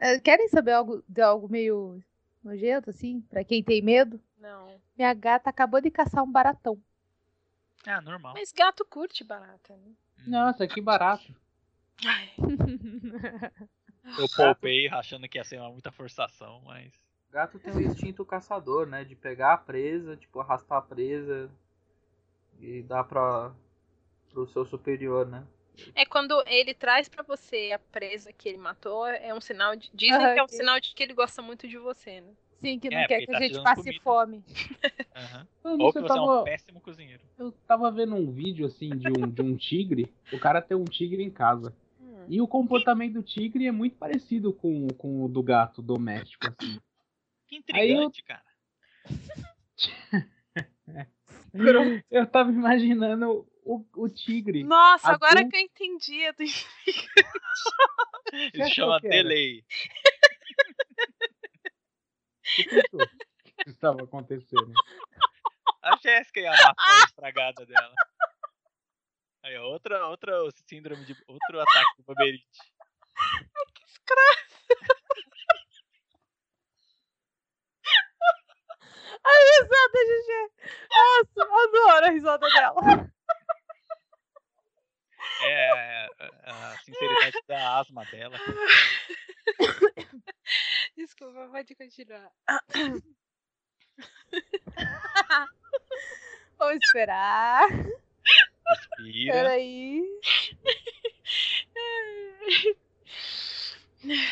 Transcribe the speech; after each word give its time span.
É, 0.00 0.18
Querem 0.18 0.48
saber 0.48 0.72
algo 0.72 1.02
de 1.08 1.20
algo 1.22 1.48
meio 1.48 2.02
nojento, 2.42 2.90
assim? 2.90 3.20
Pra 3.22 3.44
quem 3.44 3.62
tem 3.62 3.82
medo? 3.82 4.20
Não. 4.38 4.80
Minha 4.96 5.14
gata 5.14 5.50
acabou 5.50 5.80
de 5.80 5.90
caçar 5.90 6.22
um 6.22 6.30
baratão. 6.30 6.80
Ah, 7.86 8.00
normal. 8.00 8.34
Mas 8.34 8.52
gato 8.52 8.84
curte 8.84 9.22
barata, 9.22 9.76
né? 9.76 9.92
Nossa, 10.26 10.66
que 10.66 10.80
barato. 10.80 11.34
Ai, 12.04 12.30
Eu 14.18 14.28
poupei 14.28 14.88
achando 14.88 15.28
que 15.28 15.38
ia 15.38 15.44
ser 15.44 15.58
uma 15.58 15.70
muita 15.70 15.90
forçação, 15.90 16.60
mas. 16.64 16.92
Gato 17.30 17.58
tem 17.58 17.74
o 17.74 17.80
instinto 17.80 18.24
caçador, 18.24 18.86
né? 18.86 19.04
De 19.04 19.16
pegar 19.16 19.54
a 19.54 19.58
presa, 19.58 20.16
tipo, 20.16 20.40
arrastar 20.40 20.78
a 20.78 20.82
presa 20.82 21.50
e 22.60 22.82
dar 22.82 23.04
pra, 23.04 23.52
pro 24.30 24.46
seu 24.46 24.64
superior, 24.64 25.26
né? 25.26 25.44
É 25.94 26.04
quando 26.06 26.42
ele 26.46 26.72
traz 26.74 27.08
pra 27.08 27.22
você 27.22 27.72
a 27.74 27.78
presa 27.78 28.32
que 28.32 28.48
ele 28.48 28.58
matou, 28.58 29.06
é 29.06 29.34
um 29.34 29.40
sinal 29.40 29.76
de. 29.76 29.90
Dizem 29.94 30.14
Aham, 30.16 30.34
que 30.34 30.40
é 30.40 30.42
um 30.42 30.46
que- 30.46 30.56
sinal 30.56 30.80
de 30.80 30.94
que 30.94 31.02
ele 31.02 31.14
gosta 31.14 31.40
muito 31.42 31.66
de 31.68 31.76
você, 31.78 32.20
né? 32.20 32.32
Sim, 32.60 32.78
que 32.78 32.88
não 32.88 32.98
É, 32.98 33.06
quer 33.06 33.20
que 33.20 33.26
tá 33.26 33.36
a 33.36 33.40
te 33.40 33.48
gente 33.48 33.62
passe 33.62 33.82
comida. 33.82 34.00
fome. 34.02 34.44
Falando 35.62 35.80
Ou 35.84 35.92
que 35.92 35.98
eu 35.98 36.02
você 36.02 36.12
é 36.12 36.14
um 36.14 36.26
tava, 36.26 36.42
péssimo 36.44 36.80
cozinheiro. 36.80 37.22
eu 37.38 37.52
tava 37.52 37.90
vendo 37.90 38.14
um 38.16 38.30
vídeo 38.32 38.66
assim 38.66 38.88
de 38.96 39.08
um, 39.08 39.28
de 39.28 39.42
um 39.42 39.56
tigre. 39.56 40.10
O 40.32 40.38
cara 40.38 40.62
tem 40.62 40.76
um 40.76 40.84
tigre 40.86 41.22
em 41.22 41.30
casa. 41.30 41.74
Hum. 42.00 42.24
E 42.28 42.40
o 42.40 42.48
comportamento 42.48 43.12
do 43.14 43.22
tigre 43.22 43.66
é 43.66 43.72
muito 43.72 43.96
parecido 43.96 44.52
com, 44.54 44.88
com 44.96 45.22
o 45.24 45.28
do 45.28 45.42
gato 45.42 45.82
doméstico, 45.82 46.46
assim. 46.48 46.80
Que 47.46 47.62
Aí 47.74 47.90
eu- 47.92 48.04
intrigante, 48.04 48.22
cara. 48.24 48.42
Eu 52.10 52.26
tava 52.26 52.50
imaginando 52.50 53.46
o, 53.66 53.84
o 53.96 54.08
tigre. 54.08 54.62
Nossa, 54.62 55.08
Adulto- 55.08 55.24
agora 55.26 55.48
que 55.48 55.56
eu 55.56 55.60
entendi. 55.60 56.32
Tô- 56.34 56.42
Isso 58.32 58.62
achou 58.62 58.68
chama 58.70 59.00
delay. 59.00 59.64
O 62.92 63.64
que 63.64 63.70
estava 63.70 64.04
acontecendo? 64.04 64.72
A 65.82 65.96
Jéssica 65.96 66.40
e 66.40 66.46
a 66.46 66.50
maçã 66.52 66.74
estragada 67.06 67.66
dela. 67.66 67.94
Aí, 69.42 69.58
outra, 69.58 70.06
outra 70.06 70.32
síndrome 70.68 71.04
de. 71.04 71.16
Outro 71.26 71.60
ataque 71.60 71.96
do 71.98 72.04
Baberite. 72.04 72.46
Que 73.74 73.84
escroto. 73.84 74.46
A 79.24 79.28
risada, 79.28 79.98
GG. 80.06 80.30
Nossa, 80.90 81.42
adoro 81.64 82.06
a 82.06 82.10
risada 82.10 82.48
dela. 82.50 83.12
É, 85.42 86.08
a, 86.44 86.72
a 86.72 86.78
sinceridade 86.78 87.36
da 87.46 87.78
asma 87.80 88.04
dela. 88.06 88.36
Desculpa, 90.96 91.48
pode 91.48 91.74
continuar. 91.74 92.30
Vamos 96.58 96.84
esperar. 96.84 97.68
Respira. 98.66 99.32
Peraí. 99.32 100.02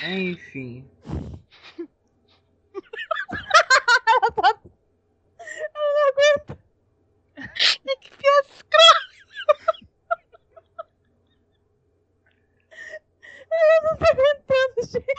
Enfim. 0.09 0.89
Ela 4.07 4.31
tá. 4.33 4.61
Ela 5.39 5.91
não 5.95 6.09
aguenta. 6.09 6.59
Que 8.01 8.11
piada 8.17 8.49
escrota. 8.49 8.94
Ela 13.65 13.81
não 13.83 13.97
tá 13.97 14.07
aguentando, 14.11 14.83
gente. 14.93 15.15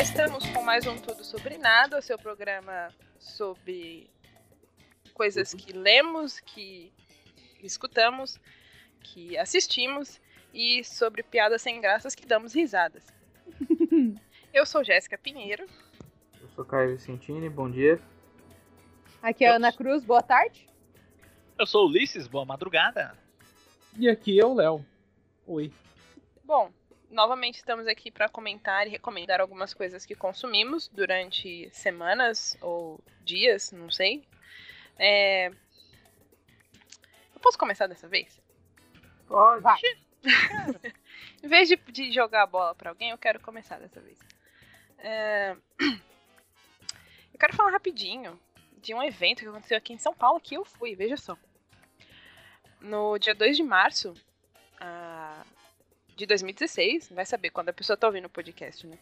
Estamos 0.02 0.46
mais 0.66 0.88
um 0.88 0.98
Tudo 0.98 1.24
Sobre 1.24 1.60
Nada, 1.60 2.00
o 2.00 2.02
seu 2.02 2.18
programa 2.18 2.88
sobre 3.20 4.10
coisas 5.14 5.54
que 5.54 5.72
lemos, 5.72 6.40
que 6.40 6.92
escutamos, 7.62 8.40
que 9.00 9.38
assistimos 9.38 10.20
e 10.52 10.84
sobre 10.84 11.22
piadas 11.22 11.62
sem 11.62 11.80
graças 11.80 12.16
que 12.16 12.26
damos 12.26 12.56
risadas. 12.56 13.06
Eu 14.52 14.66
sou 14.66 14.84
Jéssica 14.84 15.20
Pinheiro. 15.20 15.68
Eu 16.42 16.50
sou 16.56 16.66
Caio 16.66 16.98
Vicentini, 16.98 17.48
bom 17.48 17.70
dia. 17.70 18.02
Aqui 19.22 19.46
é 19.46 19.50
a 19.50 19.58
Ana 19.58 19.72
Cruz, 19.72 20.04
boa 20.04 20.24
tarde. 20.24 20.68
Eu 21.60 21.68
sou 21.68 21.86
o 21.86 21.90
Ulisses, 21.90 22.28
boa 22.28 22.44
madrugada. 22.44 23.16
E 24.00 24.10
aqui 24.10 24.40
é 24.40 24.46
o 24.46 24.56
Léo. 24.56 24.84
Oi. 25.46 25.72
Bom, 26.44 26.72
novamente 27.16 27.56
estamos 27.56 27.88
aqui 27.88 28.12
para 28.12 28.30
comentar 28.30 28.86
e 28.86 28.92
recomendar 28.92 29.42
algumas 29.42 29.74
coisas 29.74 30.06
que 30.06 30.14
consumimos 30.14 30.88
durante 30.90 31.70
semanas 31.72 32.58
ou 32.62 33.00
dias, 33.24 33.72
não 33.72 33.90
sei. 33.90 34.28
É... 35.00 35.48
Eu 37.34 37.40
posso 37.42 37.58
começar 37.58 37.88
dessa 37.88 38.08
vez? 38.08 38.40
Pode. 39.28 39.64
Vai. 39.64 39.80
Em 41.44 41.48
vez 41.48 41.70
de, 41.70 41.78
de 41.78 42.12
jogar 42.12 42.44
a 42.44 42.48
bola 42.48 42.76
pra 42.76 42.90
alguém, 42.92 43.12
eu 43.12 43.18
quero 43.18 43.40
começar 43.40 43.80
dessa 43.80 44.02
vez. 44.02 44.20
É, 45.00 45.56
Eu 47.36 47.40
quero 47.40 47.54
falar 47.54 47.72
rapidinho 47.72 48.40
de 48.78 48.94
um 48.94 49.04
evento 49.04 49.40
que 49.40 49.48
aconteceu 49.50 49.78
aqui 49.78 49.92
em 49.92 49.98
São 49.98 50.14
Paulo 50.14 50.40
que 50.40 50.56
eu 50.56 50.64
fui, 50.64 50.96
veja 50.96 51.18
só. 51.18 51.38
No 52.80 53.18
dia 53.18 53.36
2 53.36 53.58
de 53.58 53.64
março 53.64 54.14
ah, 54.80 55.44
de 56.16 56.26
2016, 56.26 57.10
vai 57.10 57.26
saber 57.26 57.50
quando 57.50 57.70
a 57.70 57.74
pessoa 57.74 57.98
tá 57.98 58.08
ouvindo 58.08 58.26
o 58.26 58.30
podcast, 58.30 58.86
né? 58.88 58.98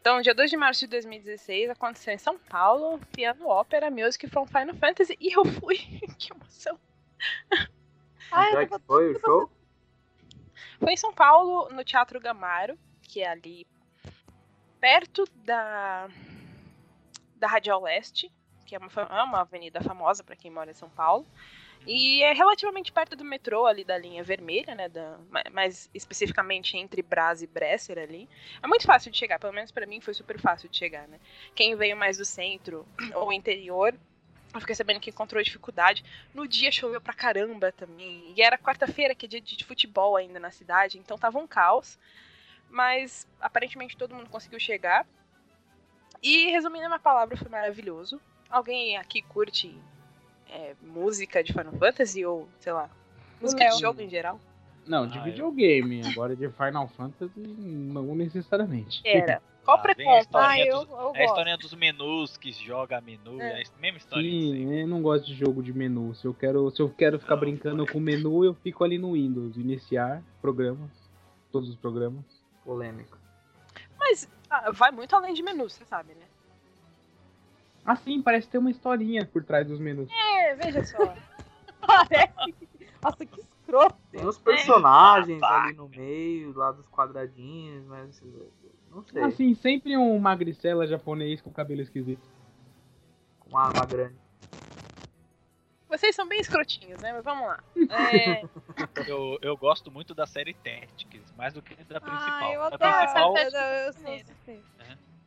Então, 0.00 0.20
dia 0.20 0.34
2 0.34 0.50
de 0.50 0.56
março 0.56 0.80
de 0.80 0.88
2016 0.88 1.70
aconteceu 1.70 2.12
em 2.12 2.18
São 2.18 2.38
Paulo, 2.38 3.00
Piano 3.14 3.46
Ópera 3.48 3.90
Music 3.90 4.28
from 4.28 4.46
Final 4.46 4.74
Fantasy, 4.74 5.16
e 5.18 5.32
eu 5.32 5.44
fui. 5.44 5.78
que 6.18 6.32
emoção! 6.32 6.78
Ai, 8.30 8.50
Onde 8.50 8.56
é 8.56 8.66
que 8.66 8.78
foi 8.86 9.12
o 9.12 9.20
show? 9.20 9.50
Foi 10.78 10.92
em 10.92 10.96
São 10.96 11.12
Paulo, 11.14 11.70
no 11.70 11.82
Teatro 11.82 12.20
Gamaro, 12.20 12.78
que 13.02 13.22
é 13.22 13.28
ali 13.28 13.66
perto 14.80 15.24
da 15.36 16.10
da 17.36 17.46
Radial 17.46 17.82
Leste, 17.82 18.32
que 18.64 18.74
é 18.74 18.78
uma, 18.78 18.88
é 18.88 19.22
uma 19.22 19.40
avenida 19.40 19.80
famosa 19.82 20.24
para 20.24 20.36
quem 20.36 20.50
mora 20.50 20.70
em 20.70 20.74
São 20.74 20.88
Paulo. 20.88 21.26
E 21.86 22.22
é 22.22 22.32
relativamente 22.32 22.90
perto 22.90 23.14
do 23.14 23.24
metrô 23.24 23.66
ali 23.66 23.84
da 23.84 23.98
linha 23.98 24.22
vermelha, 24.22 24.74
né? 24.74 24.88
Da, 24.88 25.18
ma- 25.30 25.44
mais 25.52 25.90
especificamente 25.92 26.76
entre 26.76 27.02
Brás 27.02 27.42
e 27.42 27.46
Bresser 27.46 27.98
ali. 27.98 28.28
É 28.62 28.66
muito 28.66 28.86
fácil 28.86 29.10
de 29.10 29.18
chegar, 29.18 29.38
pelo 29.38 29.52
menos 29.52 29.70
para 29.70 29.86
mim 29.86 30.00
foi 30.00 30.14
super 30.14 30.38
fácil 30.40 30.68
de 30.68 30.76
chegar, 30.76 31.06
né? 31.06 31.20
Quem 31.54 31.76
veio 31.76 31.96
mais 31.96 32.16
do 32.16 32.24
centro 32.24 32.86
ou 33.14 33.32
interior, 33.32 33.94
eu 34.54 34.60
fiquei 34.60 34.74
sabendo 34.74 35.00
que 35.00 35.10
encontrou 35.10 35.42
dificuldade. 35.42 36.04
No 36.32 36.48
dia 36.48 36.70
choveu 36.72 37.00
pra 37.00 37.12
caramba 37.12 37.70
também. 37.72 38.32
E 38.34 38.40
era 38.40 38.56
quarta-feira, 38.56 39.14
que 39.14 39.26
é 39.26 39.28
dia 39.28 39.40
de 39.40 39.64
futebol 39.64 40.16
ainda 40.16 40.38
na 40.40 40.50
cidade, 40.50 40.98
então 40.98 41.18
tava 41.18 41.38
um 41.38 41.46
caos. 41.46 41.98
Mas 42.70 43.26
aparentemente 43.40 43.96
todo 43.96 44.14
mundo 44.14 44.30
conseguiu 44.30 44.58
chegar. 44.58 45.06
E 46.22 46.50
resumindo 46.50 46.86
a 46.86 46.88
minha 46.88 46.98
palavra, 46.98 47.36
foi 47.36 47.50
maravilhoso. 47.50 48.20
Alguém 48.48 48.96
aqui 48.96 49.20
curte 49.20 49.76
é, 50.54 50.74
música 50.82 51.42
de 51.42 51.52
Final 51.52 51.72
Fantasy 51.72 52.24
ou, 52.24 52.48
sei 52.60 52.72
lá, 52.72 52.88
música 53.40 53.68
de 53.68 53.80
jogo 53.80 54.00
em 54.00 54.08
geral? 54.08 54.40
Não, 54.86 55.06
de 55.06 55.18
Ah, 55.18 55.20
eu- 55.20 55.24
videogame. 55.24 56.02
Agora 56.06 56.36
de 56.36 56.48
Final 56.50 56.86
Fantasy, 56.88 57.32
não 57.38 58.14
necessariamente. 58.14 59.00
Era. 59.04 59.42
Qual 59.64 59.78
Lá 59.78 59.82
vem 59.82 59.92
a 59.92 59.94
preconceito? 59.94 60.24
história. 60.26 60.62
Ah, 60.64 60.66
eu, 60.66 60.84
dos- 60.84 60.90
eu 60.90 61.12
É 61.14 61.22
a 61.22 61.24
historinha 61.24 61.56
dos 61.56 61.72
menus 61.74 62.36
que 62.36 62.52
joga 62.52 63.00
menu, 63.00 63.40
É. 63.40 63.62
é, 63.62 63.64
a 63.64 63.80
mesma 63.80 63.96
história. 63.98 64.30
Sim, 64.30 64.80
eu 64.80 64.86
não 64.86 65.00
gosto 65.00 65.24
de 65.26 65.34
jogo 65.34 65.62
de 65.62 65.72
menu. 65.72 66.14
Se 66.14 66.26
eu 66.26 66.34
quero, 66.34 66.70
se 66.70 66.82
eu 66.82 66.90
quero 66.90 67.18
ficar 67.18 67.34
Não, 67.36 67.40
brincando 67.40 67.86
com 67.86 67.98
menu, 67.98 68.44
eu 68.44 68.52
fico 68.54 68.84
ali 68.84 68.98
no 68.98 69.12
Windows. 69.14 69.56
Iniciar 69.56 70.22
programas. 70.42 70.90
Todos 71.50 71.70
os 71.70 71.76
programas. 71.76 72.22
Polêmico. 72.62 73.16
Mas 73.98 74.28
ah, 74.50 74.70
vai 74.70 74.90
muito 74.90 75.16
além 75.16 75.32
de 75.32 75.42
menu, 75.42 75.68
você 75.70 75.82
sabe, 75.86 76.12
né? 76.14 76.26
Ah, 77.84 77.96
sim, 77.96 78.22
parece 78.22 78.48
ter 78.48 78.58
uma 78.58 78.70
historinha 78.70 79.26
por 79.26 79.44
trás 79.44 79.66
dos 79.66 79.78
menus. 79.78 80.10
É, 80.10 80.54
veja 80.54 80.82
só. 80.84 81.14
Parece. 81.86 82.54
Nossa, 83.02 83.26
que 83.26 83.40
escroto. 83.40 83.96
Tem 84.10 84.26
os 84.26 84.38
personagens 84.38 85.38
Babaca. 85.38 85.64
ali 85.68 85.76
no 85.76 85.88
meio, 85.88 86.56
lá 86.56 86.72
dos 86.72 86.88
quadradinhos, 86.88 87.84
mas 87.84 88.22
não 88.90 89.02
sei, 89.02 89.22
Assim, 89.22 89.54
sempre 89.54 89.96
um 89.96 90.18
magricela 90.18 90.86
japonês 90.86 91.42
com 91.42 91.50
cabelo 91.52 91.82
esquisito. 91.82 92.26
com 93.40 93.50
uma 93.50 93.64
arma 93.66 93.84
grande. 93.84 94.14
Vocês 95.88 96.16
são 96.16 96.26
bem 96.26 96.40
escrotinhos, 96.40 97.00
né? 97.02 97.12
Mas 97.12 97.22
vamos 97.24 97.46
lá. 97.46 97.62
É, 98.12 98.42
Eu, 99.06 99.38
eu 99.42 99.56
gosto 99.56 99.90
muito 99.90 100.14
da 100.14 100.26
série 100.26 100.54
Tactics, 100.54 101.32
mais 101.36 101.52
do 101.52 101.60
que 101.62 101.74
da 101.84 102.00
principal. 102.00 102.48
Ah, 102.48 102.52
eu 102.52 102.62
adoro 102.62 102.78
principal 102.78 103.36
essa 103.36 103.58
eu 103.58 103.92
sou 103.92 104.02
maneira. 104.02 104.34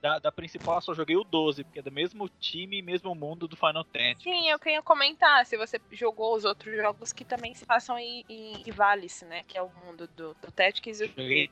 Da, 0.07 0.19
da 0.19 0.31
principal 0.31 0.75
eu 0.75 0.81
só 0.81 0.93
joguei 0.93 1.17
o 1.17 1.23
12, 1.23 1.65
porque 1.65 1.79
é 1.79 1.81
do 1.81 1.91
mesmo 1.91 2.29
time 2.39 2.79
e 2.79 2.81
mesmo 2.81 3.13
mundo 3.13 3.47
do 3.47 3.57
Final 3.57 3.83
Tactics. 3.83 4.23
sim, 4.23 4.49
eu 4.49 4.57
queria 4.57 4.81
comentar 4.81 5.45
se 5.45 5.57
você 5.57 5.81
jogou 5.91 6.35
os 6.35 6.45
outros 6.45 6.73
jogos 6.75 7.11
que 7.11 7.25
também 7.25 7.53
se 7.53 7.65
passam 7.65 7.99
em, 7.99 8.23
em 8.29 8.63
Ivalice, 8.65 9.25
né? 9.25 9.43
Que 9.45 9.57
é 9.57 9.61
o 9.61 9.69
mundo 9.85 10.07
do, 10.07 10.33
do 10.35 10.51
Tactics 10.51 11.01
e 11.01 11.05
o 11.05 11.07
Joguei. 11.07 11.51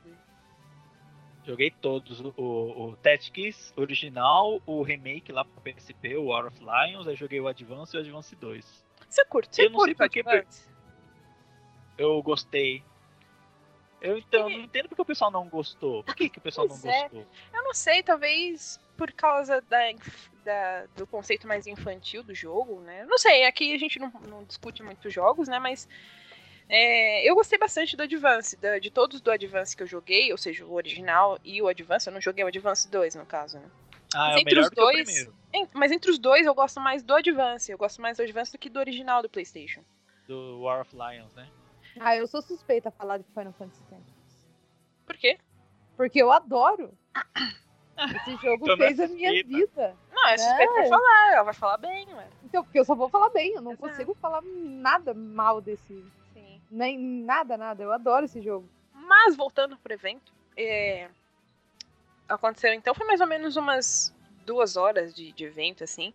Joguei 1.46 1.70
todos, 1.70 2.22
o, 2.22 2.34
o, 2.38 2.98
Tactics 3.04 3.72
original, 3.76 4.60
o 4.66 4.82
remake 4.82 5.32
lá 5.32 5.46
pro 5.46 5.62
PSP, 5.62 6.16
o 6.16 6.28
War 6.28 6.48
of 6.48 6.58
Lions, 6.60 7.08
aí 7.08 7.16
joguei 7.16 7.40
o 7.40 7.48
Advance 7.48 7.96
e 7.96 8.00
o 8.00 8.02
Advance 8.02 8.36
2. 8.36 8.86
Você 9.08 9.26
curte? 9.26 9.56
Você 9.56 9.66
Eu 9.66 9.70
não 9.70 9.80
sei 9.82 9.94
curte 9.94 10.24
por 10.24 10.32
que, 10.32 10.38
Advance? 10.38 10.68
Eu 11.98 12.24
gostei. 12.24 12.84
Eu 14.06 14.18
então 14.18 14.50
não 14.50 14.60
entendo 14.60 14.88
porque 14.90 15.02
o 15.02 15.06
pessoal 15.06 15.32
não 15.32 15.48
gostou. 15.50 16.04
Por 16.04 16.16
que, 16.16 16.30
que 16.30 16.38
o 16.38 16.42
pessoal 16.42 16.68
não 16.68 16.78
Pois 16.80 16.86
é. 16.94 17.02
gostou? 17.04 17.26
Eu 17.54 17.64
não 17.64 17.74
sei, 17.74 18.04
talvez 18.04 18.80
por 18.98 19.12
causa 19.12 19.62
da, 19.70 19.80
da- 20.44 20.86
do 20.96 21.06
conceito 21.08 21.48
mais 21.48 21.68
infantil 21.68 22.24
do 22.24 22.34
jogo, 22.34 22.80
né? 22.82 23.06
Não 23.06 23.18
sei, 23.18 23.46
aqui 23.46 23.74
a 23.74 23.78
gente 23.78 24.00
não, 24.00 24.10
não 24.28 24.44
discute 24.44 24.82
muito 24.84 25.10
jogos, 25.10 25.48
né? 25.48 25.60
Mas 25.60 25.88
é, 26.68 27.30
eu 27.30 27.36
gostei 27.36 27.60
bastante 27.60 27.96
do 27.96 28.04
Advance, 28.04 28.56
da- 28.58 28.80
de 28.80 28.90
todos 28.90 29.22
do 29.22 29.30
Advance 29.32 29.76
que 29.76 29.84
eu 29.84 29.88
joguei, 29.88 30.32
ou 30.32 30.38
seja, 30.38 30.66
o 30.66 30.74
original 30.74 31.38
e 31.44 31.62
o 31.62 31.68
Advance. 31.68 32.08
Eu 32.08 32.14
não 32.14 32.22
joguei 32.22 32.44
o 32.44 32.48
Advance 32.48 32.90
2, 32.90 33.16
no 33.16 33.26
caso, 33.26 33.60
né? 33.60 33.70
Ah, 34.14 34.20
Mas 34.20 34.32
é 34.32 34.36
o 34.36 34.40
entre 34.40 34.56
melhor 34.56 34.64
os 34.64 34.70
dois- 34.72 35.04
primeiro. 35.04 35.36
En- 35.54 35.68
Mas 35.74 35.92
entre 35.92 36.10
os 36.12 36.18
dois 36.18 36.46
eu 36.46 36.54
gosto 36.56 36.80
mais 36.80 37.04
do 37.04 37.14
Advance. 37.16 37.72
Eu 37.72 37.78
gosto 37.78 38.02
mais 38.02 38.18
do 38.18 38.24
Advance 38.24 38.52
do 38.52 38.58
que 38.58 38.70
do 38.70 38.80
original 38.80 39.22
do 39.22 39.30
PlayStation. 39.30 39.84
Do 40.28 40.62
War 40.62 40.82
of 40.82 40.96
Lions, 40.96 41.34
né? 41.34 41.48
Ah, 42.00 42.16
eu 42.16 42.28
sou 42.28 42.42
suspeita 42.42 42.90
a 42.90 42.92
falar 42.92 43.18
de 43.18 43.24
Final 43.34 43.54
Fantasy 43.54 43.84
Tactics. 43.84 44.48
Por 45.06 45.18
quê? 45.18 45.38
Porque 45.96 46.22
eu 46.22 46.32
adoro. 46.32 46.92
Esse 47.98 48.36
jogo 48.38 48.66
Então 48.70 48.76
é 48.76 48.78
fez 48.78 49.00
a 49.00 49.08
minha 49.08 49.32
suspeita. 49.32 49.48
vida. 49.68 49.98
Não, 50.14 50.28
é 50.28 50.38
suspeito 50.38 50.72
É. 50.74 50.76
pra 50.82 50.90
falar, 50.90 51.32
ela 51.34 51.44
vai 51.44 51.54
falar 51.54 51.78
bem, 51.78 52.08
ué. 52.14 52.28
Então, 52.44 52.64
porque 52.64 52.80
eu 52.80 52.86
só 52.86 52.96
vou 52.96 53.08
falar 53.10 53.30
bem, 53.30 53.54
eu 53.54 53.62
não 53.62 53.72
Exato. 53.72 53.90
consigo 53.90 54.14
falar 54.16 54.42
nada 54.44 55.14
mal 55.14 55.62
desse. 55.62 56.04
Sim. 56.34 56.62
Nem 56.70 56.98
nada, 56.98 57.56
nada. 57.58 57.82
Eu 57.84 57.92
adoro 57.92 58.26
esse 58.26 58.42
jogo. 58.42 58.68
Mas 58.94 59.36
voltando 59.36 59.78
pro 59.78 59.94
evento, 59.94 60.34
é, 60.58 61.10
aconteceu 62.28 62.74
então, 62.74 62.94
foi 62.96 63.06
mais 63.06 63.22
ou 63.22 63.28
menos 63.28 63.56
umas 63.56 64.14
duas 64.46 64.76
horas 64.76 65.14
de, 65.14 65.32
de 65.32 65.46
evento, 65.46 65.84
assim. 65.84 66.14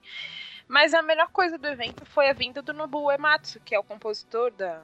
Mas 0.69 0.95
a 0.95 1.03
melhor 1.03 1.29
coisa 1.31 1.57
do 1.59 1.67
evento 1.67 2.05
foi 2.05 2.29
a 2.29 2.33
vinda 2.33 2.63
do 2.63 2.73
Nobuo 2.73 3.07
Uematsu, 3.09 3.59
que 3.61 3.75
é 3.75 3.79
o 3.79 3.83
compositor 3.85 4.51
da- 4.53 4.83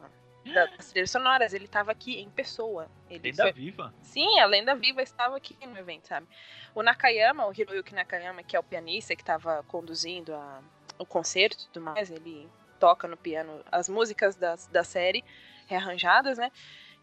das 0.54 0.90
trilhas 0.90 1.10
sonoras. 1.10 1.52
Ele 1.52 1.64
estava 1.64 1.90
aqui 1.92 2.20
em 2.20 2.30
pessoa. 2.30 2.88
Ele 3.10 3.30
Lenda 3.30 3.42
foi- 3.44 3.52
viva. 3.52 3.94
Sim, 4.02 4.38
a 4.40 4.46
lenda 4.46 4.74
viva 4.74 5.02
estava 5.02 5.36
aqui 5.36 5.56
no 5.66 5.76
evento, 5.78 6.08
sabe? 6.08 6.26
O 6.74 6.82
Nakayama, 6.82 7.46
o 7.46 7.52
Hiroyuki 7.52 7.94
Nakayama, 7.94 8.42
que 8.42 8.56
é 8.56 8.60
o 8.60 8.62
pianista 8.62 9.14
que 9.16 9.22
estava 9.22 9.62
conduzindo 9.64 10.34
a- 10.34 10.62
o 10.98 11.04
concerto 11.06 11.62
e 11.64 11.66
tudo 11.68 11.84
mais, 11.84 12.10
ele 12.10 12.48
toca 12.80 13.06
no 13.08 13.16
piano 13.16 13.62
as 13.70 13.88
músicas 13.88 14.36
das, 14.36 14.66
da 14.68 14.84
série 14.84 15.24
rearranjadas, 15.66 16.38
né? 16.38 16.50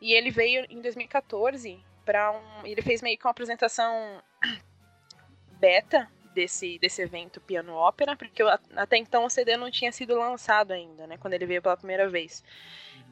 E 0.01 0.13
ele 0.13 0.29
veio 0.31 0.65
em 0.69 0.81
2014 0.81 1.83
para 2.05 2.31
um. 2.31 2.65
Ele 2.65 2.81
fez 2.81 3.01
meio 3.01 3.17
que 3.17 3.25
uma 3.25 3.31
apresentação 3.31 4.21
beta 5.59 6.09
desse, 6.33 6.77
desse 6.79 7.01
evento 7.01 7.39
Piano 7.41 7.73
Ópera, 7.73 8.15
porque 8.15 8.41
a- 8.43 8.59
até 8.75 8.97
então 8.97 9.25
o 9.25 9.29
CD 9.29 9.55
não 9.57 9.69
tinha 9.71 9.91
sido 9.91 10.17
lançado 10.17 10.71
ainda, 10.71 11.05
né? 11.07 11.17
Quando 11.17 11.33
ele 11.33 11.45
veio 11.45 11.61
pela 11.61 11.77
primeira 11.77 12.09
vez. 12.09 12.43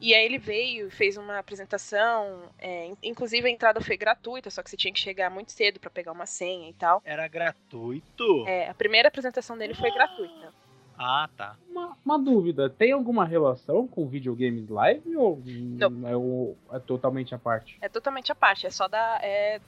E 0.00 0.14
aí 0.14 0.24
ele 0.24 0.38
veio, 0.38 0.90
fez 0.90 1.16
uma 1.16 1.38
apresentação, 1.38 2.50
é, 2.58 2.86
in- 2.86 2.96
inclusive 3.04 3.46
a 3.46 3.50
entrada 3.50 3.80
foi 3.80 3.96
gratuita, 3.96 4.50
só 4.50 4.62
que 4.62 4.68
você 4.68 4.76
tinha 4.76 4.92
que 4.92 4.98
chegar 4.98 5.30
muito 5.30 5.52
cedo 5.52 5.78
para 5.78 5.90
pegar 5.90 6.10
uma 6.12 6.26
senha 6.26 6.68
e 6.68 6.72
tal. 6.74 7.00
Era 7.04 7.28
gratuito? 7.28 8.44
É, 8.48 8.68
a 8.68 8.74
primeira 8.74 9.08
apresentação 9.08 9.56
dele 9.56 9.74
foi 9.74 9.90
gratuita. 9.92 10.52
Ah, 10.98 11.28
tá. 11.36 11.56
Uma, 11.70 11.96
uma 12.04 12.18
dúvida, 12.18 12.68
tem 12.68 12.92
alguma 12.92 13.24
relação 13.24 13.86
com 13.88 14.06
videogames 14.08 14.68
live 14.68 15.16
ou 15.16 15.40
Não. 15.44 16.08
é, 16.08 16.16
o- 16.16 16.56
é 16.72 16.78
totalmente 16.80 17.34
à 17.34 17.38
parte? 17.38 17.78
É 17.80 17.88
totalmente 17.88 18.30
a 18.30 18.34
parte, 18.34 18.66
é 18.66 18.70
só 18.70 18.86
da. 18.88 19.18
É 19.22 19.60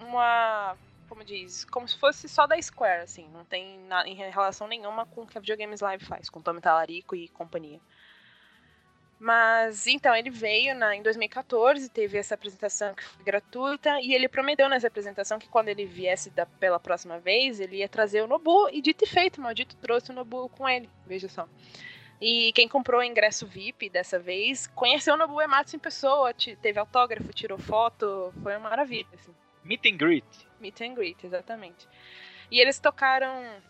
uma. 0.00 0.76
Como 1.12 1.24
diz? 1.24 1.66
Como 1.66 1.86
se 1.86 1.98
fosse 1.98 2.26
só 2.26 2.46
da 2.46 2.60
Square, 2.60 3.02
assim. 3.02 3.28
Não 3.28 3.44
tem 3.44 3.78
na, 3.80 4.08
em 4.08 4.14
relação 4.14 4.66
nenhuma 4.66 5.04
com 5.04 5.20
o 5.20 5.26
que 5.26 5.36
a 5.36 5.42
Videogames 5.42 5.82
Live 5.82 6.06
faz, 6.06 6.30
com 6.30 6.40
Tommy 6.40 6.58
Talarico 6.58 7.14
e 7.14 7.28
companhia. 7.28 7.78
Mas 9.20 9.86
então, 9.86 10.16
ele 10.16 10.30
veio 10.30 10.74
na, 10.74 10.96
em 10.96 11.02
2014, 11.02 11.90
teve 11.90 12.16
essa 12.16 12.34
apresentação 12.34 12.94
que 12.94 13.04
foi 13.04 13.22
gratuita, 13.26 14.00
e 14.00 14.14
ele 14.14 14.26
prometeu 14.26 14.70
nessa 14.70 14.86
apresentação 14.86 15.38
que 15.38 15.50
quando 15.50 15.68
ele 15.68 15.84
viesse 15.84 16.30
da, 16.30 16.46
pela 16.46 16.80
próxima 16.80 17.20
vez, 17.20 17.60
ele 17.60 17.76
ia 17.76 17.88
trazer 17.90 18.22
o 18.22 18.26
Nobu, 18.26 18.70
e 18.70 18.80
dito 18.80 19.04
e 19.04 19.06
feito, 19.06 19.36
o 19.36 19.42
maldito 19.42 19.76
trouxe 19.76 20.10
o 20.10 20.14
Nobu 20.14 20.48
com 20.48 20.66
ele, 20.66 20.88
veja 21.06 21.28
só. 21.28 21.46
E 22.22 22.54
quem 22.54 22.66
comprou 22.66 23.02
o 23.02 23.04
ingresso 23.04 23.46
VIP 23.46 23.90
dessa 23.90 24.18
vez 24.18 24.66
conheceu 24.68 25.12
o 25.12 25.18
Nobu 25.18 25.42
Ematsu 25.42 25.76
em 25.76 25.78
pessoa, 25.78 26.32
te- 26.32 26.56
teve 26.56 26.78
autógrafo, 26.80 27.34
tirou 27.34 27.58
foto, 27.58 28.32
foi 28.42 28.56
uma 28.56 28.70
maravilha, 28.70 29.08
assim. 29.12 29.34
Meet 29.64 29.86
and 29.86 29.96
greet. 29.96 30.24
Meet 30.60 30.80
and 30.82 30.94
greet, 30.94 31.24
exatamente. 31.24 31.88
E 32.50 32.60
eles 32.60 32.78
tocaram 32.78 33.60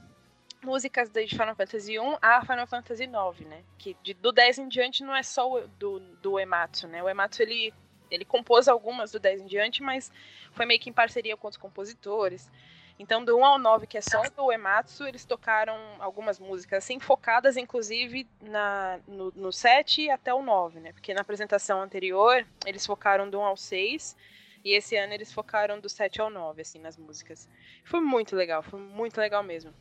músicas 0.62 1.10
desde 1.10 1.36
Final 1.36 1.54
Fantasy 1.56 1.98
1 1.98 2.18
a 2.22 2.40
Final 2.44 2.66
Fantasy 2.66 3.06
9, 3.06 3.44
né? 3.44 3.62
Que 3.78 3.96
de- 4.02 4.14
do 4.14 4.32
10 4.32 4.58
em 4.58 4.68
diante 4.68 5.02
não 5.02 5.14
é 5.14 5.22
só 5.22 5.50
o, 5.50 5.66
do, 5.68 6.00
do 6.00 6.38
Ematsu, 6.38 6.86
né? 6.88 7.02
O 7.02 7.08
Ematsu, 7.08 7.42
ele, 7.42 7.74
ele 8.10 8.24
compôs 8.24 8.68
algumas 8.68 9.10
do 9.12 9.18
10 9.18 9.42
em 9.42 9.46
diante, 9.46 9.82
mas 9.82 10.10
foi 10.52 10.64
meio 10.66 10.80
que 10.80 10.88
em 10.88 10.92
parceria 10.92 11.36
com 11.36 11.48
os 11.48 11.56
compositores. 11.56 12.50
Então, 12.98 13.24
do 13.24 13.36
1 13.38 13.44
ao 13.44 13.58
9, 13.58 13.86
que 13.86 13.98
é 13.98 14.00
só 14.00 14.22
do 14.30 14.52
Ematsu, 14.52 15.04
eles 15.06 15.24
tocaram 15.24 15.76
algumas 15.98 16.38
músicas 16.38 16.84
assim, 16.84 17.00
focadas 17.00 17.56
inclusive 17.56 18.28
na, 18.40 19.00
no, 19.08 19.32
no 19.34 19.50
7 19.52 20.08
até 20.10 20.32
o 20.32 20.42
9, 20.42 20.78
né? 20.78 20.92
Porque 20.92 21.12
na 21.12 21.22
apresentação 21.22 21.82
anterior, 21.82 22.46
eles 22.64 22.86
focaram 22.86 23.28
do 23.28 23.40
1 23.40 23.44
ao 23.44 23.56
6, 23.56 24.16
e 24.64 24.74
esse 24.74 24.96
ano 24.96 25.12
eles 25.12 25.32
focaram 25.32 25.80
do 25.80 25.88
7 25.88 26.20
ao 26.20 26.30
9, 26.30 26.62
assim, 26.62 26.78
nas 26.78 26.96
músicas. 26.96 27.48
Foi 27.84 28.00
muito 28.00 28.36
legal, 28.36 28.62
foi 28.62 28.80
muito 28.80 29.18
legal 29.18 29.42
mesmo. 29.42 29.72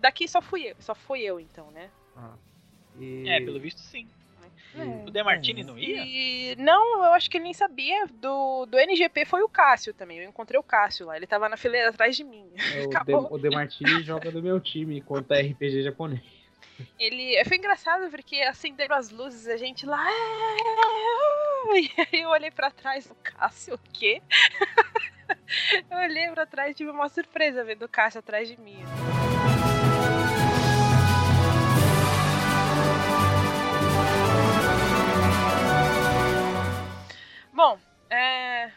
Daqui 0.00 0.28
só 0.28 0.40
fui 0.40 0.70
eu, 0.70 0.76
só 0.78 0.94
fui 0.94 1.20
eu, 1.20 1.40
então, 1.40 1.70
né? 1.70 1.90
E... 2.98 3.28
É, 3.28 3.40
pelo 3.40 3.60
visto 3.60 3.80
sim. 3.80 4.08
É. 4.74 4.84
O 5.06 5.10
Demartini 5.10 5.64
não 5.64 5.76
ia? 5.76 6.04
E 6.04 6.54
não, 6.56 7.04
eu 7.04 7.12
acho 7.12 7.28
que 7.28 7.36
ele 7.38 7.44
nem 7.44 7.54
sabia. 7.54 8.06
Do, 8.06 8.66
do 8.66 8.78
NGP 8.78 9.24
foi 9.24 9.42
o 9.42 9.48
Cássio 9.48 9.92
também. 9.92 10.18
Eu 10.18 10.28
encontrei 10.28 10.60
o 10.60 10.62
Cássio 10.62 11.06
lá. 11.06 11.16
Ele 11.16 11.26
tava 11.26 11.48
na 11.48 11.56
fileira 11.56 11.90
atrás 11.90 12.16
de 12.16 12.22
mim. 12.22 12.48
É, 12.74 12.84
o, 12.84 12.88
De, 12.88 12.96
Acabou. 12.96 13.28
o 13.32 13.38
Demartini 13.38 14.02
joga 14.02 14.30
do 14.30 14.42
meu 14.42 14.60
time 14.60 15.00
contra 15.00 15.40
RPG 15.40 15.82
japonês. 15.82 16.22
Ele. 16.98 17.42
Foi 17.44 17.56
engraçado 17.56 18.10
porque 18.10 18.36
acenderam 18.42 18.96
as 18.96 19.10
luzes, 19.10 19.48
a 19.48 19.56
gente 19.56 19.84
lá. 19.84 20.06
E 21.72 21.90
aí 21.96 22.22
eu 22.22 22.30
olhei 22.30 22.50
pra 22.50 22.70
trás 22.70 23.06
do 23.06 23.14
Cássio, 23.16 23.74
o 23.74 23.78
quê? 23.92 24.22
eu 25.90 25.98
olhei 25.98 26.30
pra 26.30 26.46
trás 26.46 26.72
e 26.72 26.74
tive 26.74 26.90
uma 26.90 27.08
surpresa 27.08 27.64
vendo 27.64 27.84
o 27.84 27.88
Cássio 27.88 28.18
atrás 28.20 28.48
de 28.48 28.58
mim. 28.60 28.82
Bom, 37.52 37.78
é, 38.08 38.70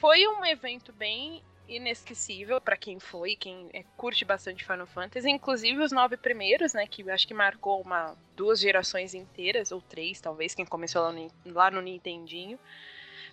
foi 0.00 0.26
um 0.26 0.44
evento 0.44 0.92
bem 0.92 1.42
inesquecível 1.68 2.60
pra 2.60 2.76
quem 2.76 3.00
foi, 3.00 3.36
quem 3.36 3.68
é, 3.72 3.82
curte 3.96 4.24
bastante 4.24 4.64
Final 4.64 4.86
Fantasy, 4.86 5.28
inclusive 5.30 5.82
os 5.82 5.92
nove 5.92 6.16
primeiros, 6.16 6.74
né, 6.74 6.86
que 6.86 7.08
acho 7.10 7.26
que 7.26 7.34
marcou 7.34 7.80
uma 7.80 8.16
duas 8.36 8.60
gerações 8.60 9.14
inteiras 9.14 9.72
ou 9.72 9.80
três, 9.80 10.20
talvez, 10.20 10.54
quem 10.54 10.66
começou 10.66 11.02
lá 11.02 11.12
no, 11.12 11.30
lá 11.46 11.70
no 11.70 11.80
Nintendinho. 11.80 12.58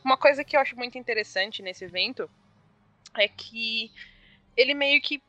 Uma 0.04 0.18
coisa 0.18 0.44
que 0.44 0.56
eu 0.56 0.62
acho 0.62 0.76
muito 0.76 0.98
interessante 0.98 1.62
nesse 1.62 1.86
evento 1.86 2.30
é 3.18 3.28
que 3.28 3.92
ele 4.56 4.74
meio 4.74 5.02
que 5.02 5.22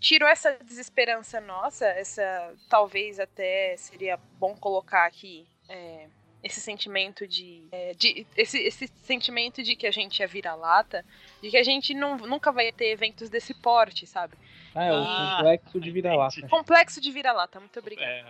tirou 0.00 0.28
essa 0.28 0.58
desesperança 0.64 1.40
nossa, 1.40 1.86
essa 1.86 2.54
talvez 2.68 3.20
até 3.20 3.76
seria 3.76 4.16
bom 4.38 4.56
colocar 4.56 5.06
aqui 5.06 5.46
é, 5.68 6.08
esse 6.42 6.60
sentimento 6.60 7.26
de, 7.26 7.64
é, 7.72 7.94
de 7.94 8.26
esse, 8.36 8.58
esse 8.58 8.86
sentimento 9.02 9.62
de 9.62 9.74
que 9.74 9.86
a 9.86 9.90
gente 9.90 10.22
é 10.22 10.26
vira-lata, 10.26 11.04
de 11.42 11.50
que 11.50 11.56
a 11.56 11.62
gente 11.64 11.92
não, 11.94 12.16
nunca 12.16 12.52
vai 12.52 12.70
ter 12.72 12.90
eventos 12.90 13.28
desse 13.28 13.52
porte, 13.54 14.06
sabe? 14.06 14.34
Ah, 14.74 14.84
é 14.84 14.92
o 14.92 14.96
Ah, 14.96 15.36
complexo 15.36 15.80
de 15.80 15.90
vira-lata. 15.90 16.48
Complexo 16.48 17.00
de 17.00 17.10
vira-lata, 17.10 17.58
muito 17.58 17.78
obrigada. 17.78 18.10
É, 18.10 18.24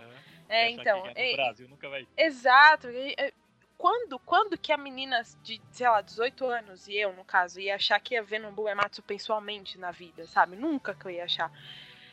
É, 0.49 0.71
essa 0.71 0.81
então, 0.81 1.03
é- 1.15 1.29
no 1.31 1.35
Brasil 1.37 1.69
nunca 1.69 1.87
vai. 1.89 2.07
Exato. 2.17 2.87
é, 2.87 3.31
Quando, 3.77 4.19
quando 4.19 4.57
que 4.57 4.73
a 4.73 4.77
menina 4.77 5.21
de, 5.43 5.61
sei 5.71 5.87
lá, 5.87 6.01
18 6.01 6.45
anos, 6.45 6.87
e 6.89 6.95
eu, 6.97 7.13
no 7.13 7.23
caso, 7.23 7.61
ia 7.61 7.75
achar 7.75 7.97
que 8.01 8.13
ia 8.15 8.21
ver 8.21 8.39
Nobu 8.39 8.67
Ematsu 8.67 9.01
pessoalmente 9.01 9.77
na 9.77 9.89
vida, 9.91 10.25
sabe? 10.27 10.57
Nunca 10.57 10.93
que 10.93 11.05
eu 11.05 11.11
ia 11.11 11.23
achar. 11.23 11.49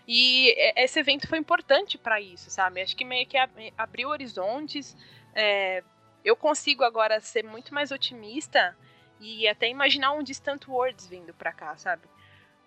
E 0.07 0.50
é, 0.57 0.85
esse 0.85 1.00
evento 1.00 1.26
foi 1.26 1.38
importante 1.38 1.99
para 1.99 2.21
isso, 2.21 2.50
sabe? 2.50 2.81
Acho 2.83 2.95
que 2.97 3.05
meio 3.05 3.26
que 3.26 3.37
ab- 3.37 3.73
abriu 3.76 4.11
horizontes. 4.11 4.97
É, 5.37 5.85
eu 6.25 6.35
consigo 6.35 6.83
agora 6.83 7.21
ser 7.21 7.45
muito 7.45 7.75
mais 7.75 7.90
otimista 7.90 8.76
e 9.21 9.47
até 9.47 9.69
imaginar 9.69 10.12
um 10.12 10.23
Distant 10.23 10.66
Worlds 10.66 11.07
vindo 11.07 11.35
pra 11.35 11.52
cá, 11.52 11.76
sabe? 11.76 12.09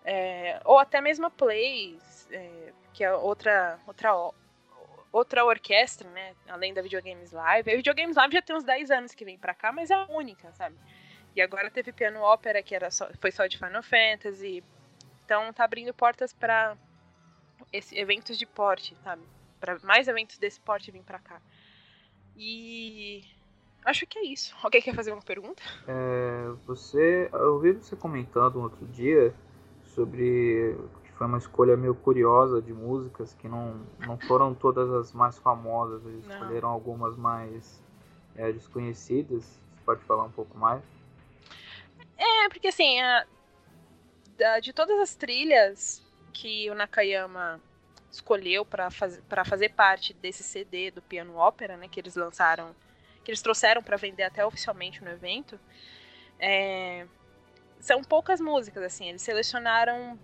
É, 0.05 0.61
ou 0.63 0.77
até 0.77 1.01
mesmo 1.01 1.25
a 1.25 1.31
Plays, 1.31 2.27
é, 2.31 2.71
que 2.93 3.03
é 3.03 3.13
outra, 3.13 3.79
outra, 3.88 4.11
outra 5.11 5.43
orquestra, 5.43 6.07
né? 6.11 6.35
Além 6.47 6.73
da 6.73 6.81
Videogames 6.81 7.31
Live. 7.31 7.71
A 7.71 7.75
Videogames 7.75 8.15
Live 8.15 8.33
já 8.33 8.41
tem 8.41 8.55
uns 8.55 8.63
10 8.63 8.91
anos 8.91 9.13
que 9.13 9.25
vem 9.25 9.38
pra 9.38 9.53
cá, 9.53 9.71
mas 9.71 9.89
é 9.89 9.95
a 9.95 10.05
única, 10.05 10.51
sabe? 10.53 10.77
E 11.35 11.41
agora 11.41 11.71
teve 11.71 11.91
Piano 11.91 12.21
Ópera, 12.21 12.61
que 12.61 12.75
era 12.75 12.91
só, 12.91 13.09
foi 13.19 13.31
só 13.31 13.47
de 13.47 13.57
Final 13.57 13.83
Fantasy. 13.83 14.63
Então 15.25 15.51
tá 15.53 15.63
abrindo 15.63 15.93
portas 15.93 16.35
esse, 17.73 17.97
eventos 17.97 18.38
de 18.38 18.45
porte, 18.45 18.95
sabe? 19.03 19.23
Pra 19.59 19.77
mais 19.79 20.07
eventos 20.07 20.38
desse 20.38 20.59
porte 20.59 20.91
vir 20.91 21.03
pra 21.03 21.19
cá. 21.19 21.41
E 22.39 23.22
acho 23.86 24.08
que 24.08 24.17
é 24.17 24.25
isso. 24.25 24.55
Alguém 24.63 24.81
quer 24.81 24.96
fazer 24.96 25.12
uma 25.12 25.22
pergunta? 25.22 25.62
É, 25.88 26.50
você, 26.65 27.29
eu 27.34 27.55
ouvi 27.55 27.74
você 27.74 27.96
comentando 27.98 28.58
um 28.58 28.63
outro 28.63 28.86
dia 28.88 29.34
sobre 29.84 30.77
que 31.03 31.12
foi 31.12 31.27
uma 31.27 31.38
escolha 31.38 31.75
meio 31.75 31.93
curiosa 31.93 32.62
de 32.62 32.72
músicas 32.74 33.34
que 33.34 33.50
não, 33.50 33.86
não 34.00 34.17
foram 34.17 34.55
todas 34.55 34.89
as 34.91 35.12
mais 35.12 35.38
famosas, 35.38 36.05
eles 36.05 36.25
Não. 36.25 36.31
escolheram 36.31 36.69
algumas 36.69 37.17
mais 37.17 37.84
é, 38.36 38.51
desconhecidas. 38.53 39.43
Você 39.43 39.81
pode 39.86 40.01
falar 40.05 40.24
um 40.24 40.31
pouco 40.31 40.58
mais? 40.58 40.81
É, 42.17 42.50
porque 42.50 42.69
assim, 42.69 43.01
a- 43.01 43.25
de 44.62 44.72
todas 44.72 44.98
as 45.00 45.15
trilhas 45.15 46.01
que 46.34 46.69
o 46.69 46.75
Nakayama 46.75 47.62
escolheu 48.11 48.65
pra 48.65 48.89
faz, 48.89 49.21
fazer 49.45 49.69
parte 49.69 50.13
desse 50.13 50.43
CD 50.43 50.91
do 50.91 51.01
Piano 51.01 51.35
Ópera, 51.35 51.77
né, 51.77 51.87
que 51.87 51.99
eles 51.99 52.15
lançaram, 52.15 52.75
que 53.23 53.31
eles 53.31 53.41
trouxeram 53.41 53.83
pra 53.83 53.97
vender 53.97 54.23
até 54.23 54.45
oficialmente 54.45 55.03
no 55.03 55.09
evento, 55.09 55.59
é, 56.39 57.05
são 57.79 58.03
poucas 58.03 58.39
músicas, 58.39 58.83
assim, 58.83 59.09
eles 59.09 59.21
selecionaram 59.21 60.19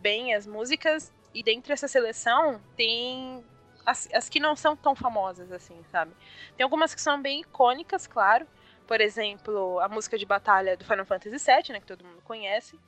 bem 0.00 0.34
as 0.34 0.46
músicas 0.46 1.12
e 1.32 1.42
dentro 1.42 1.68
dessa 1.68 1.88
seleção 1.88 2.60
tem 2.76 3.44
as, 3.84 4.08
as 4.12 4.28
que 4.28 4.38
não 4.38 4.54
são 4.54 4.76
tão 4.76 4.94
famosas, 4.94 5.50
assim, 5.50 5.82
sabe? 5.90 6.12
Tem 6.56 6.64
algumas 6.64 6.94
que 6.94 7.00
são 7.00 7.20
bem 7.20 7.40
icônicas, 7.40 8.06
claro, 8.06 8.46
por 8.86 9.00
exemplo, 9.00 9.78
a 9.80 9.88
música 9.88 10.18
de 10.18 10.26
batalha 10.26 10.76
do 10.76 10.84
Final 10.84 11.06
Fantasy 11.06 11.36
VII, 11.36 11.72
né, 11.72 11.80
que 11.80 11.86
todo 11.86 12.04
mundo 12.04 12.22
conhece, 12.22 12.78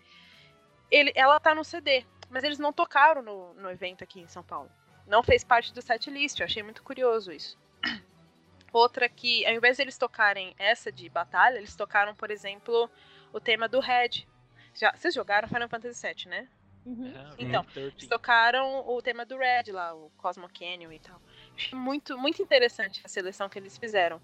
ele, 0.90 1.12
ela 1.14 1.40
tá 1.40 1.54
no 1.54 1.64
CD, 1.64 2.04
mas 2.30 2.44
eles 2.44 2.58
não 2.58 2.72
tocaram 2.72 3.22
no, 3.22 3.54
no 3.54 3.70
evento 3.70 4.04
aqui 4.04 4.20
em 4.20 4.28
São 4.28 4.42
Paulo. 4.42 4.70
Não 5.06 5.22
fez 5.22 5.44
parte 5.44 5.72
do 5.72 5.80
set 5.80 6.10
list, 6.10 6.40
eu 6.40 6.44
achei 6.44 6.62
muito 6.62 6.82
curioso 6.82 7.32
isso. 7.32 7.58
Outra 8.72 9.08
que, 9.08 9.46
ao 9.46 9.54
invés 9.54 9.76
de 9.76 9.84
eles 9.84 9.96
tocarem 9.96 10.54
essa 10.58 10.90
de 10.90 11.08
batalha, 11.08 11.58
eles 11.58 11.76
tocaram, 11.76 12.14
por 12.14 12.30
exemplo, 12.30 12.90
o 13.32 13.40
tema 13.40 13.68
do 13.68 13.80
Red. 13.80 14.26
Já, 14.74 14.92
vocês 14.94 15.14
jogaram 15.14 15.48
Final 15.48 15.68
Fantasy 15.68 16.06
VII, 16.06 16.28
né? 16.28 16.48
Uhum. 16.84 17.12
Então, 17.38 17.62
Red 17.62 17.72
13. 17.72 17.96
Eles 17.96 18.08
tocaram 18.08 18.86
o 18.86 19.00
tema 19.00 19.24
do 19.24 19.38
Red 19.38 19.72
lá, 19.72 19.94
o 19.94 20.10
Cosmo 20.16 20.48
Canyon 20.48 20.92
e 20.92 20.98
tal. 20.98 21.20
Achei 21.54 21.78
muito, 21.78 22.18
muito 22.18 22.42
interessante 22.42 23.00
a 23.04 23.08
seleção 23.08 23.48
que 23.48 23.58
eles 23.58 23.78
fizeram. 23.78 24.20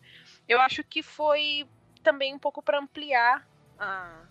Eu 0.49 0.61
acho 0.61 0.85
que 0.85 1.03
foi 1.03 1.67
também 2.03 2.35
um 2.35 2.39
pouco 2.39 2.61
para 2.61 2.79
ampliar 2.79 3.49
a, 3.79 4.27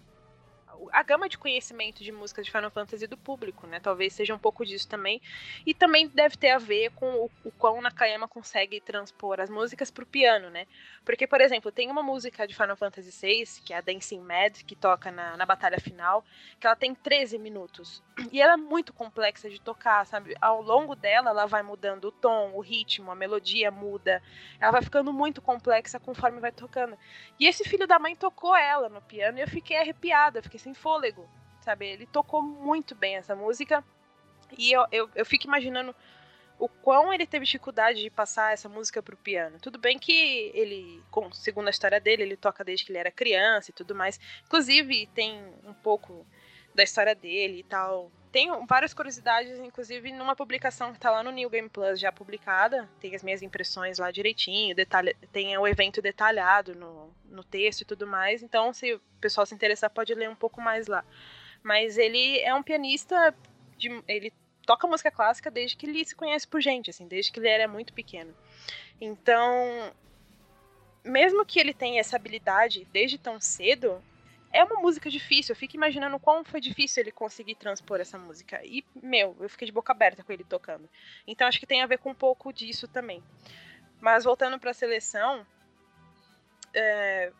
a 0.91 1.03
gama 1.03 1.29
de 1.29 1.37
conhecimento 1.37 2.03
de 2.03 2.11
música 2.11 2.41
de 2.41 2.51
Final 2.51 2.71
Fantasy 2.71 3.07
do 3.07 3.17
público, 3.17 3.67
né? 3.67 3.79
Talvez 3.79 4.13
seja 4.13 4.33
um 4.33 4.39
pouco 4.39 4.65
disso 4.65 4.87
também. 4.87 5.21
E 5.65 5.73
também 5.73 6.07
deve 6.07 6.37
ter 6.37 6.51
a 6.51 6.57
ver 6.57 6.91
com 6.91 7.05
o, 7.05 7.31
o 7.45 7.51
quão 7.51 7.81
Nakayama 7.81 8.27
consegue 8.27 8.79
transpor 8.79 9.39
as 9.39 9.49
músicas 9.49 9.91
pro 9.91 10.05
piano, 10.05 10.49
né? 10.49 10.65
Porque, 11.05 11.27
por 11.27 11.41
exemplo, 11.41 11.71
tem 11.71 11.89
uma 11.89 12.03
música 12.03 12.47
de 12.47 12.55
Final 12.55 12.75
Fantasy 12.75 13.11
VI, 13.11 13.61
que 13.65 13.73
é 13.73 13.77
a 13.77 13.81
Dancing 13.81 14.21
Mad, 14.21 14.63
que 14.63 14.75
toca 14.75 15.11
na, 15.11 15.35
na 15.37 15.45
batalha 15.45 15.79
final, 15.79 16.23
que 16.59 16.65
ela 16.65 16.75
tem 16.75 16.93
13 16.93 17.37
minutos. 17.37 18.01
E 18.31 18.41
ela 18.41 18.53
é 18.53 18.57
muito 18.57 18.93
complexa 18.93 19.49
de 19.49 19.59
tocar, 19.59 20.05
sabe? 20.05 20.35
Ao 20.39 20.61
longo 20.61 20.95
dela, 20.95 21.31
ela 21.31 21.45
vai 21.45 21.63
mudando 21.63 22.05
o 22.05 22.11
tom, 22.11 22.51
o 22.53 22.61
ritmo, 22.61 23.11
a 23.11 23.15
melodia 23.15 23.71
muda. 23.71 24.21
Ela 24.59 24.71
vai 24.71 24.81
ficando 24.81 25.11
muito 25.11 25.41
complexa 25.41 25.99
conforme 25.99 26.39
vai 26.39 26.51
tocando. 26.51 26.97
E 27.39 27.47
esse 27.47 27.63
filho 27.63 27.87
da 27.87 27.99
mãe 27.99 28.15
tocou 28.15 28.55
ela 28.55 28.89
no 28.89 29.01
piano 29.01 29.37
e 29.37 29.41
eu 29.41 29.47
fiquei 29.47 29.77
arrepiada, 29.77 30.39
eu 30.39 30.43
fiquei 30.43 30.59
sem 30.61 30.73
fôlego, 30.73 31.27
sabe? 31.61 31.87
Ele 31.87 32.05
tocou 32.05 32.41
muito 32.41 32.95
bem 32.95 33.15
essa 33.15 33.35
música. 33.35 33.83
E 34.57 34.71
eu, 34.71 34.85
eu, 34.91 35.09
eu 35.15 35.25
fico 35.25 35.47
imaginando 35.47 35.95
o 36.59 36.69
quão 36.69 37.11
ele 37.11 37.25
teve 37.25 37.45
dificuldade 37.45 38.01
de 38.01 38.09
passar 38.09 38.53
essa 38.53 38.69
música 38.69 39.01
pro 39.01 39.17
piano. 39.17 39.57
Tudo 39.59 39.79
bem 39.79 39.97
que 39.97 40.51
ele, 40.53 41.01
segundo 41.33 41.67
a 41.67 41.71
história 41.71 41.99
dele, 41.99 42.21
ele 42.21 42.37
toca 42.37 42.63
desde 42.63 42.85
que 42.85 42.91
ele 42.91 42.99
era 42.99 43.11
criança 43.11 43.71
e 43.71 43.73
tudo 43.73 43.95
mais. 43.95 44.19
Inclusive, 44.45 45.07
tem 45.07 45.43
um 45.65 45.73
pouco 45.73 46.25
da 46.75 46.83
história 46.83 47.15
dele 47.15 47.59
e 47.59 47.63
tal. 47.63 48.11
Tenho 48.31 48.65
várias 48.65 48.93
curiosidades, 48.93 49.59
inclusive 49.59 50.11
numa 50.13 50.35
publicação 50.35 50.93
que 50.93 50.99
tá 50.99 51.11
lá 51.11 51.21
no 51.21 51.31
New 51.31 51.49
Game 51.49 51.67
Plus 51.67 51.99
já 51.99 52.11
publicada. 52.11 52.89
Tem 52.99 53.13
as 53.13 53.23
minhas 53.23 53.41
impressões 53.41 53.99
lá 53.99 54.09
direitinho, 54.09 54.73
detalha, 54.73 55.15
tem 55.33 55.57
o 55.57 55.67
evento 55.67 56.01
detalhado 56.01 56.73
no, 56.73 57.13
no 57.25 57.43
texto 57.43 57.81
e 57.81 57.85
tudo 57.85 58.07
mais. 58.07 58.41
Então, 58.41 58.71
se 58.71 58.93
o 58.93 59.01
pessoal 59.19 59.45
se 59.45 59.53
interessar, 59.53 59.89
pode 59.89 60.13
ler 60.13 60.29
um 60.29 60.35
pouco 60.35 60.61
mais 60.61 60.87
lá. 60.87 61.03
Mas 61.61 61.97
ele 61.97 62.39
é 62.39 62.55
um 62.55 62.63
pianista, 62.63 63.35
de, 63.77 64.01
ele 64.07 64.31
toca 64.65 64.87
música 64.87 65.11
clássica 65.11 65.51
desde 65.51 65.75
que 65.75 65.85
ele 65.85 66.05
se 66.05 66.15
conhece 66.15 66.47
por 66.47 66.61
gente, 66.61 66.89
assim, 66.89 67.07
desde 67.07 67.33
que 67.33 67.39
ele 67.39 67.49
era 67.49 67.67
muito 67.67 67.93
pequeno. 67.93 68.33
Então, 68.99 69.91
mesmo 71.03 71.45
que 71.45 71.59
ele 71.59 71.73
tenha 71.73 71.99
essa 71.99 72.15
habilidade 72.15 72.87
desde 72.93 73.17
tão 73.17 73.41
cedo, 73.41 74.01
é 74.53 74.63
uma 74.63 74.81
música 74.81 75.09
difícil. 75.09 75.53
Eu 75.53 75.57
fico 75.57 75.75
imaginando 75.75 76.19
quão 76.19 76.43
foi 76.43 76.59
difícil 76.59 77.01
ele 77.01 77.11
conseguir 77.11 77.55
transpor 77.55 77.99
essa 77.99 78.17
música. 78.17 78.61
E, 78.63 78.83
meu, 78.95 79.35
eu 79.39 79.49
fiquei 79.49 79.65
de 79.65 79.71
boca 79.71 79.91
aberta 79.91 80.23
com 80.23 80.31
ele 80.31 80.43
tocando. 80.43 80.89
Então 81.25 81.47
acho 81.47 81.59
que 81.59 81.65
tem 81.65 81.81
a 81.81 81.87
ver 81.87 81.99
com 81.99 82.11
um 82.11 82.15
pouco 82.15 82.51
disso 82.51 82.87
também. 82.87 83.23
Mas 83.99 84.23
voltando 84.23 84.59
para 84.59 84.71
a 84.71 84.73
seleção, 84.73 85.45
é, 86.73 87.31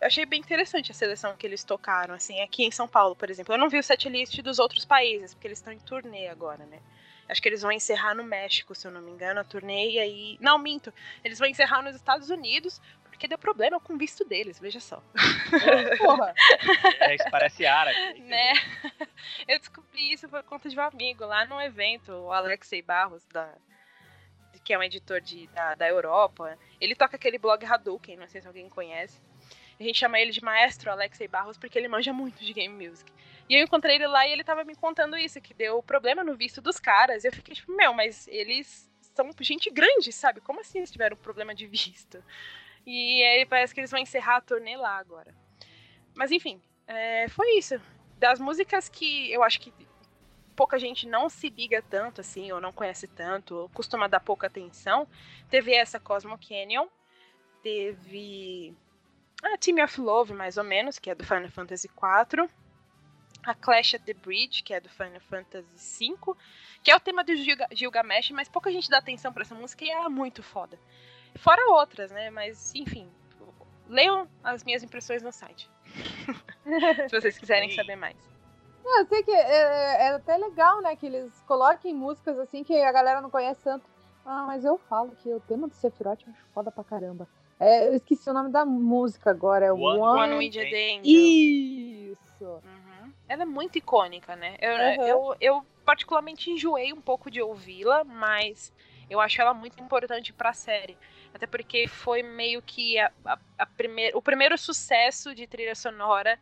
achei 0.00 0.24
bem 0.24 0.40
interessante 0.40 0.92
a 0.92 0.94
seleção 0.94 1.36
que 1.36 1.46
eles 1.46 1.64
tocaram, 1.64 2.14
assim, 2.14 2.40
aqui 2.40 2.64
em 2.64 2.70
São 2.70 2.86
Paulo, 2.86 3.16
por 3.16 3.30
exemplo. 3.30 3.54
Eu 3.54 3.58
não 3.58 3.68
vi 3.68 3.78
o 3.78 3.82
setlist 3.82 4.40
dos 4.40 4.58
outros 4.58 4.84
países, 4.84 5.34
porque 5.34 5.48
eles 5.48 5.58
estão 5.58 5.72
em 5.72 5.78
turnê 5.78 6.28
agora, 6.28 6.64
né? 6.66 6.80
Acho 7.28 7.42
que 7.42 7.48
eles 7.48 7.60
vão 7.60 7.70
encerrar 7.70 8.14
no 8.14 8.24
México, 8.24 8.74
se 8.74 8.86
eu 8.86 8.90
não 8.90 9.02
me 9.02 9.10
engano, 9.10 9.40
a 9.40 9.44
turnê, 9.44 9.90
e 9.90 9.98
aí. 9.98 10.38
Não, 10.40 10.58
minto. 10.58 10.92
Eles 11.22 11.38
vão 11.38 11.46
encerrar 11.46 11.82
nos 11.82 11.94
Estados 11.94 12.30
Unidos, 12.30 12.80
porque 13.18 13.26
deu 13.26 13.36
problema 13.36 13.80
com 13.80 13.94
o 13.94 13.98
visto 13.98 14.24
deles, 14.24 14.60
veja 14.60 14.78
só. 14.78 15.02
Porra. 15.98 16.32
É, 17.00 17.16
isso 17.16 17.28
parece 17.28 17.66
árabe. 17.66 17.98
né? 18.22 18.52
Eu 19.48 19.58
descobri 19.58 20.12
isso 20.12 20.28
por 20.28 20.40
conta 20.44 20.68
de 20.68 20.78
um 20.78 20.82
amigo 20.82 21.26
lá 21.26 21.44
num 21.44 21.60
evento, 21.60 22.12
o 22.12 22.32
Alexei 22.32 22.80
Barros, 22.80 23.26
da, 23.26 23.52
que 24.62 24.72
é 24.72 24.78
um 24.78 24.84
editor 24.84 25.20
de, 25.20 25.48
da, 25.48 25.74
da 25.74 25.88
Europa. 25.88 26.56
Ele 26.80 26.94
toca 26.94 27.16
aquele 27.16 27.38
blog 27.38 27.66
Hadouken, 27.66 28.16
não 28.16 28.28
sei 28.28 28.40
se 28.40 28.46
alguém 28.46 28.68
conhece. 28.68 29.20
A 29.80 29.82
gente 29.82 29.98
chama 29.98 30.20
ele 30.20 30.30
de 30.30 30.42
Maestro 30.42 30.92
Alexei 30.92 31.26
Barros 31.26 31.58
porque 31.58 31.76
ele 31.76 31.88
manja 31.88 32.12
muito 32.12 32.44
de 32.44 32.52
game 32.52 32.88
music. 32.88 33.12
E 33.48 33.56
eu 33.56 33.64
encontrei 33.64 33.96
ele 33.96 34.06
lá 34.06 34.28
e 34.28 34.32
ele 34.32 34.44
tava 34.44 34.62
me 34.62 34.76
contando 34.76 35.16
isso, 35.16 35.40
que 35.40 35.54
deu 35.54 35.82
problema 35.82 36.22
no 36.22 36.36
visto 36.36 36.60
dos 36.60 36.78
caras. 36.78 37.24
E 37.24 37.26
eu 37.26 37.32
fiquei 37.32 37.56
tipo, 37.56 37.74
meu, 37.74 37.92
mas 37.92 38.28
eles 38.28 38.88
são 39.00 39.28
gente 39.40 39.70
grande, 39.70 40.12
sabe? 40.12 40.40
Como 40.40 40.60
assim 40.60 40.78
eles 40.78 40.92
tiveram 40.92 41.16
problema 41.16 41.52
de 41.52 41.66
visto? 41.66 42.22
E 42.90 43.22
aí 43.22 43.44
parece 43.44 43.74
que 43.74 43.80
eles 43.80 43.90
vão 43.90 44.00
encerrar 44.00 44.36
a 44.36 44.40
turnê 44.40 44.74
lá 44.74 44.96
agora. 44.96 45.34
Mas 46.14 46.32
enfim, 46.32 46.58
é, 46.86 47.28
foi 47.28 47.58
isso. 47.58 47.78
Das 48.18 48.40
músicas 48.40 48.88
que 48.88 49.30
eu 49.30 49.42
acho 49.42 49.60
que 49.60 49.74
pouca 50.56 50.78
gente 50.78 51.06
não 51.06 51.28
se 51.28 51.50
liga 51.50 51.82
tanto, 51.82 52.22
assim, 52.22 52.50
ou 52.50 52.62
não 52.62 52.72
conhece 52.72 53.06
tanto, 53.06 53.54
ou 53.54 53.68
costuma 53.68 54.08
dar 54.08 54.20
pouca 54.20 54.46
atenção, 54.46 55.06
teve 55.50 55.74
essa 55.74 56.00
Cosmo 56.00 56.38
Canyon, 56.38 56.88
teve 57.62 58.74
a 59.44 59.58
Team 59.58 59.84
of 59.84 60.00
Love, 60.00 60.32
mais 60.32 60.56
ou 60.56 60.64
menos, 60.64 60.98
que 60.98 61.10
é 61.10 61.14
do 61.14 61.26
Final 61.26 61.50
Fantasy 61.50 61.88
IV, 61.88 62.48
a 63.44 63.54
Clash 63.54 63.96
at 63.96 64.02
the 64.02 64.14
Bridge, 64.14 64.62
que 64.62 64.72
é 64.72 64.80
do 64.80 64.88
Final 64.88 65.20
Fantasy 65.20 66.08
V, 66.08 66.34
que 66.82 66.90
é 66.90 66.96
o 66.96 67.00
tema 67.00 67.22
do 67.22 67.36
Gilga 67.36 67.68
Gilgamesh, 67.70 68.30
mas 68.30 68.48
pouca 68.48 68.72
gente 68.72 68.88
dá 68.88 68.96
atenção 68.96 69.30
para 69.30 69.42
essa 69.42 69.54
música 69.54 69.84
e 69.84 69.90
é 69.90 70.08
muito 70.08 70.42
foda. 70.42 70.78
Fora 71.36 71.60
outras, 71.72 72.10
né? 72.10 72.30
Mas, 72.30 72.74
enfim, 72.74 73.08
leiam 73.88 74.28
as 74.42 74.64
minhas 74.64 74.82
impressões 74.82 75.22
no 75.22 75.32
site. 75.32 75.70
Se 77.08 77.20
vocês 77.20 77.38
quiserem 77.38 77.70
saber 77.74 77.96
mais. 77.96 78.16
Não, 78.84 79.00
eu 79.00 79.06
sei 79.06 79.22
que 79.22 79.30
é, 79.30 80.06
é 80.06 80.08
até 80.14 80.36
legal, 80.36 80.80
né? 80.80 80.96
Que 80.96 81.06
eles 81.06 81.32
coloquem 81.46 81.94
músicas 81.94 82.38
assim 82.38 82.64
que 82.64 82.74
a 82.80 82.92
galera 82.92 83.20
não 83.20 83.30
conhece 83.30 83.62
tanto. 83.62 83.84
Ah, 84.24 84.44
mas 84.46 84.64
eu 84.64 84.78
falo 84.78 85.12
que 85.22 85.32
o 85.32 85.40
tema 85.40 85.68
do 85.68 85.74
Sephiroth 85.74 86.20
eu 86.26 86.32
acho 86.32 86.44
foda 86.54 86.70
pra 86.70 86.84
caramba. 86.84 87.26
É, 87.60 87.88
eu 87.88 87.94
esqueci 87.94 88.28
o 88.30 88.32
nome 88.32 88.50
da 88.50 88.64
música 88.64 89.30
agora. 89.30 89.66
É 89.66 89.72
One- 89.72 89.98
One. 90.00 90.50
The 90.50 90.66
Angel. 90.98 91.02
Isso! 91.04 92.44
Uhum. 92.44 93.12
Ela 93.28 93.42
é 93.42 93.46
muito 93.46 93.76
icônica, 93.78 94.36
né? 94.36 94.56
Eu, 94.60 94.72
Uhum. 94.72 95.06
eu, 95.06 95.36
eu 95.40 95.66
particularmente 95.84 96.50
enjoei 96.50 96.92
um 96.92 97.00
pouco 97.00 97.30
de 97.30 97.42
ouvi-la, 97.42 98.04
mas 98.04 98.72
eu 99.10 99.20
acho 99.20 99.40
ela 99.40 99.52
muito 99.54 99.82
importante 99.82 100.32
para 100.32 100.50
a 100.50 100.54
série. 100.54 100.96
Até 101.34 101.46
porque 101.46 101.86
foi 101.86 102.22
meio 102.22 102.62
que 102.62 102.98
a, 102.98 103.12
a, 103.24 103.38
a 103.58 103.66
primeir, 103.66 104.16
o 104.16 104.22
primeiro 104.22 104.56
sucesso 104.56 105.34
de 105.34 105.46
trilha 105.46 105.74
sonora 105.74 106.38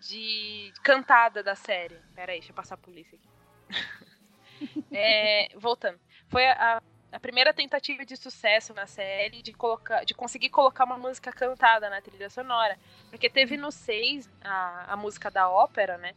de 0.00 0.72
cantada 0.82 1.42
da 1.42 1.54
série. 1.54 1.96
Pera 2.14 2.32
aí, 2.32 2.38
deixa 2.38 2.52
eu 2.52 2.56
passar 2.56 2.74
a 2.74 2.78
polícia 2.78 3.16
aqui. 3.18 3.28
é, 4.92 5.48
voltando. 5.56 5.98
Foi 6.28 6.46
a, 6.46 6.80
a 7.12 7.20
primeira 7.20 7.52
tentativa 7.52 8.04
de 8.04 8.16
sucesso 8.16 8.72
na 8.72 8.86
série 8.86 9.42
de, 9.42 9.52
colocar, 9.52 10.04
de 10.04 10.14
conseguir 10.14 10.48
colocar 10.48 10.84
uma 10.84 10.96
música 10.96 11.30
cantada 11.30 11.90
na 11.90 12.00
trilha 12.00 12.30
sonora. 12.30 12.78
Porque 13.10 13.28
teve 13.28 13.56
no 13.56 13.70
6 13.70 14.28
a, 14.40 14.94
a 14.94 14.96
música 14.96 15.30
da 15.30 15.48
ópera, 15.48 15.98
né? 15.98 16.14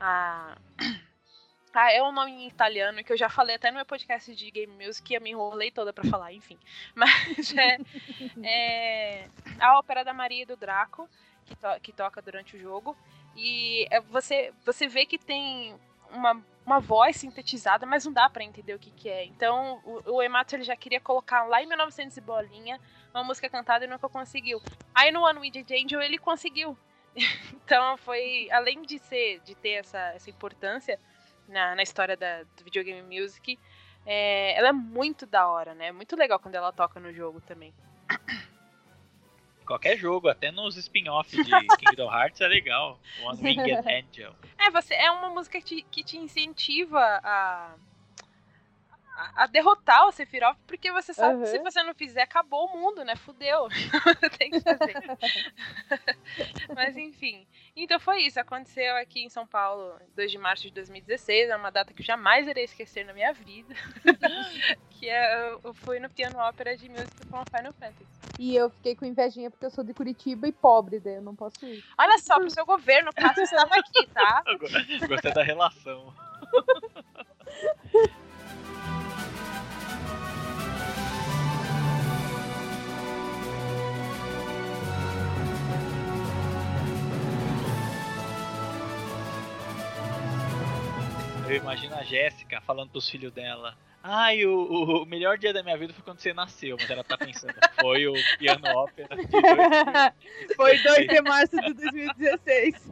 A. 0.00 0.56
Ah, 1.74 1.92
é 1.92 2.02
um 2.02 2.12
nome 2.12 2.32
em 2.32 2.48
italiano 2.48 3.04
que 3.04 3.12
eu 3.12 3.16
já 3.16 3.28
falei 3.28 3.56
até 3.56 3.70
no 3.70 3.76
meu 3.76 3.86
podcast 3.86 4.34
de 4.34 4.50
Game 4.50 4.84
Music 4.84 5.12
e 5.12 5.16
eu 5.16 5.20
me 5.20 5.30
enrolei 5.30 5.70
toda 5.70 5.92
para 5.92 6.08
falar, 6.08 6.32
enfim. 6.32 6.58
Mas 6.94 7.54
é, 7.56 7.78
é, 8.42 9.28
a 9.60 9.78
ópera 9.78 10.04
da 10.04 10.12
Maria 10.12 10.42
e 10.42 10.46
do 10.46 10.56
Draco, 10.56 11.08
que, 11.44 11.54
to 11.54 11.68
que 11.82 11.92
toca 11.92 12.22
durante 12.22 12.56
o 12.56 12.58
jogo. 12.58 12.96
E 13.36 13.86
é, 13.90 14.00
você, 14.00 14.52
você 14.64 14.88
vê 14.88 15.06
que 15.06 15.18
tem 15.18 15.78
uma, 16.10 16.42
uma 16.64 16.80
voz 16.80 17.16
sintetizada, 17.16 17.86
mas 17.86 18.04
não 18.04 18.12
dá 18.12 18.28
para 18.28 18.44
entender 18.44 18.74
o 18.74 18.78
que, 18.78 18.90
que 18.90 19.08
é. 19.08 19.24
Então, 19.24 19.80
o, 19.84 20.14
o 20.14 20.22
Emato 20.22 20.56
ele 20.56 20.64
já 20.64 20.76
queria 20.76 21.00
colocar 21.00 21.44
lá 21.44 21.62
em 21.62 21.66
1900 21.66 22.16
e 22.16 22.20
bolinha 22.20 22.80
uma 23.14 23.24
música 23.24 23.48
cantada 23.48 23.84
e 23.84 23.88
nunca 23.88 24.08
conseguiu. 24.08 24.62
Aí 24.94 25.10
no 25.12 25.22
One 25.22 25.40
Winged 25.40 25.72
Angel 25.74 26.00
ele 26.00 26.18
conseguiu. 26.18 26.76
então, 27.64 27.96
foi 27.98 28.48
além 28.50 28.82
de 28.82 28.98
ser 28.98 29.40
de 29.40 29.54
ter 29.54 29.72
essa, 29.72 29.98
essa 30.14 30.30
importância, 30.30 30.98
na, 31.48 31.74
na 31.74 31.82
história 31.82 32.16
da, 32.16 32.42
do 32.42 32.64
videogame 32.64 33.02
music. 33.02 33.58
É, 34.06 34.56
ela 34.56 34.68
é 34.68 34.72
muito 34.72 35.26
da 35.26 35.48
hora, 35.48 35.74
né? 35.74 35.92
Muito 35.92 36.16
legal 36.16 36.38
quando 36.38 36.54
ela 36.54 36.72
toca 36.72 37.00
no 37.00 37.12
jogo 37.12 37.40
também. 37.40 37.74
Qualquer 39.66 39.98
jogo, 39.98 40.28
até 40.28 40.50
nos 40.50 40.76
spin-offs 40.78 41.44
de 41.44 41.50
Kingdom 41.76 42.10
Hearts 42.10 42.40
é 42.40 42.48
legal. 42.48 42.98
One 43.22 43.42
Winged 43.42 43.84
Angel. 43.86 44.34
É, 44.58 44.70
você, 44.70 44.94
é 44.94 45.10
uma 45.10 45.28
música 45.28 45.60
que 45.60 45.64
te, 45.66 45.82
que 45.82 46.02
te 46.02 46.16
incentiva 46.16 46.98
a, 47.22 47.74
a, 49.34 49.46
derrotar 49.46 50.06
o 50.06 50.12
Sephiroth, 50.12 50.56
porque 50.66 50.92
você 50.92 51.12
sabe 51.12 51.34
uhum. 51.34 51.42
que 51.42 51.48
se 51.48 51.58
você 51.58 51.82
não 51.82 51.92
fizer, 51.92 52.22
acabou 52.22 52.66
o 52.66 52.78
mundo, 52.78 53.04
né? 53.04 53.16
Fudeu. 53.16 53.68
Tem 54.38 54.50
que 54.50 54.60
fazer. 54.60 54.94
Mas 56.74 56.96
enfim. 56.96 57.46
Então 57.74 57.98
foi 57.98 58.22
isso. 58.22 58.38
Aconteceu 58.38 58.96
aqui 58.96 59.24
em 59.24 59.28
São 59.28 59.46
Paulo, 59.46 59.98
2 60.14 60.30
de 60.30 60.38
março 60.38 60.62
de 60.62 60.70
2016. 60.70 61.50
É 61.50 61.56
uma 61.56 61.70
data 61.70 61.92
que 61.92 62.02
eu 62.02 62.06
jamais 62.06 62.46
irei 62.46 62.64
esquecer 62.64 63.04
na 63.04 63.12
minha 63.12 63.32
vida. 63.32 63.74
que 64.90 65.08
é, 65.08 65.52
eu 65.64 65.74
fui 65.74 65.98
no 65.98 66.08
piano 66.08 66.38
ópera 66.38 66.76
de 66.76 66.88
música 66.88 67.26
com 67.28 67.44
Final 67.44 67.72
Fantasy. 67.72 68.06
E 68.38 68.54
eu 68.54 68.70
fiquei 68.70 68.94
com 68.94 69.04
invejinha 69.04 69.50
porque 69.50 69.66
eu 69.66 69.70
sou 69.70 69.82
de 69.82 69.92
Curitiba 69.92 70.46
e 70.46 70.52
pobre, 70.52 71.00
daí 71.00 71.14
eu 71.14 71.22
não 71.22 71.34
posso 71.34 71.66
ir. 71.66 71.84
Olha 71.98 72.18
só, 72.18 72.38
pro 72.38 72.48
seu 72.50 72.64
governo, 72.64 73.12
Cássio 73.12 73.42
estava 73.42 73.74
aqui, 73.74 74.06
tá? 74.08 74.44
Gostei 75.08 75.32
da 75.32 75.42
relação. 75.42 76.14
Eu 91.48 91.56
imagino 91.56 91.94
a 91.94 92.02
Jéssica 92.02 92.60
falando 92.60 92.90
pros 92.90 93.08
filhos 93.08 93.32
dela. 93.32 93.74
Ai, 94.02 94.44
o, 94.44 95.02
o, 95.02 95.06
melhor 95.06 95.38
dia 95.38 95.52
da 95.52 95.62
minha 95.62 95.76
vida 95.78 95.94
foi 95.94 96.04
quando 96.04 96.20
você 96.20 96.34
nasceu, 96.34 96.76
mas 96.78 96.90
ela 96.90 97.02
tá 97.02 97.16
pensando, 97.16 97.54
foi 97.80 98.06
o 98.06 98.12
piano 98.38 98.68
ópera 98.68 99.16
dois, 99.16 100.56
Foi 100.56 100.78
2 100.78 101.08
de 101.08 101.22
março 101.22 101.56
de 101.60 101.72
2016. 101.72 102.90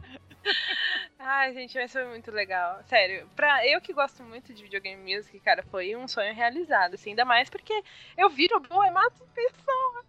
Ai, 1.19 1.53
gente, 1.53 1.77
mas 1.77 1.91
foi 1.91 2.05
muito 2.05 2.31
legal. 2.31 2.81
Sério, 2.83 3.29
pra 3.35 3.65
eu 3.67 3.79
que 3.79 3.93
gosto 3.93 4.23
muito 4.23 4.53
de 4.53 4.63
videogame 4.63 5.15
music, 5.15 5.39
cara, 5.39 5.61
foi 5.63 5.95
um 5.95 6.07
sonho 6.07 6.33
realizado, 6.33 6.95
assim, 6.95 7.11
ainda 7.11 7.25
mais 7.25 7.49
porque 7.49 7.83
eu 8.17 8.29
viro 8.29 8.61
o 8.69 8.83
é 8.83 8.89
mato 8.89 9.23
pessoa. 9.35 10.05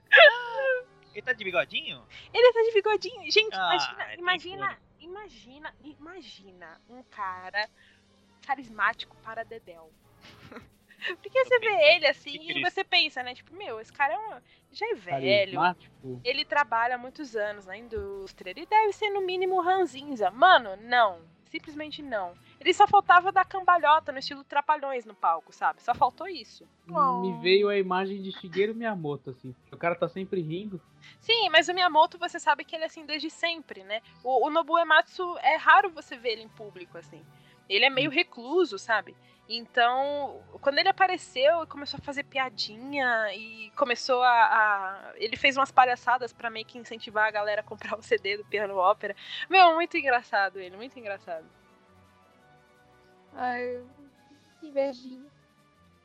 Ele 1.14 1.22
tá 1.22 1.32
de 1.32 1.44
bigodinho? 1.44 2.02
Ele 2.32 2.52
tá 2.52 2.62
de 2.62 2.72
bigodinho. 2.72 3.30
Gente, 3.30 3.54
ah, 3.54 4.14
imagina, 4.16 4.16
imagina, 4.16 4.78
imagina, 5.00 5.74
imagina 5.82 6.80
um 6.88 7.02
cara 7.02 7.68
carismático 8.48 9.14
para 9.22 9.44
Dedel. 9.44 9.90
Porque 11.22 11.44
você 11.44 11.58
vê 11.60 11.94
ele 11.94 12.06
assim 12.06 12.50
e 12.50 12.62
você 12.62 12.82
pensa, 12.82 13.22
né? 13.22 13.34
Tipo, 13.34 13.54
meu, 13.54 13.78
esse 13.78 13.92
cara 13.92 14.14
é 14.14 14.18
um. 14.18 14.40
Já 14.72 14.86
é 14.90 14.94
velho. 14.94 15.60
Ele 16.24 16.44
trabalha 16.44 16.96
há 16.96 16.98
muitos 16.98 17.36
anos 17.36 17.66
na 17.66 17.76
indústria. 17.76 18.50
Ele 18.50 18.66
deve 18.66 18.92
ser 18.94 19.10
no 19.10 19.20
mínimo 19.20 19.60
ranzinza. 19.60 20.30
Mano, 20.30 20.76
não. 20.76 21.20
Simplesmente 21.44 22.02
não. 22.02 22.34
Ele 22.60 22.74
só 22.74 22.86
faltava 22.86 23.30
dar 23.30 23.44
cambalhota 23.44 24.12
no 24.12 24.18
estilo 24.18 24.44
Trapalhões 24.44 25.06
no 25.06 25.14
palco, 25.14 25.52
sabe? 25.52 25.82
Só 25.82 25.94
faltou 25.94 26.26
isso. 26.26 26.66
Me 26.86 27.40
veio 27.40 27.68
a 27.68 27.78
imagem 27.78 28.20
de 28.20 28.32
Shigeru 28.32 28.74
Miyamoto, 28.74 29.30
assim. 29.30 29.54
O 29.72 29.76
cara 29.76 29.94
tá 29.94 30.08
sempre 30.08 30.42
rindo. 30.42 30.80
Sim, 31.20 31.48
mas 31.50 31.68
o 31.68 31.74
Miyamoto 31.74 32.18
você 32.18 32.38
sabe 32.40 32.64
que 32.64 32.74
ele 32.74 32.84
é 32.84 32.86
assim 32.86 33.06
desde 33.06 33.30
sempre, 33.30 33.84
né? 33.84 34.02
O, 34.24 34.46
o 34.46 34.50
Nobu 34.50 34.78
Ematsu 34.78 35.38
é 35.38 35.56
raro 35.56 35.90
você 35.90 36.16
ver 36.16 36.32
ele 36.32 36.42
em 36.42 36.48
público, 36.48 36.98
assim. 36.98 37.24
Ele 37.68 37.84
é 37.84 37.90
meio 37.90 38.10
recluso, 38.10 38.78
sabe? 38.78 39.16
Então, 39.48 40.42
quando 40.60 40.78
ele 40.78 40.90
apareceu, 40.90 41.66
começou 41.66 41.98
a 41.98 42.02
fazer 42.02 42.22
piadinha 42.24 43.34
e 43.34 43.70
começou 43.70 44.22
a. 44.22 44.30
a... 44.30 45.12
ele 45.16 45.36
fez 45.36 45.56
umas 45.56 45.72
palhaçadas 45.72 46.34
para 46.34 46.50
meio 46.50 46.66
que 46.66 46.76
incentivar 46.76 47.26
a 47.26 47.30
galera 47.30 47.62
a 47.62 47.64
comprar 47.64 47.98
o 47.98 48.02
CD 48.02 48.36
do 48.36 48.44
Piano 48.44 48.76
Ópera. 48.76 49.16
Meu, 49.48 49.74
muito 49.74 49.96
engraçado 49.96 50.58
ele, 50.58 50.76
muito 50.76 50.98
engraçado. 50.98 51.46
Ai, 53.34 53.82
invejinha. 54.62 55.30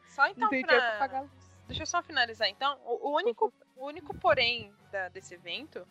Só 0.08 0.28
então 0.28 0.48
pra... 0.48 1.26
Deixa 1.68 1.84
eu 1.84 1.88
só 1.88 2.02
finalizar 2.02 2.48
então. 2.48 2.80
O, 2.86 3.10
o 3.10 3.16
único, 3.18 3.54
o 3.76 3.86
único 3.86 4.14
porém 4.18 4.72
da, 4.90 5.10
desse 5.10 5.34
evento 5.34 5.86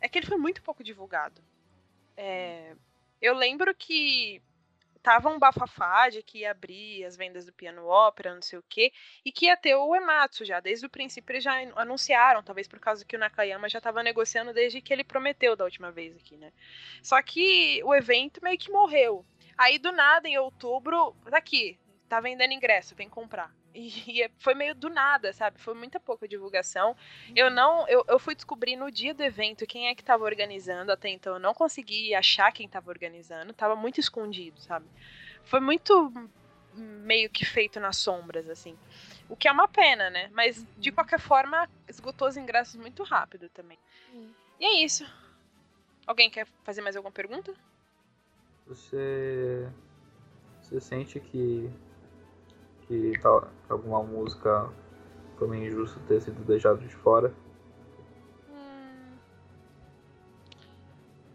é 0.00 0.08
que 0.08 0.18
ele 0.18 0.26
foi 0.26 0.36
muito 0.36 0.62
pouco 0.62 0.84
divulgado. 0.84 1.42
É, 2.16 2.76
eu 3.20 3.34
lembro 3.34 3.74
que 3.74 4.42
tava 5.02 5.28
um 5.28 5.38
bafafá 5.38 6.08
de 6.08 6.22
que 6.22 6.40
ia 6.40 6.50
abrir 6.50 7.04
as 7.04 7.16
vendas 7.16 7.46
do 7.46 7.52
piano 7.52 7.86
ópera, 7.86 8.34
não 8.34 8.42
sei 8.42 8.58
o 8.58 8.64
quê, 8.68 8.92
e 9.24 9.32
que 9.32 9.46
ia 9.46 9.56
ter 9.56 9.74
o 9.74 9.94
Ematsu 9.94 10.44
já. 10.44 10.60
Desde 10.60 10.86
o 10.86 10.90
princípio 10.90 11.32
eles 11.32 11.44
já 11.44 11.54
anunciaram, 11.76 12.42
talvez 12.42 12.68
por 12.68 12.78
causa 12.78 13.04
que 13.04 13.16
o 13.16 13.18
Nakayama 13.18 13.68
já 13.68 13.78
estava 13.78 14.02
negociando 14.02 14.52
desde 14.52 14.80
que 14.80 14.92
ele 14.92 15.04
prometeu 15.04 15.56
da 15.56 15.64
última 15.64 15.90
vez 15.90 16.16
aqui, 16.16 16.36
né? 16.36 16.52
Só 17.02 17.20
que 17.22 17.82
o 17.84 17.94
evento 17.94 18.42
meio 18.42 18.58
que 18.58 18.70
morreu. 18.70 19.24
Aí 19.56 19.78
do 19.78 19.92
nada, 19.92 20.28
em 20.28 20.38
outubro, 20.38 21.14
daqui, 21.30 21.78
tá 22.08 22.20
vendendo 22.20 22.52
ingresso, 22.52 22.94
vem 22.94 23.08
comprar. 23.08 23.54
E, 23.74 24.22
e 24.22 24.30
foi 24.38 24.54
meio 24.54 24.74
do 24.74 24.88
nada, 24.88 25.32
sabe? 25.32 25.60
Foi 25.60 25.74
muita 25.74 26.00
pouca 26.00 26.26
divulgação. 26.26 26.96
Eu 27.34 27.50
não. 27.50 27.86
Eu, 27.88 28.04
eu 28.08 28.18
fui 28.18 28.34
descobrir 28.34 28.76
no 28.76 28.90
dia 28.90 29.14
do 29.14 29.22
evento 29.22 29.66
quem 29.66 29.88
é 29.88 29.94
que 29.94 30.02
estava 30.02 30.24
organizando. 30.24 30.92
Até 30.92 31.08
então 31.08 31.34
eu 31.34 31.40
não 31.40 31.54
consegui 31.54 32.14
achar 32.14 32.52
quem 32.52 32.66
estava 32.66 32.90
organizando. 32.90 33.52
Tava 33.52 33.76
muito 33.76 34.00
escondido, 34.00 34.60
sabe? 34.60 34.86
Foi 35.44 35.60
muito 35.60 36.12
meio 36.74 37.28
que 37.30 37.44
feito 37.44 37.80
nas 37.80 37.96
sombras, 37.96 38.48
assim. 38.48 38.76
O 39.28 39.36
que 39.36 39.48
é 39.48 39.52
uma 39.52 39.68
pena, 39.68 40.10
né? 40.10 40.30
Mas 40.32 40.64
de 40.78 40.90
uhum. 40.90 40.94
qualquer 40.94 41.20
forma, 41.20 41.68
esgotou 41.88 42.28
os 42.28 42.36
ingressos 42.36 42.76
muito 42.76 43.02
rápido 43.02 43.48
também. 43.50 43.78
E 44.58 44.64
é 44.64 44.84
isso. 44.84 45.04
Alguém 46.06 46.30
quer 46.30 46.46
fazer 46.64 46.82
mais 46.82 46.96
alguma 46.96 47.12
pergunta? 47.12 47.54
Você. 48.66 49.68
Você 50.60 50.80
sente 50.80 51.18
que 51.18 51.70
que 52.90 53.18
tal, 53.20 53.48
alguma 53.68 54.02
música 54.02 54.68
foi 55.38 55.46
meio 55.46 55.68
injusto 55.68 56.00
ter 56.00 56.20
sido 56.20 56.44
deixado 56.44 56.80
de 56.80 56.92
fora? 56.96 57.32
Hum... 58.50 59.16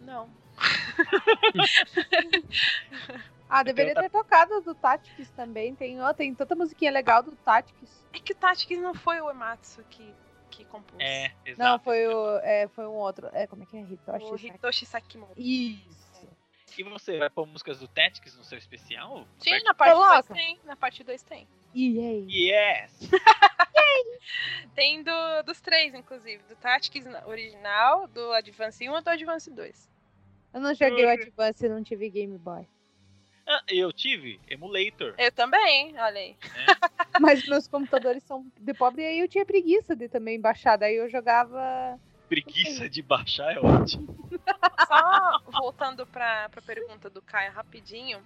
Não. 0.01 0.29
ah, 3.49 3.63
deveria 3.63 3.95
ter 3.95 4.09
tocado 4.09 4.59
do 4.61 4.75
Tactics 4.75 5.31
também. 5.31 5.73
Tem, 5.73 6.01
oh, 6.01 6.13
tem 6.13 6.35
tanta 6.35 6.55
musiquinha 6.55 6.91
legal 6.91 7.23
do 7.23 7.31
Tactics. 7.37 8.05
É 8.11 8.19
que 8.19 8.33
o 8.33 8.35
Tactics 8.35 8.81
não 8.81 8.93
foi 8.93 9.21
o 9.21 9.31
Ematsu 9.31 9.81
que, 9.89 10.13
que 10.49 10.65
compôs. 10.65 10.99
É, 10.99 11.31
exato. 11.45 11.57
Não, 11.57 11.79
foi, 11.79 12.05
o, 12.05 12.37
é, 12.39 12.67
foi 12.67 12.85
um 12.85 12.95
outro. 12.95 13.29
É, 13.31 13.47
como 13.47 13.63
é 13.63 13.65
que 13.65 13.77
é? 13.77 13.81
Hitoshi, 13.81 14.25
o 14.25 14.35
Hitoshi 14.35 14.85
Sakimoto. 14.85 15.31
Isso. 15.37 16.04
E 16.77 16.83
você 16.83 17.17
vai 17.17 17.29
pôr 17.29 17.45
músicas 17.45 17.79
do 17.79 17.87
Tactics 17.87 18.35
no 18.35 18.43
seu 18.43 18.57
especial? 18.57 19.27
Sim, 19.39 19.63
na 19.63 19.73
parte 19.73 19.95
2 19.95 20.27
tem. 20.27 20.59
Na 20.65 20.75
parte 20.75 21.03
2 21.03 21.23
tem. 21.23 21.47
Yay. 21.75 22.25
Yes! 22.29 23.09
tem 24.75 25.03
do, 25.03 25.43
dos 25.45 25.61
três, 25.61 25.93
inclusive. 25.93 26.43
Do 26.49 26.55
Tactics 26.55 27.05
original, 27.25 28.07
do 28.07 28.31
Advance 28.33 28.87
1 28.87 28.97
e 28.97 29.01
do 29.01 29.09
Advance 29.09 29.51
2. 29.51 29.89
Eu 30.53 30.61
não 30.61 30.73
joguei 30.73 31.05
o 31.05 31.09
Advance 31.09 31.65
e 31.65 31.69
não 31.69 31.83
tive 31.83 32.09
Game 32.09 32.37
Boy. 32.37 32.65
Ah, 33.47 33.61
eu 33.67 33.93
tive 33.93 34.39
emulator. 34.49 35.13
Eu 35.17 35.31
também, 35.31 35.93
olha 35.99 36.19
aí. 36.19 36.35
Mas 37.21 37.47
meus 37.47 37.67
computadores 37.67 38.23
são 38.23 38.45
de 38.59 38.73
pobre 38.73 39.03
e 39.03 39.05
aí 39.05 39.19
eu 39.19 39.27
tinha 39.27 39.45
preguiça 39.45 39.95
de 39.95 40.09
também 40.09 40.39
baixar. 40.41 40.77
Daí 40.77 40.95
eu 40.95 41.07
jogava. 41.09 41.99
Preguiça 42.27 42.89
de 42.89 43.01
baixar 43.01 43.55
é 43.55 43.59
ótimo. 43.59 44.15
Só 44.87 45.39
voltando 45.51 46.05
pra, 46.07 46.49
pra 46.49 46.61
pergunta 46.61 47.09
do 47.09 47.21
Caio 47.21 47.51
rapidinho. 47.51 48.25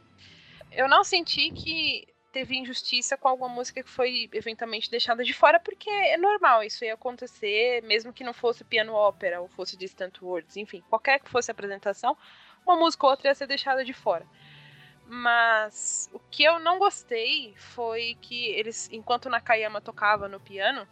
Eu 0.72 0.88
não 0.88 1.04
senti 1.04 1.52
que 1.52 2.08
teve 2.32 2.56
injustiça 2.56 3.18
com 3.18 3.28
alguma 3.28 3.50
música 3.50 3.82
que 3.82 3.90
foi 3.90 4.30
eventualmente 4.34 4.90
deixada 4.90 5.24
de 5.24 5.34
fora, 5.34 5.60
porque 5.60 5.90
é 5.90 6.18
normal, 6.18 6.64
isso 6.64 6.86
ia 6.86 6.94
acontecer, 6.94 7.82
mesmo 7.84 8.14
que 8.14 8.24
não 8.24 8.34
fosse 8.34 8.64
piano 8.64 8.94
ópera 8.94 9.42
ou 9.42 9.48
fosse 9.48 9.76
distant 9.76 10.22
words, 10.22 10.56
enfim, 10.56 10.84
qualquer 10.90 11.20
que 11.20 11.30
fosse 11.30 11.50
a 11.50 11.54
apresentação, 11.54 12.16
uma 12.66 12.76
música 12.76 13.06
ou 13.06 13.12
outra 13.12 13.30
ia 13.30 13.36
ser 13.36 13.48
deixada 13.48 13.84
de 13.84 13.94
fora. 13.94 14.28
Mas 15.08 16.08
o 16.14 16.20
que 16.20 16.44
eu 16.44 16.60
não 16.60 16.78
gostei 16.78 17.56
foi 17.58 18.16
que 18.22 18.46
eles, 18.50 18.88
enquanto 18.92 19.30
Nakayama 19.30 19.82
tocava 19.82 20.28
no 20.28 20.40
piano, 20.40 20.88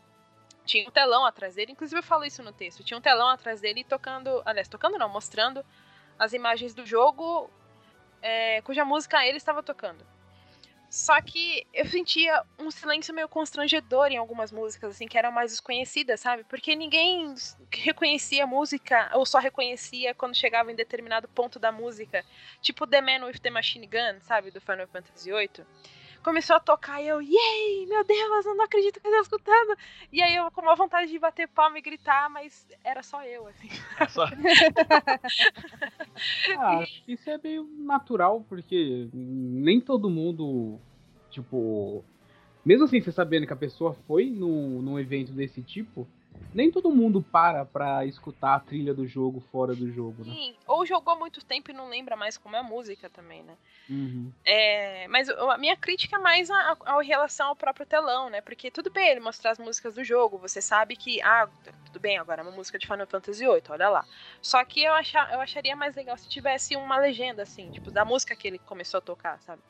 tinha 0.68 0.88
um 0.88 0.92
telão 0.92 1.26
atrás 1.26 1.56
dele, 1.56 1.72
inclusive 1.72 2.00
eu 2.00 2.04
falo 2.04 2.26
isso 2.26 2.44
no 2.44 2.52
texto, 2.52 2.84
tinha 2.84 2.98
um 2.98 3.02
telão 3.02 3.30
atrás 3.30 3.60
dele 3.60 3.84
tocando, 3.84 4.44
aliás, 4.46 4.68
tocando 4.68 5.00
não, 5.00 5.10
mostrando 5.10 5.66
as 6.20 6.34
imagens 6.34 6.76
do 6.76 6.86
jogo 6.86 7.50
é, 8.22 8.62
cuja 8.62 8.86
música 8.86 9.26
ele 9.26 9.38
estava 9.38 9.64
tocando. 9.64 10.06
Só 10.90 11.22
que 11.22 11.68
eu 11.74 11.86
sentia 11.86 12.44
um 12.58 12.72
silêncio 12.72 13.14
meio 13.14 13.28
constrangedor 13.28 14.08
em 14.08 14.18
algumas 14.18 14.54
músicas, 14.54 14.92
assim, 14.92 15.06
que 15.06 15.18
eram 15.18 15.32
mais 15.32 15.52
desconhecidas, 15.52 16.22
sabe? 16.22 16.46
Porque 16.46 16.76
ninguém 16.78 17.36
reconhecia 17.74 18.46
a 18.46 18.48
música, 18.48 19.10
ou 19.14 19.26
só 19.26 19.38
reconhecia 19.38 20.16
quando 20.16 20.34
chegava 20.34 20.72
em 20.72 20.76
determinado 20.76 21.28
ponto 21.28 21.60
da 21.60 21.74
música. 21.74 22.24
Tipo 22.62 22.88
The 22.88 23.02
Man 23.02 23.26
with 23.26 23.40
the 23.40 23.50
Machine 23.50 23.86
Gun, 23.86 24.22
sabe? 24.22 24.50
Do 24.50 24.62
Final 24.62 24.88
Fantasy 24.88 25.30
VIII. 25.30 25.66
Começou 26.28 26.58
a 26.58 26.60
tocar 26.60 27.02
e 27.02 27.08
eu, 27.08 27.22
yay, 27.22 27.86
meu 27.88 28.04
Deus, 28.04 28.46
eu 28.46 28.54
não 28.54 28.66
acredito 28.66 29.00
que 29.00 29.08
eu 29.08 29.12
tô 29.14 29.22
escutando. 29.22 29.78
E 30.12 30.22
aí 30.22 30.36
eu 30.36 30.52
com 30.52 30.62
uma 30.62 30.76
vontade 30.76 31.10
de 31.10 31.18
bater 31.18 31.48
palma 31.48 31.80
e 31.80 31.82
gritar, 31.82 32.30
mas 32.30 32.68
era 32.84 33.02
só 33.02 33.24
eu, 33.24 33.48
assim. 33.48 33.70
É 33.98 34.08
só- 34.10 34.28
Ah, 36.58 36.80
acho 36.80 37.02
que 37.06 37.14
isso 37.14 37.30
é 37.30 37.40
meio 37.42 37.64
natural, 37.78 38.46
porque 38.50 39.08
nem 39.14 39.80
todo 39.80 40.10
mundo, 40.10 40.78
tipo. 41.30 42.04
Mesmo 42.66 42.84
assim, 42.84 43.00
você 43.00 43.14
sabendo 43.14 43.48
que 43.48 43.54
a 43.54 43.58
pessoa 43.58 43.94
foi 44.06 44.30
no, 44.30 44.82
num 44.82 45.00
evento 45.00 45.32
desse 45.32 45.62
tipo, 45.62 46.06
nem 46.54 46.72
todo 46.72 46.90
mundo 46.90 47.22
para 47.22 47.66
pra 47.66 48.06
escutar 48.06 48.56
a 48.56 48.60
trilha 48.60 48.94
do 48.94 49.06
jogo 49.06 49.40
fora 49.52 49.76
do 49.76 49.92
jogo, 49.92 50.24
né? 50.26 50.34
Sim, 50.34 50.56
ou 50.66 50.86
jogou 50.86 51.14
há 51.14 51.18
muito 51.18 51.44
tempo 51.46 51.70
e 51.70 51.74
não 51.74 51.90
lembra 51.90 52.16
mais 52.16 52.38
como 52.38 52.56
é 52.56 52.60
a 52.60 52.64
música 52.64 53.10
também, 53.10 53.44
né? 53.44 53.56
Uhum. 53.90 54.32
É, 54.44 55.08
mas 55.10 55.30
a 55.30 55.58
minha 55.58 55.76
crítica 55.76 56.16
é 56.16 56.20
mais 56.20 56.50
a, 56.50 56.56
a, 56.86 56.94
a 56.96 57.02
relação 57.04 57.50
ao 57.50 57.56
próprio 57.56 57.86
telão, 57.86 58.30
né? 58.30 58.42
Porque 58.42 58.72
tudo 58.72 58.90
bem 58.90 59.10
ele 59.10 59.20
mostrar 59.20 59.52
as 59.52 59.60
músicas 59.60 59.96
do 59.96 60.04
jogo, 60.04 60.38
você 60.38 60.62
sabe 60.62 60.96
que, 60.96 61.22
ah, 61.22 61.48
tudo 61.86 62.00
bem, 62.00 62.18
agora 62.18 62.42
é 62.42 62.44
uma 62.44 62.52
música 62.52 62.80
de 62.80 62.88
Final 62.88 63.08
Fantasy 63.08 63.46
VIII, 63.46 63.62
olha 63.70 63.90
lá. 63.90 64.06
Só 64.42 64.64
que 64.64 64.84
eu, 64.84 64.94
achar, 64.94 65.32
eu 65.34 65.40
acharia 65.40 65.76
mais 65.76 65.96
legal 65.96 66.18
se 66.18 66.28
tivesse 66.28 66.76
uma 66.76 66.98
legenda, 66.98 67.44
assim, 67.44 67.70
tipo, 67.72 67.92
da 67.92 68.04
música 68.04 68.36
que 68.36 68.48
ele 68.48 68.60
começou 68.60 69.00
a 69.00 69.02
tocar, 69.02 69.40
sabe? 69.42 69.62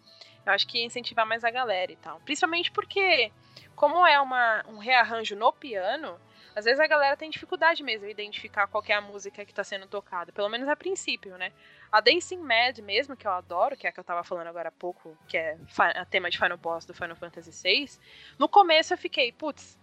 Eu 0.45 0.53
acho 0.53 0.65
que 0.65 0.77
ia 0.77 0.85
incentivar 0.85 1.25
mais 1.25 1.43
a 1.43 1.51
galera 1.51 1.91
e 1.91 1.97
tal. 1.97 2.21
Principalmente 2.21 2.71
porque, 2.71 3.31
como 3.75 4.07
é 4.07 4.19
uma, 4.21 4.63
um 4.69 4.77
rearranjo 4.77 5.35
no 5.35 5.51
piano, 5.51 6.17
às 6.57 6.65
vezes 6.65 6.79
a 6.79 6.87
galera 6.87 7.15
tem 7.15 7.29
dificuldade 7.29 7.83
mesmo 7.83 8.07
em 8.07 8.09
identificar 8.09 8.65
qual 8.65 8.83
é 8.87 8.93
a 8.93 8.99
música 8.99 9.45
que 9.45 9.53
tá 9.53 9.63
sendo 9.63 9.85
tocada, 9.85 10.31
pelo 10.31 10.49
menos 10.49 10.67
a 10.67 10.75
princípio, 10.75 11.37
né? 11.37 11.53
A 11.91 12.01
Dancing 12.01 12.39
Mad 12.39 12.79
mesmo, 12.79 13.15
que 13.15 13.27
eu 13.27 13.31
adoro, 13.31 13.77
que 13.77 13.85
é 13.85 13.91
a 13.91 13.93
que 13.93 13.99
eu 13.99 14.03
tava 14.03 14.23
falando 14.23 14.47
agora 14.47 14.69
há 14.69 14.71
pouco, 14.71 15.15
que 15.27 15.37
é 15.37 15.55
a 15.77 16.03
tema 16.03 16.31
de 16.31 16.37
Final 16.39 16.57
Boss 16.57 16.83
do 16.83 16.95
Final 16.95 17.15
Fantasy 17.15 17.51
VI, 17.51 17.99
no 18.39 18.49
começo 18.49 18.91
eu 18.91 18.97
fiquei, 18.97 19.31
putz, 19.31 19.77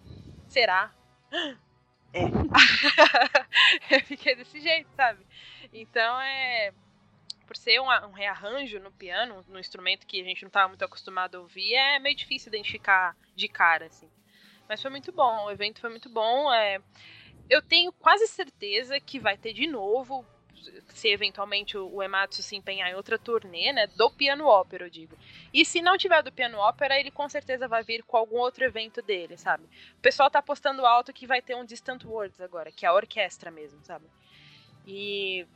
será? 0.48 0.92
É. 2.12 2.24
eu 3.94 4.00
fiquei 4.00 4.34
desse 4.34 4.58
jeito, 4.60 4.90
sabe? 4.96 5.24
Então 5.72 6.20
é. 6.20 6.72
Por 7.46 7.56
ser 7.56 7.78
um, 7.78 7.86
um 7.86 8.10
rearranjo 8.10 8.80
no 8.80 8.90
piano, 8.90 9.44
no 9.46 9.60
instrumento 9.60 10.08
que 10.08 10.20
a 10.20 10.24
gente 10.24 10.42
não 10.42 10.50
tava 10.50 10.66
muito 10.66 10.84
acostumado 10.84 11.36
a 11.36 11.40
ouvir, 11.40 11.72
é 11.72 12.00
meio 12.00 12.16
difícil 12.16 12.48
identificar 12.48 13.16
de 13.36 13.46
cara, 13.46 13.86
assim. 13.86 14.10
Mas 14.68 14.80
foi 14.80 14.90
muito 14.90 15.12
bom, 15.12 15.44
o 15.44 15.50
evento 15.50 15.80
foi 15.80 15.90
muito 15.90 16.08
bom. 16.08 16.52
É... 16.52 16.80
Eu 17.48 17.60
tenho 17.60 17.92
quase 17.92 18.26
certeza 18.26 18.98
que 18.98 19.18
vai 19.18 19.36
ter 19.36 19.52
de 19.52 19.66
novo, 19.66 20.24
se 20.88 21.08
eventualmente 21.08 21.76
o 21.76 22.02
Ematsu 22.02 22.42
se 22.42 22.56
empenhar 22.56 22.90
em 22.90 22.94
outra 22.94 23.18
turnê, 23.18 23.72
né, 23.72 23.86
do 23.86 24.10
piano 24.10 24.46
ópera, 24.46 24.86
eu 24.86 24.90
digo. 24.90 25.16
E 25.52 25.64
se 25.64 25.82
não 25.82 25.98
tiver 25.98 26.22
do 26.22 26.32
piano 26.32 26.58
ópera, 26.58 26.98
ele 26.98 27.10
com 27.10 27.28
certeza 27.28 27.68
vai 27.68 27.82
vir 27.82 28.02
com 28.02 28.16
algum 28.16 28.38
outro 28.38 28.64
evento 28.64 29.02
dele, 29.02 29.36
sabe? 29.36 29.64
O 29.98 30.00
pessoal 30.00 30.30
tá 30.30 30.38
apostando 30.38 30.86
alto 30.86 31.12
que 31.12 31.26
vai 31.26 31.42
ter 31.42 31.54
um 31.54 31.64
Distant 31.64 32.04
Words 32.04 32.40
agora, 32.40 32.72
que 32.72 32.86
é 32.86 32.88
a 32.88 32.94
orquestra 32.94 33.50
mesmo, 33.50 33.84
sabe? 33.84 34.06
E 34.86 35.46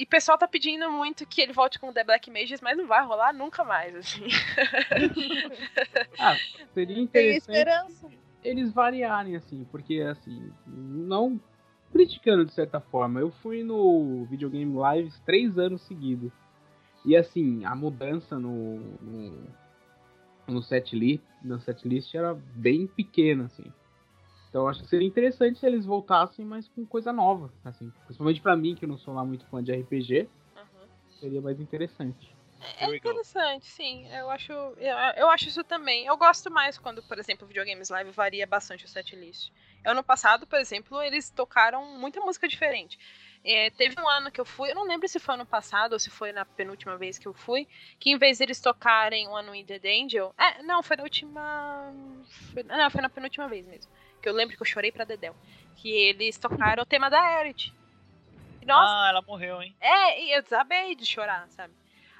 e 0.00 0.04
o 0.04 0.06
pessoal 0.06 0.38
tá 0.38 0.48
pedindo 0.48 0.90
muito 0.90 1.26
que 1.26 1.42
ele 1.42 1.52
volte 1.52 1.78
com 1.78 1.90
o 1.90 1.92
The 1.92 2.02
Black 2.02 2.30
Mages, 2.30 2.62
mas 2.62 2.74
não 2.74 2.86
vai 2.86 3.04
rolar 3.04 3.34
nunca 3.34 3.62
mais, 3.62 3.94
assim. 3.94 4.24
Ah, 6.18 6.36
seria 6.72 6.98
interessante 6.98 7.50
esperança. 7.50 8.08
eles 8.42 8.72
variarem, 8.72 9.36
assim, 9.36 9.66
porque, 9.70 10.00
assim, 10.00 10.50
não 10.66 11.38
criticando 11.92 12.46
de 12.46 12.54
certa 12.54 12.80
forma, 12.80 13.20
eu 13.20 13.30
fui 13.42 13.62
no 13.62 14.24
Videogame 14.24 14.74
Lives 14.74 15.20
três 15.26 15.58
anos 15.58 15.82
seguidos. 15.82 16.32
E, 17.04 17.14
assim, 17.14 17.62
a 17.66 17.74
mudança 17.74 18.38
no, 18.38 18.78
no, 19.02 19.48
no 20.48 20.62
setlist, 20.62 21.22
no 21.42 21.60
setlist 21.60 22.14
era 22.14 22.34
bem 22.34 22.86
pequena, 22.86 23.44
assim. 23.44 23.70
Então, 24.50 24.62
eu 24.62 24.68
acho 24.68 24.82
que 24.82 24.88
seria 24.88 25.06
interessante 25.06 25.60
se 25.60 25.66
eles 25.66 25.86
voltassem, 25.86 26.44
mas 26.44 26.68
com 26.68 26.84
coisa 26.84 27.12
nova, 27.12 27.50
assim. 27.64 27.90
Principalmente 28.04 28.40
pra 28.40 28.56
mim, 28.56 28.74
que 28.74 28.84
eu 28.84 28.88
não 28.88 28.98
sou 28.98 29.14
lá 29.14 29.24
muito 29.24 29.46
fã 29.46 29.62
de 29.62 29.72
RPG, 29.72 30.28
Uhum. 30.56 30.88
seria 31.20 31.40
mais 31.40 31.60
interessante. 31.60 32.34
É 32.78 32.86
go. 32.86 32.94
interessante, 32.94 33.66
sim. 33.66 34.06
Eu 34.08 34.28
acho, 34.30 34.52
eu, 34.52 34.96
eu 35.16 35.30
acho 35.30 35.48
isso 35.48 35.62
também. 35.64 36.04
Eu 36.06 36.16
gosto 36.16 36.50
mais 36.50 36.78
quando, 36.78 37.02
por 37.04 37.18
exemplo, 37.18 37.44
o 37.44 37.48
Videogames 37.48 37.90
Live 37.90 38.10
varia 38.10 38.46
bastante 38.46 38.84
o 38.84 38.88
setlist. 38.88 39.50
Ano 39.84 40.02
passado, 40.02 40.46
por 40.46 40.58
exemplo, 40.58 41.00
eles 41.00 41.30
tocaram 41.30 41.84
muita 41.98 42.20
música 42.20 42.48
diferente. 42.48 42.98
É, 43.42 43.70
teve 43.70 43.94
um 43.98 44.08
ano 44.08 44.30
que 44.30 44.40
eu 44.40 44.44
fui, 44.44 44.70
eu 44.70 44.74
não 44.74 44.86
lembro 44.86 45.08
se 45.08 45.18
foi 45.18 45.34
ano 45.34 45.46
passado 45.46 45.94
ou 45.94 45.98
se 45.98 46.10
foi 46.10 46.32
na 46.32 46.44
penúltima 46.44 46.98
vez 46.98 47.18
que 47.18 47.26
eu 47.26 47.32
fui, 47.32 47.66
que 47.98 48.10
em 48.10 48.18
vez 48.18 48.36
de 48.36 48.44
eles 48.44 48.60
tocarem 48.60 49.26
o 49.28 49.38
Unwinded 49.38 49.82
Angel. 49.86 50.34
É, 50.38 50.62
não, 50.62 50.82
foi 50.82 50.96
na 50.96 51.02
última. 51.04 51.94
Foi, 52.52 52.62
não, 52.62 52.90
foi 52.90 53.00
na 53.00 53.08
penúltima 53.08 53.48
vez 53.48 53.66
mesmo. 53.66 53.90
Que 54.20 54.28
eu 54.28 54.32
lembro 54.32 54.56
que 54.56 54.62
eu 54.62 54.66
chorei 54.66 54.92
pra 54.92 55.04
Dedel. 55.04 55.34
Que 55.76 55.90
eles 55.90 56.36
tocaram 56.38 56.82
o 56.82 56.86
tema 56.86 57.08
da 57.08 57.20
Aerith. 57.20 57.72
E, 58.60 58.66
Nossa, 58.66 58.92
Ah, 58.92 59.08
ela 59.10 59.22
morreu, 59.22 59.62
hein? 59.62 59.74
é, 59.80 60.22
e 60.22 60.32
eu 60.32 60.42
desabei 60.42 60.94
de 60.94 61.06
chorar, 61.06 61.48
sabe? 61.48 61.72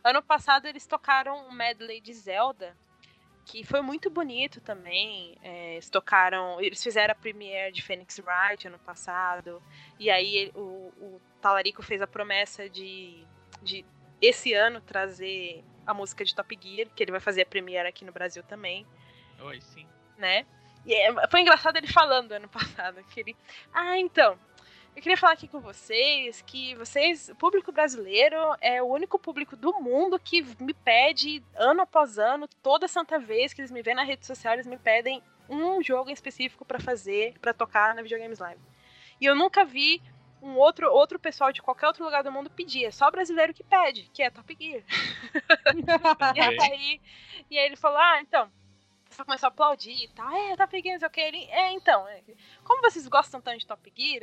Ano 0.03 0.23
passado 0.23 0.67
eles 0.67 0.87
tocaram 0.87 1.47
um 1.47 1.53
medley 1.53 2.01
de 2.01 2.15
Zelda, 2.15 2.75
que 3.45 3.63
foi 3.65 3.83
muito 3.83 4.09
bonito 4.09 4.61
também. 4.63 5.37
É, 5.43 5.73
eles 5.75 5.91
tocaram. 5.91 6.59
Eles 6.61 6.83
fizeram 6.83 7.13
a 7.13 7.15
premiere 7.15 7.73
de 7.73 7.83
Phoenix 7.83 8.19
Wright 8.19 8.67
ano 8.67 8.79
passado. 8.79 9.63
E 9.99 10.09
aí 10.11 10.51
o, 10.55 10.61
o 10.99 11.21
Talarico 11.43 11.83
fez 11.83 12.01
a 12.01 12.07
promessa 12.07 12.69
de, 12.71 13.23
de 13.63 13.85
esse 14.23 14.55
ano 14.55 14.81
trazer 14.81 15.63
a 15.87 15.93
música 15.93 16.25
de 16.25 16.35
Top 16.35 16.59
Gear, 16.63 16.89
que 16.95 17.03
ele 17.03 17.11
vai 17.11 17.21
fazer 17.21 17.43
a 17.43 17.47
premiere 17.47 17.89
aqui 17.89 18.05
no 18.05 18.13
Brasil 18.13 18.43
também 18.45 18.87
Oi, 19.41 19.61
sim. 19.61 19.87
né? 20.17 20.47
E 20.87 20.95
é- 20.95 21.29
foi 21.29 21.41
engraçado 21.41 21.77
ele 21.77 21.87
falando 21.87 22.33
ano 22.33 22.49
passado 22.93 23.03
que 23.05 23.21
ele, 23.21 23.37
ah, 23.73 23.99
então, 23.99 24.39
eu 24.97 25.03
queria 25.03 25.17
falar 25.17 25.35
aqui 25.35 25.47
com 25.47 25.61
vocês 25.61 26.43
que 26.43 26.75
vocês, 26.75 27.29
o 27.29 27.35
público 27.35 27.71
brasileiro 27.71 28.37
é 28.61 28.83
o 28.83 28.87
único 28.87 29.19
público 29.19 29.57
do 29.57 29.73
mundo 29.81 30.19
que 30.19 30.43
me 30.63 30.75
pede 30.75 31.43
ano 31.55 31.83
após 31.83 32.19
ano, 32.19 32.49
toda 32.63 32.89
santa 32.89 33.19
vez 33.19 33.53
que 33.53 33.61
eles 33.61 33.71
me 33.71 33.83
veem 33.83 33.97
na 33.97 34.05
rede 34.05 34.27
social, 34.27 34.55
eles 34.55 34.67
me 34.67 34.77
pedem 34.77 35.23
um 35.49 35.83
jogo 35.83 36.11
em 36.11 36.13
específico 36.13 36.65
pra 36.65 36.79
fazer, 36.81 37.39
pra 37.41 37.53
tocar 37.53 37.95
na 37.95 38.03
Videogames 38.03 38.39
Live. 38.39 38.61
E 39.21 39.27
eu 39.27 39.35
nunca 39.35 39.65
vi 39.65 40.01
um 40.43 40.57
outro 40.57 40.91
outro 40.91 41.19
pessoal 41.19 41.53
de 41.53 41.61
qualquer 41.61 41.87
outro 41.87 42.05
lugar 42.05 42.23
do 42.23 42.33
mundo 42.33 42.49
pedir, 42.49 42.87
é 42.87 42.91
só 42.91 43.11
brasileiro 43.11 43.53
que 43.53 43.63
pede, 43.63 44.09
que 44.13 44.23
é 44.23 44.31
Top 44.31 44.57
Gear. 44.59 44.83
E 46.35 46.41
aí, 46.41 47.01
e 47.51 47.59
aí 47.59 47.67
ele 47.67 47.77
falou: 47.77 47.99
Ah, 47.99 48.21
então. 48.21 48.51
Pessoal 49.21 49.27
começou 49.27 49.47
a 49.47 49.49
aplaudir 49.49 50.05
e 50.05 50.09
tal. 50.09 50.31
É, 50.31 50.57
Top 50.57 50.81
Gear, 50.81 50.95
não 50.95 50.99
sei 51.01 51.09
o 51.09 51.11
que. 51.11 51.21
Ele, 51.21 51.45
é, 51.51 51.73
então. 51.73 52.09
é, 52.09 52.23
como 52.65 52.81
vocês 52.81 53.07
gostam 53.07 53.41
tanto 53.41 53.59
de 53.59 53.67
Top 53.67 53.93
Gear, 53.95 54.23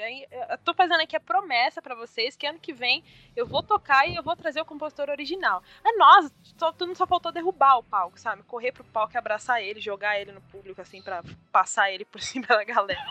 eu 0.50 0.58
tô 0.60 0.74
fazendo 0.74 1.02
aqui 1.02 1.16
a 1.16 1.20
promessa 1.20 1.82
pra 1.82 1.96
vocês 1.96 2.36
que 2.36 2.48
ano 2.48 2.60
que 2.60 2.74
vem 2.74 3.04
eu 3.36 3.46
vou 3.46 3.62
tocar 3.62 4.08
e 4.08 4.16
eu 4.16 4.24
vou 4.24 4.36
trazer 4.36 4.62
o 4.62 4.66
compositor 4.66 5.10
original. 5.10 5.62
Ah, 5.84 5.98
nossa, 5.98 6.34
só, 6.58 6.72
tudo 6.72 6.96
só 6.96 7.06
faltou 7.06 7.32
derrubar 7.32 7.78
o 7.78 7.84
palco, 7.84 8.20
sabe? 8.20 8.44
Correr 8.44 8.72
pro 8.72 8.84
palco 8.86 9.18
abraçar 9.18 9.62
ele, 9.62 9.80
jogar 9.80 10.20
ele 10.20 10.32
no 10.32 10.42
público, 10.42 10.82
assim, 10.82 11.02
pra 11.02 11.24
passar 11.52 11.92
ele 11.92 12.06
por 12.06 12.22
cima 12.22 12.48
da 12.48 12.64
galera. 12.64 13.06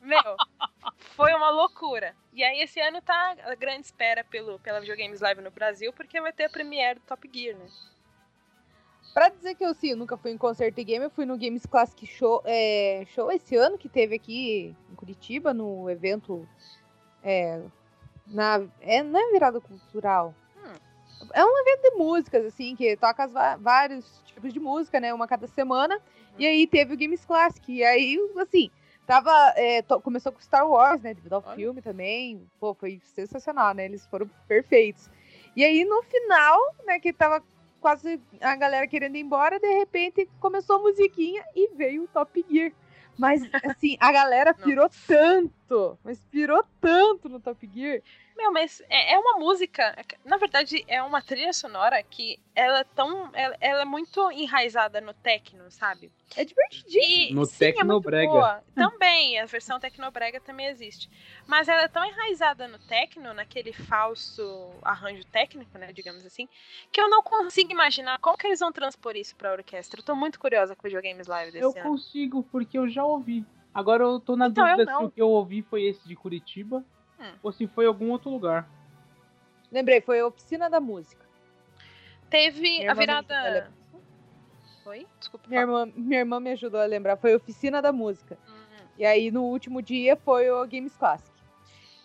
Meu, 0.00 0.36
foi 1.16 1.32
uma 1.34 1.50
loucura. 1.50 2.14
E 2.32 2.42
aí 2.42 2.60
esse 2.60 2.80
ano 2.80 3.00
tá 3.00 3.36
a 3.44 3.54
grande 3.54 3.86
espera 3.86 4.24
pelo, 4.24 4.58
pela 4.58 4.80
Videogames 4.80 5.20
Live 5.20 5.40
no 5.40 5.50
Brasil, 5.50 5.92
porque 5.92 6.20
vai 6.20 6.32
ter 6.32 6.44
a 6.44 6.50
premiere 6.50 6.98
do 6.98 7.06
Top 7.06 7.30
Gear, 7.32 7.56
né? 7.56 7.66
Pra 9.12 9.28
dizer 9.28 9.54
que 9.54 9.64
eu 9.64 9.74
sim, 9.74 9.90
eu 9.90 9.96
nunca 9.96 10.16
fui 10.16 10.30
em 10.30 10.38
concerto 10.38 10.76
de 10.76 10.84
game, 10.84 11.04
eu 11.04 11.10
fui 11.10 11.26
no 11.26 11.36
Games 11.36 11.66
Classic 11.66 12.06
Show, 12.06 12.40
é, 12.46 13.04
show 13.08 13.30
esse 13.30 13.54
ano 13.56 13.76
que 13.76 13.88
teve 13.88 14.14
aqui 14.14 14.74
em 14.90 14.94
Curitiba, 14.94 15.52
no 15.52 15.90
evento. 15.90 16.48
É, 17.22 17.60
na, 18.26 18.62
é, 18.80 19.02
não 19.02 19.20
é 19.20 19.32
virada 19.32 19.60
cultural. 19.60 20.34
Hum. 20.56 21.26
É 21.34 21.44
um 21.44 21.58
evento 21.60 21.82
de 21.82 21.90
músicas, 21.96 22.44
assim, 22.46 22.74
que 22.74 22.96
toca 22.96 23.24
as 23.24 23.60
vários 23.60 24.22
tipos 24.24 24.52
de 24.52 24.58
música, 24.58 24.98
né? 24.98 25.12
Uma 25.12 25.28
cada 25.28 25.46
semana. 25.46 26.00
E 26.38 26.46
aí 26.46 26.66
teve 26.66 26.94
o 26.94 26.96
Games 26.96 27.24
Classic. 27.24 27.70
E 27.70 27.84
aí, 27.84 28.18
assim, 28.38 28.70
tava. 29.06 29.30
é, 29.56 29.82
to- 29.82 30.00
começou 30.00 30.32
com 30.32 30.40
Star 30.40 30.66
Wars, 30.66 31.02
né? 31.02 31.12
Devido 31.12 31.34
ao 31.34 31.44
Olha. 31.44 31.54
filme 31.54 31.82
também. 31.82 32.48
Pô, 32.58 32.72
foi 32.72 32.98
sensacional, 33.14 33.74
né? 33.74 33.84
Eles 33.84 34.06
foram 34.06 34.28
perfeitos. 34.48 35.10
E 35.54 35.62
aí, 35.62 35.84
no 35.84 36.02
final, 36.04 36.58
né, 36.86 36.98
que 36.98 37.12
tava 37.12 37.42
quase 37.82 38.20
a 38.40 38.56
galera 38.56 38.86
querendo 38.86 39.16
ir 39.16 39.20
embora, 39.20 39.58
de 39.58 39.70
repente 39.74 40.28
começou 40.40 40.76
a 40.76 40.82
musiquinha 40.82 41.44
e 41.54 41.74
veio 41.74 42.04
o 42.04 42.08
Top 42.08 42.42
Gear. 42.48 42.72
Mas, 43.18 43.42
assim, 43.64 43.96
a 44.00 44.10
galera 44.10 44.54
pirou 44.54 44.88
tanto, 45.06 45.52
mas 46.04 46.20
pirou 46.30 46.64
tanto 46.80 47.28
no 47.28 47.40
Top 47.40 47.68
Gear. 47.72 48.00
Meu, 48.36 48.50
mas 48.50 48.82
é, 48.88 49.12
é 49.14 49.18
uma 49.18 49.38
música. 49.38 49.94
Na 50.24 50.36
verdade, 50.36 50.82
é 50.88 51.02
uma 51.02 51.20
trilha 51.20 51.52
sonora 51.52 52.02
que 52.02 52.40
ela 52.54 52.80
é 52.80 52.84
tão. 52.84 53.30
Ela, 53.34 53.56
ela 53.60 53.82
é 53.82 53.84
muito 53.84 54.30
enraizada 54.32 55.00
no 55.00 55.12
techno, 55.14 55.70
sabe? 55.70 56.10
É 56.34 56.44
divertidinho. 56.44 57.30
E, 57.30 57.34
No 57.34 57.44
sim, 57.44 57.66
é 57.66 57.72
Tecnobrega. 57.72 58.32
boa. 58.32 58.64
Também, 58.74 59.38
a 59.38 59.44
versão 59.44 59.78
Tecnobrega 59.78 60.40
também 60.40 60.66
existe. 60.66 61.10
Mas 61.46 61.68
ela 61.68 61.82
é 61.82 61.88
tão 61.88 62.04
enraizada 62.04 62.66
no 62.66 62.78
techno, 62.78 63.34
naquele 63.34 63.72
falso 63.72 64.70
arranjo 64.82 65.24
técnico, 65.26 65.76
né, 65.78 65.92
digamos 65.92 66.24
assim, 66.24 66.48
que 66.90 67.00
eu 67.00 67.08
não 67.10 67.22
consigo 67.22 67.70
imaginar 67.70 68.18
como 68.18 68.36
que 68.38 68.46
eles 68.46 68.60
vão 68.60 68.72
transpor 68.72 69.14
isso 69.14 69.36
pra 69.36 69.52
orquestra. 69.52 70.00
Eu 70.00 70.04
tô 70.04 70.16
muito 70.16 70.40
curiosa 70.40 70.74
com 70.74 70.80
o 70.80 70.88
Videogames 70.88 71.26
Live 71.26 71.52
desse 71.52 71.64
Eu 71.64 71.70
ano. 71.70 71.82
consigo, 71.82 72.42
porque 72.50 72.78
eu 72.78 72.88
já 72.88 73.04
ouvi. 73.04 73.44
Agora 73.74 74.04
eu 74.04 74.20
tô 74.20 74.36
na 74.36 74.48
Então, 74.48 74.64
dúvida 74.64 74.96
se 74.96 75.04
o 75.04 75.10
que 75.10 75.20
eu 75.22 75.28
ouvi 75.30 75.62
foi 75.62 75.84
esse 75.84 76.06
de 76.06 76.14
Curitiba 76.14 76.84
Hum. 77.18 77.32
ou 77.42 77.52
se 77.52 77.66
foi 77.66 77.86
algum 77.86 78.10
outro 78.10 78.30
lugar. 78.30 78.68
Lembrei, 79.70 80.00
foi 80.00 80.20
a 80.20 80.26
oficina 80.26 80.68
da 80.68 80.80
música. 80.80 81.24
Teve 82.28 82.60
Minha 82.60 82.90
a 82.90 82.94
virada. 82.94 83.34
lembrar. 83.34 83.72
Oi? 84.86 85.06
Desculpa. 85.18 85.48
Minha 85.48 85.60
irmã, 85.60 85.92
minha 85.94 86.20
irmã 86.20 86.40
me 86.40 86.50
ajudou 86.50 86.80
a 86.80 86.84
lembrar, 86.84 87.16
foi 87.16 87.32
a 87.32 87.36
oficina 87.36 87.80
da 87.80 87.92
música. 87.92 88.36
Uhum. 88.48 88.86
E 88.98 89.04
aí, 89.06 89.30
no 89.30 89.44
último 89.44 89.80
dia, 89.80 90.16
foi 90.16 90.50
o 90.50 90.66
Games 90.66 90.96
Classic. 90.96 91.30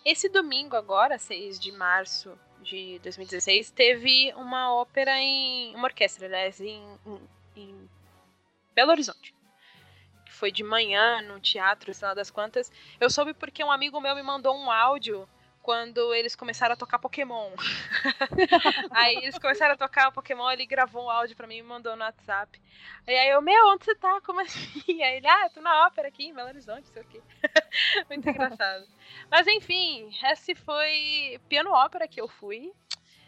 Esse 0.04 0.28
domingo 0.28 0.76
agora, 0.76 1.18
6 1.18 1.58
de 1.58 1.72
março 1.72 2.32
de 2.62 2.98
2016, 3.00 3.70
teve 3.70 4.32
uma 4.36 4.72
ópera 4.74 5.18
em. 5.18 5.74
uma 5.74 5.84
orquestra, 5.88 6.26
aliás, 6.26 6.60
em, 6.60 6.82
em, 7.06 7.20
em 7.56 7.90
Belo 8.74 8.92
Horizonte. 8.92 9.34
Foi 10.38 10.52
de 10.52 10.62
manhã 10.62 11.20
no 11.22 11.40
teatro, 11.40 11.92
sei 11.92 12.06
lá 12.06 12.14
das 12.14 12.30
quantas. 12.30 12.70
Eu 13.00 13.10
soube 13.10 13.34
porque 13.34 13.64
um 13.64 13.72
amigo 13.72 14.00
meu 14.00 14.14
me 14.14 14.22
mandou 14.22 14.56
um 14.56 14.70
áudio 14.70 15.28
quando 15.60 16.14
eles 16.14 16.36
começaram 16.36 16.74
a 16.74 16.76
tocar 16.76 17.00
Pokémon. 17.00 17.50
aí 18.92 19.16
eles 19.16 19.36
começaram 19.36 19.74
a 19.74 19.76
tocar 19.76 20.12
Pokémon, 20.12 20.48
ele 20.50 20.64
gravou 20.64 21.06
um 21.06 21.10
áudio 21.10 21.36
pra 21.36 21.46
mim 21.46 21.56
e 21.56 21.62
me 21.62 21.68
mandou 21.68 21.96
no 21.96 22.04
WhatsApp. 22.04 22.58
E 23.06 23.10
aí 23.10 23.30
eu, 23.30 23.42
meu, 23.42 23.66
onde 23.70 23.84
você 23.84 23.96
tá? 23.96 24.20
Como 24.20 24.40
assim? 24.40 25.02
Aí 25.02 25.16
ele, 25.16 25.26
ah, 25.26 25.46
eu 25.46 25.50
tô 25.50 25.60
na 25.60 25.86
ópera 25.86 26.08
aqui 26.08 26.26
em 26.26 26.32
Belo 26.32 26.48
Horizonte, 26.48 26.88
sei 26.88 27.02
o 27.02 27.04
quê. 27.06 27.20
Muito 28.08 28.30
engraçado. 28.30 28.86
Mas 29.30 29.46
enfim, 29.46 30.10
esse 30.30 30.54
foi 30.54 31.40
piano 31.48 31.70
ópera 31.72 32.06
que 32.06 32.20
eu 32.20 32.28
fui. 32.28 32.72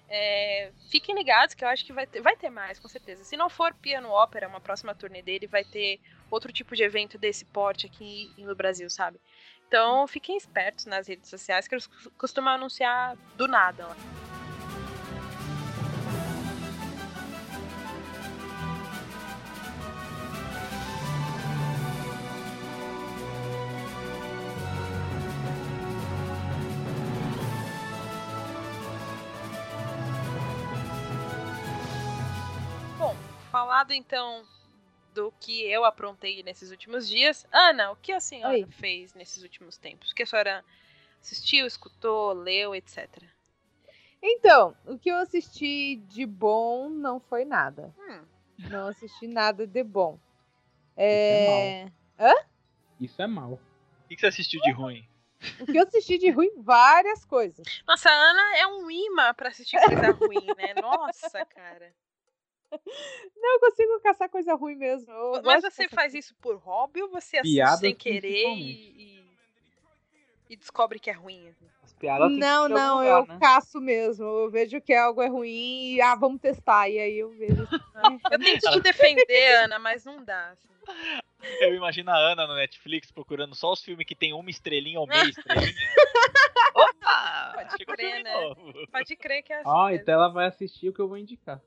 É, 0.08 0.72
fiquem 0.90 1.14
ligados 1.14 1.54
que 1.54 1.64
eu 1.64 1.68
acho 1.68 1.84
que 1.84 1.92
vai 1.92 2.06
ter, 2.06 2.20
vai 2.20 2.36
ter 2.36 2.50
mais, 2.50 2.78
com 2.80 2.88
certeza. 2.88 3.22
Se 3.22 3.36
não 3.36 3.48
for 3.48 3.74
piano 3.74 4.08
ópera, 4.08 4.48
uma 4.48 4.60
próxima 4.60 4.94
turnê 4.94 5.22
dele 5.22 5.46
vai 5.46 5.64
ter 5.64 6.00
outro 6.30 6.52
tipo 6.52 6.76
de 6.76 6.82
evento 6.82 7.18
desse 7.18 7.44
porte 7.44 7.86
aqui 7.86 8.32
no 8.38 8.54
Brasil, 8.54 8.88
sabe? 8.88 9.20
Então 9.66 10.06
fiquem 10.06 10.36
espertos 10.36 10.86
nas 10.86 11.06
redes 11.06 11.30
sociais 11.30 11.68
que 11.68 11.74
eles 11.74 11.86
costumam 12.18 12.54
anunciar 12.54 13.16
do 13.36 13.46
nada. 13.46 13.86
Bom, 32.98 33.16
falado 33.50 33.92
então 33.92 34.44
do 35.14 35.32
que 35.40 35.62
eu 35.62 35.84
aprontei 35.84 36.42
nesses 36.42 36.70
últimos 36.70 37.08
dias. 37.08 37.46
Ana, 37.52 37.90
o 37.90 37.96
que 37.96 38.12
a 38.12 38.20
senhora 38.20 38.54
Oi. 38.54 38.66
fez 38.70 39.14
nesses 39.14 39.42
últimos 39.42 39.76
tempos? 39.76 40.10
O 40.10 40.14
que 40.14 40.22
a 40.22 40.26
senhora 40.26 40.64
assistiu, 41.20 41.66
escutou, 41.66 42.32
leu, 42.32 42.74
etc. 42.74 43.08
Então, 44.22 44.76
o 44.86 44.98
que 44.98 45.10
eu 45.10 45.16
assisti 45.16 45.96
de 46.08 46.26
bom 46.26 46.88
não 46.90 47.18
foi 47.20 47.44
nada. 47.44 47.94
Hum, 47.98 48.24
Não 48.68 48.88
assisti 48.88 49.26
nada 49.26 49.66
de 49.66 49.82
bom. 49.82 50.18
é 50.96 51.86
É... 52.18 52.44
Isso 53.00 53.20
é 53.22 53.26
mal. 53.26 53.52
O 53.52 54.08
que 54.08 54.14
que 54.14 54.20
você 54.20 54.26
assistiu 54.26 54.60
de 54.60 54.70
ruim? 54.72 55.08
O 55.58 55.64
que 55.64 55.78
eu 55.78 55.84
assisti 55.84 56.18
de 56.18 56.30
ruim, 56.30 56.50
várias 56.58 57.24
coisas. 57.24 57.66
Nossa, 57.86 58.10
a 58.10 58.12
Ana 58.12 58.58
é 58.58 58.66
um 58.66 58.90
imã 58.90 59.32
pra 59.32 59.48
assistir 59.48 59.78
coisa 59.80 60.10
ruim, 60.10 60.46
né? 60.56 60.74
Nossa, 60.80 61.44
cara. 61.46 61.94
Não, 63.36 63.54
eu 63.54 63.60
consigo 63.60 64.00
caçar 64.00 64.28
coisa 64.28 64.54
ruim 64.54 64.76
mesmo. 64.76 65.10
eu 65.12 65.42
Mas 65.42 65.62
você 65.62 65.88
faz 65.88 66.14
isso 66.14 66.34
por 66.36 66.56
hobby 66.56 67.02
ou 67.02 67.10
você 67.10 67.38
assiste 67.38 67.54
Piadas, 67.54 67.80
sem 67.80 67.94
querer 67.94 68.46
e, 68.56 69.26
e- 70.50 70.56
descobre 70.56 70.98
que 70.98 71.10
é 71.10 71.12
ruim? 71.12 71.54
As 71.82 71.92
piadas 71.94 72.30
Não, 72.36 72.68
não, 72.68 72.98
lugar, 72.98 73.20
eu 73.20 73.26
né? 73.26 73.38
caço 73.40 73.80
mesmo. 73.80 74.24
Eu 74.24 74.50
vejo 74.50 74.80
que 74.80 74.92
algo 74.92 75.22
é 75.22 75.28
ruim 75.28 75.94
e 75.94 76.00
ah, 76.00 76.14
vamos 76.14 76.40
testar. 76.40 76.88
E 76.88 76.98
aí 76.98 77.18
eu 77.18 77.30
vejo. 77.30 77.62
assim, 77.62 78.20
Eu 78.30 78.38
tento 78.38 78.70
te 78.70 78.80
defender, 78.80 79.64
Ana, 79.64 79.78
mas 79.78 80.04
não 80.04 80.22
dá. 80.24 80.50
assim. 80.50 80.68
Eu 81.60 81.74
imagino 81.74 82.10
a 82.10 82.16
Ana 82.16 82.46
no 82.46 82.54
Netflix 82.54 83.10
procurando 83.10 83.54
só 83.54 83.72
os 83.72 83.82
filmes 83.82 84.06
que 84.06 84.14
tem 84.14 84.32
uma 84.32 84.50
estrelinha 84.50 85.00
ou 85.00 85.06
meia 85.06 85.22
estrelinha. 85.22 85.72
Opa! 86.74 87.52
Pode 87.54 87.86
crer, 87.86 88.22
né? 88.22 88.34
novo. 88.34 88.86
Pode 88.90 89.16
crer 89.16 89.42
que 89.42 89.52
é 89.52 89.56
assim. 89.60 89.68
Ó, 89.68 89.86
mesmo. 89.88 90.02
então 90.02 90.14
ela 90.14 90.28
vai 90.28 90.46
assistir 90.46 90.88
o 90.88 90.92
que 90.92 91.00
eu 91.00 91.08
vou 91.08 91.16
indicar. 91.16 91.60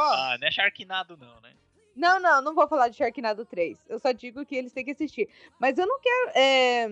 Ah, 0.00 0.36
não 0.38 0.48
é 0.48 0.50
Sharknado 0.50 1.16
não, 1.16 1.40
né? 1.40 1.54
Não, 1.94 2.20
não, 2.20 2.40
não 2.40 2.54
vou 2.54 2.68
falar 2.68 2.88
de 2.88 2.96
Sharknado 2.96 3.44
3. 3.44 3.86
Eu 3.88 3.98
só 3.98 4.12
digo 4.12 4.46
que 4.46 4.54
eles 4.54 4.72
têm 4.72 4.84
que 4.84 4.92
assistir. 4.92 5.28
Mas 5.58 5.76
eu 5.78 5.86
não 5.86 6.00
quero. 6.00 6.30
é, 6.36 6.88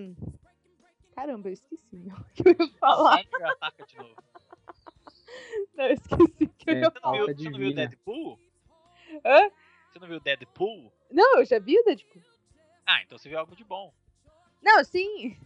Caramba, 1.14 1.48
eu 1.48 1.52
esqueci 1.54 2.08
o 2.12 2.24
que 2.34 2.48
eu 2.48 2.56
ia 2.58 2.72
falar. 2.78 3.22
Sandler 3.22 3.50
ataca 3.50 3.86
de 3.86 3.96
novo. 3.96 4.16
Não, 5.74 5.84
eu 5.86 5.94
esqueci 5.94 6.44
o 6.44 6.48
que 6.48 6.70
eu 6.70 6.74
ia 6.74 6.90
falar. 6.90 7.18
você 7.18 7.32
não 7.32 7.36
viu 7.36 7.50
divina. 7.50 7.74
Deadpool? 7.86 8.40
Hã? 9.24 9.50
Você 9.92 9.98
não 9.98 10.08
viu 10.08 10.20
Deadpool? 10.20 10.92
Não, 11.10 11.38
eu 11.38 11.44
já 11.44 11.58
vi 11.58 11.78
o 11.78 11.84
Deadpool. 11.84 12.22
Ah, 12.84 13.02
então 13.02 13.16
você 13.16 13.28
viu 13.28 13.38
algo 13.38 13.56
de 13.56 13.64
bom. 13.64 13.94
Não, 14.62 14.84
sim. 14.84 15.36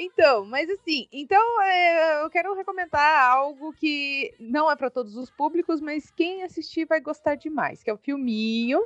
Então, 0.00 0.44
mas 0.44 0.70
assim, 0.70 1.08
então 1.10 1.60
é, 1.60 2.22
eu 2.22 2.30
quero 2.30 2.54
recomendar 2.54 3.32
algo 3.32 3.72
que 3.72 4.32
não 4.38 4.70
é 4.70 4.76
pra 4.76 4.88
todos 4.88 5.16
os 5.16 5.28
públicos, 5.28 5.80
mas 5.80 6.08
quem 6.08 6.44
assistir 6.44 6.86
vai 6.86 7.00
gostar 7.00 7.34
demais, 7.34 7.82
que 7.82 7.90
é 7.90 7.92
o 7.92 7.98
filminho. 7.98 8.80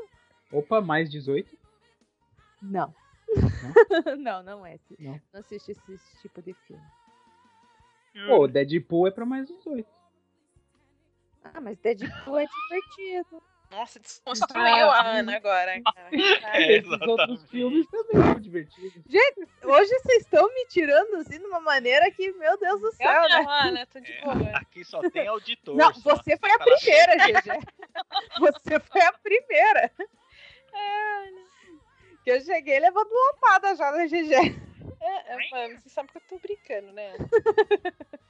Opa, 0.51 0.81
mais 0.81 1.11
18? 1.11 1.55
Não. 2.63 2.95
não, 4.19 4.43
não 4.43 4.65
é. 4.65 4.79
Não. 4.99 5.21
Não 5.35 5.41
assiste 5.41 5.73
esse, 5.73 5.93
esse 5.93 6.23
tipo 6.23 6.41
de 6.41 6.55
filme. 6.67 6.83
Pô, 8.27 8.49
Deadpool 8.49 9.07
é 9.07 9.11
pra 9.11 9.27
mais 9.27 9.47
18. 9.47 9.87
Ah, 11.45 11.61
mas 11.61 11.77
Deadpool 11.79 12.39
é 12.39 12.47
divertido. 12.47 13.43
Nossa, 13.73 13.99
desconstruiu 13.99 14.65
a 14.91 15.01
Ana 15.03 15.37
agora, 15.37 15.81
cara. 15.83 16.09
É, 16.55 16.73
Esses 16.77 16.91
outros 17.01 17.49
filmes 17.51 17.87
também 17.89 18.23
são 18.23 18.39
divertidos. 18.41 19.03
Hoje 19.65 19.99
vocês 20.01 20.23
estão 20.23 20.47
me 20.55 20.67
tirando 20.67 21.15
assim 21.17 21.39
de 21.39 21.47
uma 21.47 21.59
maneira 21.61 22.11
que, 22.11 22.31
meu 22.33 22.57
Deus 22.59 22.81
do 22.81 22.87
Eu 22.89 22.93
céu, 22.93 23.23
né? 23.29 23.43
não, 23.43 23.51
Ana, 23.51 23.87
tô 23.87 23.99
de 24.01 24.13
É, 24.13 24.21
boa. 24.23 24.57
aqui 24.59 24.85
só 24.85 25.01
tem 25.11 25.27
auditor. 25.27 25.75
Não, 25.75 25.93
só. 25.95 26.15
você 26.17 26.37
foi 26.37 26.51
a 26.51 26.59
primeira, 26.59 27.17
GG. 27.17 27.67
Você 28.41 28.81
foi 28.81 29.01
a 29.03 29.13
primeira. 29.15 29.91
Que 32.25 32.31
eu 32.31 32.41
cheguei 32.43 32.79
levando 32.79 33.11
lapada 33.11 33.75
já 33.75 33.91
na 33.91 34.07
GG. 34.07 34.33
É, 35.01 35.33
é, 35.35 35.51
mano, 35.51 35.81
você 35.81 35.89
sabe 35.89 36.09
que 36.11 36.19
eu 36.19 36.23
tô 36.29 36.39
brincando, 36.39 36.93
né? 36.93 37.13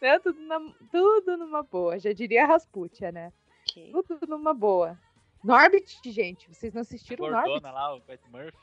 Né? 0.00 0.18
Tudo, 0.18 0.40
na- 0.40 0.74
tudo 0.90 1.36
numa 1.36 1.62
boa. 1.62 1.98
Já 1.98 2.12
diria 2.12 2.46
Rasputia, 2.46 3.12
né? 3.12 3.32
Ok. 3.70 3.92
Tudo 4.06 4.26
numa 4.26 4.52
boa. 4.52 4.98
Norbit, 5.44 6.00
gente. 6.10 6.52
Vocês 6.52 6.74
não 6.74 6.82
assistiram 6.82 7.26
o 7.26 7.30
Norbit? 7.30 7.62
Lá, 7.62 7.94
o 7.94 8.00
Pat 8.00 8.20
Murphy. 8.28 8.58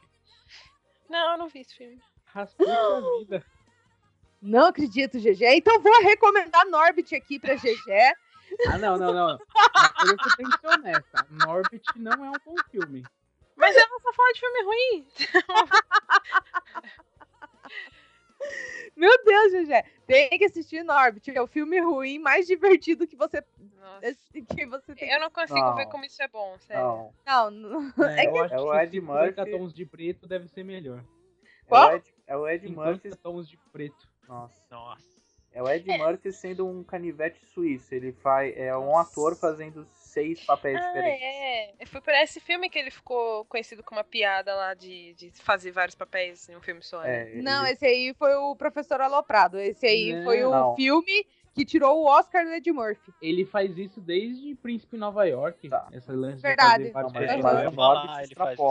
Não, 1.10 1.32
eu 1.32 1.38
não 1.38 1.48
vi 1.48 1.62
esse 1.62 1.76
filme. 1.76 2.02
Rasputia 2.26 2.74
a 2.74 3.02
vida. 3.20 3.46
Não 4.42 4.66
acredito, 4.68 5.18
GG. 5.20 5.46
Então 5.56 5.82
vou 5.82 6.02
recomendar 6.04 6.66
Norbit 6.68 7.16
aqui 7.16 7.40
pra 7.40 7.56
GG. 7.56 8.16
Ah, 8.68 8.78
não, 8.78 8.98
não, 8.98 9.14
não. 9.14 9.38
Você 10.00 10.36
tem 10.38 10.50
que 10.50 10.60
ser 10.60 10.68
honesta. 10.68 11.28
Norbit 11.30 11.84
não 11.96 12.26
é 12.26 12.30
um 12.30 12.40
bom 12.46 12.56
filme. 12.70 13.04
Mas 13.56 13.76
ela 13.76 14.00
só 14.00 14.14
fala 14.14 14.34
de 14.34 14.40
filme 14.40 14.64
ruim. 14.64 15.08
Meu 18.98 19.24
Deus, 19.24 19.52
Gegé. 19.52 19.84
Tem 20.08 20.30
que 20.30 20.46
assistir 20.46 20.84
Norbit. 20.84 21.30
É 21.36 21.42
o 21.42 21.48
filme 21.48 21.80
ruim 21.80 22.18
mais 22.20 22.48
divertido 22.48 23.06
que 23.08 23.16
você, 23.16 23.44
Nossa. 23.80 24.16
que 24.56 24.66
você 24.66 24.96
tem. 24.96 25.12
Eu 25.12 25.20
não 25.20 25.30
consigo 25.30 25.60
Não. 25.60 25.76
ver 25.76 25.86
como 25.88 26.04
isso 26.04 26.22
é 26.22 26.28
bom, 26.28 26.58
sério. 26.60 26.84
Não, 26.84 27.14
Não, 27.26 27.52
não. 27.52 27.94
É, 28.10 28.24
É 28.26 28.32
que- 28.32 28.54
É 28.54 28.60
o 28.60 28.74
Ed 28.74 28.92
50 29.00 29.42
Murphy. 29.46 29.58
tons 29.58 29.74
de 29.74 29.86
preto 29.86 30.28
deve 30.28 30.48
ser 30.48 30.64
melhor. 30.64 30.98
é 31.00 31.02
o 31.66 31.68
Qual? 31.68 31.96
Ed, 31.96 32.14
é 32.26 32.38
o 32.38 32.48
Ed 32.48 32.68
50 32.68 32.86
Murphy. 32.92 33.10
tons 33.18 33.48
de 33.50 33.58
preto. 33.72 34.08
Nossa. 34.28 34.62
Nossa. 34.72 35.18
É 35.54 35.62
o 35.64 35.68
Ed 35.70 35.88
Murphy 35.98 36.32
sendo 36.32 36.68
um 36.68 36.84
canivete 36.84 37.44
suíço. 37.48 37.94
Ele 37.94 38.12
faz. 38.12 38.54
É 38.58 38.76
um 38.78 38.98
ator 38.98 39.36
fazendo 39.36 39.86
seis 40.18 40.44
papéis 40.44 40.78
Ah, 40.82 40.88
diferentes. 40.88 41.22
é. 41.80 41.86
Foi 41.86 42.02
por 42.02 42.14
esse 42.14 42.40
filme 42.40 42.70
que 42.70 42.80
ele 42.80 42.90
ficou 42.90 43.46
conhecido 43.46 43.84
com 43.84 43.94
uma 43.94 44.04
piada 44.04 44.56
lá 44.56 44.74
de, 44.74 45.14
de 45.14 45.32
fazer 45.32 45.72
vários 45.72 45.94
papéis 45.96 46.50
em 46.50 46.56
um 46.56 46.62
filme 46.62 46.82
só. 46.82 47.02
né? 47.02 47.34
É, 47.38 47.42
Não, 47.42 47.64
ele- 47.64 47.74
esse 47.74 47.86
aí 47.86 48.14
foi 48.18 48.34
o 48.36 48.56
Professor 48.56 49.00
Aloprado. 49.00 49.60
Esse 49.60 49.86
aí 49.86 50.14
Não. 50.14 50.24
foi 50.24 50.44
o 50.44 50.50
Não. 50.50 50.76
filme 50.76 51.26
que 51.54 51.64
tirou 51.66 52.00
o 52.02 52.06
Oscar 52.08 52.44
do 52.46 52.52
Ed 52.52 52.72
Murphy. 52.72 53.14
Ele 53.22 53.46
faz 53.46 53.78
isso 53.78 54.02
desde 54.02 54.56
Príncipe 54.56 54.96
em 54.96 55.00
Nova 55.00 55.24
York. 55.26 55.70
Tá. 55.70 55.88
Essa 55.92 56.12
lance 56.14 56.42
Verdade. 56.42 56.86
de 56.86 56.92
fazer 56.92 57.14
vários 57.14 57.14
Não, 57.14 57.22
mas 57.22 57.60
ele 57.60 57.68
o 57.68 57.72
falar, 57.72 57.94
Norbit 57.96 58.24
ele 58.26 58.36
faz 58.36 58.54
essa- 58.54 58.64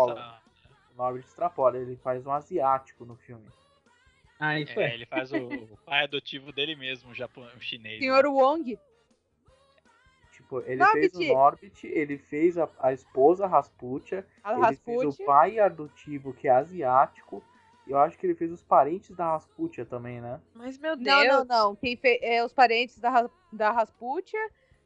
O 0.98 1.16
extrapola. 1.18 1.78
Ele 1.78 1.96
faz 1.96 2.26
um 2.26 2.32
asiático 2.32 3.04
no 3.04 3.16
filme. 3.16 3.46
Ah, 4.38 4.58
isso 4.60 4.78
É, 4.78 4.90
é. 4.90 4.94
ele 4.94 5.06
faz 5.06 5.32
o, 5.32 5.36
o 5.38 5.76
pai 5.86 6.04
adotivo 6.04 6.52
dele 6.52 6.76
mesmo, 6.76 7.10
um, 7.10 7.14
japon... 7.14 7.46
um 7.56 7.60
chinês. 7.60 7.98
Senhor 8.00 8.22
né? 8.24 8.28
Wong. 8.28 8.78
Tipo, 10.46 10.60
ele 10.60 10.76
Norbit. 10.76 11.00
fez 11.16 11.30
o 11.30 11.32
Norbit, 11.34 11.86
ele 11.88 12.18
fez 12.18 12.56
a, 12.56 12.68
a 12.78 12.92
esposa 12.92 13.48
Rasputia, 13.48 14.24
A 14.44 14.52
ele 14.52 14.76
fez 14.76 15.02
Rasputin. 15.02 15.22
o 15.22 15.26
pai 15.26 15.58
adotivo, 15.58 16.32
que 16.32 16.46
é 16.46 16.52
asiático. 16.52 17.42
E 17.84 17.90
eu 17.90 17.98
acho 17.98 18.16
que 18.16 18.24
ele 18.26 18.34
fez 18.36 18.52
os 18.52 18.62
parentes 18.62 19.10
da 19.16 19.32
Rasputia 19.32 19.84
também, 19.84 20.20
né? 20.20 20.40
Mas, 20.54 20.78
meu 20.78 20.96
Deus. 20.96 21.26
Não, 21.26 21.38
não, 21.38 21.44
não. 21.44 21.76
Quem 21.76 21.96
fez 21.96 22.18
é 22.22 22.44
os 22.44 22.52
parentes 22.52 22.98
da, 23.00 23.28
da 23.52 23.72
Rasputia. 23.72 24.38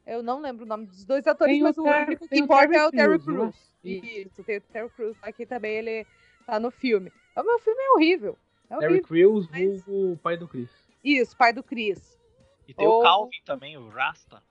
Eu 0.05 0.23
não 0.23 0.39
lembro 0.41 0.65
o 0.65 0.67
nome 0.67 0.87
dos 0.87 1.05
dois 1.05 1.27
atores, 1.27 1.53
Tem 1.53 1.61
mas 1.61 1.77
o 1.77 1.83
Ter- 1.83 2.07
único 2.07 2.27
que 2.27 2.39
importa 2.39 2.75
é 2.75 2.85
o 2.87 2.91
Terry 2.91 3.19
Crews, 3.19 3.55
é? 3.85 3.87
Isso, 3.89 4.43
tem 4.43 4.57
o 4.57 4.61
Terry 4.61 4.89
Crews. 4.89 5.17
Aqui 5.21 5.45
também 5.45 5.73
ele 5.75 6.07
tá 6.47 6.59
no 6.59 6.71
filme. 6.71 7.11
O 7.35 7.43
meu 7.43 7.59
filme 7.59 7.79
é 7.83 7.91
horrível. 7.91 8.35
É 8.67 8.77
Terry. 8.77 9.01
Crews, 9.03 9.47
mas- 9.51 9.83
o 9.87 10.17
pai 10.23 10.37
do 10.37 10.47
Chris. 10.47 10.71
Isso, 11.03 11.37
pai 11.37 11.53
do 11.53 11.61
Chris. 11.63 12.19
E 12.67 12.73
tem 12.73 12.87
Ou- 12.87 12.99
o 12.99 13.03
Calvin 13.03 13.41
também, 13.45 13.77
o 13.77 13.89
Rasta. 13.89 14.41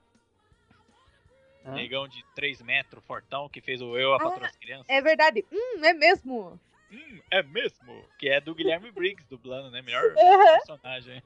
Hã? 1.65 1.73
Negão 1.73 2.07
de 2.07 2.23
3 2.35 2.61
metros, 2.61 3.03
fortão, 3.05 3.47
que 3.49 3.61
fez 3.61 3.81
o 3.81 3.97
Eu, 3.97 4.13
a 4.13 4.17
Patroa 4.19 4.39
das 4.47 4.55
Crianças. 4.57 4.85
É 4.89 5.01
verdade. 5.01 5.45
Hum, 5.51 5.85
é 5.85 5.93
mesmo. 5.93 6.59
Hum, 6.91 7.19
é 7.29 7.43
mesmo? 7.43 8.09
Que 8.17 8.29
é 8.29 8.41
do 8.41 8.55
Guilherme 8.55 8.91
Briggs, 8.91 9.27
dublando, 9.29 9.69
né? 9.71 9.81
Melhor 9.81 10.03
Uhum. 10.03 10.57
personagem. 10.57 11.21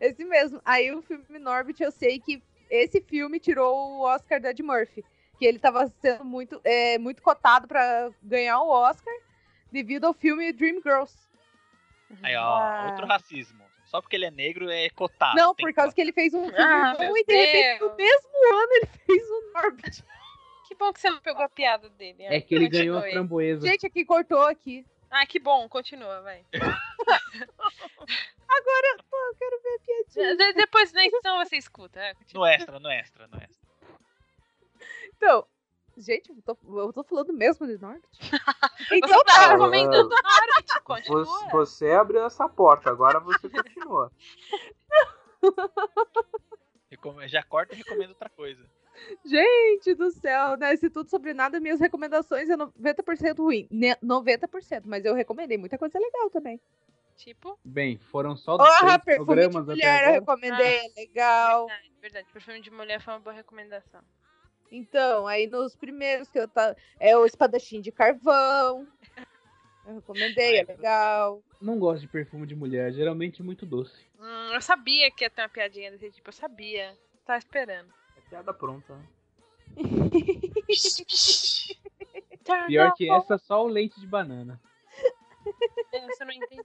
Esse 0.00 0.24
mesmo. 0.24 0.60
Aí 0.64 0.92
o 0.92 1.02
filme 1.02 1.38
Norbit, 1.38 1.82
eu 1.82 1.90
sei 1.90 2.18
que 2.20 2.42
esse 2.70 3.00
filme 3.00 3.38
tirou 3.40 3.74
o 3.74 4.00
Oscar 4.02 4.40
do 4.40 4.46
Ed 4.48 4.62
Murphy. 4.62 5.04
Que 5.38 5.46
ele 5.46 5.58
tava 5.58 5.88
sendo 6.00 6.24
muito, 6.24 6.60
é, 6.62 6.96
muito 6.98 7.20
cotado 7.22 7.66
pra 7.66 8.10
ganhar 8.22 8.60
o 8.60 8.68
Oscar 8.68 9.12
devido 9.72 10.04
ao 10.04 10.14
filme 10.14 10.52
Dreamgirls. 10.52 11.16
Aí, 12.22 12.36
ó, 12.36 12.58
Ah. 12.58 12.84
outro 12.84 13.06
racismo. 13.06 13.63
Só 13.94 14.00
porque 14.02 14.16
ele 14.16 14.24
é 14.24 14.30
negro 14.32 14.68
é 14.68 14.90
cotado. 14.90 15.36
Não, 15.36 15.54
por 15.54 15.72
causa 15.72 15.94
que 15.94 16.00
ele 16.00 16.10
fez 16.12 16.34
um 16.34 16.46
filme 16.46 16.58
Ah, 16.60 16.96
bom 16.98 17.16
e 17.16 17.22
de 17.24 17.32
repente 17.32 17.80
no 17.80 17.94
mesmo 17.94 18.28
ano 18.52 18.72
ele 18.72 18.86
fez 19.06 19.22
o 19.30 19.52
Norbit. 19.54 20.04
Que 20.66 20.74
bom 20.74 20.92
que 20.92 21.00
você 21.00 21.10
não 21.10 21.20
pegou 21.20 21.44
a 21.44 21.48
piada 21.48 21.88
dele. 21.90 22.24
É 22.24 22.40
que 22.40 22.56
ele 22.56 22.68
ganhou 22.68 22.98
a 22.98 23.02
framboesa. 23.02 23.64
Gente, 23.64 23.86
aqui 23.86 24.04
cortou 24.04 24.42
aqui. 24.48 24.84
Ah, 25.08 25.24
que 25.24 25.38
bom. 25.38 25.68
Continua, 25.68 26.22
vai. 26.22 26.44
Pô, 29.08 29.16
eu 29.16 29.34
quero 29.38 29.62
ver 29.62 29.74
a 29.76 29.78
piadinha. 29.78 30.36
De- 30.36 30.52
depois 30.54 30.92
na 30.92 31.04
edição 31.04 31.36
você 31.44 31.56
escuta. 31.56 32.00
é. 32.00 32.14
No 32.34 32.44
extra, 32.44 32.80
no 32.80 32.90
extra, 32.90 33.28
no 33.28 33.36
extra. 33.36 33.68
Então, 35.16 35.46
gente, 35.96 36.30
eu 36.30 36.42
tô, 36.42 36.80
eu 36.80 36.92
tô 36.92 37.04
falando 37.04 37.32
mesmo 37.32 37.66
de 37.66 37.78
Norbit. 37.78 38.08
Você 38.88 38.96
Então 38.96 39.24
tá 39.24 39.34
tá. 39.34 39.52
recomendando 39.52 40.08
Norbit. 40.08 40.72
Você, 40.72 40.80
Continua. 40.80 41.48
você 41.50 41.90
abriu 41.92 42.24
essa 42.26 42.48
porta, 42.48 42.90
agora 42.90 43.20
você 43.20 43.48
continua. 43.48 44.10
Já 47.28 47.42
corta 47.42 47.74
e 47.74 47.78
recomendo 47.78 48.10
outra 48.10 48.28
coisa. 48.30 48.64
Gente 49.24 49.94
do 49.94 50.10
céu, 50.12 50.56
né? 50.56 50.72
Esse 50.72 50.88
tudo 50.88 51.10
sobre 51.10 51.34
nada, 51.34 51.58
minhas 51.60 51.80
recomendações 51.80 52.48
é 52.48 52.56
90% 52.56 53.38
ruim. 53.38 53.66
Ne- 53.70 53.96
90%, 53.96 54.82
mas 54.86 55.04
eu 55.04 55.14
recomendei 55.14 55.58
muita 55.58 55.76
coisa 55.76 55.98
legal 55.98 56.30
também. 56.30 56.60
Tipo, 57.16 57.58
Bem, 57.64 57.98
foram 57.98 58.36
só 58.36 58.56
Porra, 58.56 58.98
três 58.98 59.04
perfume 59.04 59.18
de 59.18 59.24
programas 59.26 59.66
mulher, 59.66 59.84
eu 59.84 59.90
até 59.90 59.98
agora. 60.06 60.20
recomendei, 60.20 60.78
é 60.78 61.00
legal. 61.00 61.66
verdade, 61.66 61.92
verdade. 62.00 62.26
Perfume 62.32 62.60
de 62.60 62.70
mulher 62.70 63.00
foi 63.00 63.12
uma 63.14 63.20
boa 63.20 63.34
recomendação. 63.34 64.00
Então, 64.70 65.26
aí 65.26 65.46
nos 65.46 65.76
primeiros 65.76 66.28
que 66.28 66.38
eu 66.38 66.48
tá. 66.48 66.74
É 66.98 67.16
o 67.16 67.24
espadachim 67.24 67.80
de 67.80 67.92
carvão. 67.92 68.86
Eu 69.86 69.96
recomendei, 69.96 70.60
é 70.60 70.64
legal. 70.64 71.42
Não 71.60 71.78
gosto 71.78 72.02
de 72.02 72.08
perfume 72.08 72.46
de 72.46 72.56
mulher, 72.56 72.92
geralmente 72.92 73.42
muito 73.42 73.66
doce. 73.66 74.06
Hum, 74.18 74.54
eu 74.54 74.60
sabia 74.60 75.10
que 75.10 75.24
ia 75.24 75.30
ter 75.30 75.42
uma 75.42 75.48
piadinha 75.48 75.90
desse 75.90 76.10
tipo. 76.10 76.30
Eu 76.30 76.32
sabia. 76.32 76.96
Tava 77.24 77.38
esperando. 77.38 77.92
É 78.16 78.20
piada 78.28 78.52
pronta, 78.52 78.96
né? 78.96 79.06
Pior 82.66 82.92
que 82.94 83.10
essa, 83.10 83.38
só 83.38 83.64
o 83.64 83.68
leite 83.68 84.00
de 84.00 84.06
banana. 84.06 84.60
Essa 85.92 86.24
eu 86.24 86.26
não 86.26 86.34
entendi. 86.34 86.62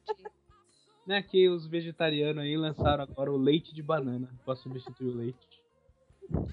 Né, 1.05 1.21
que 1.23 1.49
os 1.49 1.65
vegetarianos 1.65 2.43
aí 2.43 2.55
lançaram 2.55 3.03
agora 3.03 3.31
o 3.31 3.37
leite 3.37 3.73
de 3.73 3.81
banana 3.81 4.29
pra 4.45 4.55
substituir 4.55 5.07
o 5.07 5.15
leite. 5.15 5.58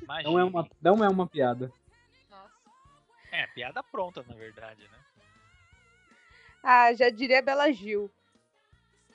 Imagina. 0.02 0.30
Não 0.30 0.38
é 0.38 0.44
uma, 0.44 0.68
não 0.80 1.04
é 1.04 1.08
uma 1.08 1.26
piada. 1.26 1.72
Nossa. 2.30 2.52
É, 3.32 3.46
piada 3.48 3.82
pronta, 3.82 4.24
na 4.28 4.34
verdade, 4.34 4.82
né? 4.88 4.98
Ah, 6.62 6.92
já 6.94 7.10
diria 7.10 7.42
Bela 7.42 7.70
Gil. 7.72 8.10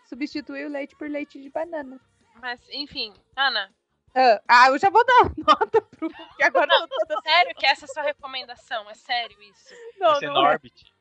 Substituir 0.06 0.66
o 0.66 0.70
leite 0.70 0.96
por 0.96 1.10
leite 1.10 1.42
de 1.42 1.50
banana. 1.50 2.00
Mas, 2.36 2.60
enfim, 2.70 3.14
Ana, 3.36 3.72
Ah, 4.16 4.42
ah, 4.48 4.68
eu 4.70 4.78
já 4.78 4.90
vou 4.90 5.06
dar 5.06 5.32
nota 5.38 5.82
pro. 5.82 6.10
Porque 6.10 6.44
agora 6.44 6.74
eu 6.74 6.88
tô 6.88 7.06
dando. 7.08 7.22
sério 7.24 7.56
que 7.56 7.66
essa 7.66 7.86
é 7.86 7.88
a 7.90 7.94
sua 7.94 8.04
recomendação? 8.04 8.90
É 8.90 8.94
sério 8.94 9.42
isso? 9.42 9.74
Não, 9.98 10.14
Esse 10.14 10.26
é 10.26 10.28
não, 10.28 10.38
é. 10.38 10.50
Norbit. 10.50 10.94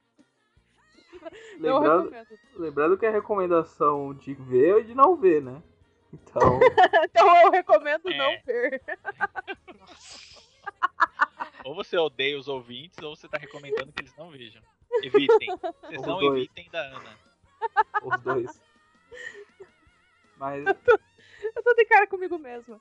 não 1.59 1.79
Lembrando, 1.79 2.27
lembrando 2.57 2.99
que 2.99 3.07
é 3.07 3.11
recomendação 3.11 4.15
de 4.15 4.35
ver 4.35 4.81
e 4.81 4.85
de 4.85 4.95
não 4.95 5.17
ver, 5.17 5.43
né? 5.43 5.63
Então, 6.13 6.61
Então 7.11 7.37
eu 7.43 7.51
recomendo 7.51 8.09
É. 8.11 8.17
não 8.17 8.31
ver. 8.45 8.83
Ou 11.65 11.75
você 11.75 11.97
odeia 11.99 12.39
os 12.39 12.49
ouvintes, 12.49 12.99
ou 13.03 13.15
você 13.15 13.29
tá 13.29 13.37
recomendando 13.37 13.93
que 13.93 14.01
eles 14.01 14.17
não 14.17 14.31
vejam. 14.31 14.63
Evitem. 15.03 15.49
Vocês 15.83 16.03
não 16.03 16.19
dois. 16.19 16.39
evitem 16.39 16.71
da 16.71 16.81
Ana. 16.81 17.19
os 18.03 18.21
dois. 18.23 18.63
Mas 20.39 20.65
Eu 20.67 21.63
tô 21.63 21.75
de 21.75 21.85
cara 21.85 22.07
comigo 22.07 22.39
mesma. 22.39 22.81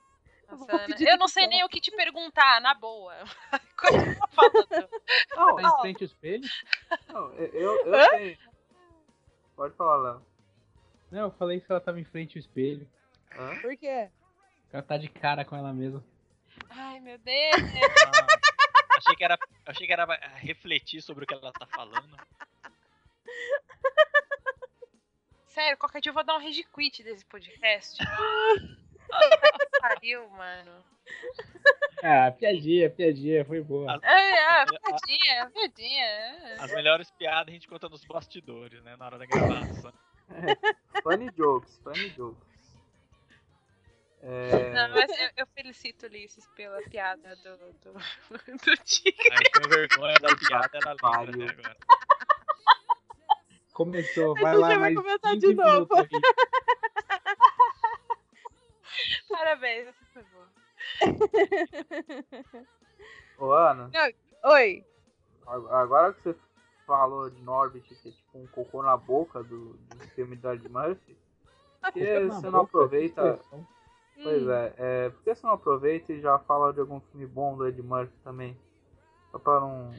Eu 0.50 0.56
Nossa, 0.56 0.78
pedir 0.86 1.06
eu 1.08 1.18
não 1.18 1.28
sei 1.28 1.46
nem 1.46 1.62
o 1.62 1.68
que 1.68 1.78
te 1.80 1.90
perguntar, 1.90 2.60
na 2.62 2.72
boa. 2.74 3.14
Continua 3.78 4.28
falando. 4.30 4.88
não, 5.36 5.56
Tá 5.56 5.62
em 5.62 5.80
frente 5.82 6.02
ao 6.02 6.06
espelho? 6.06 6.48
não, 7.08 7.32
eu, 7.34 7.86
eu 7.86 8.08
tenho. 8.10 8.38
Pode 9.54 9.74
falar, 9.76 9.96
Léo. 9.96 10.26
Não, 11.10 11.20
eu 11.24 11.30
falei 11.32 11.60
que 11.60 11.70
ela 11.70 11.80
tava 11.80 12.00
em 12.00 12.04
frente 12.04 12.38
ao 12.38 12.40
espelho. 12.40 12.88
Hã? 13.36 13.60
Por 13.60 13.76
quê? 13.76 14.10
Ela 14.72 14.82
tá 14.82 14.96
de 14.96 15.08
cara 15.08 15.44
com 15.44 15.56
ela 15.56 15.72
mesma. 15.72 16.04
Ai, 16.70 17.00
meu 17.00 17.18
Deus. 17.18 17.62
Ah, 18.06 18.96
achei 18.98 19.16
que 19.16 19.24
era, 19.24 19.38
achei 19.66 19.86
que 19.86 19.92
era 19.92 20.04
refletir 20.36 21.02
sobre 21.02 21.24
o 21.24 21.26
que 21.26 21.34
ela 21.34 21.52
tá 21.52 21.66
falando. 21.66 22.16
Sério, 25.48 25.76
qualquer 25.78 26.00
dia 26.00 26.10
eu 26.10 26.14
vou 26.14 26.24
dar 26.24 26.36
um 26.36 26.40
rage 26.40 26.64
quit 26.64 27.02
desse 27.02 27.24
podcast. 27.26 27.98
Pariu, 29.80 30.28
mano. 30.30 30.84
Ah, 32.02 32.30
piadinha, 32.30 32.88
piadinha, 32.88 33.44
foi 33.44 33.60
boa. 33.60 33.98
Ai, 34.02 34.38
ah, 34.38 34.66
piadinha, 34.66 35.50
piadinha. 35.50 36.54
As 36.60 36.72
melhores 36.72 37.10
piadas 37.10 37.48
a 37.48 37.50
gente 37.50 37.66
conta 37.66 37.88
nos 37.88 38.04
bastidores, 38.04 38.82
né? 38.84 38.96
Na 38.96 39.06
hora 39.06 39.18
da 39.18 39.26
gravação. 39.26 39.92
Funny 41.02 41.30
jokes, 41.36 41.78
funny 41.82 42.10
jokes. 42.10 42.49
É, 44.22 44.70
Não, 44.74 44.88
mas 44.90 45.10
eu, 45.18 45.30
eu 45.38 45.46
felicito 45.46 46.04
Ulisses 46.06 46.46
pela 46.54 46.80
piada 46.82 47.34
do, 47.36 47.56
do, 47.56 47.92
do 48.64 48.76
Tigre. 48.84 49.32
Aí 49.32 49.42
tem 49.50 49.62
vergonha 49.68 50.14
da 50.20 50.36
piada, 50.36 50.70
lembra 50.74 50.96
Pariu. 50.96 51.44
até 51.44 51.52
agora. 51.60 51.76
Começou, 53.72 54.36
A 54.36 54.40
vai 54.42 54.52
gente 54.52 54.60
lá 54.60 54.68
vai 54.68 54.78
mais 54.78 54.94
começar 54.94 55.30
15 55.30 55.38
de 55.40 55.54
novo. 55.54 55.88
Parabéns, 59.28 59.86
essa 59.88 60.04
foi 60.12 60.22
boa. 60.24 60.48
Ô, 63.38 63.52
Ana, 63.52 63.90
Oi. 64.44 64.84
a- 65.46 65.80
agora 65.80 66.12
que 66.12 66.20
você 66.22 66.36
falou 66.86 67.30
de 67.30 67.40
Norbit, 67.42 67.94
que 67.94 68.08
é 68.08 68.12
tipo 68.12 68.38
um 68.38 68.46
cocô 68.48 68.82
na 68.82 68.96
boca 68.96 69.42
do, 69.42 69.74
do 69.74 69.98
filme 70.10 70.36
do 70.36 70.52
Ed 70.52 70.68
Murphy, 70.68 71.16
por 71.80 71.92
que 71.92 72.20
você 72.26 72.46
não 72.50 72.52
boca, 72.52 72.64
aproveita. 72.64 73.40
Pois 74.22 74.42
Hum. 74.42 74.50
é, 74.52 74.74
é, 74.78 75.08
por 75.10 75.22
que 75.22 75.34
você 75.34 75.46
não 75.46 75.54
aproveita 75.54 76.12
e 76.12 76.20
já 76.20 76.38
fala 76.40 76.72
de 76.72 76.80
algum 76.80 77.00
filme 77.00 77.26
bom 77.26 77.56
do 77.56 77.66
Ed 77.66 77.80
Murphy 77.82 78.12
também? 78.22 78.56
Só 79.30 79.38
pra 79.38 79.60
não. 79.60 79.94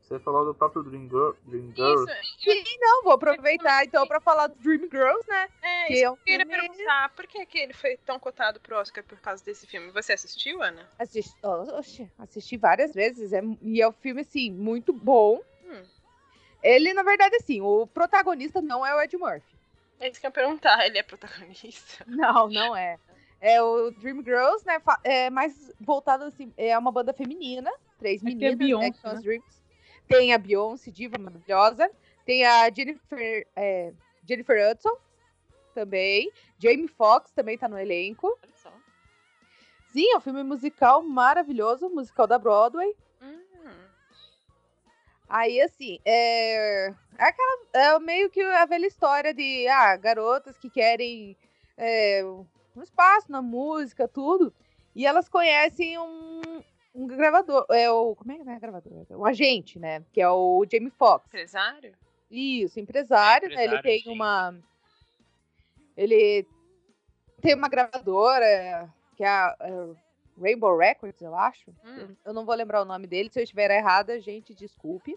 Você 0.00 0.20
falou 0.20 0.44
do 0.44 0.54
próprio 0.54 0.84
Dream, 0.84 1.08
Girl, 1.08 1.32
Dream 1.46 1.72
Girls. 1.74 2.12
Isso, 2.44 2.64
Sim, 2.68 2.76
não, 2.80 3.02
vou 3.02 3.12
aproveitar 3.14 3.84
então 3.84 4.06
pra 4.06 4.20
falar 4.20 4.46
do 4.46 4.54
Dream 4.54 4.82
Girls, 4.88 5.26
né? 5.28 5.48
é, 5.62 5.86
Que 5.88 5.92
isso 5.94 6.04
é 6.04 6.10
um 6.10 6.14
que 6.14 6.20
eu 6.20 6.24
queria 6.38 6.46
filme- 6.46 6.68
perguntar. 6.76 7.08
Por 7.16 7.26
que, 7.26 7.44
que 7.44 7.58
ele 7.58 7.72
foi 7.72 7.96
tão 7.96 8.16
cotado 8.20 8.60
pro 8.60 8.76
Oscar 8.76 9.02
por 9.02 9.18
causa 9.18 9.44
desse 9.44 9.66
filme? 9.66 9.90
Você 9.90 10.12
assistiu, 10.12 10.62
Ana? 10.62 10.88
Assisti, 10.96 11.34
oxe, 11.44 12.08
assisti 12.18 12.56
várias 12.56 12.94
vezes. 12.94 13.32
É, 13.32 13.40
e 13.62 13.82
é 13.82 13.88
um 13.88 13.92
filme, 13.92 14.20
assim, 14.20 14.52
muito 14.52 14.92
bom. 14.92 15.40
Hum. 15.64 15.82
Ele, 16.62 16.94
na 16.94 17.02
verdade, 17.02 17.34
assim, 17.36 17.60
o 17.60 17.84
protagonista 17.88 18.62
não 18.62 18.86
é 18.86 18.94
o 18.94 19.00
Ed 19.00 19.16
Murphy. 19.16 19.55
É 20.00 20.08
isso 20.08 20.20
que 20.20 20.26
eu 20.26 20.28
ia 20.28 20.32
perguntar. 20.32 20.86
Ele 20.86 20.98
é 20.98 21.02
protagonista? 21.02 22.04
Não, 22.06 22.48
não 22.48 22.76
é. 22.76 22.98
É 23.40 23.62
o 23.62 23.90
Dream 23.90 24.22
Girls, 24.22 24.64
né? 24.66 24.80
É 25.04 25.30
mais 25.30 25.72
voltado 25.80 26.24
assim. 26.24 26.52
É 26.56 26.76
uma 26.76 26.90
banda 26.90 27.12
feminina. 27.12 27.70
Três 27.98 28.22
Aqui 28.22 28.32
é 28.32 28.34
meninas, 28.34 28.58
né, 28.58 28.66
Beyoncé, 28.66 28.90
que 28.90 28.98
são 28.98 29.10
as 29.10 29.16
né? 29.16 29.22
Dreams. 29.22 29.62
Tem 30.08 30.32
a 30.32 30.38
Beyoncé, 30.38 30.90
diva 30.90 31.18
maravilhosa. 31.18 31.90
Tem 32.24 32.44
a 32.44 32.70
Jennifer, 32.70 33.46
é, 33.54 33.92
Jennifer 34.26 34.70
Hudson 34.70 34.96
também. 35.74 36.30
Jamie 36.58 36.88
Foxx 36.88 37.30
também 37.32 37.58
tá 37.58 37.68
no 37.68 37.78
elenco. 37.78 38.38
Olha 38.42 38.52
só. 38.56 38.72
Sim, 39.88 40.10
é 40.12 40.16
um 40.16 40.20
filme 40.20 40.42
musical 40.42 41.02
maravilhoso, 41.02 41.88
musical 41.88 42.26
da 42.26 42.38
Broadway. 42.38 42.94
Aí, 45.28 45.60
assim, 45.60 45.98
é, 46.04 46.88
é 46.88 46.94
aquela. 47.18 47.58
É 47.74 47.98
meio 47.98 48.30
que 48.30 48.40
a 48.40 48.64
velha 48.66 48.86
história 48.86 49.34
de 49.34 49.66
ah, 49.68 49.96
garotas 49.96 50.56
que 50.56 50.70
querem 50.70 51.36
é, 51.76 52.22
um 52.24 52.82
espaço 52.82 53.30
na 53.30 53.42
música, 53.42 54.06
tudo. 54.06 54.52
E 54.94 55.04
elas 55.04 55.28
conhecem 55.28 55.98
um, 55.98 56.62
um 56.94 57.06
gravador. 57.06 57.66
É 57.70 57.90
o. 57.90 58.14
Como 58.14 58.32
é 58.32 58.36
que 58.36 58.48
é 58.48 58.58
gravador? 58.58 59.06
Um 59.10 59.26
agente, 59.26 59.78
né? 59.78 60.04
Que 60.12 60.20
é 60.20 60.30
o 60.30 60.64
Jamie 60.70 60.90
Foxx. 60.90 61.26
Empresário? 61.26 61.94
Isso, 62.30 62.78
empresário, 62.80 63.46
É, 63.46 63.54
né? 63.54 63.64
Ele 63.64 63.76
empresário, 63.76 63.82
tem 63.82 64.02
sim. 64.02 64.10
uma. 64.10 64.54
Ele 65.96 66.46
tem 67.40 67.54
uma 67.54 67.68
gravadora 67.68 68.92
que 69.16 69.24
é 69.24 69.28
a 69.28 69.56
é, 69.60 70.05
Rainbow 70.40 70.76
Records, 70.76 71.20
eu 71.20 71.34
acho. 71.34 71.70
Hum. 71.84 72.14
Eu- 72.24 72.34
não 72.34 72.44
vou 72.44 72.54
lembrar 72.54 72.82
o 72.82 72.84
nome 72.84 73.06
dele. 73.06 73.30
Se 73.30 73.38
eu 73.38 73.44
estiver 73.44 73.70
errada, 73.70 74.20
gente, 74.20 74.54
desculpe. 74.54 75.16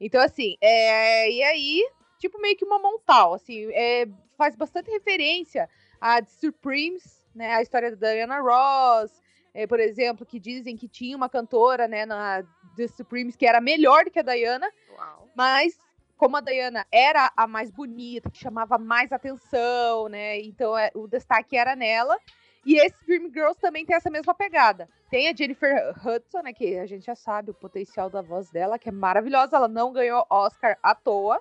Então, 0.00 0.20
assim, 0.20 0.56
é... 0.60 1.30
e 1.30 1.42
aí, 1.42 1.90
tipo, 2.18 2.40
meio 2.40 2.56
que 2.56 2.64
uma 2.64 2.78
montal, 2.78 3.34
assim, 3.34 3.70
é... 3.72 4.06
faz 4.36 4.56
bastante 4.56 4.90
referência 4.90 5.68
a 6.00 6.20
The 6.20 6.28
Supremes, 6.28 7.24
né? 7.34 7.54
A 7.54 7.62
história 7.62 7.94
da 7.94 8.12
Diana 8.12 8.40
Ross, 8.40 9.22
é, 9.54 9.66
por 9.66 9.78
exemplo, 9.78 10.26
que 10.26 10.40
dizem 10.40 10.76
que 10.76 10.88
tinha 10.88 11.16
uma 11.16 11.28
cantora, 11.28 11.86
né, 11.86 12.06
na 12.06 12.42
The 12.76 12.88
Supremes 12.88 13.36
que 13.36 13.46
era 13.46 13.60
melhor 13.60 14.04
do 14.04 14.10
que 14.10 14.18
a 14.18 14.22
Diana, 14.22 14.70
Uau. 14.90 15.28
mas 15.36 15.78
como 16.16 16.36
a 16.36 16.40
Diana 16.40 16.86
era 16.90 17.32
a 17.36 17.46
mais 17.46 17.70
bonita, 17.70 18.30
que 18.30 18.38
chamava 18.38 18.78
mais 18.78 19.12
atenção, 19.12 20.08
né? 20.08 20.40
Então 20.40 20.76
é, 20.76 20.90
o 20.94 21.06
destaque 21.06 21.56
era 21.56 21.74
nela. 21.74 22.16
E 22.64 22.76
esse 22.76 22.96
Dream 23.06 23.30
Girls 23.32 23.60
também 23.60 23.84
tem 23.84 23.96
essa 23.96 24.10
mesma 24.10 24.34
pegada. 24.34 24.88
Tem 25.10 25.28
a 25.28 25.34
Jennifer 25.34 25.92
Hudson, 26.06 26.42
né? 26.42 26.52
Que 26.52 26.78
a 26.78 26.86
gente 26.86 27.04
já 27.04 27.14
sabe 27.14 27.50
o 27.50 27.54
potencial 27.54 28.08
da 28.08 28.22
voz 28.22 28.50
dela, 28.50 28.78
que 28.78 28.88
é 28.88 28.92
maravilhosa. 28.92 29.56
Ela 29.56 29.68
não 29.68 29.92
ganhou 29.92 30.24
Oscar 30.30 30.78
à 30.82 30.94
toa. 30.94 31.40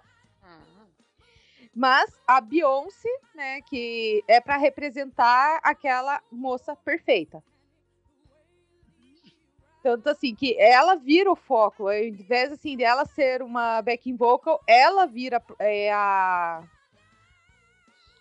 Mas 1.74 2.19
a 2.28 2.41
Beyoncé, 2.41 3.09
né? 3.34 3.61
Que 3.61 4.24
é 4.28 4.41
pra 4.41 4.57
representar 4.57 5.59
aquela 5.63 6.22
moça 6.32 6.76
perfeita. 6.76 7.43
Tanto 9.82 10.09
assim, 10.09 10.36
que 10.36 10.55
ela 10.59 10.95
vira 10.95 11.32
o 11.32 11.36
foco. 11.36 11.88
Ao 11.88 11.93
invés 11.93 12.51
assim, 12.51 12.78
dela 12.78 13.05
ser 13.05 13.41
uma 13.41 13.82
backing 13.82 14.15
vocal, 14.15 14.61
ela 14.67 15.05
vira 15.05 15.41
é, 15.59 15.91
a. 15.91 16.63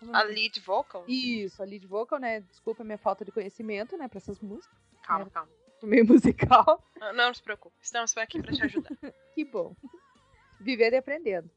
como 0.01 0.15
é 0.15 0.19
A 0.19 0.23
lead 0.23 0.59
vocal? 0.59 1.05
Isso, 1.07 1.61
a 1.61 1.65
lead 1.65 1.85
vocal, 1.85 2.19
né? 2.19 2.41
Desculpa 2.41 2.81
a 2.81 2.85
minha 2.85 2.97
falta 2.97 3.23
de 3.23 3.31
conhecimento, 3.31 3.95
né, 3.95 4.07
pra 4.07 4.17
essas 4.17 4.39
músicas. 4.39 4.75
Calma, 5.03 5.29
calma. 5.29 5.51
do 5.79 5.85
meio 5.85 6.05
musical. 6.09 6.83
Não, 6.99 7.13
não 7.13 7.33
se 7.33 7.43
preocupe. 7.43 7.75
Estamos 7.79 8.17
aqui 8.17 8.41
pra 8.41 8.51
te 8.51 8.63
ajudar. 8.63 8.89
Que 9.35 9.45
bom. 9.45 9.75
Vivendo 10.59 10.93
e 10.93 10.97
aprendendo. 10.97 11.49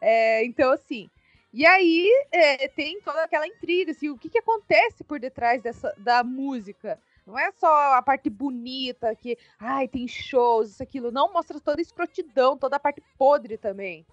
É, 0.00 0.44
então, 0.44 0.70
assim. 0.70 1.10
E 1.52 1.66
aí 1.66 2.08
é, 2.30 2.68
tem 2.68 3.00
toda 3.02 3.24
aquela 3.24 3.46
intriga, 3.46 3.90
assim, 3.90 4.08
o 4.08 4.16
que, 4.16 4.30
que 4.30 4.38
acontece 4.38 5.04
por 5.04 5.18
detrás 5.18 5.60
dessa, 5.60 5.92
da 5.98 6.24
música. 6.24 6.98
Não 7.26 7.38
é 7.38 7.52
só 7.52 7.94
a 7.94 8.02
parte 8.02 8.30
bonita, 8.30 9.14
que, 9.14 9.36
ai, 9.58 9.86
tem 9.86 10.08
shows, 10.08 10.70
isso, 10.70 10.82
aquilo. 10.82 11.10
Não, 11.10 11.32
mostra 11.32 11.60
toda 11.60 11.80
a 11.80 11.82
escrotidão, 11.82 12.56
toda 12.56 12.76
a 12.76 12.80
parte 12.80 13.02
podre 13.18 13.58
também. 13.58 14.06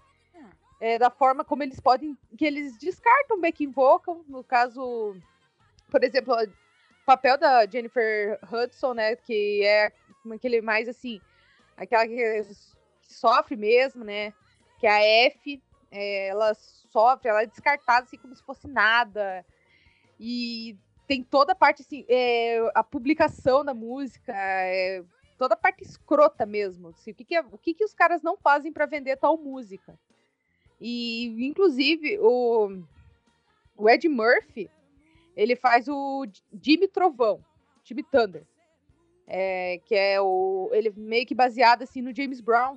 É, 0.80 0.98
da 0.98 1.10
forma 1.10 1.44
como 1.44 1.62
eles 1.62 1.78
podem. 1.78 2.16
que 2.38 2.44
eles 2.44 2.78
descartam 2.78 3.40
backing 3.40 3.70
vocal. 3.70 4.24
No 4.26 4.42
caso, 4.42 5.14
por 5.90 6.02
exemplo, 6.02 6.34
o 6.34 7.04
papel 7.04 7.36
da 7.36 7.66
Jennifer 7.66 8.38
Hudson, 8.50 8.94
né? 8.94 9.14
Que 9.16 9.62
é 9.64 9.92
aquele 10.32 10.60
mais 10.62 10.88
assim. 10.88 11.20
Aquela 11.76 12.06
que 12.06 12.42
sofre 13.02 13.56
mesmo, 13.56 14.04
né? 14.04 14.32
Que 14.78 14.86
é 14.86 14.90
a 14.90 15.02
F. 15.26 15.62
é, 15.90 16.28
ela 16.28 16.54
sofre, 16.54 17.28
ela 17.28 17.42
é 17.42 17.46
descartada 17.46 18.04
assim 18.04 18.16
como 18.16 18.34
se 18.34 18.42
fosse 18.42 18.66
nada. 18.66 19.44
E 20.18 20.76
tem 21.06 21.22
toda 21.22 21.52
a 21.52 21.56
parte 21.56 21.82
assim, 21.82 22.06
é, 22.08 22.58
a 22.74 22.84
publicação 22.84 23.64
da 23.64 23.74
música, 23.74 24.32
é, 24.34 25.02
toda 25.36 25.54
a 25.54 25.56
parte 25.56 25.82
escrota 25.82 26.46
mesmo. 26.46 26.88
Assim, 26.88 27.10
o 27.10 27.14
que, 27.14 27.24
que, 27.24 27.34
é- 27.34 27.40
o 27.40 27.58
que, 27.58 27.74
que 27.74 27.84
os 27.84 27.92
caras 27.92 28.22
não 28.22 28.36
fazem 28.36 28.72
para 28.72 28.86
vender 28.86 29.16
tal 29.16 29.36
música? 29.36 29.98
E, 30.80 31.46
inclusive, 31.46 32.18
o, 32.20 32.82
o 33.76 33.88
Ed 33.88 34.08
Murphy, 34.08 34.70
ele 35.36 35.54
faz 35.54 35.88
o 35.88 36.26
Jimmy 36.62 36.88
Trovão, 36.88 37.44
Jimmy 37.84 38.02
Thunder. 38.02 38.44
É, 39.26 39.78
que 39.84 39.94
é 39.94 40.20
o. 40.20 40.70
Ele 40.72 40.90
meio 40.96 41.24
que 41.24 41.34
baseado 41.36 41.82
assim 41.82 42.02
no 42.02 42.14
James 42.14 42.40
Brown. 42.40 42.76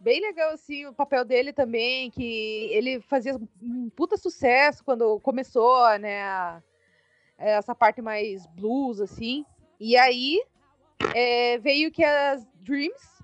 Bem 0.00 0.20
legal, 0.20 0.52
assim, 0.52 0.86
o 0.86 0.92
papel 0.92 1.24
dele 1.24 1.52
também, 1.52 2.10
que 2.10 2.68
ele 2.70 3.00
fazia 3.00 3.34
um 3.60 3.90
puta 3.90 4.16
sucesso 4.16 4.84
quando 4.84 5.18
começou, 5.20 5.98
né, 5.98 6.22
a- 6.22 6.62
essa 7.36 7.74
parte 7.74 8.00
mais 8.00 8.46
blues, 8.46 9.00
assim. 9.00 9.44
E 9.80 9.96
aí, 9.96 10.40
é, 11.14 11.58
veio 11.58 11.90
que 11.90 12.04
as 12.04 12.44
Dreams 12.60 13.18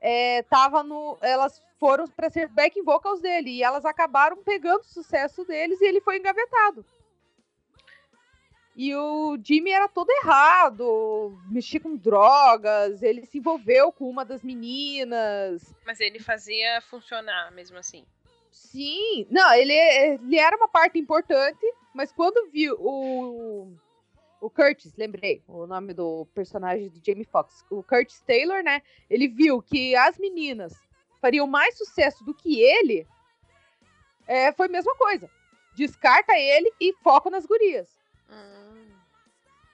é, 0.00 0.42
tava 0.44 0.82
no, 0.84 1.16
elas 1.20 1.60
foram 1.78 2.06
para 2.08 2.30
ser 2.30 2.48
backing 2.48 2.82
vocals 2.82 3.20
dele, 3.20 3.50
e 3.50 3.62
elas 3.62 3.84
acabaram 3.84 4.36
pegando 4.42 4.80
o 4.80 4.88
sucesso 4.88 5.44
deles 5.44 5.80
e 5.80 5.84
ele 5.86 6.00
foi 6.00 6.18
engavetado. 6.18 6.84
E 8.74 8.94
o 8.94 9.38
Jimmy 9.42 9.70
era 9.70 9.88
todo 9.88 10.10
errado, 10.10 11.38
mexia 11.48 11.80
com 11.80 11.96
drogas, 11.96 13.02
ele 13.02 13.24
se 13.24 13.38
envolveu 13.38 13.90
com 13.90 14.08
uma 14.08 14.22
das 14.22 14.42
meninas. 14.42 15.74
Mas 15.86 15.98
ele 15.98 16.20
fazia 16.20 16.82
funcionar 16.82 17.50
mesmo 17.52 17.78
assim. 17.78 18.04
Sim, 18.50 19.26
não, 19.30 19.54
ele, 19.54 19.72
ele 19.72 20.38
era 20.38 20.56
uma 20.56 20.68
parte 20.68 20.98
importante, 20.98 21.64
mas 21.94 22.12
quando 22.12 22.50
viu 22.50 22.76
o, 22.78 23.72
o 24.42 24.50
Curtis, 24.50 24.94
lembrei 24.96 25.42
o 25.48 25.66
nome 25.66 25.94
do 25.94 26.26
personagem 26.34 26.88
do 26.90 27.00
Jamie 27.04 27.24
Foxx, 27.24 27.64
o 27.70 27.82
Curtis 27.82 28.20
Taylor, 28.20 28.62
né? 28.62 28.82
Ele 29.08 29.26
viu 29.26 29.62
que 29.62 29.96
as 29.96 30.18
meninas 30.18 30.85
fariam 31.26 31.46
mais 31.46 31.76
sucesso 31.76 32.24
do 32.24 32.32
que 32.32 32.60
ele, 32.60 33.04
é, 34.28 34.52
foi 34.52 34.66
a 34.66 34.70
mesma 34.70 34.94
coisa. 34.94 35.28
Descarta 35.74 36.32
ele 36.38 36.72
e 36.80 36.92
foca 37.02 37.28
nas 37.28 37.44
gurias. 37.44 37.88
Hum. 38.30 38.86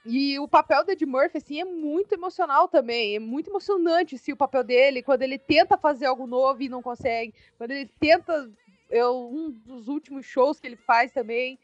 E 0.03 0.39
o 0.39 0.47
papel 0.47 0.83
do 0.83 0.91
Ed 0.91 1.05
Murphy, 1.05 1.37
assim, 1.37 1.61
é 1.61 1.63
muito 1.63 2.13
emocional 2.13 2.67
também. 2.67 3.15
É 3.15 3.19
muito 3.19 3.51
emocionante, 3.51 4.15
assim, 4.15 4.33
o 4.33 4.37
papel 4.37 4.63
dele, 4.63 5.03
quando 5.03 5.21
ele 5.21 5.37
tenta 5.37 5.77
fazer 5.77 6.07
algo 6.07 6.25
novo 6.25 6.61
e 6.63 6.69
não 6.69 6.81
consegue. 6.81 7.33
Quando 7.57 7.71
ele 7.71 7.89
tenta. 7.99 8.51
É 8.89 9.07
um 9.07 9.49
dos 9.49 9.87
últimos 9.87 10.25
shows 10.25 10.59
que 10.59 10.67
ele 10.67 10.75
faz 10.75 11.11
também. 11.11 11.57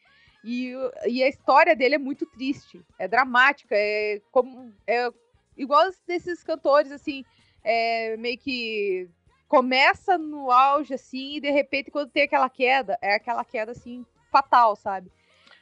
E, 0.43 0.73
e 1.07 1.21
a 1.21 1.27
história 1.27 1.75
dele 1.75 1.95
é 1.95 1.99
muito 1.99 2.25
triste. 2.27 2.81
É 2.97 3.07
dramática. 3.07 3.75
É 3.75 4.21
como. 4.31 4.71
É 4.87 5.09
igual 5.57 5.89
desses 6.07 6.43
cantores, 6.43 6.91
assim. 6.91 7.25
É 7.63 8.15
meio 8.17 8.37
que. 8.37 9.09
Começa 9.49 10.17
no 10.17 10.51
auge, 10.51 10.93
assim, 10.93 11.35
e 11.35 11.41
de 11.41 11.49
repente, 11.49 11.91
quando 11.91 12.11
tem 12.11 12.23
aquela 12.23 12.49
queda, 12.49 12.97
é 13.01 13.15
aquela 13.15 13.43
queda, 13.43 13.73
assim, 13.73 14.05
fatal, 14.31 14.75
sabe? 14.75 15.11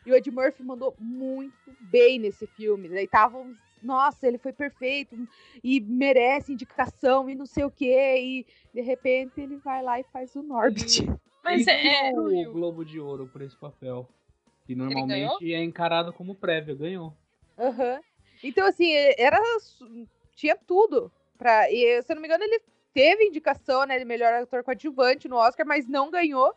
E 0.06 0.12
o 0.12 0.16
Ed 0.16 0.30
Murphy 0.30 0.64
mandou 0.64 0.96
muito 1.00 1.76
bem 1.82 2.20
nesse 2.20 2.46
filme. 2.48 2.88
Daí 2.90 3.06
estavam, 3.06 3.56
nossa, 3.82 4.28
ele 4.28 4.38
foi 4.38 4.54
perfeito 4.54 5.18
e 5.64 5.80
merece 5.82 6.54
indicação 6.54 7.30
e 7.30 7.36
não 7.36 7.46
sei 7.46 7.64
o 7.66 7.72
quê. 7.72 8.16
E 8.18 8.46
de 8.74 8.82
repente 8.82 9.42
ele 9.42 9.58
vai 9.58 9.84
lá 9.84 10.00
e 10.00 10.04
faz 10.04 10.36
o 10.36 10.42
Norbit. 10.42 11.06
Mas 11.44 11.66
ele 11.66 11.88
é. 11.88 12.12
ganhou 12.12 12.50
o 12.50 12.54
Globo 12.54 12.86
de 12.86 13.00
Ouro 13.00 13.28
por 13.28 13.42
esse 13.42 13.58
papel. 13.58 14.08
Que 14.66 14.76
normalmente 14.76 15.54
é 15.54 15.64
encarado 15.64 16.12
como 16.12 16.36
prévia, 16.36 16.76
ganhou. 16.76 17.14
Aham. 17.58 18.02
Então, 18.44 18.68
assim, 18.68 18.92
era. 19.18 19.42
Tinha 20.36 20.56
tudo. 20.56 21.12
Pra, 21.38 21.72
e, 21.72 22.02
se 22.02 22.12
eu 22.12 22.16
não 22.16 22.22
me 22.22 22.28
engano, 22.28 22.44
ele 22.44 22.62
teve 22.98 23.26
indicação, 23.26 23.86
né, 23.86 24.00
de 24.00 24.06
melhor 24.06 24.34
ator 24.34 24.64
coadjuvante 24.64 25.28
no 25.28 25.36
Oscar, 25.36 25.66
mas 25.68 25.88
não 25.88 26.10
ganhou. 26.10 26.56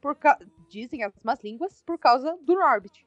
Por 0.00 0.14
ca... 0.14 0.38
Dizem 0.68 1.02
as 1.02 1.12
más 1.24 1.42
línguas, 1.42 1.82
por 1.82 1.98
causa 1.98 2.38
do 2.42 2.54
Norbit. 2.54 3.04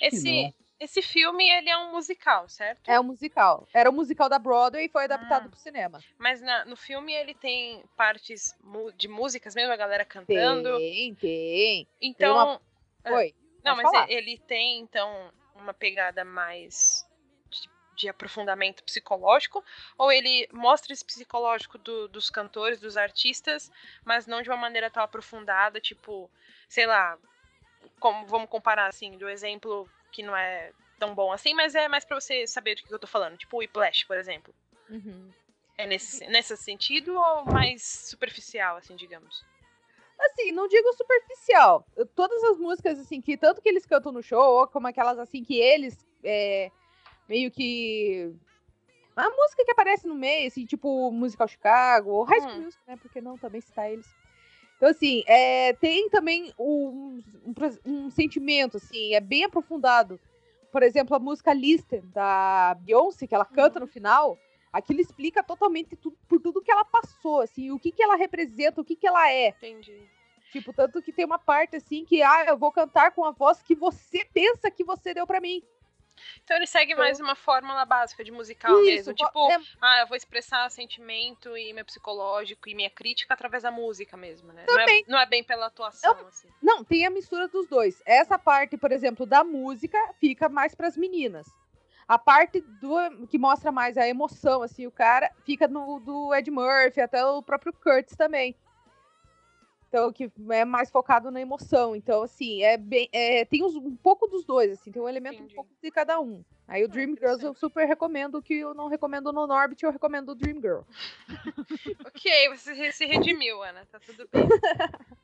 Esse, 0.00 0.42
não. 0.44 0.54
esse 0.80 1.02
filme, 1.02 1.48
ele 1.48 1.68
é 1.68 1.76
um 1.76 1.92
musical, 1.92 2.48
certo? 2.48 2.88
É 2.90 2.98
um 2.98 3.02
musical. 3.02 3.68
Era 3.74 3.90
um 3.90 3.92
musical 3.92 4.28
da 4.28 4.38
Broadway 4.38 4.86
e 4.86 4.88
foi 4.88 5.04
adaptado 5.04 5.46
Ah. 5.46 5.48
pro 5.50 5.58
cinema. 5.58 6.00
Mas 6.18 6.40
na- 6.40 6.64
no 6.64 6.76
filme 6.76 7.12
ele 7.12 7.34
tem 7.34 7.84
partes 7.96 8.56
de 8.96 9.06
músicas 9.06 9.54
mesmo, 9.54 9.72
a 9.72 9.76
galera 9.76 10.04
cantando. 10.04 10.76
Tem, 10.78 11.14
tem. 11.14 11.88
Então. 12.00 12.60
É. 13.04 13.10
Foi. 13.10 13.34
Não, 13.64 13.74
Pode 13.74 13.82
mas 13.84 13.92
falar. 13.92 14.10
ele 14.10 14.38
tem, 14.38 14.80
então, 14.80 15.30
uma 15.56 15.74
pegada 15.74 16.24
mais 16.24 17.05
de, 17.96 18.08
aprofundamento 18.08 18.84
psicológico? 18.84 19.64
Ou 19.98 20.12
ele 20.12 20.48
mostra 20.52 20.92
esse 20.92 21.04
psicológico 21.04 21.78
do- 21.78 22.08
dos 22.08 22.30
cantores, 22.30 22.80
dos 22.80 22.96
artistas, 22.96 23.70
mas 24.04 24.26
não 24.26 24.42
de 24.42 24.50
uma 24.50 24.56
maneira 24.56 24.90
tão 24.90 25.02
aprofundada, 25.02 25.80
tipo, 25.80 26.30
sei 26.68 26.86
lá, 26.86 27.18
como 27.98 28.26
vamos 28.26 28.48
comparar 28.48 28.86
assim, 28.88 29.16
do 29.18 29.28
exemplo 29.28 29.88
que 30.12 30.22
não 30.22 30.36
é 30.36 30.72
tão 30.98 31.14
bom 31.14 31.32
assim, 31.32 31.54
mas 31.54 31.74
é 31.74 31.88
mais 31.88 32.04
pra 32.04 32.18
você 32.18 32.46
saber 32.46 32.74
do 32.74 32.82
que 32.82 32.94
eu 32.94 32.98
tô 32.98 33.06
falando, 33.06 33.36
tipo 33.36 33.56
o 33.56 33.60
Whiplash, 33.60 34.04
por 34.04 34.16
exemplo. 34.16 34.54
Uhum. 34.88 35.32
É 35.78 35.86
nesse, 35.86 36.26
nesse 36.28 36.56
sentido 36.56 37.14
ou 37.14 37.44
mais 37.44 37.82
superficial, 37.82 38.76
assim, 38.76 38.96
digamos? 38.96 39.44
Assim, 40.18 40.50
não 40.50 40.66
digo 40.66 40.90
superficial. 40.94 41.86
Todas 42.14 42.42
as 42.44 42.58
músicas, 42.58 42.98
assim, 42.98 43.20
que 43.20 43.36
tanto 43.36 43.60
que 43.60 43.68
eles 43.68 43.84
cantam 43.84 44.10
no 44.10 44.22
show, 44.22 44.60
ou 44.60 44.66
como 44.66 44.86
aquelas, 44.86 45.18
assim, 45.18 45.44
que 45.44 45.60
eles 45.60 46.06
é, 46.24 46.72
meio 47.28 47.50
que. 47.50 48.32
A 49.16 49.30
música 49.30 49.64
que 49.64 49.70
aparece 49.70 50.06
no 50.06 50.14
meio, 50.14 50.46
assim, 50.46 50.66
tipo 50.66 51.10
Musical 51.10 51.48
Chicago, 51.48 52.10
ou 52.10 52.24
High 52.24 52.40
School 52.40 52.54
Hum. 52.54 52.62
Music, 52.62 52.82
né? 52.86 52.96
Porque 52.96 53.20
não 53.20 53.38
também 53.38 53.60
citar 53.60 53.90
eles. 53.90 54.06
Então, 54.76 54.90
assim, 54.90 55.22
é, 55.26 55.72
tem 55.72 56.10
também 56.10 56.52
um, 56.58 57.22
um, 57.46 57.54
um 57.86 58.10
sentimento, 58.10 58.76
assim, 58.76 59.14
é 59.14 59.20
bem 59.20 59.44
aprofundado. 59.44 60.20
Por 60.70 60.82
exemplo, 60.82 61.16
a 61.16 61.18
música 61.18 61.54
Listen, 61.54 62.02
da 62.12 62.76
Beyoncé, 62.80 63.26
que 63.26 63.34
ela 63.34 63.46
canta 63.46 63.80
no 63.80 63.86
final, 63.86 64.38
aquilo 64.70 65.00
explica 65.00 65.42
totalmente 65.42 65.96
tudo, 65.96 66.18
por 66.28 66.38
tudo 66.38 66.60
que 66.60 66.70
ela 66.70 66.84
passou, 66.84 67.40
assim, 67.40 67.70
o 67.70 67.78
que, 67.78 67.90
que 67.90 68.02
ela 68.02 68.16
representa, 68.16 68.78
o 68.78 68.84
que, 68.84 68.94
que 68.94 69.06
ela 69.06 69.32
é. 69.32 69.48
Entendi. 69.48 69.98
Tipo, 70.52 70.74
tanto 70.74 71.00
que 71.02 71.12
tem 71.12 71.24
uma 71.24 71.38
parte 71.38 71.76
assim 71.76 72.04
que, 72.04 72.22
ah, 72.22 72.44
eu 72.46 72.58
vou 72.58 72.70
cantar 72.70 73.12
com 73.12 73.24
a 73.24 73.30
voz 73.30 73.62
que 73.62 73.74
você 73.74 74.26
pensa 74.26 74.70
que 74.70 74.84
você 74.84 75.14
deu 75.14 75.26
pra 75.26 75.40
mim. 75.40 75.62
Então 76.44 76.56
ele 76.56 76.66
segue 76.66 76.92
Então- 76.92 77.04
mais 77.04 77.20
uma 77.20 77.34
fórmula 77.34 77.84
básica 77.84 78.22
de 78.24 78.30
musical 78.30 78.80
mesmo. 78.82 79.12
vo- 79.12 79.14
Tipo, 79.26 79.50
é, 79.50 79.58
ah, 79.80 80.00
eu 80.00 80.06
vou 80.06 80.16
expressar 80.16 80.70
sentimento 80.70 81.56
e 81.56 81.72
meu 81.72 81.84
psicológico 81.84 82.68
e 82.68 82.74
minha 82.74 82.90
crítica 82.90 83.34
através 83.34 83.62
da 83.62 83.70
música 83.70 84.16
mesmo, 84.16 84.52
né? 84.52 84.64
Não 84.66 84.78
é, 84.80 84.86
não 85.08 85.18
é 85.18 85.26
bem 85.26 85.42
pela 85.44 85.66
atuação, 85.66 86.16
assim. 86.28 86.48
não, 86.62 86.82
tem 86.84 87.06
a 87.06 87.10
mistura 87.10 87.48
dos 87.48 87.66
dois. 87.66 88.02
Essa 88.06 88.38
parte, 88.38 88.76
por 88.76 88.92
exemplo, 88.92 89.26
da 89.26 89.42
música 89.44 89.98
fica 90.20 90.48
mais 90.48 90.74
pras 90.74 90.96
meninas. 90.96 91.46
A 92.08 92.18
parte 92.18 92.60
do 92.60 93.26
que 93.26 93.36
mostra 93.36 93.72
mais 93.72 93.98
a 93.98 94.06
emoção, 94.06 94.62
assim, 94.62 94.86
o 94.86 94.92
cara 94.92 95.28
fica 95.44 95.66
no 95.66 95.98
do 95.98 96.32
Ed 96.34 96.48
Murphy, 96.52 97.00
até 97.00 97.24
o 97.26 97.42
próprio 97.42 97.72
Curtis 97.72 98.14
também. 98.16 98.54
Então, 99.88 100.12
que 100.12 100.30
é 100.50 100.64
mais 100.64 100.90
focado 100.90 101.30
na 101.30 101.40
emoção. 101.40 101.94
Então, 101.94 102.22
assim, 102.22 102.62
é 102.62 102.76
bem. 102.76 103.08
é, 103.12 103.44
tem 103.44 103.64
uns- 103.64 103.76
um 103.76 103.94
pouco 103.96 104.26
dos 104.26 104.44
dois, 104.44 104.72
assim, 104.72 104.90
tem 104.90 105.00
um 105.00 105.08
elemento 105.08 105.36
Entendi. 105.36 105.52
um 105.52 105.54
pouco 105.54 105.70
de 105.82 105.90
cada 105.90 106.20
um. 106.20 106.44
Aí 106.66 106.82
o 106.82 106.86
Ah, 106.86 106.90
Dream 106.90 107.14
Girls 107.16 107.44
eu 107.44 107.54
super 107.54 107.86
recomendo, 107.86 108.36
o 108.38 108.42
que 108.42 108.54
eu 108.54 108.74
não 108.74 108.88
recomendo 108.88 109.32
no 109.32 109.46
Norbit, 109.46 109.84
eu 109.84 109.92
recomendo 109.92 110.30
o 110.30 110.34
Dream 110.34 110.60
Girl. 110.60 110.80
Ok, 112.06 112.48
você 112.50 112.92
se 112.92 113.06
redimiu, 113.06 113.62
Ana. 113.62 113.86
Tá 113.86 113.98
tudo 114.00 114.26
bem. 114.32 114.42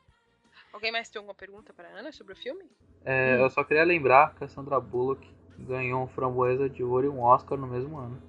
Alguém 0.73 0.93
mais 0.93 1.09
tem 1.09 1.19
alguma 1.19 1.35
pergunta 1.35 1.73
para 1.73 1.89
Ana 1.89 2.13
sobre 2.13 2.33
o 2.33 2.37
filme? 2.37 2.65
É, 3.05 3.37
Eu 3.41 3.51
só 3.51 3.63
queria 3.65 3.85
lembrar 3.85 4.35
que 4.35 4.45
a 4.45 4.49
Sandra 4.49 4.81
Bullock 4.81 5.29
ganhou 5.59 6.03
um 6.03 6.07
Framboesa 6.09 6.69
de 6.69 6.83
Ouro 6.83 7.07
e 7.07 7.09
um 7.11 7.21
Oscar 7.21 7.59
no 7.59 7.67
mesmo 7.67 7.99
ano. 7.99 8.23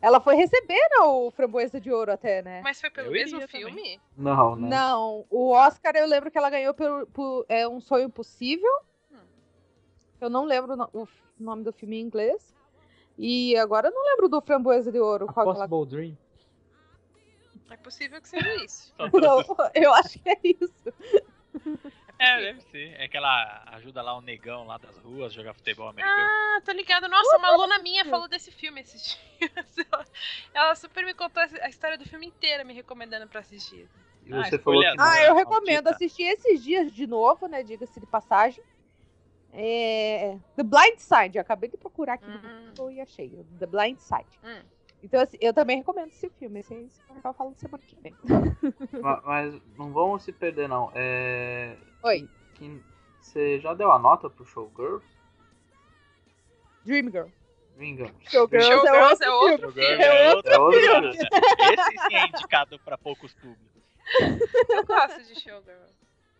Ela 0.00 0.20
foi 0.20 0.36
receber 0.36 0.74
né, 0.74 1.04
o 1.04 1.30
Framboesa 1.30 1.80
de 1.80 1.90
Ouro 1.90 2.12
até, 2.12 2.42
né? 2.42 2.60
Mas 2.62 2.80
foi 2.80 2.90
pelo 2.90 3.08
Eu 3.08 3.12
mesmo 3.12 3.48
filme? 3.48 4.00
Não, 4.16 4.56
né? 4.56 4.68
Não, 4.68 5.24
o 5.30 5.50
Oscar 5.50 5.94
eu 5.96 6.06
lembro 6.06 6.30
que 6.30 6.38
ela 6.38 6.50
ganhou 6.50 6.74
por, 6.74 7.06
por 7.08 7.46
é, 7.48 7.66
Um 7.66 7.80
Sonho 7.80 8.10
Possível. 8.10 8.70
Hum. 9.12 9.16
Eu 10.20 10.30
não 10.30 10.44
lembro 10.44 10.74
o 10.92 11.08
nome 11.38 11.64
do 11.64 11.72
filme 11.72 11.96
em 11.96 12.02
inglês. 12.02 12.54
E 13.18 13.56
agora 13.56 13.88
eu 13.88 13.92
não 13.92 14.04
lembro 14.04 14.28
do 14.28 14.40
Framboesa 14.40 14.92
de 14.92 14.98
Ouro. 14.98 15.26
A 15.28 15.32
Qual 15.32 15.46
que 15.46 15.56
ela... 15.56 15.68
Possible 15.68 15.98
Dream. 15.98 16.18
É 17.70 17.76
possível 17.76 18.20
que 18.20 18.28
seja 18.28 18.54
isso. 18.64 18.94
Não, 19.12 19.42
eu 19.74 19.92
acho 19.94 20.18
que 20.20 20.28
é 20.28 20.38
isso. 20.44 20.92
É, 22.18 22.40
deve 22.40 22.60
ser. 22.62 22.94
É 23.00 23.08
que 23.08 23.16
ela 23.16 23.62
ajuda 23.72 24.00
lá 24.02 24.16
o 24.16 24.20
negão 24.22 24.66
lá 24.66 24.78
das 24.78 24.96
ruas 24.98 25.32
jogar 25.32 25.52
futebol 25.54 25.88
americano. 25.88 26.18
Ah, 26.18 26.60
tô 26.64 26.72
ligado. 26.72 27.08
Nossa, 27.08 27.36
uma 27.36 27.48
aluna 27.48 27.78
minha 27.78 28.04
falou 28.06 28.26
desse 28.28 28.50
filme 28.50 28.80
esses 28.80 29.18
dias. 29.38 29.76
Ela, 29.92 30.06
ela 30.54 30.74
super 30.74 31.04
me 31.04 31.12
contou 31.12 31.42
a 31.42 31.68
história 31.68 31.98
do 31.98 32.08
filme 32.08 32.26
inteira, 32.26 32.64
me 32.64 32.72
recomendando 32.72 33.28
pra 33.28 33.40
assistir. 33.40 33.86
E 34.24 34.32
Ah, 34.32 34.44
você 34.44 34.58
falou 34.58 34.80
que 34.80 34.86
Ah, 34.98 35.24
eu 35.24 35.34
recomendo 35.34 35.88
assistir 35.88 36.22
esses 36.24 36.62
dias 36.64 36.90
de 36.90 37.06
novo, 37.06 37.46
né? 37.46 37.62
Diga-se 37.62 38.00
de 38.00 38.06
passagem. 38.06 38.64
É... 39.52 40.38
The 40.56 40.62
Blind 40.62 40.98
Side. 40.98 41.36
Eu 41.36 41.42
acabei 41.42 41.68
de 41.68 41.76
procurar 41.76 42.14
aqui 42.14 42.26
no 42.26 42.38
Hum. 42.38 42.66
Google 42.70 42.90
e 42.92 43.00
achei. 43.00 43.28
The 43.58 43.66
Blind 43.66 43.98
Side. 43.98 44.40
Hum. 44.42 44.62
Então, 45.02 45.20
assim, 45.20 45.36
eu 45.40 45.52
também 45.54 45.78
recomendo 45.78 46.08
esse 46.08 46.28
filme. 46.30 46.60
Esse 46.60 46.74
aí, 46.74 46.88
eu 47.24 47.32
falo 47.34 47.54
semana 47.56 47.82
que 47.86 47.96
vem. 48.00 48.14
Ma- 49.00 49.22
Mas 49.24 49.54
não 49.76 49.92
vamos 49.92 50.22
se 50.22 50.32
perder, 50.32 50.68
não. 50.68 50.90
É... 50.94 51.76
Oi, 52.02 52.28
que- 52.54 52.82
Você 53.20 53.60
já 53.60 53.74
deu 53.74 53.92
a 53.92 53.98
nota 53.98 54.28
pro 54.30 54.44
Showgirls? 54.44 55.04
Dream 56.84 57.10
Girl. 57.10 57.26
Showgirls, 58.28 58.66
Showgirls 58.68 59.22
é 59.22 59.26
é 59.26 59.30
outro 59.30 59.66
outro 59.66 59.72
filme. 59.72 59.86
Showgirl 59.86 60.12
é 60.12 60.34
outro 60.34 60.52
É 60.52 60.58
outro 60.58 60.80
filme. 60.80 61.08
Esse 61.10 61.98
sim 62.08 62.14
é 62.16 62.26
indicado 62.28 62.78
pra 62.80 62.96
poucos 62.96 63.34
públicos. 63.34 63.82
Eu 64.70 64.84
gosto 64.86 65.22
de 65.24 65.34
Showgirl. 65.40 65.76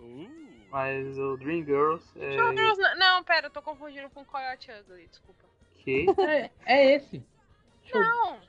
Uh, 0.00 0.28
Mas 0.70 1.18
o 1.18 1.36
Dream 1.36 1.64
Girls 1.64 2.04
é. 2.18 2.32
Showgirls, 2.32 2.78
não, 2.80 2.96
não, 2.96 3.24
pera, 3.24 3.46
eu 3.46 3.50
tô 3.50 3.60
confundindo 3.60 4.08
com 4.10 4.24
Coyote 4.24 4.70
Ugly, 4.70 5.06
desculpa. 5.08 5.44
Que? 5.78 6.06
É, 6.20 6.50
é 6.64 6.94
esse. 6.96 7.22
Show, 7.86 8.00
Não, 8.00 8.40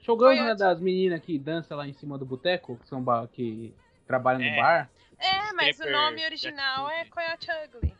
Showgirls 0.00 0.36
não 0.36 0.44
é 0.44 0.54
Coyote. 0.54 0.58
das 0.58 0.80
meninas 0.80 1.20
que 1.22 1.38
dançam 1.38 1.76
lá 1.76 1.86
em 1.86 1.92
cima 1.92 2.16
do 2.18 2.24
boteco, 2.26 2.76
que, 2.78 2.88
são 2.88 3.02
ba- 3.02 3.26
que 3.28 3.74
trabalham 4.06 4.40
no 4.40 4.46
É. 4.46 4.56
bar? 4.60 4.90
é, 5.18 5.52
mas 5.52 5.68
o 5.78 5.82
Stripper 5.82 5.92
nome 5.92 6.24
original 6.24 6.90
é 6.90 7.04
Coyote 7.06 7.48
Ugly. 7.64 7.96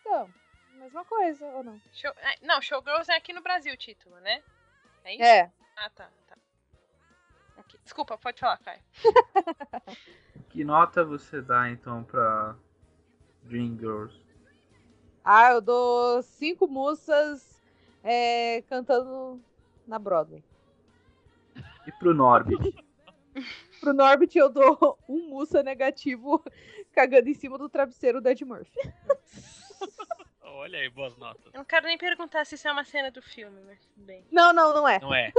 Então, 0.00 0.28
mesma 0.74 1.04
coisa, 1.04 1.44
ou 1.46 1.62
não? 1.64 1.80
Show, 1.92 2.10
é, 2.16 2.34
não, 2.44 2.60
Showgirls 2.60 3.10
é 3.10 3.16
aqui 3.16 3.32
no 3.32 3.42
Brasil 3.42 3.72
o 3.72 3.76
título, 3.76 4.16
né? 4.20 4.42
É 5.04 5.14
isso? 5.14 5.22
É. 5.24 5.50
Ah, 5.76 5.90
tá, 5.90 6.08
tá. 6.28 6.36
Desculpa, 7.84 8.18
pode 8.18 8.38
falar, 8.40 8.58
Caio. 8.58 8.80
Que 10.50 10.64
nota 10.64 11.04
você 11.04 11.40
dá 11.40 11.70
então 11.70 12.02
pra 12.02 12.56
Dream 13.44 13.78
Girls? 13.78 14.20
Ah, 15.24 15.52
eu 15.52 15.60
dou 15.60 16.20
cinco 16.24 16.66
moças 16.66 17.49
é, 18.02 18.62
cantando 18.62 19.40
na 19.86 19.98
Broadway. 19.98 20.42
E 21.86 21.92
pro 21.92 22.14
Norbit? 22.14 22.74
Pro 23.80 23.94
Norbit 23.94 24.36
eu 24.36 24.50
dou 24.50 24.98
um 25.08 25.28
mussa 25.28 25.62
negativo 25.62 26.44
cagando 26.92 27.28
em 27.28 27.34
cima 27.34 27.56
do 27.56 27.68
travesseiro 27.68 28.20
do 28.20 28.28
Ed 28.28 28.44
Murphy. 28.44 28.78
olha 30.42 30.80
aí, 30.80 30.90
boas 30.90 31.16
notas. 31.16 31.46
Eu 31.46 31.58
não 31.58 31.64
quero 31.64 31.86
nem 31.86 31.96
perguntar 31.96 32.44
se 32.44 32.56
isso 32.56 32.68
é 32.68 32.72
uma 32.72 32.84
cena 32.84 33.10
do 33.10 33.22
filme, 33.22 33.58
mas 33.64 33.78
tudo 33.86 34.04
bem. 34.04 34.26
Não, 34.30 34.52
não, 34.52 34.74
não 34.74 34.86
é. 34.86 34.98
Não 34.98 35.14
é? 35.14 35.32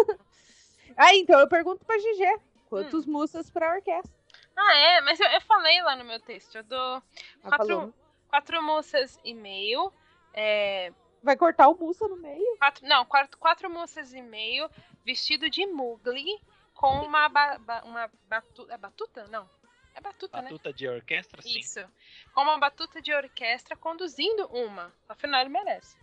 Ah, 0.97 1.14
então 1.16 1.39
eu 1.39 1.47
pergunto 1.47 1.86
pra 1.86 1.97
GG. 1.97 2.41
Quantos 2.70 3.05
mussas 3.05 3.49
pra 3.49 3.76
orquestra? 3.76 4.12
Ah, 4.55 4.76
é, 4.76 5.01
mas 5.01 5.20
eu, 5.20 5.28
eu 5.28 5.41
falei 5.41 5.82
lá 5.84 5.95
no 5.95 6.05
meu 6.05 6.20
texto. 6.20 6.55
Eu 6.55 6.64
dou 6.64 6.80
Ela 6.80 7.03
quatro, 7.43 7.68
falou, 7.68 7.93
quatro 8.30 8.64
moças 8.64 9.20
e 9.24 9.34
meio. 9.34 9.91
É, 10.34 10.91
Vai 11.24 11.38
cortar 11.38 11.67
o 11.69 11.76
mussa 11.78 12.07
no 12.07 12.17
meio? 12.17 12.57
quatro, 12.57 12.88
não, 12.88 13.05
quatro, 13.05 13.38
quatro 13.38 13.69
moças 13.69 14.13
e 14.13 14.22
meio 14.22 14.69
vestido 15.05 15.49
de 15.49 15.65
mugli 15.67 16.39
com 16.74 17.01
uma, 17.01 17.30
ba, 17.30 17.57
ba- 17.59 17.84
uma 17.86 18.09
batu, 18.28 18.67
é 18.72 18.78
batuta? 18.78 19.28
Não. 19.28 19.47
É 19.93 19.99
batuta, 20.01 20.38
né? 20.38 20.43
Batuta 20.43 20.72
de 20.74 20.88
orquestra, 20.88 21.41
sim. 21.41 21.59
Isso. 21.59 21.86
Com 22.34 22.41
uma 22.41 22.57
batuta 22.57 23.01
de 23.01 23.13
orquestra 23.13 23.76
conduzindo 23.76 24.47
uma. 24.47 24.91
Afinal, 25.07 25.41
ele 25.41 25.49
merece. 25.49 25.97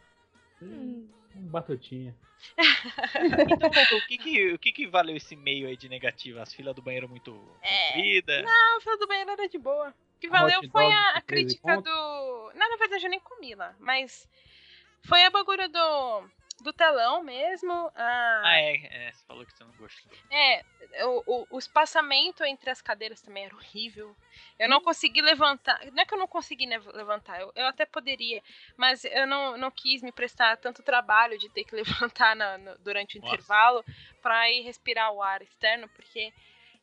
Hum. 0.61 1.09
Batutinha. 1.35 2.15
Então, 2.57 3.99
o 3.99 4.07
que 4.07 4.19
que, 4.19 4.53
o 4.53 4.59
que 4.59 4.73
que 4.73 4.87
valeu 4.87 5.17
esse 5.17 5.35
meio 5.35 5.67
aí 5.69 5.77
de 5.77 5.89
negativo? 5.89 6.41
As 6.41 6.53
filas 6.53 6.75
do 6.75 6.83
banheiro 6.83 7.09
muito 7.09 7.33
É. 7.63 8.43
Não, 8.43 8.79
o 8.79 8.81
fila 8.81 8.97
do 8.99 9.07
banheiro 9.07 9.31
era 9.31 9.49
de 9.49 9.59
boa. 9.59 9.89
O 9.91 10.21
que 10.21 10.27
A 10.29 10.31
valeu 10.31 10.59
hot 10.61 10.69
foi 10.71 10.93
a, 10.93 11.11
a 11.11 11.21
13 11.21 11.25
crítica 11.27 11.81
do. 11.81 12.53
Não, 12.55 12.71
na 12.71 12.77
verdade 12.77 13.05
eu 13.05 13.11
nem 13.11 13.21
comi 13.21 13.55
lá, 13.55 13.75
mas 13.79 14.29
foi 15.07 15.25
a 15.25 15.31
bagulho 15.31 15.69
do. 15.69 16.39
Do 16.61 16.73
telão 16.73 17.23
mesmo. 17.23 17.73
a- 17.95 18.43
Ah, 18.45 18.61
é, 18.61 19.07
é, 19.07 19.13
você 19.13 19.25
falou 19.27 19.47
que 19.47 19.53
você 19.57 19.63
não 19.63 19.71
gostou. 19.77 20.11
É, 20.29 20.65
o, 21.05 21.23
o, 21.25 21.47
o 21.51 21.59
espaçamento 21.61 22.43
entre 22.45 22.69
as 22.69 22.83
cadeiras 22.83 23.21
também 23.23 23.45
era 23.45 23.55
horrível. 23.55 24.17
Eu 24.59 24.69
não 24.69 24.81
consegui 24.81 25.23
levantar. 25.23 25.79
Não 25.93 26.03
é 26.03 26.05
que 26.05 26.13
eu 26.13 26.19
não 26.19 26.27
consegui 26.27 26.67
levantar, 26.67 27.41
eu, 27.41 27.53
eu 27.55 27.65
até 27.67 27.87
poderia, 27.87 28.43
mas 28.77 29.05
eu 29.05 29.25
não, 29.25 29.57
não 29.57 29.71
quis 29.71 30.03
me 30.03 30.11
prestar 30.11 30.57
tanto 30.57 30.83
trabalho 30.83 31.39
de 31.39 31.49
ter 31.51 31.63
que 31.63 31.77
levantar 32.11 32.35
na- 32.35 32.59
no- 32.59 32.77
durante 32.79 33.19
o 33.19 33.21
Nossa. 33.21 33.35
intervalo 33.37 33.85
pra 34.21 34.51
ir 34.51 34.63
respirar 34.63 35.13
o 35.13 35.23
ar 35.23 35.41
externo, 35.43 35.89
porque 35.91 36.33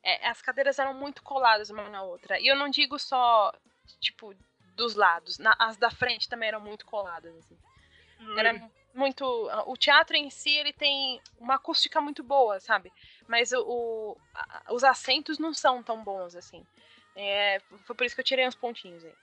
é, 0.01 0.25
as 0.29 0.41
cadeiras 0.41 0.79
eram 0.79 0.93
muito 0.93 1.21
coladas 1.21 1.69
uma 1.69 1.89
na 1.89 2.01
outra. 2.01 2.39
E 2.39 2.47
eu 2.47 2.55
não 2.55 2.69
digo 2.69 2.97
só, 2.97 3.51
tipo, 3.99 4.33
dos 4.73 4.95
lados, 4.95 5.37
na- 5.37 5.55
as 5.59 5.75
da 5.75 5.91
frente 5.91 6.29
também 6.29 6.47
eram 6.47 6.61
muito 6.61 6.85
coladas. 6.85 7.35
Assim. 7.35 7.57
Era 8.37 8.71
muito. 8.93 9.23
O 9.67 9.75
teatro 9.77 10.15
em 10.15 10.29
si 10.29 10.49
ele 10.49 10.73
tem 10.73 11.21
uma 11.37 11.55
acústica 11.55 11.99
muito 11.99 12.23
boa, 12.23 12.59
sabe? 12.59 12.91
Mas 13.27 13.51
o, 13.51 13.61
o- 13.61 14.17
a- 14.33 14.73
os 14.73 14.83
assentos 14.83 15.37
não 15.37 15.53
são 15.53 15.83
tão 15.83 16.03
bons 16.03 16.35
assim. 16.35 16.65
É, 17.15 17.59
foi 17.85 17.95
por 17.95 18.05
isso 18.05 18.15
que 18.15 18.21
eu 18.21 18.25
tirei 18.25 18.47
uns 18.47 18.55
pontinhos 18.55 19.03
aí. 19.03 19.13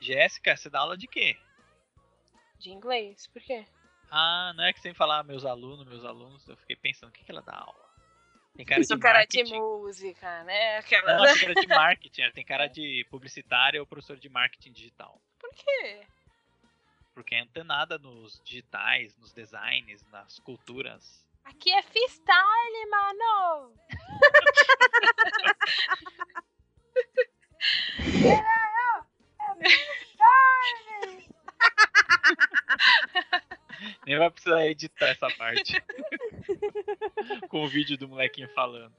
Jéssica, 0.00 0.56
você 0.56 0.68
dá 0.68 0.80
aula 0.80 0.96
de 0.96 1.06
quê? 1.06 1.36
De 2.58 2.70
inglês, 2.70 3.26
por 3.28 3.42
quê? 3.42 3.64
Ah, 4.10 4.52
não 4.56 4.64
é 4.64 4.72
que 4.72 4.80
sem 4.80 4.94
falar 4.94 5.24
meus 5.24 5.44
alunos, 5.44 5.86
meus 5.86 6.04
alunos, 6.04 6.46
eu 6.48 6.56
fiquei 6.58 6.76
pensando, 6.76 7.10
o 7.10 7.12
que, 7.12 7.24
que 7.24 7.30
ela 7.30 7.42
dá 7.42 7.56
aula? 7.56 7.84
Tem 8.56 8.64
cara 8.64 8.82
de 8.82 8.98
cara 8.98 9.24
de 9.24 9.44
música, 9.44 10.44
né? 10.44 10.78
Aquela. 10.78 11.16
Não, 11.18 11.24
tem 11.26 11.40
cara 11.40 11.54
de 11.54 11.66
marketing, 11.66 12.20
ela 12.22 12.32
tem 12.32 12.44
cara 12.44 12.66
de 12.68 13.04
publicitária 13.10 13.80
ou 13.80 13.86
professor 13.86 14.16
de 14.16 14.28
marketing 14.28 14.72
digital. 14.72 15.20
Por 15.40 15.50
quê? 15.54 16.06
Porque 17.14 17.34
é 17.34 17.40
antenada 17.40 17.96
nos 17.98 18.42
digitais, 18.44 19.16
nos 19.16 19.32
designs, 19.32 20.04
nas 20.10 20.38
culturas. 20.40 21.24
Aqui 21.44 21.72
é 21.72 21.82
freestyle, 21.82 22.90
mano! 22.90 23.74
Nem 34.06 34.18
vai 34.18 34.30
precisar 34.30 34.66
editar 34.66 35.08
essa 35.08 35.28
parte. 35.36 35.82
Com 37.48 37.64
o 37.64 37.68
vídeo 37.68 37.96
do 37.96 38.08
molequinho 38.08 38.48
falando. 38.54 38.94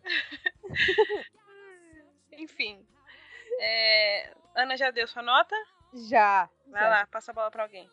Enfim. 2.32 2.86
É, 3.59 4.34
Ana 4.55 4.78
já 4.78 4.91
deu 4.91 5.07
sua 5.07 5.22
nota? 5.22 5.55
Já. 5.93 6.49
Vai 6.68 6.82
já. 6.82 6.89
lá, 6.89 7.07
passa 7.07 7.32
a 7.32 7.34
bola 7.34 7.49
pra 7.51 7.63
alguém. 7.63 7.89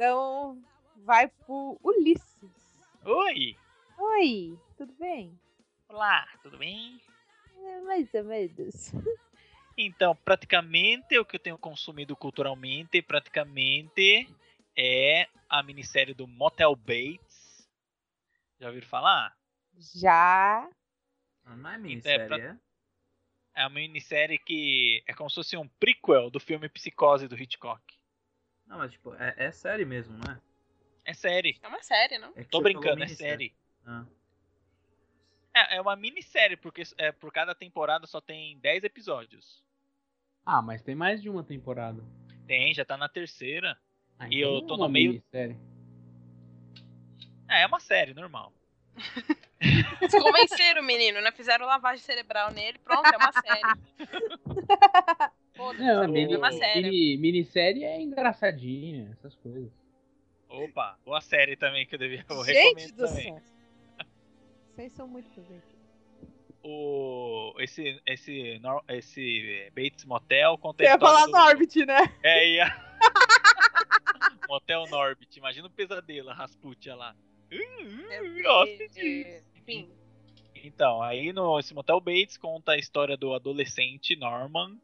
Então, 0.00 0.58
vai 1.04 1.28
pro 1.28 1.78
Ulisses. 1.84 2.80
Oi! 3.04 3.54
Oi, 3.98 4.58
tudo 4.74 4.94
bem? 4.94 5.38
Olá, 5.90 6.26
tudo 6.42 6.56
bem? 6.56 6.98
É, 7.58 7.80
mais 7.82 8.14
ou 8.14 8.24
menos. 8.24 8.92
Então, 9.76 10.16
praticamente 10.24 11.18
o 11.18 11.24
que 11.26 11.36
eu 11.36 11.40
tenho 11.40 11.58
consumido 11.58 12.16
culturalmente, 12.16 13.02
praticamente 13.02 14.26
é 14.74 15.28
a 15.46 15.62
minissérie 15.62 16.14
do 16.14 16.26
Motel 16.26 16.74
Bates. 16.74 17.68
Já 18.58 18.68
ouviram 18.68 18.88
falar? 18.88 19.36
Já. 19.76 20.66
Não 21.44 21.68
é 21.68 21.76
minissérie, 21.76 22.26
pra- 22.26 22.38
é? 22.38 22.56
É 23.54 23.66
uma 23.66 23.78
minissérie 23.78 24.38
que 24.38 25.04
é 25.06 25.12
como 25.12 25.28
se 25.28 25.34
fosse 25.34 25.58
um 25.58 25.68
prequel 25.78 26.30
do 26.30 26.40
filme 26.40 26.70
Psicose 26.70 27.28
do 27.28 27.36
Hitchcock. 27.38 27.99
Não, 28.70 28.78
mas 28.78 28.92
tipo, 28.92 29.12
é, 29.16 29.34
é 29.36 29.50
série 29.50 29.84
mesmo, 29.84 30.16
não 30.16 30.32
é? 30.32 30.40
É 31.04 31.12
série. 31.12 31.58
É 31.60 31.66
uma 31.66 31.82
série, 31.82 32.18
não? 32.18 32.32
É 32.36 32.44
Tô 32.44 32.60
brincando, 32.62 33.02
é 33.02 33.08
série. 33.08 33.52
Ah. 33.84 34.04
É, 35.52 35.76
é 35.76 35.80
uma 35.80 35.96
minissérie, 35.96 36.56
porque 36.56 36.84
é, 36.96 37.10
por 37.10 37.32
cada 37.32 37.52
temporada 37.52 38.06
só 38.06 38.20
tem 38.20 38.56
10 38.60 38.84
episódios. 38.84 39.64
Ah, 40.46 40.62
mas 40.62 40.82
tem 40.82 40.94
mais 40.94 41.20
de 41.20 41.28
uma 41.28 41.42
temporada. 41.42 42.00
Tem, 42.46 42.72
já 42.72 42.84
tá 42.84 42.96
na 42.96 43.08
terceira. 43.08 43.76
Ah, 44.16 44.26
E 44.28 44.38
então 44.38 44.48
eu 44.54 44.60
não 44.60 44.66
tô 44.68 44.74
é 44.74 44.76
no 44.78 44.82
uma 44.84 44.88
meio- 44.88 45.10
minissérie. 45.14 45.58
É, 47.48 47.62
é 47.62 47.66
uma 47.66 47.80
série, 47.80 48.14
normal. 48.14 48.52
Se 50.08 50.20
convenceram 50.20 50.80
o 50.80 50.84
menino, 50.84 51.20
né? 51.20 51.32
Fizeram 51.32 51.66
lavagem 51.66 52.04
cerebral 52.04 52.52
nele, 52.52 52.78
pronto, 52.78 53.06
é 53.12 53.16
uma 53.16 53.32
série. 53.32 53.80
Foda-se, 55.56 55.84
Não, 55.84 56.08
merda 56.08 56.34
é 56.34 56.38
uma 56.38 56.48
mini- 56.50 56.58
série. 56.60 56.82
mini, 56.82 57.16
minissérie 57.18 57.84
é 57.84 58.00
engraçadinha, 58.00 59.10
essas 59.12 59.34
coisas. 59.36 59.70
Opa, 60.48 60.98
boa 61.04 61.20
série 61.20 61.56
também 61.56 61.86
que 61.86 61.94
eu 61.94 61.98
devia 61.98 62.24
eu 62.28 62.44
Gente 62.44 62.56
recomendo 62.56 62.92
do 62.96 63.06
também. 63.06 63.22
céu. 63.24 63.42
Vocês 64.74 64.92
são 64.92 65.06
muito 65.08 65.28
presentes. 65.30 65.78
O 66.62 67.54
esse 67.58 68.00
esse 68.06 68.60
esse 68.88 69.70
Bates 69.74 70.04
Motel 70.04 70.58
conta 70.58 70.84
Você 70.84 70.90
ia 70.90 70.98
falar 70.98 71.24
do, 71.26 71.32
Norbit, 71.32 71.86
né? 71.86 71.98
É, 72.22 72.48
ia. 72.50 72.66
Motel 74.48 74.84
Norbit. 74.88 75.38
Imagina 75.38 75.66
o 75.68 75.70
pesadelo, 75.70 76.30
a 76.30 76.34
Rasputia 76.34 76.94
lá. 76.94 77.14
Disso. 78.92 79.50
Enfim, 79.56 79.90
Então, 80.62 81.02
aí 81.02 81.32
no 81.32 81.58
esse 81.58 81.72
Motel 81.74 82.00
Bates 82.00 82.36
conta 82.36 82.72
a 82.72 82.78
história 82.78 83.16
do 83.16 83.32
adolescente 83.34 84.14
Norman 84.16 84.76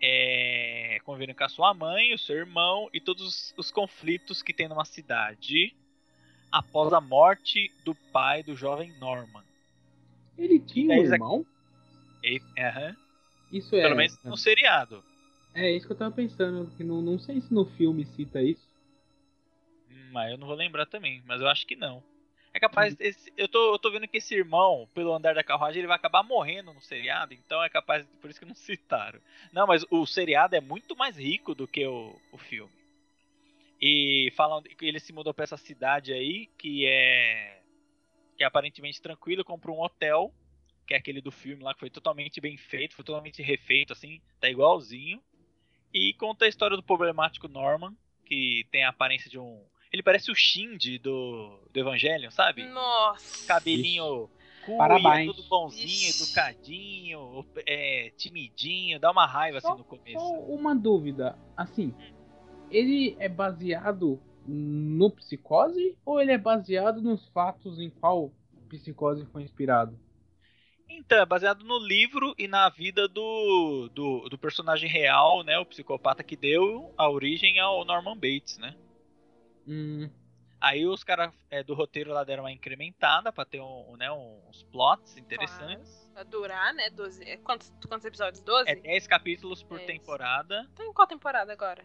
é, 0.00 0.98
convivendo 1.04 1.34
com 1.34 1.44
a 1.44 1.48
sua 1.48 1.72
mãe, 1.74 2.12
o 2.14 2.18
seu 2.18 2.36
irmão 2.36 2.88
e 2.92 3.00
todos 3.00 3.22
os, 3.22 3.54
os 3.56 3.70
conflitos 3.70 4.42
que 4.42 4.52
tem 4.52 4.68
numa 4.68 4.84
cidade 4.84 5.74
após 6.50 6.92
a 6.92 7.00
morte 7.00 7.70
do 7.84 7.94
pai 8.12 8.42
do 8.42 8.54
jovem 8.54 8.92
Norman. 8.98 9.44
Ele 10.38 10.58
tinha 10.60 10.94
um 10.94 11.04
irmão? 11.04 11.46
Aham, 12.58 12.96
Isso 13.52 13.76
é. 13.76 13.82
Pelo 13.82 13.96
menos 13.96 14.18
no 14.24 14.36
seriado. 14.36 15.02
É 15.54 15.70
isso 15.70 15.86
que 15.86 15.92
eu 15.92 15.96
tava 15.96 16.14
pensando, 16.14 16.70
que 16.76 16.84
não, 16.84 17.00
não 17.00 17.18
sei 17.18 17.40
se 17.40 17.52
no 17.52 17.64
filme 17.64 18.04
cita 18.04 18.42
isso. 18.42 18.68
Hum, 19.90 20.10
Mas 20.12 20.32
eu 20.32 20.38
não 20.38 20.46
vou 20.46 20.56
lembrar 20.56 20.86
também, 20.86 21.22
mas 21.26 21.40
eu 21.40 21.48
acho 21.48 21.66
que 21.66 21.76
não. 21.76 22.02
É 22.56 22.60
capaz. 22.60 22.96
esse- 22.98 23.32
eu, 23.36 23.46
tô, 23.48 23.74
eu 23.74 23.78
tô 23.78 23.90
vendo 23.90 24.08
que 24.08 24.16
esse 24.16 24.34
irmão, 24.34 24.88
pelo 24.94 25.12
andar 25.12 25.34
da 25.34 25.44
carruagem, 25.44 25.80
ele 25.80 25.86
vai 25.88 25.96
acabar 25.96 26.22
morrendo 26.22 26.72
no 26.72 26.80
seriado, 26.80 27.34
então 27.34 27.62
é 27.62 27.68
capaz. 27.68 28.06
Por 28.20 28.30
isso 28.30 28.40
que 28.40 28.46
não 28.46 28.54
citaram. 28.56 29.20
Não, 29.52 29.66
mas 29.66 29.84
o 29.90 30.06
seriado 30.06 30.56
é 30.56 30.60
muito 30.60 30.96
mais 30.96 31.16
rico 31.18 31.54
do 31.54 31.68
que 31.68 31.86
o, 31.86 32.18
o 32.32 32.38
filme. 32.38 32.72
E 33.80 34.32
falam 34.36 34.62
que 34.62 34.86
ele 34.86 34.98
se 34.98 35.12
mudou 35.12 35.34
pra 35.34 35.44
essa 35.44 35.56
cidade 35.56 36.12
aí, 36.12 36.46
que 36.58 36.86
é. 36.86 37.60
que 38.36 38.44
é 38.44 38.46
aparentemente 38.46 39.02
tranquilo, 39.02 39.44
comprou 39.44 39.76
um 39.78 39.82
hotel, 39.82 40.32
que 40.86 40.94
é 40.94 40.96
aquele 40.98 41.20
do 41.20 41.32
filme 41.32 41.62
lá, 41.62 41.74
que 41.74 41.80
foi 41.80 41.90
totalmente 41.90 42.40
bem 42.40 42.56
feito, 42.56 42.96
foi 42.96 43.04
totalmente 43.04 43.42
refeito, 43.42 43.92
assim, 43.92 44.20
tá 44.40 44.48
igualzinho. 44.48 45.22
E 45.92 46.14
conta 46.14 46.44
a 46.46 46.48
história 46.48 46.76
do 46.76 46.82
problemático 46.82 47.48
Norman, 47.48 47.96
que 48.26 48.66
tem 48.70 48.84
a 48.84 48.90
aparência 48.90 49.30
de 49.30 49.38
um. 49.38 49.64
Ele 49.92 50.02
parece 50.02 50.30
o 50.30 50.34
Shindy 50.34 50.98
do, 50.98 51.58
do 51.72 51.80
Evangelion, 51.80 52.30
sabe? 52.30 52.64
nossa. 52.66 53.46
Cabelinho 53.46 54.28
cuia, 54.64 54.76
Parabéns. 54.78 55.26
todo 55.26 55.48
bonzinho, 55.48 56.10
Ixi. 56.10 56.22
educadinho, 56.22 57.46
é, 57.66 58.10
timidinho, 58.16 58.98
dá 58.98 59.10
uma 59.10 59.26
raiva 59.26 59.58
assim 59.58 59.68
Só- 59.68 59.76
no 59.76 59.84
começo. 59.84 60.18
Só 60.18 60.40
uma 60.40 60.74
dúvida, 60.74 61.38
assim, 61.56 61.94
ele 62.70 63.16
é 63.20 63.28
baseado 63.28 64.20
no 64.44 65.10
Psicose 65.10 65.96
ou 66.04 66.20
ele 66.20 66.32
é 66.32 66.38
baseado 66.38 67.00
nos 67.00 67.28
fatos 67.28 67.78
em 67.78 67.90
qual 67.90 68.32
Psicose 68.68 69.24
foi 69.26 69.42
inspirado? 69.42 69.98
Então, 70.88 71.18
é 71.18 71.26
baseado 71.26 71.64
no 71.64 71.78
livro 71.78 72.34
e 72.38 72.48
na 72.48 72.68
vida 72.68 73.06
do, 73.08 73.88
do, 73.92 74.28
do 74.28 74.38
personagem 74.38 74.88
real, 74.88 75.42
né? 75.42 75.58
O 75.58 75.66
psicopata 75.66 76.22
que 76.22 76.36
deu 76.36 76.92
a 76.96 77.08
origem 77.10 77.58
ao 77.58 77.84
Norman 77.84 78.14
Bates, 78.14 78.56
né? 78.58 78.74
Hum, 79.66 80.08
Aí 80.60 80.86
os 80.86 81.04
caras 81.04 81.32
é, 81.50 81.62
do 81.62 81.74
roteiro 81.74 82.12
lá 82.12 82.24
deram 82.24 82.44
uma 82.44 82.52
incrementada 82.52 83.32
pra 83.32 83.44
ter 83.44 83.60
um, 83.60 83.96
né, 83.96 84.10
uns 84.10 84.62
plots 84.64 85.16
interessantes. 85.16 86.10
Vai 86.14 86.24
durar, 86.24 86.72
né? 86.72 86.88
12. 86.90 87.22
é 87.24 87.36
Quantos, 87.36 87.72
quantos 87.86 88.04
episódios? 88.06 88.42
12? 88.42 88.70
É 88.70 88.74
10 88.74 89.06
capítulos 89.06 89.62
por 89.62 89.78
Isso. 89.78 89.86
temporada, 89.86 90.68
Tá 90.74 90.84
em 90.84 90.92
qual 90.92 91.06
temporada 91.06 91.52
agora? 91.52 91.84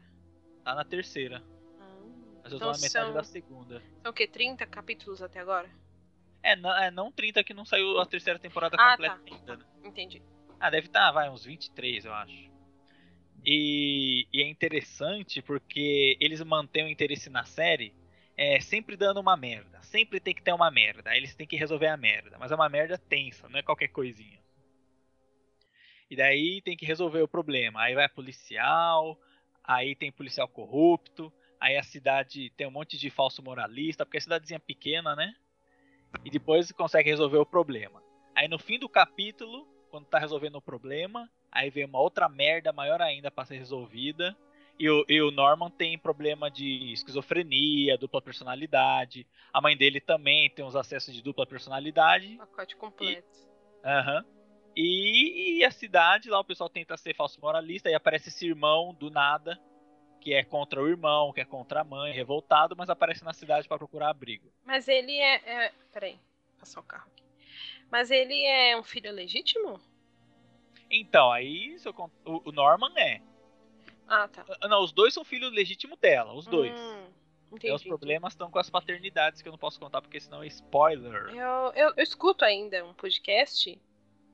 tá 0.64 0.74
na 0.76 0.86
terceira. 0.86 1.44
Hum, 1.80 2.40
Mas 2.44 2.54
eu 2.54 2.60
tô 2.60 2.66
então 2.66 2.72
na 2.72 2.78
metade 2.78 2.90
são, 3.08 3.14
da 3.14 3.24
segunda. 3.24 3.84
são 4.02 4.12
o 4.12 4.14
quê? 4.14 4.28
30 4.28 4.66
capítulos 4.66 5.22
até 5.22 5.40
agora? 5.40 5.70
É 6.44 6.56
não, 6.56 6.76
é, 6.76 6.90
não 6.90 7.12
30 7.12 7.44
que 7.44 7.54
não 7.54 7.66
saiu 7.66 8.00
a 8.00 8.06
terceira 8.06 8.40
temporada 8.40 8.78
Ah, 8.80 8.92
completa 8.92 9.16
tá. 9.16 9.22
ainda, 9.36 9.58
né? 9.58 9.66
Entendi. 9.84 10.24
Ah, 10.60 10.70
deve 10.70 10.88
estar, 10.88 11.08
tá, 11.08 11.12
vai, 11.12 11.30
uns 11.30 11.44
23, 11.44 12.06
eu 12.06 12.14
acho. 12.14 12.51
E, 13.46 14.28
e, 14.32 14.42
é 14.42 14.48
interessante 14.48 15.42
porque 15.42 16.18
eles 16.20 16.44
mantêm 16.44 16.86
o 16.86 16.90
interesse 16.90 17.30
na 17.30 17.44
série 17.44 17.94
é, 18.38 18.60
sempre 18.60 18.96
dando 18.96 19.20
uma 19.20 19.36
merda. 19.36 19.82
Sempre 19.82 20.20
tem 20.20 20.34
que 20.34 20.42
ter 20.42 20.54
uma 20.54 20.70
merda. 20.70 21.16
Eles 21.16 21.36
têm 21.36 21.48
que 21.48 21.56
resolver 21.56 21.88
a 21.88 21.98
merda. 21.98 22.38
Mas 22.40 22.52
é 22.52 22.56
uma 22.56 22.70
merda 22.70 22.98
tensa, 22.98 23.50
não 23.50 23.60
é 23.60 23.64
qualquer 23.64 23.88
coisinha. 23.88 24.40
E 26.10 26.16
daí 26.16 26.62
tem 26.62 26.76
que 26.76 26.86
resolver 26.86 27.22
o 27.22 27.28
problema. 27.28 27.82
Aí 27.82 27.96
vai 27.96 28.08
policial, 28.10 29.18
aí 29.64 29.96
tem 29.96 30.12
policial 30.12 30.48
corrupto, 30.48 31.32
aí 31.60 31.78
a 31.78 31.84
cidade 31.84 32.50
tem 32.58 32.68
um 32.68 32.72
monte 32.72 32.98
de 32.98 33.10
falso 33.10 33.42
moralista, 33.42 34.06
porque 34.06 34.18
a 34.18 34.22
cidadezinha 34.22 34.58
é 34.58 34.60
pequena, 34.60 35.16
né? 35.16 35.34
E 36.26 36.30
depois 36.30 36.72
consegue 36.74 37.10
resolver 37.10 37.38
o 37.38 37.46
problema. 37.46 38.04
Aí 38.36 38.48
no 38.48 38.60
fim 38.60 38.78
do 38.78 38.90
capítulo, 38.90 39.66
quando 39.90 40.06
tá 40.08 40.20
resolvendo 40.20 40.56
o 40.56 40.62
problema, 40.62 41.30
aí 41.52 41.70
vem 41.70 41.86
uma 41.86 42.00
outra 42.00 42.30
merda 42.30 42.72
maior 42.72 43.02
ainda 43.02 43.30
para 43.30 43.46
ser 43.46 43.58
resolvida. 43.58 44.36
E 44.80 44.90
o, 44.90 45.06
e 45.08 45.22
o, 45.22 45.30
Norman 45.30 45.70
tem 45.70 45.98
problema 45.98 46.50
de 46.50 46.92
esquizofrenia, 46.92 47.98
dupla 47.98 48.22
personalidade. 48.22 49.28
A 49.54 49.62
mãe 49.62 49.78
dele 49.78 50.00
também 50.00 50.50
tem 50.50 50.66
uns 50.66 50.76
acessos 50.76 51.14
de 51.14 51.22
dupla 51.22 51.46
personalidade. 51.46 52.36
Pacote 52.38 52.76
completo. 52.76 53.40
Aham. 53.84 54.26
E, 54.76 55.60
e, 55.60 55.66
a 55.66 55.72
cidade, 55.72 56.30
lá 56.30 56.40
o 56.40 56.46
pessoal 56.46 56.70
tenta 56.70 56.96
ser 56.96 57.14
falso 57.14 57.40
moralista 57.42 57.90
e 57.90 57.94
aparece 57.94 58.30
esse 58.30 58.48
irmão 58.48 58.94
do 58.94 59.12
nada, 59.12 59.60
que 60.22 60.34
é 60.34 60.44
contra 60.44 60.82
o 60.82 60.88
irmão, 60.88 61.34
que 61.34 61.42
é 61.42 61.46
contra 61.46 61.82
a 61.82 61.84
mãe, 61.84 62.14
revoltado, 62.14 62.76
mas 62.76 62.90
aparece 62.90 63.24
na 63.24 63.34
cidade 63.34 63.68
para 63.68 63.78
procurar 63.78 64.10
abrigo. 64.10 64.52
Mas 64.64 64.88
ele 64.88 65.18
é, 65.18 65.66
é. 65.66 65.72
Peraí, 65.92 66.18
passar 66.58 66.80
o 66.80 66.84
carro 66.84 67.10
aqui. 67.12 67.24
Mas 67.92 68.10
ele 68.10 68.46
é 68.46 68.78
um 68.78 68.84
filho 68.84 69.12
legítimo? 69.12 69.80
Então, 70.92 71.32
aí 71.32 71.78
o 72.26 72.52
Norman 72.52 72.94
é. 72.98 73.22
Ah, 74.08 74.28
tá. 74.28 74.46
Ah, 74.60 74.68
não, 74.68 74.84
os 74.84 74.92
dois 74.92 75.14
são 75.14 75.24
filhos 75.24 75.54
legítimos 75.54 75.98
dela, 75.98 76.34
os 76.34 76.46
dois. 76.46 76.78
Hum, 76.78 77.08
entendi, 77.54 77.72
e 77.72 77.76
os 77.76 77.82
problemas 77.82 78.34
estão 78.34 78.52
com 78.52 78.60
as 78.60 78.70
paternidades 78.70 79.42
que 79.42 79.48
eu 79.48 79.52
não 79.52 79.58
posso 79.58 79.80
contar 79.80 80.02
porque 80.02 80.20
senão 80.20 80.44
é 80.44 80.48
spoiler. 80.48 81.30
Eu, 81.30 81.72
eu, 81.74 81.94
eu 81.96 82.04
escuto 82.04 82.44
ainda 82.44 82.86
um 82.86 82.94
podcast 82.94 83.80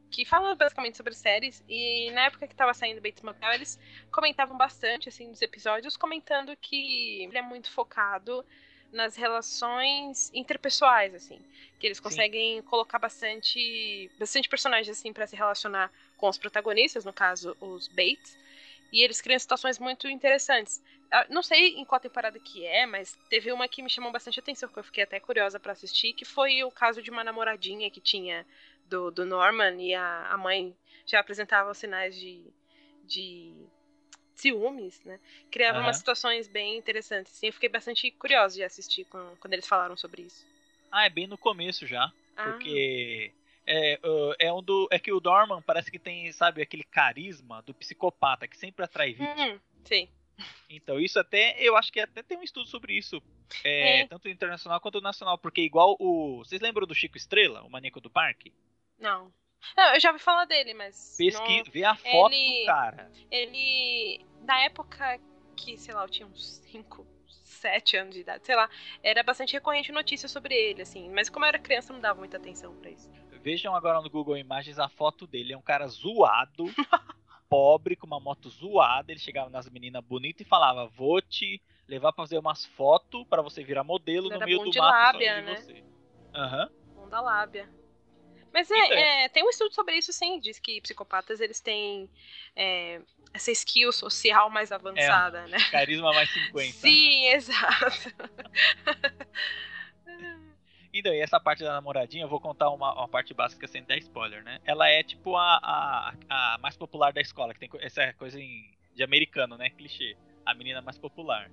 que 0.09 0.25
fala 0.25 0.55
basicamente 0.55 0.97
sobre 0.97 1.13
séries 1.13 1.63
e 1.67 2.09
na 2.11 2.21
época 2.25 2.47
que 2.47 2.55
tava 2.55 2.73
saindo 2.73 3.01
Bates 3.01 3.21
Motel 3.21 3.51
eles 3.51 3.77
comentavam 4.11 4.57
bastante 4.57 5.09
assim 5.09 5.29
dos 5.29 5.41
episódios 5.41 5.97
comentando 5.97 6.55
que 6.55 7.23
ele 7.23 7.37
é 7.37 7.41
muito 7.41 7.69
focado 7.69 8.43
nas 8.91 9.17
relações 9.17 10.31
interpessoais 10.33 11.13
assim 11.13 11.39
que 11.77 11.85
eles 11.85 11.99
conseguem 11.99 12.61
Sim. 12.61 12.67
colocar 12.67 12.99
bastante 12.99 14.09
bastante 14.17 14.47
personagens 14.47 14.97
assim 14.97 15.11
para 15.11 15.27
se 15.27 15.35
relacionar 15.35 15.91
com 16.17 16.27
os 16.27 16.37
protagonistas 16.37 17.05
no 17.05 17.13
caso 17.13 17.55
os 17.61 17.87
Bates 17.87 18.37
e 18.91 19.03
eles 19.03 19.21
criam 19.21 19.39
situações 19.39 19.79
muito 19.79 20.07
interessantes. 20.07 20.81
Ah, 21.11 21.25
não 21.29 21.43
sei 21.43 21.75
em 21.75 21.85
qual 21.85 21.99
temporada 21.99 22.39
que 22.39 22.65
é, 22.65 22.85
mas 22.85 23.17
teve 23.29 23.51
uma 23.51 23.67
que 23.67 23.81
me 23.81 23.89
chamou 23.89 24.11
bastante 24.11 24.39
atenção, 24.39 24.69
que 24.69 24.79
eu 24.79 24.83
fiquei 24.83 25.03
até 25.03 25.19
curiosa 25.19 25.59
para 25.59 25.71
assistir, 25.71 26.13
que 26.13 26.25
foi 26.25 26.63
o 26.63 26.71
caso 26.71 27.01
de 27.01 27.09
uma 27.09 27.23
namoradinha 27.23 27.89
que 27.89 28.01
tinha 28.01 28.45
do, 28.85 29.11
do 29.11 29.25
Norman 29.25 29.81
e 29.81 29.93
a, 29.93 30.27
a 30.31 30.37
mãe 30.37 30.75
já 31.05 31.19
apresentava 31.19 31.71
os 31.71 31.77
sinais 31.77 32.15
de, 32.15 32.43
de 33.03 33.53
ciúmes, 34.35 35.01
né? 35.03 35.19
Criava 35.49 35.79
uhum. 35.79 35.85
umas 35.85 35.97
situações 35.97 36.47
bem 36.47 36.77
interessantes. 36.77 37.33
Assim, 37.33 37.47
eu 37.47 37.53
fiquei 37.53 37.69
bastante 37.69 38.09
curiosa 38.11 38.55
de 38.55 38.63
assistir 38.63 39.05
com, 39.05 39.35
quando 39.39 39.53
eles 39.53 39.67
falaram 39.67 39.97
sobre 39.97 40.23
isso. 40.23 40.45
Ah, 40.91 41.05
é 41.05 41.09
bem 41.09 41.27
no 41.27 41.37
começo 41.37 41.85
já. 41.85 42.11
Ah. 42.35 42.43
Porque 42.43 43.31
é, 43.67 43.99
é, 44.39 44.53
um 44.53 44.63
do, 44.63 44.87
é 44.89 44.97
que 44.97 45.11
o 45.11 45.19
Dorman 45.19 45.61
parece 45.61 45.91
que 45.91 45.99
tem, 45.99 46.31
sabe, 46.31 46.61
aquele 46.61 46.83
carisma 46.83 47.61
do 47.61 47.73
psicopata 47.73 48.47
que 48.47 48.57
sempre 48.57 48.85
atrai 48.85 49.13
vítima. 49.13 49.35
Hum, 49.35 49.59
sim. 49.83 50.09
Então, 50.69 50.99
isso 50.99 51.19
até, 51.19 51.55
eu 51.59 51.75
acho 51.75 51.91
que 51.91 51.99
até 51.99 52.23
tem 52.23 52.37
um 52.37 52.43
estudo 52.43 52.67
sobre 52.67 52.93
isso. 52.93 53.21
É, 53.63 54.01
é. 54.01 54.07
Tanto 54.07 54.29
internacional 54.29 54.79
quanto 54.79 55.01
nacional. 55.01 55.37
Porque 55.37 55.61
igual 55.61 55.95
o. 55.99 56.39
Vocês 56.39 56.61
lembram 56.61 56.85
do 56.85 56.95
Chico 56.95 57.17
Estrela, 57.17 57.63
o 57.63 57.69
maníaco 57.69 57.99
do 57.99 58.09
parque? 58.09 58.53
Não. 58.99 59.31
Não, 59.75 59.93
eu 59.93 59.99
já 59.99 60.11
ouvi 60.11 60.23
falar 60.23 60.45
dele, 60.45 60.73
mas. 60.73 61.15
Pesquisa, 61.17 61.63
não... 61.65 61.71
vê 61.71 61.83
a 61.83 61.95
foto 61.95 62.33
ele, 62.33 62.59
do 62.59 62.65
cara. 62.65 63.11
Ele. 63.31 64.25
Na 64.43 64.59
época 64.59 65.19
que, 65.55 65.77
sei 65.77 65.93
lá, 65.93 66.03
eu 66.03 66.09
tinha 66.09 66.27
uns 66.27 66.59
5, 66.71 67.05
7 67.43 67.97
anos 67.97 68.13
de 68.13 68.21
idade, 68.21 68.45
sei 68.45 68.55
lá, 68.55 68.69
era 69.01 69.23
bastante 69.23 69.53
recorrente 69.53 69.91
notícia 69.91 70.27
sobre 70.29 70.53
ele, 70.53 70.83
assim. 70.83 71.09
Mas 71.09 71.29
como 71.29 71.45
eu 71.45 71.49
era 71.49 71.59
criança, 71.59 71.91
não 71.91 71.99
dava 71.99 72.19
muita 72.19 72.37
atenção 72.37 72.75
para 72.75 72.91
isso. 72.91 73.09
Vejam 73.41 73.75
agora 73.75 74.01
no 74.01 74.09
Google 74.09 74.37
Imagens 74.37 74.79
a 74.79 74.89
foto 74.89 75.25
dele. 75.27 75.53
É 75.53 75.57
um 75.57 75.61
cara 75.61 75.87
zoado, 75.87 76.65
pobre, 77.49 77.95
com 77.95 78.07
uma 78.07 78.19
moto 78.19 78.49
zoada. 78.49 79.11
Ele 79.11 79.19
chegava 79.19 79.49
nas 79.49 79.69
meninas 79.69 80.03
bonitas 80.03 80.45
e 80.45 80.49
falava: 80.49 80.87
Vou 80.87 81.21
te 81.21 81.61
levar 81.87 82.11
pra 82.11 82.23
fazer 82.23 82.37
umas 82.37 82.65
fotos 82.65 83.25
para 83.29 83.41
você 83.41 83.63
virar 83.63 83.83
modelo 83.83 84.29
no 84.29 84.39
meio 84.39 84.59
do 84.59 84.71
mato 84.77 85.13
lábia, 85.13 85.41
né? 85.41 85.55
você. 85.55 85.83
Aham. 86.33 86.69
Uhum. 86.95 87.09
Da 87.09 87.21
lábia. 87.21 87.69
Mas 88.53 88.69
é, 88.71 89.25
é, 89.25 89.29
tem 89.29 89.43
um 89.43 89.49
estudo 89.49 89.73
sobre 89.73 89.95
isso, 89.95 90.11
sim. 90.11 90.39
Diz 90.39 90.59
que 90.59 90.81
psicopatas 90.81 91.39
eles 91.39 91.59
têm 91.59 92.09
é, 92.55 93.01
essa 93.33 93.51
skill 93.51 93.91
social 93.91 94.49
mais 94.49 94.71
avançada, 94.71 95.41
é, 95.41 95.47
né? 95.47 95.57
Carisma 95.69 96.11
mais 96.13 96.29
50. 96.31 96.71
Sim, 96.73 97.27
exato. 97.37 98.13
Então, 100.99 101.13
e 101.13 101.19
essa 101.19 101.39
parte 101.39 101.63
da 101.63 101.73
namoradinha, 101.73 102.23
eu 102.23 102.29
vou 102.29 102.39
contar 102.39 102.69
uma, 102.69 102.93
uma 102.93 103.07
parte 103.07 103.33
básica 103.33 103.67
sem 103.67 103.83
dar 103.83 103.97
spoiler, 103.97 104.43
né? 104.43 104.59
Ela 104.65 104.89
é 104.89 105.03
tipo 105.03 105.35
a, 105.35 105.59
a, 105.61 106.13
a 106.29 106.57
mais 106.57 106.75
popular 106.75 107.13
da 107.13 107.21
escola, 107.21 107.53
que 107.53 107.59
tem 107.59 107.69
essa 107.81 108.11
coisa 108.13 108.39
em, 108.39 108.71
de 108.95 109.03
americano, 109.03 109.57
né? 109.57 109.69
Clichê. 109.69 110.17
A 110.45 110.53
menina 110.53 110.81
mais 110.81 110.97
popular. 110.97 111.51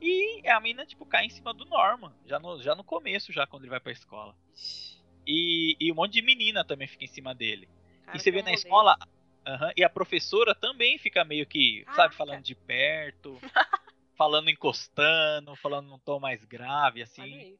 E 0.00 0.46
a 0.48 0.60
menina, 0.60 0.86
tipo, 0.86 1.04
cai 1.04 1.24
em 1.24 1.30
cima 1.30 1.52
do 1.52 1.64
Norman, 1.64 2.12
já 2.24 2.38
no, 2.38 2.62
já 2.62 2.74
no 2.74 2.84
começo, 2.84 3.32
já 3.32 3.46
quando 3.46 3.62
ele 3.64 3.70
vai 3.70 3.80
pra 3.80 3.90
escola. 3.90 4.36
E, 5.26 5.76
e 5.80 5.90
um 5.90 5.94
monte 5.94 6.12
de 6.12 6.22
menina 6.22 6.64
também 6.64 6.86
fica 6.86 7.04
em 7.04 7.08
cima 7.08 7.34
dele. 7.34 7.68
Cara, 8.04 8.16
e 8.16 8.20
você 8.20 8.30
vê 8.30 8.42
na 8.42 8.52
escola. 8.52 8.96
Uhum, 9.46 9.72
e 9.76 9.82
a 9.82 9.88
professora 9.88 10.54
também 10.54 10.98
fica 10.98 11.24
meio 11.24 11.46
que, 11.46 11.82
ah, 11.86 11.94
sabe, 11.94 12.14
falando 12.14 12.42
de 12.42 12.54
perto, 12.54 13.38
falando 14.14 14.50
encostando, 14.50 15.56
falando 15.56 15.88
num 15.88 15.98
tom 15.98 16.20
mais 16.20 16.44
grave, 16.44 17.02
assim. 17.02 17.58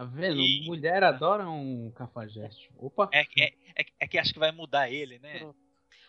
Tá 0.00 0.06
vendo? 0.06 0.40
E... 0.40 0.64
Mulher 0.64 1.04
adora 1.04 1.46
um 1.46 1.92
cafajeste. 1.94 2.70
Opa! 2.78 3.10
É, 3.12 3.20
é, 3.20 3.52
é, 3.76 3.84
é, 4.00 4.08
que 4.08 4.16
acho 4.16 4.32
que 4.32 4.38
vai 4.38 4.50
mudar 4.50 4.90
ele, 4.90 5.18
né? 5.18 5.46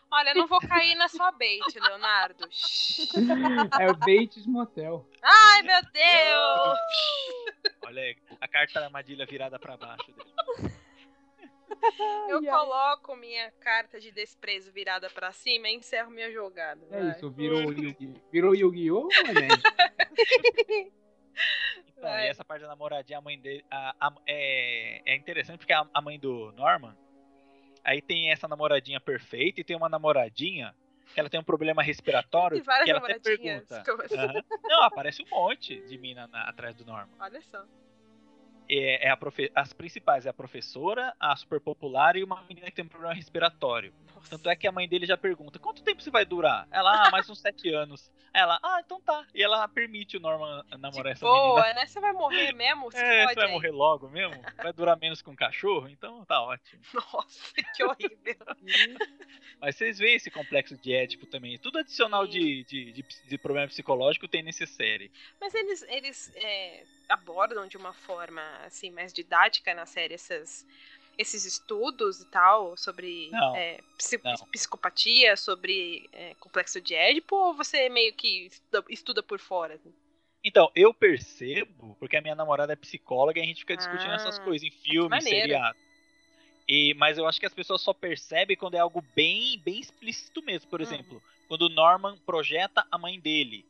Olha, 0.09 0.33
não 0.33 0.47
vou 0.47 0.61
cair 0.61 0.95
na 0.95 1.09
sua 1.09 1.29
bait, 1.33 1.77
Leonardo. 1.77 2.41
é 3.81 3.91
o 3.91 3.95
Bates 3.97 4.47
Motel. 4.47 5.05
Ai, 5.21 5.61
meu 5.63 5.81
Deus! 5.91 6.79
Olha 7.83 8.01
aí, 8.01 8.15
a 8.39 8.47
carta 8.47 8.79
da 8.79 8.85
armadilha 8.85 9.25
virada 9.25 9.59
para 9.59 9.75
baixo 9.75 10.09
dele. 10.13 10.31
Eu 12.29 12.41
coloco 12.41 13.13
minha 13.17 13.51
carta 13.59 13.99
de 13.99 14.09
desprezo 14.13 14.71
virada 14.71 15.09
para 15.09 15.33
cima 15.33 15.67
e 15.67 15.75
encerro 15.75 16.11
minha 16.11 16.31
jogada. 16.31 16.81
É 16.91 17.01
vai. 17.01 17.11
isso, 17.11 17.29
virou 17.29 17.59
Yu-Gi-Oh! 17.59 18.31
Virou 18.31 18.55
Yu-Gi-Oh! 18.55 19.09
Então, 21.87 22.09
e 22.09 22.27
essa 22.27 22.43
parte 22.43 22.61
da 22.61 22.67
namoradinha, 22.67 23.19
a 23.19 23.21
mãe 23.21 23.39
dele. 23.39 23.63
A, 23.69 23.95
a, 23.99 24.13
é, 24.27 25.01
é 25.05 25.15
interessante 25.15 25.59
porque 25.59 25.73
a, 25.73 25.85
a 25.93 26.01
mãe 26.01 26.19
do 26.19 26.51
Norman. 26.53 26.95
Aí 27.83 28.01
tem 28.01 28.31
essa 28.31 28.47
namoradinha 28.47 28.99
perfeita 28.99 29.61
e 29.61 29.63
tem 29.63 29.75
uma 29.75 29.89
namoradinha 29.89 30.75
que 31.13 31.19
ela 31.19 31.29
tem 31.29 31.39
um 31.39 31.43
problema 31.43 31.83
respiratório. 31.83 32.63
que 32.63 32.89
ela 32.89 32.99
até 32.99 33.19
pergunta. 33.19 33.83
Não, 34.63 34.83
aparece 34.83 35.21
um 35.23 35.29
monte 35.29 35.79
de 35.81 35.97
mina 35.97 36.27
na, 36.27 36.49
atrás 36.49 36.75
do 36.75 36.85
Norman. 36.85 37.15
Olha 37.19 37.41
só 37.41 37.65
é, 38.71 39.09
é 39.09 39.17
as 39.53 39.73
principais 39.73 40.25
é 40.25 40.29
a 40.29 40.33
professora, 40.33 41.13
a 41.19 41.35
super 41.35 41.59
popular 41.59 42.15
e 42.15 42.23
uma 42.23 42.41
menina 42.43 42.67
que 42.67 42.75
tem 42.75 42.85
um 42.85 42.87
problema 42.87 43.13
respiratório. 43.13 43.93
Tanto 44.29 44.49
é 44.49 44.55
que 44.55 44.67
a 44.67 44.71
mãe 44.71 44.87
dele 44.87 45.05
já 45.05 45.17
pergunta: 45.17 45.59
quanto 45.59 45.83
tempo 45.83 46.01
você 46.01 46.09
vai 46.09 46.25
durar? 46.25 46.67
Ela, 46.71 47.07
ah, 47.07 47.11
mais 47.11 47.29
uns 47.29 47.39
sete 47.39 47.73
anos. 47.73 48.11
Ela, 48.33 48.57
ah, 48.63 48.81
então 48.83 49.01
tá. 49.01 49.25
E 49.35 49.43
ela 49.43 49.67
permite 49.67 50.15
o 50.15 50.19
Norman 50.19 50.63
namorar 50.79 51.11
essa 51.11 51.25
boa, 51.25 51.61
menina. 51.61 51.81
né? 51.81 51.85
Você 51.85 51.99
vai 51.99 52.13
morrer 52.13 52.53
mesmo? 52.53 52.89
Você, 52.91 53.03
é, 53.03 53.27
você 53.27 53.35
vai 53.35 53.45
aí. 53.45 53.51
morrer 53.51 53.71
logo 53.71 54.09
mesmo? 54.09 54.41
Vai 54.57 54.71
durar 54.73 54.97
menos 54.97 55.21
que 55.21 55.29
um 55.29 55.35
cachorro? 55.35 55.89
Então 55.89 56.23
tá 56.25 56.41
ótimo. 56.41 56.81
Nossa, 56.93 57.53
que 57.75 57.83
horrível. 57.83 58.37
Mas 59.59 59.75
vocês 59.75 59.97
veem 59.97 60.15
esse 60.15 60.31
complexo 60.31 60.77
de 60.77 60.93
Édipo 60.93 61.25
também. 61.25 61.57
Tudo 61.57 61.79
adicional 61.79 62.25
de, 62.25 62.63
de, 62.63 62.91
de, 62.91 63.05
de, 63.27 63.37
problema 63.37 63.67
psicológico 63.67 64.27
tem 64.27 64.43
nessa 64.43 64.65
série. 64.65 65.11
Mas 65.39 65.53
eles, 65.53 65.81
eles 65.83 66.31
é, 66.35 66.83
abordam 67.09 67.67
de 67.67 67.77
uma 67.77 67.93
forma 67.93 68.41
assim 68.65 68.91
mais 68.91 69.13
didática 69.13 69.73
na 69.73 69.85
série 69.85 70.13
essas 70.13 70.65
esses 71.21 71.45
estudos 71.45 72.21
e 72.21 72.25
tal 72.25 72.75
sobre 72.75 73.29
é, 73.55 73.79
psicopatia, 74.51 75.37
sobre 75.37 76.09
é, 76.11 76.33
complexo 76.35 76.81
de 76.81 76.93
Édipo, 76.93 77.35
ou 77.35 77.53
você 77.53 77.87
meio 77.89 78.13
que 78.13 78.47
estuda, 78.47 78.83
estuda 78.89 79.23
por 79.23 79.39
fora? 79.39 79.75
Assim? 79.75 79.93
Então, 80.43 80.71
eu 80.75 80.93
percebo, 80.93 81.95
porque 81.99 82.17
a 82.17 82.21
minha 82.21 82.35
namorada 82.35 82.73
é 82.73 82.75
psicóloga 82.75 83.39
e 83.39 83.43
a 83.43 83.45
gente 83.45 83.59
fica 83.59 83.77
discutindo 83.77 84.11
ah, 84.11 84.15
essas 84.15 84.39
coisas 84.39 84.67
em 84.67 84.71
filmes, 84.71 85.23
seriados. 85.23 85.79
E, 86.67 86.93
mas 86.95 87.17
eu 87.17 87.27
acho 87.27 87.39
que 87.39 87.45
as 87.45 87.53
pessoas 87.53 87.81
só 87.81 87.93
percebem 87.93 88.57
quando 88.57 88.75
é 88.75 88.79
algo 88.79 89.03
bem, 89.15 89.59
bem 89.59 89.79
explícito 89.79 90.41
mesmo. 90.41 90.69
Por 90.69 90.81
exemplo, 90.81 91.21
quando 91.47 91.63
o 91.63 91.69
Norman 91.69 92.17
projeta 92.25 92.85
a 92.89 92.97
mãe 92.97 93.19
dele. 93.19 93.65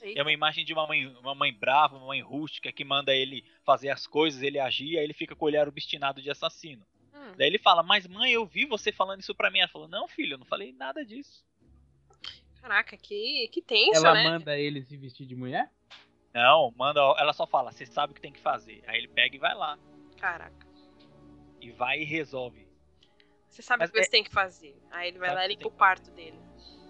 Eita. 0.00 0.20
É 0.20 0.22
uma 0.22 0.32
imagem 0.32 0.64
de 0.64 0.72
uma 0.72 0.86
mãe, 0.86 1.06
uma 1.18 1.34
mãe 1.34 1.52
brava, 1.52 1.96
uma 1.96 2.06
mãe 2.06 2.20
rústica 2.20 2.70
que 2.70 2.84
manda 2.84 3.14
ele 3.14 3.44
fazer 3.64 3.88
as 3.88 4.06
coisas, 4.06 4.42
ele 4.42 4.58
agir, 4.58 4.98
aí 4.98 5.04
ele 5.04 5.14
fica 5.14 5.34
com 5.34 5.44
o 5.44 5.48
olhar 5.48 5.66
obstinado 5.66 6.22
de 6.22 6.30
assassino. 6.30 6.86
Hum. 7.24 7.34
Daí 7.36 7.46
ele 7.46 7.58
fala, 7.58 7.82
mas 7.82 8.06
mãe, 8.06 8.32
eu 8.32 8.44
vi 8.46 8.66
você 8.66 8.92
falando 8.92 9.20
isso 9.20 9.34
pra 9.34 9.50
mim. 9.50 9.60
Ela 9.60 9.68
falou, 9.68 9.88
não, 9.88 10.06
filho, 10.06 10.34
eu 10.34 10.38
não 10.38 10.46
falei 10.46 10.72
nada 10.72 11.04
disso. 11.04 11.44
Caraca, 12.60 12.96
que, 12.96 13.48
que 13.52 13.60
tenso, 13.62 13.96
Ela 13.96 14.14
né? 14.14 14.24
manda 14.24 14.58
ele 14.58 14.82
se 14.82 14.96
vestir 14.96 15.26
de 15.26 15.34
mulher? 15.36 15.70
Não, 16.32 16.72
manda, 16.76 17.00
ela 17.18 17.32
só 17.32 17.46
fala, 17.46 17.70
você 17.70 17.86
sabe 17.86 18.12
o 18.12 18.14
que 18.14 18.20
tem 18.20 18.32
que 18.32 18.40
fazer. 18.40 18.82
Aí 18.86 18.98
ele 18.98 19.08
pega 19.08 19.36
e 19.36 19.38
vai 19.38 19.54
lá. 19.54 19.78
Caraca. 20.18 20.66
E 21.60 21.70
vai 21.70 22.00
e 22.00 22.04
resolve. 22.04 22.66
Você 23.48 23.62
sabe 23.62 23.82
Mas 23.82 23.90
o 23.90 23.92
que 23.92 23.98
você 24.02 24.08
é- 24.08 24.10
tem 24.10 24.24
que 24.24 24.30
fazer. 24.32 24.76
Aí 24.90 25.08
ele 25.08 25.18
vai 25.18 25.28
Sabe 25.28 25.38
lá 25.38 25.44
e 25.44 25.48
limpa 25.48 25.62
tem 25.62 25.68
o 25.68 25.74
parto 25.74 26.10
dele. 26.10 26.38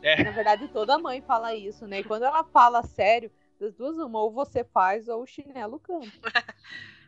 É, 0.02 0.22
Na 0.24 0.30
verdade, 0.30 0.68
toda 0.68 0.98
mãe 0.98 1.20
fala 1.20 1.54
isso, 1.54 1.86
né? 1.86 2.00
E 2.00 2.04
quando 2.04 2.24
ela 2.24 2.42
fala 2.44 2.82
sério, 2.82 3.30
das 3.58 3.74
duas, 3.74 3.96
uma, 3.98 4.20
ou 4.20 4.30
você 4.30 4.64
faz 4.64 5.08
ou 5.08 5.22
o 5.22 5.26
chinelo 5.26 5.78
canta. 5.80 6.06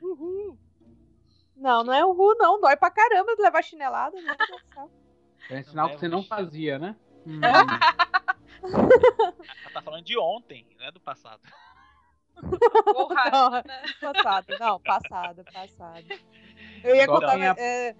Uhul. 0.01 0.59
Não, 1.57 1.83
não 1.83 1.93
é 1.93 2.05
uhul, 2.05 2.37
não. 2.39 2.61
Dói 2.61 2.77
pra 2.77 2.91
caramba 2.91 3.33
levar 3.39 3.63
chinelada, 3.63 4.21
né? 4.21 4.37
É 5.51 5.63
sinal 5.63 5.89
é 5.89 5.91
que 5.93 5.99
você 6.01 6.09
não 6.09 6.23
fazia, 6.23 6.79
né? 6.79 6.97
Hum. 7.27 7.41
ela 8.63 9.71
tá 9.73 9.83
falando 9.83 10.05
de 10.05 10.19
ontem, 10.19 10.67
não 10.79 10.87
é 10.87 10.93
do 10.93 11.01
passado. 11.01 11.41
Porra, 12.93 13.31
Não, 13.33 13.51
né? 13.51 13.83
passado, 14.01 14.47
não, 14.61 14.81
passado, 14.81 15.45
passado. 15.53 16.07
Eu 16.85 16.95
ia 16.95 17.07
Só 17.07 17.13
contar. 17.15 17.33
quem 17.33 17.47
a- 17.47 17.55
É... 17.59 17.97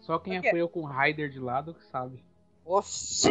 Só 0.00 0.18
quem 0.20 0.38
O 0.38 0.46
apoiou 0.46 0.68
com 0.68 0.80
o 0.82 0.86
Raider 0.86 1.28
de 1.28 1.40
lado 1.40 1.74
que 1.74 1.84
sabe. 1.86 2.24
Oxi, 2.64 3.28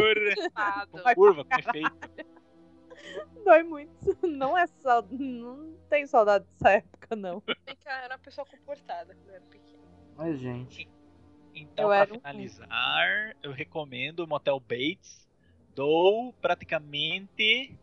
Curva, 1.14 1.44
com 1.44 1.58
efeito. 1.58 1.90
dói 3.44 3.62
muito. 3.62 4.18
Não 4.26 4.56
é 4.56 4.66
só. 4.66 5.02
Não 5.10 5.76
tenho 5.88 6.06
saudade 6.08 6.44
dessa 6.52 6.70
época, 6.70 7.14
não. 7.16 7.42
Era 7.84 8.14
uma 8.14 8.18
pessoa 8.18 8.46
comportada 8.46 9.14
quando 9.14 9.28
eu 9.28 9.34
era 9.34 9.44
pequena. 9.46 9.82
Mas, 10.16 10.38
gente, 10.40 10.88
Então, 11.54 11.84
Eu 11.84 11.88
pra 11.88 11.96
era 11.98 12.12
um- 12.14 12.18
finalizar, 12.20 13.36
eu 13.42 13.50
recomendo 13.52 14.20
o 14.20 14.26
Motel 14.26 14.60
Bates. 14.60 15.26
Dou 15.74 16.32
praticamente. 16.34 17.74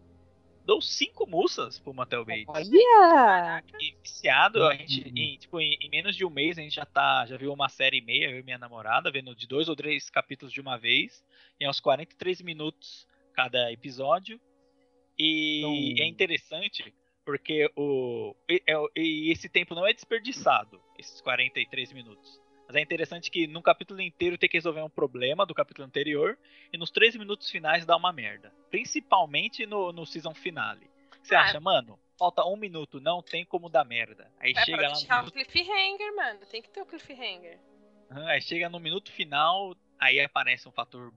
Dou 0.65 0.82
cinco 0.82 1.28
moças 1.28 1.78
pro 1.80 1.93
Motel 1.93 2.24
Bates. 2.24 2.45
Olha! 2.47 3.63
E 3.82 3.95
viciado, 4.01 4.63
a 4.63 4.69
Uhum. 4.71 4.78
gente, 4.78 5.09
em, 5.09 5.38
tipo, 5.38 5.59
em, 5.59 5.78
em 5.82 5.89
menos 5.89 6.15
de 6.15 6.24
um 6.26 6.30
mês 6.30 6.57
a 6.57 6.61
gente 6.61 6.76
já 6.76 6.86
tá, 6.86 7.26
já 7.26 7.36
viu 7.36 7.51
uma 7.51 7.67
série 7.67 7.97
e 7.97 8.01
meia, 8.01 8.30
eu 8.32 8.39
e 8.39 8.43
minha 8.43 8.57
namorada, 8.57 9.11
vendo 9.11 9.36
de 9.36 9.45
dois 9.45 9.67
ou 9.67 9.76
três 9.76 10.09
capítulos 10.09 10.53
de 10.53 10.61
uma 10.61 10.78
vez, 10.78 11.21
e 11.59 11.65
aos 11.65 11.80
43 11.82 12.41
minutos 12.41 13.05
cada 13.34 13.71
episódio. 13.74 14.39
E 15.18 15.59
Então- 15.59 16.05
é 16.05 16.07
interessante 16.07 16.93
porque 17.26 17.70
o, 17.76 18.36
e, 18.49 18.61
é 18.68 18.74
e 18.99 19.32
esse 19.32 19.47
tempo 19.47 19.74
não 19.76 19.88
é 19.88 19.93
desperdiçado, 19.93 20.82
esses 20.97 21.22
43 21.22 21.93
minutos. 21.93 22.41
Mas 22.68 22.76
é 22.76 22.82
interessante 22.82 23.30
que 23.30 23.45
num 23.47 23.61
capítulo 23.61 24.01
inteiro 24.01 24.38
tem 24.38 24.49
que 24.49 24.57
resolver 24.57 24.82
um 24.82 24.89
problema 24.89 25.45
do 25.45 25.53
capítulo 25.53 25.86
anterior, 25.86 26.38
e 26.72 26.78
nos 26.78 26.89
três 26.91 27.16
minutos 27.16 27.49
finais 27.49 27.86
dá 27.86 27.95
uma 27.95 28.11
merda. 28.11 28.53
Principalmente 28.72 29.66
no, 29.66 29.91
no 29.91 30.05
season 30.05 30.34
finale. 30.34 30.89
Você 31.22 31.36
Ah. 31.36 31.41
acha, 31.41 31.59
mano? 31.59 31.99
Falta 32.18 32.43
um 32.45 32.55
minuto, 32.55 32.99
não 33.01 33.22
tem 33.22 33.43
como 33.45 33.70
dar 33.70 33.84
merda. 33.86 34.32
Aí 34.39 34.51
É 34.55 34.64
chega 34.66 34.78
pra 34.78 34.88
lá 34.89 34.93
deixar 34.93 35.24
no 35.24 35.30
o 35.30 35.32
cliffhanger, 35.32 36.16
mano. 36.16 36.39
Tem 36.49 36.61
que 36.61 36.70
ter 36.70 36.82
o 36.82 36.86
cliffhanger. 36.86 37.59
Aí 38.09 38.41
chega 38.41 38.70
no 38.70 38.80
minuto 38.80 39.11
final, 39.11 39.76
aí 39.99 40.20
aparece 40.20 40.68
um 40.68 40.72
fator 40.72 41.11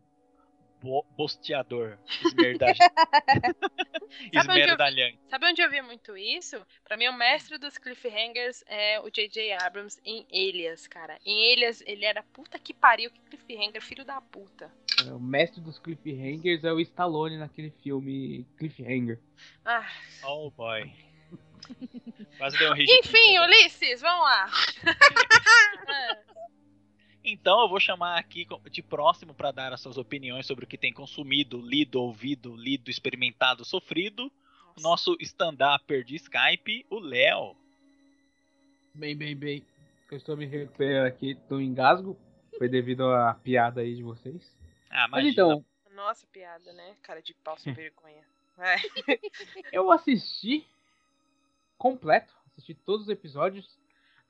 bo 0.87 1.05
bosteador. 1.17 1.99
Esmerda... 2.25 2.67
Esmerdalhante. 4.33 5.19
Sabe 5.29 5.47
onde 5.47 5.61
eu 5.61 5.71
vi 5.71 5.83
muito 5.83 6.17
isso? 6.17 6.65
Pra 6.85 6.97
mim, 6.97 7.09
o 7.09 7.13
mestre 7.13 7.59
dos 7.59 7.77
cliffhangers 7.77 8.65
é 8.67 9.01
o 9.01 9.11
J.J. 9.11 9.53
Abrams 9.53 10.01
em 10.05 10.27
Elias, 10.31 10.87
cara. 10.87 11.19
Em 11.25 11.53
Elias, 11.53 11.83
ele 11.87 12.05
era 12.05 12.23
puta 12.23 12.59
que 12.59 12.73
pariu, 12.73 13.11
que 13.11 13.21
cliffhanger, 13.21 13.83
filho 13.83 14.05
da 14.05 14.21
puta. 14.21 14.73
É, 15.07 15.11
O 15.13 15.21
mestre 15.21 15.61
dos 15.61 15.79
cliffhangers 15.79 16.65
é 16.65 16.73
o 16.73 16.81
Stallone 16.81 17.37
naquele 17.37 17.71
filme 17.71 18.47
Cliffhanger. 18.57 19.21
Ah, 19.65 19.87
Oh 20.25 20.51
boy. 20.51 20.91
Quase 22.39 22.59
deu 22.59 22.73
um 22.73 22.77
Enfim. 22.79 23.39
Ulisses, 23.41 24.01
vamos 24.01 24.25
lá. 24.25 24.51
Então 27.29 27.61
eu 27.61 27.69
vou 27.69 27.81
chamar 27.81 28.19
aqui 28.19 28.47
de 28.71 28.81
próximo 28.81 29.35
para 29.35 29.51
dar 29.51 29.73
as 29.73 29.81
suas 29.81 29.99
opiniões 29.99 30.47
sobre 30.47 30.65
o 30.65 30.69
que 30.69 30.79
tem 30.79 30.93
consumido, 30.93 31.61
lido, 31.61 32.01
ouvido, 32.01 32.55
lido, 32.55 32.89
experimentado, 32.89 33.65
sofrido. 33.65 34.31
O 34.79 34.81
nosso 34.81 35.17
stand-upper 35.21 36.05
de 36.05 36.15
Skype, 36.15 36.87
o 36.89 37.01
Léo. 37.01 37.57
Bem, 38.95 39.17
bem, 39.17 39.35
bem. 39.35 39.67
Eu 40.09 40.19
estou 40.19 40.37
me 40.37 40.47
recuperando 40.47 41.07
aqui 41.07 41.35
do 41.49 41.61
engasgo. 41.61 42.17
Foi 42.57 42.69
devido 42.69 43.11
à 43.13 43.35
piada 43.35 43.81
aí 43.81 43.97
de 43.97 44.05
vocês. 44.05 44.57
Ah, 44.89 45.09
Mas 45.09 45.25
imagina. 45.25 45.33
então, 45.33 45.65
Nossa, 45.97 46.27
piada, 46.29 46.73
né? 46.75 46.95
Cara 47.03 47.21
de 47.21 47.35
pau 47.35 47.59
sem 47.59 47.73
vergonha. 47.73 48.23
Vai. 48.57 48.77
eu 49.73 49.91
assisti 49.91 50.65
completo, 51.77 52.33
assisti 52.53 52.73
todos 52.73 53.03
os 53.03 53.09
episódios 53.09 53.79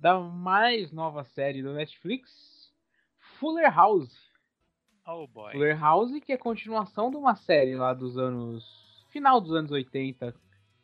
da 0.00 0.18
mais 0.18 0.90
nova 0.90 1.24
série 1.24 1.62
do 1.62 1.74
Netflix, 1.74 2.55
Fuller 3.38 3.70
House. 3.74 4.16
Oh 5.06 5.26
boy. 5.26 5.52
Fuller 5.52 5.78
House, 5.78 6.10
que 6.24 6.32
é 6.32 6.36
continuação 6.36 7.10
de 7.10 7.16
uma 7.16 7.36
série 7.36 7.76
lá 7.76 7.94
dos 7.94 8.18
anos. 8.18 9.06
final 9.10 9.40
dos 9.40 9.52
anos 9.52 9.70
80, 9.70 10.34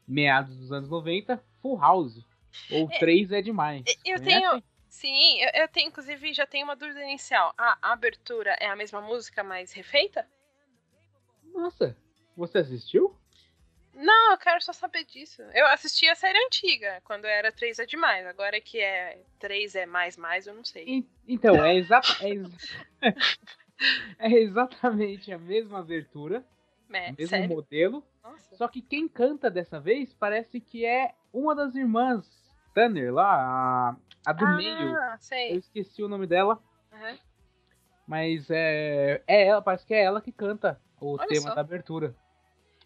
meados 0.06 0.56
dos 0.56 0.72
anos 0.72 0.88
90, 0.88 1.42
Full 1.60 1.78
House. 1.78 2.24
Ou 2.70 2.88
É, 2.90 2.98
3 2.98 3.32
é 3.32 3.42
demais. 3.42 3.82
Eu 4.04 4.18
Conhecem? 4.18 4.40
tenho. 4.40 4.62
Sim, 4.88 5.40
eu, 5.40 5.62
eu 5.62 5.68
tenho, 5.68 5.88
inclusive, 5.88 6.34
já 6.34 6.46
tenho 6.46 6.64
uma 6.64 6.76
dúvida 6.76 7.02
inicial. 7.02 7.54
A 7.56 7.92
abertura 7.92 8.54
é 8.60 8.68
a 8.68 8.76
mesma 8.76 9.00
música, 9.00 9.42
mas 9.42 9.72
refeita? 9.72 10.28
Nossa, 11.52 11.96
você 12.36 12.58
assistiu? 12.58 13.16
Não, 13.94 14.32
eu 14.32 14.38
quero 14.38 14.60
só 14.62 14.72
saber 14.72 15.04
disso. 15.04 15.42
Eu 15.54 15.66
assisti 15.66 16.08
a 16.08 16.14
série 16.14 16.38
antiga, 16.46 17.00
quando 17.04 17.26
era 17.26 17.52
3 17.52 17.78
é 17.78 17.84
demais. 17.86 18.26
Agora 18.26 18.60
que 18.60 18.80
é 18.80 19.20
3 19.38 19.74
é 19.74 19.84
mais 19.86 20.16
mais, 20.16 20.46
eu 20.46 20.54
não 20.54 20.64
sei. 20.64 20.84
En- 20.88 21.06
Então, 21.28 21.54
é, 21.62 21.76
exata, 21.76 22.08
é, 22.20 22.30
ex- 22.30 22.76
é 24.18 24.30
exatamente 24.32 25.32
a 25.32 25.38
mesma 25.38 25.80
abertura, 25.80 26.44
É, 26.92 27.10
o 27.10 27.14
mesmo 27.18 27.28
sério? 27.28 27.48
modelo. 27.48 28.04
Nossa. 28.22 28.56
Só 28.56 28.68
que 28.68 28.80
quem 28.80 29.08
canta 29.08 29.50
dessa 29.50 29.78
vez 29.80 30.14
parece 30.14 30.60
que 30.60 30.84
é 30.86 31.14
uma 31.32 31.54
das 31.54 31.74
irmãs 31.74 32.26
Tanner 32.74 33.12
lá, 33.12 33.90
a, 34.24 34.30
a 34.30 34.32
do 34.32 34.46
meio. 34.56 34.94
Ah, 34.96 35.12
Eu 35.14 35.18
sei. 35.20 35.56
esqueci 35.56 36.02
o 36.02 36.08
nome 36.08 36.26
dela, 36.26 36.62
Aham. 36.92 37.18
mas 38.06 38.48
é, 38.50 39.22
é 39.26 39.46
ela, 39.48 39.60
parece 39.60 39.84
que 39.86 39.92
é 39.94 40.02
ela 40.02 40.20
que 40.22 40.32
canta 40.32 40.80
o 41.00 41.14
Olha 41.18 41.26
tema 41.28 41.48
só. 41.48 41.54
da 41.54 41.60
abertura. 41.60 42.14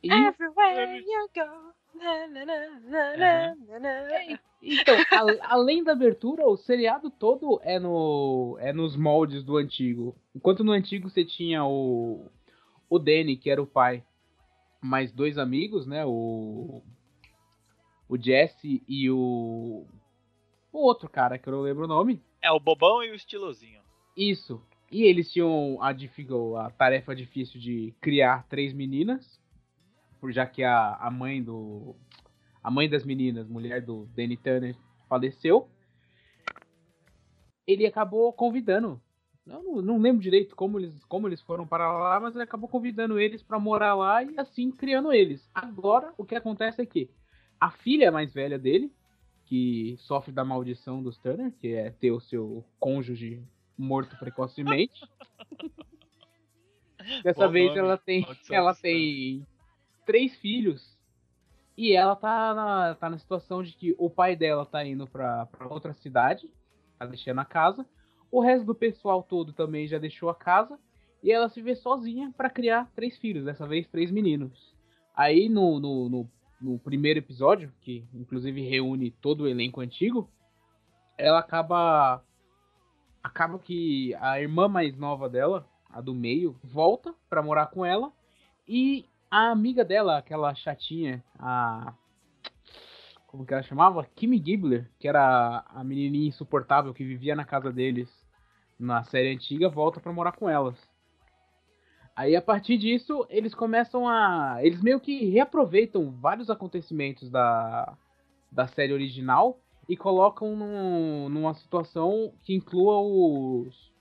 E, 0.06 0.26
Everywhere 0.28 0.98
you 0.98 1.28
go. 1.34 1.74
Na, 1.98 2.26
na, 2.28 2.44
na, 2.44 2.70
na, 2.80 3.16
na, 3.16 3.54
na, 3.78 3.78
na. 3.80 4.38
então, 4.62 4.94
a- 5.10 5.54
além 5.54 5.82
da 5.82 5.92
abertura, 5.92 6.46
o 6.46 6.56
seriado 6.56 7.10
todo 7.10 7.58
é 7.62 7.78
no 7.78 8.56
é 8.60 8.72
nos 8.72 8.96
moldes 8.96 9.42
do 9.42 9.56
antigo. 9.56 10.14
Enquanto 10.34 10.62
no 10.62 10.72
antigo 10.72 11.08
você 11.08 11.24
tinha 11.24 11.64
o 11.64 12.26
o 12.88 12.98
Danny, 12.98 13.36
que 13.36 13.50
era 13.50 13.62
o 13.62 13.66
pai, 13.66 14.04
mais 14.80 15.10
dois 15.10 15.38
amigos, 15.38 15.86
né? 15.86 16.04
O 16.04 16.82
o 18.08 18.16
Jesse 18.18 18.82
e 18.86 19.10
o 19.10 19.86
o 20.72 20.78
outro 20.78 21.08
cara 21.08 21.38
que 21.38 21.48
eu 21.48 21.52
não 21.54 21.60
lembro 21.62 21.84
o 21.84 21.88
nome. 21.88 22.22
É 22.42 22.50
o 22.52 22.60
bobão 22.60 23.02
e 23.02 23.10
o 23.10 23.14
estilosinho. 23.14 23.80
Isso. 24.14 24.62
E 24.92 25.02
eles 25.02 25.32
tinham 25.32 25.78
a, 25.80 25.90
a 26.66 26.70
tarefa 26.70 27.16
difícil 27.16 27.58
de 27.58 27.94
criar 28.00 28.46
três 28.48 28.72
meninas, 28.72 29.40
já 30.28 30.46
que 30.46 30.62
a, 30.62 30.94
a 30.94 31.10
mãe 31.10 31.42
do 31.42 31.94
a 32.62 32.70
mãe 32.70 32.88
das 32.88 33.04
meninas, 33.04 33.48
mulher 33.48 33.80
do 33.80 34.06
Danny 34.06 34.36
Turner, 34.36 34.76
faleceu. 35.08 35.68
Ele 37.64 37.86
acabou 37.86 38.32
convidando. 38.32 39.00
Eu 39.46 39.62
não, 39.62 39.82
não 39.82 39.98
lembro 39.98 40.20
direito 40.20 40.56
como 40.56 40.80
eles, 40.80 41.04
como 41.04 41.28
eles 41.28 41.40
foram 41.40 41.64
para 41.64 41.92
lá, 41.96 42.18
mas 42.18 42.34
ele 42.34 42.42
acabou 42.42 42.68
convidando 42.68 43.20
eles 43.20 43.40
para 43.40 43.60
morar 43.60 43.94
lá 43.94 44.20
e 44.24 44.36
assim 44.36 44.72
criando 44.72 45.12
eles. 45.12 45.48
Agora, 45.54 46.12
o 46.18 46.24
que 46.24 46.34
acontece 46.34 46.82
é 46.82 46.86
que 46.86 47.08
a 47.60 47.70
filha 47.70 48.10
mais 48.10 48.34
velha 48.34 48.58
dele, 48.58 48.92
que 49.44 49.94
sofre 49.98 50.32
da 50.32 50.44
maldição 50.44 51.00
dos 51.00 51.16
Turner, 51.18 51.52
que 51.52 51.68
é 51.68 51.90
ter 51.90 52.10
o 52.10 52.20
seu 52.20 52.64
cônjuge 52.80 53.44
morto 53.78 54.18
precocemente. 54.18 55.08
Dessa 57.22 57.46
Bom 57.46 57.52
vez 57.52 57.68
nome, 57.68 57.78
ela 57.78 57.96
tem, 57.96 58.22
maldição 58.22 58.56
ela 58.56 58.74
tem 58.74 59.46
três 60.06 60.34
filhos. 60.36 60.96
E 61.76 61.92
ela 61.92 62.16
tá 62.16 62.54
na, 62.54 62.94
tá 62.94 63.10
na 63.10 63.18
situação 63.18 63.62
de 63.62 63.72
que 63.72 63.94
o 63.98 64.08
pai 64.08 64.34
dela 64.34 64.64
tá 64.64 64.82
indo 64.86 65.06
pra, 65.06 65.44
pra 65.46 65.68
outra 65.68 65.92
cidade, 65.92 66.50
tá 66.98 67.04
deixando 67.04 67.40
a 67.40 67.44
casa. 67.44 67.84
O 68.30 68.40
resto 68.40 68.64
do 68.64 68.74
pessoal 68.74 69.22
todo 69.22 69.52
também 69.52 69.86
já 69.86 69.98
deixou 69.98 70.30
a 70.30 70.34
casa 70.34 70.78
e 71.22 71.30
ela 71.30 71.48
se 71.48 71.60
vê 71.60 71.74
sozinha 71.74 72.32
para 72.36 72.48
criar 72.48 72.90
três 72.94 73.18
filhos, 73.18 73.44
dessa 73.44 73.66
vez 73.66 73.86
três 73.88 74.10
meninos. 74.10 74.74
Aí 75.14 75.48
no, 75.48 75.78
no, 75.78 76.08
no, 76.08 76.30
no, 76.60 76.78
primeiro 76.78 77.18
episódio, 77.18 77.72
que 77.82 78.06
inclusive 78.14 78.62
reúne 78.62 79.10
todo 79.10 79.42
o 79.42 79.48
elenco 79.48 79.80
antigo, 79.80 80.30
ela 81.18 81.40
acaba. 81.40 82.22
Acaba 83.22 83.58
que 83.58 84.14
a 84.20 84.40
irmã 84.40 84.68
mais 84.68 84.96
nova 84.96 85.28
dela, 85.28 85.68
a 85.90 86.00
do 86.00 86.14
meio, 86.14 86.56
volta 86.62 87.12
para 87.28 87.42
morar 87.42 87.66
com 87.66 87.84
ela. 87.84 88.12
E 88.68 89.04
a 89.30 89.50
amiga 89.50 89.84
dela, 89.84 90.18
aquela 90.18 90.54
chatinha, 90.54 91.22
a. 91.38 91.94
Como 93.26 93.44
que 93.44 93.52
ela 93.52 93.62
chamava? 93.62 94.04
Kimmy 94.14 94.42
Gibbler, 94.44 94.90
que 94.98 95.08
era 95.08 95.64
a 95.68 95.84
menininha 95.84 96.28
insuportável 96.28 96.94
que 96.94 97.04
vivia 97.04 97.36
na 97.36 97.44
casa 97.44 97.72
deles 97.72 98.08
na 98.78 99.02
série 99.04 99.32
antiga, 99.34 99.68
volta 99.68 100.00
para 100.00 100.12
morar 100.12 100.32
com 100.32 100.48
elas. 100.48 100.76
Aí 102.14 102.34
a 102.34 102.40
partir 102.40 102.78
disso, 102.78 103.26
eles 103.28 103.54
começam 103.54 104.08
a. 104.08 104.58
Eles 104.62 104.80
meio 104.82 105.00
que 105.00 105.26
reaproveitam 105.26 106.10
vários 106.12 106.48
acontecimentos 106.48 107.28
da, 107.28 107.96
da 108.50 108.66
série 108.66 108.92
original 108.92 109.60
e 109.88 109.96
colocam 109.96 110.56
num, 110.56 111.28
numa 111.28 111.52
situação 111.54 112.32
que 112.42 112.54
inclua 112.54 113.00
os, 113.00 113.92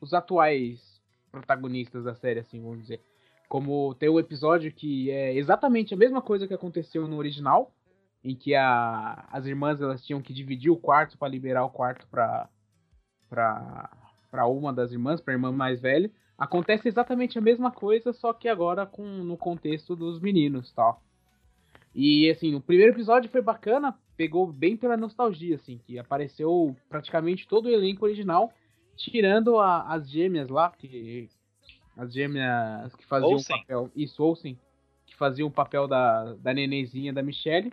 os 0.00 0.12
atuais 0.12 1.00
protagonistas 1.32 2.04
da 2.04 2.14
série, 2.14 2.40
assim, 2.40 2.60
vamos 2.60 2.82
dizer. 2.82 3.00
Como 3.48 3.94
tem 3.94 4.08
um 4.08 4.18
episódio 4.18 4.72
que 4.72 5.10
é 5.10 5.34
exatamente 5.34 5.94
a 5.94 5.96
mesma 5.96 6.20
coisa 6.20 6.46
que 6.46 6.54
aconteceu 6.54 7.06
no 7.06 7.16
original, 7.16 7.72
em 8.22 8.34
que 8.34 8.54
a, 8.54 9.26
as 9.30 9.46
irmãs 9.46 9.80
elas 9.80 10.04
tinham 10.04 10.20
que 10.20 10.32
dividir 10.32 10.70
o 10.70 10.76
quarto 10.76 11.16
para 11.16 11.28
liberar 11.28 11.64
o 11.64 11.70
quarto 11.70 12.06
para 12.08 12.48
para 13.28 14.46
uma 14.46 14.72
das 14.72 14.92
irmãs, 14.92 15.20
para 15.20 15.32
a 15.32 15.36
irmã 15.36 15.52
mais 15.52 15.80
velha. 15.80 16.10
Acontece 16.36 16.88
exatamente 16.88 17.38
a 17.38 17.40
mesma 17.40 17.70
coisa, 17.70 18.12
só 18.12 18.32
que 18.32 18.48
agora 18.48 18.84
com 18.84 19.04
no 19.04 19.36
contexto 19.36 19.96
dos 19.96 20.20
meninos, 20.20 20.72
tal. 20.72 21.02
E 21.94 22.28
assim, 22.28 22.54
o 22.54 22.60
primeiro 22.60 22.92
episódio 22.92 23.30
foi 23.30 23.40
bacana, 23.40 23.98
pegou 24.16 24.46
bem 24.46 24.76
pela 24.76 24.96
nostalgia, 24.96 25.56
assim, 25.56 25.78
que 25.78 25.98
apareceu 25.98 26.76
praticamente 26.88 27.48
todo 27.48 27.66
o 27.66 27.70
elenco 27.70 28.04
original, 28.04 28.52
tirando 28.96 29.58
a, 29.58 29.82
as 29.94 30.10
gêmeas 30.10 30.48
lá, 30.50 30.70
que 30.70 31.28
as 31.96 32.12
gêmeas 32.12 32.94
que 32.94 33.06
faziam 33.06 33.36
o 33.36 33.44
papel, 33.44 33.90
isso 33.96 34.22
Olsen, 34.22 34.58
que 35.06 35.16
faziam 35.16 35.48
o 35.48 35.52
papel 35.52 35.88
da 35.88 36.34
da 36.34 36.52
nenenzinha 36.52 37.12
da 37.12 37.22
Michelle, 37.22 37.72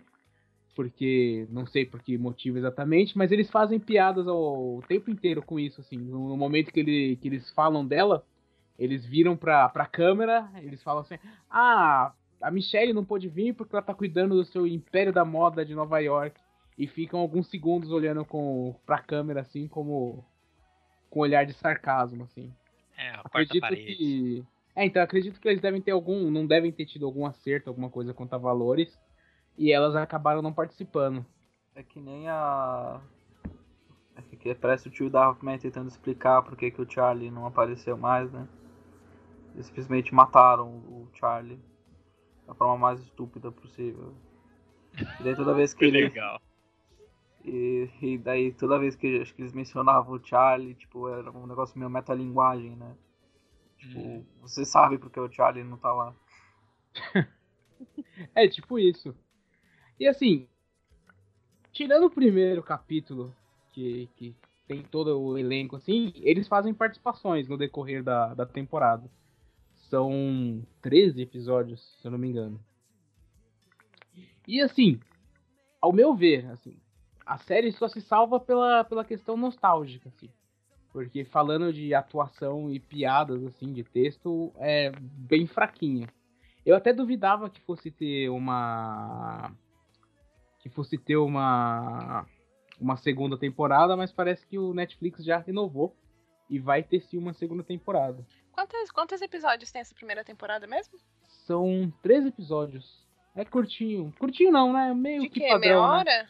porque 0.74 1.46
não 1.50 1.66
sei 1.66 1.84
por 1.84 2.02
que 2.02 2.16
motivo 2.18 2.58
exatamente, 2.58 3.16
mas 3.16 3.30
eles 3.30 3.50
fazem 3.50 3.78
piadas 3.78 4.26
ao, 4.26 4.76
o 4.76 4.82
tempo 4.88 5.10
inteiro 5.10 5.42
com 5.42 5.58
isso, 5.58 5.80
assim, 5.80 5.96
no, 5.96 6.28
no 6.28 6.36
momento 6.36 6.72
que, 6.72 6.80
ele, 6.80 7.16
que 7.16 7.28
eles 7.28 7.50
falam 7.50 7.86
dela, 7.86 8.24
eles 8.78 9.04
viram 9.04 9.36
pra, 9.36 9.68
pra 9.68 9.86
câmera, 9.86 10.50
eles 10.56 10.82
falam 10.82 11.02
assim: 11.02 11.18
Ah, 11.50 12.12
a 12.40 12.50
Michelle 12.50 12.92
não 12.92 13.04
pôde 13.04 13.28
vir 13.28 13.54
porque 13.54 13.74
ela 13.74 13.82
tá 13.82 13.94
cuidando 13.94 14.34
do 14.34 14.44
seu 14.44 14.66
império 14.66 15.12
da 15.12 15.24
moda 15.24 15.64
de 15.64 15.74
Nova 15.74 15.98
York. 16.00 16.40
E 16.76 16.88
ficam 16.88 17.20
alguns 17.20 17.48
segundos 17.48 17.92
olhando 17.92 18.24
com, 18.24 18.74
pra 18.84 18.98
câmera, 18.98 19.42
assim, 19.42 19.68
como. 19.68 20.24
com 21.08 21.20
um 21.20 21.22
olhar 21.22 21.46
de 21.46 21.52
sarcasmo, 21.52 22.24
assim. 22.24 22.52
É, 22.96 23.10
a 23.10 23.18
quarta 23.18 23.28
Acredito 23.28 23.60
parede. 23.60 23.96
que. 23.96 24.44
É, 24.76 24.84
então 24.84 25.02
acredito 25.02 25.40
que 25.40 25.48
eles 25.48 25.60
devem 25.60 25.80
ter 25.80 25.92
algum. 25.92 26.30
Não 26.30 26.46
devem 26.46 26.72
ter 26.72 26.86
tido 26.86 27.06
algum 27.06 27.26
acerto, 27.26 27.68
alguma 27.70 27.90
coisa 27.90 28.12
quanto 28.14 28.34
a 28.34 28.38
valores. 28.38 28.98
E 29.56 29.72
elas 29.72 29.94
acabaram 29.94 30.42
não 30.42 30.52
participando. 30.52 31.24
É 31.74 31.82
que 31.82 32.00
nem 32.00 32.28
a. 32.28 33.00
É 34.16 34.36
que 34.36 34.54
parece 34.54 34.88
o 34.88 34.90
tio 34.90 35.10
da 35.10 35.26
Rockman 35.26 35.58
tentando 35.58 35.88
explicar 35.88 36.42
por 36.42 36.56
que, 36.56 36.70
que 36.70 36.80
o 36.80 36.88
Charlie 36.90 37.30
não 37.30 37.46
apareceu 37.46 37.96
mais, 37.96 38.30
né? 38.32 38.46
Eles 39.54 39.66
simplesmente 39.66 40.14
mataram 40.14 40.68
o 40.68 41.08
Charlie 41.14 41.58
da 42.46 42.54
forma 42.54 42.76
mais 42.76 43.00
estúpida 43.00 43.50
possível. 43.50 44.14
E 45.20 45.22
daí 45.24 45.34
toda 45.34 45.54
vez 45.54 45.72
que 45.72 45.80
Que 45.80 45.84
ele. 45.86 46.02
legal. 46.02 46.40
E, 47.44 47.90
e 48.00 48.18
daí 48.18 48.52
toda 48.52 48.78
vez 48.78 48.96
que 48.96 49.20
acho 49.20 49.34
que 49.34 49.42
eles 49.42 49.52
mencionavam 49.52 50.14
o 50.14 50.26
Charlie, 50.26 50.74
tipo, 50.74 51.08
era 51.08 51.30
um 51.30 51.46
negócio 51.46 51.78
meio 51.78 51.90
metalinguagem, 51.90 52.74
né? 52.76 52.96
Tipo, 53.78 53.98
Hum. 53.98 54.24
você 54.40 54.64
sabe 54.64 54.96
porque 54.98 55.20
o 55.20 55.30
Charlie 55.30 55.64
não 55.64 55.76
tá 55.76 55.92
lá. 55.92 56.14
É, 58.34 58.48
tipo 58.48 58.78
isso. 58.78 59.14
E 59.98 60.06
assim, 60.06 60.48
tirando 61.72 62.06
o 62.06 62.10
primeiro 62.10 62.62
capítulo, 62.62 63.34
que, 63.72 64.08
que 64.16 64.34
tem 64.66 64.82
todo 64.82 65.20
o 65.20 65.36
elenco, 65.36 65.76
assim, 65.76 66.12
eles 66.16 66.48
fazem 66.48 66.72
participações 66.72 67.48
no 67.48 67.58
decorrer 67.58 68.02
da, 68.02 68.32
da 68.34 68.46
temporada. 68.46 69.10
São 69.74 70.64
13 70.80 71.22
episódios, 71.22 71.80
se 72.00 72.06
eu 72.06 72.10
não 72.10 72.18
me 72.18 72.28
engano. 72.28 72.60
E 74.46 74.60
assim, 74.60 75.00
ao 75.80 75.92
meu 75.92 76.14
ver, 76.14 76.46
assim, 76.46 76.76
a 77.26 77.38
série 77.38 77.72
só 77.72 77.88
se 77.88 78.00
salva 78.00 78.38
pela, 78.38 78.84
pela 78.84 79.04
questão 79.04 79.36
nostálgica, 79.36 80.08
assim. 80.08 80.30
Porque 80.92 81.24
falando 81.24 81.72
de 81.72 81.92
atuação 81.92 82.70
e 82.70 82.78
piadas, 82.78 83.44
assim, 83.44 83.72
de 83.72 83.82
texto, 83.82 84.52
é 84.56 84.92
bem 85.00 85.46
fraquinha. 85.46 86.08
Eu 86.64 86.76
até 86.76 86.92
duvidava 86.92 87.50
que 87.50 87.60
fosse 87.60 87.90
ter 87.90 88.28
uma. 88.28 89.50
Que 90.60 90.68
fosse 90.68 90.96
ter 90.96 91.16
uma. 91.16 92.26
Uma 92.80 92.96
segunda 92.96 93.38
temporada, 93.38 93.96
mas 93.96 94.10
parece 94.10 94.46
que 94.46 94.58
o 94.58 94.74
Netflix 94.74 95.24
já 95.24 95.38
renovou. 95.38 95.96
E 96.48 96.58
vai 96.58 96.82
ter 96.82 97.00
sim 97.00 97.16
uma 97.16 97.32
segunda 97.32 97.62
temporada. 97.62 98.24
Quantos, 98.52 98.90
quantos 98.90 99.20
episódios 99.22 99.72
tem 99.72 99.80
essa 99.80 99.94
primeira 99.94 100.22
temporada 100.22 100.66
mesmo? 100.66 100.98
São 101.46 101.92
três 102.02 102.24
episódios. 102.24 103.04
É 103.34 103.44
curtinho. 103.44 104.12
Curtinho 104.18 104.52
não, 104.52 104.72
né? 104.72 104.94
Meio 104.94 105.22
De 105.22 105.28
que 105.28 105.40
quê? 105.40 105.48
padrão. 105.48 105.90
Meia 105.90 106.04
né? 106.04 106.28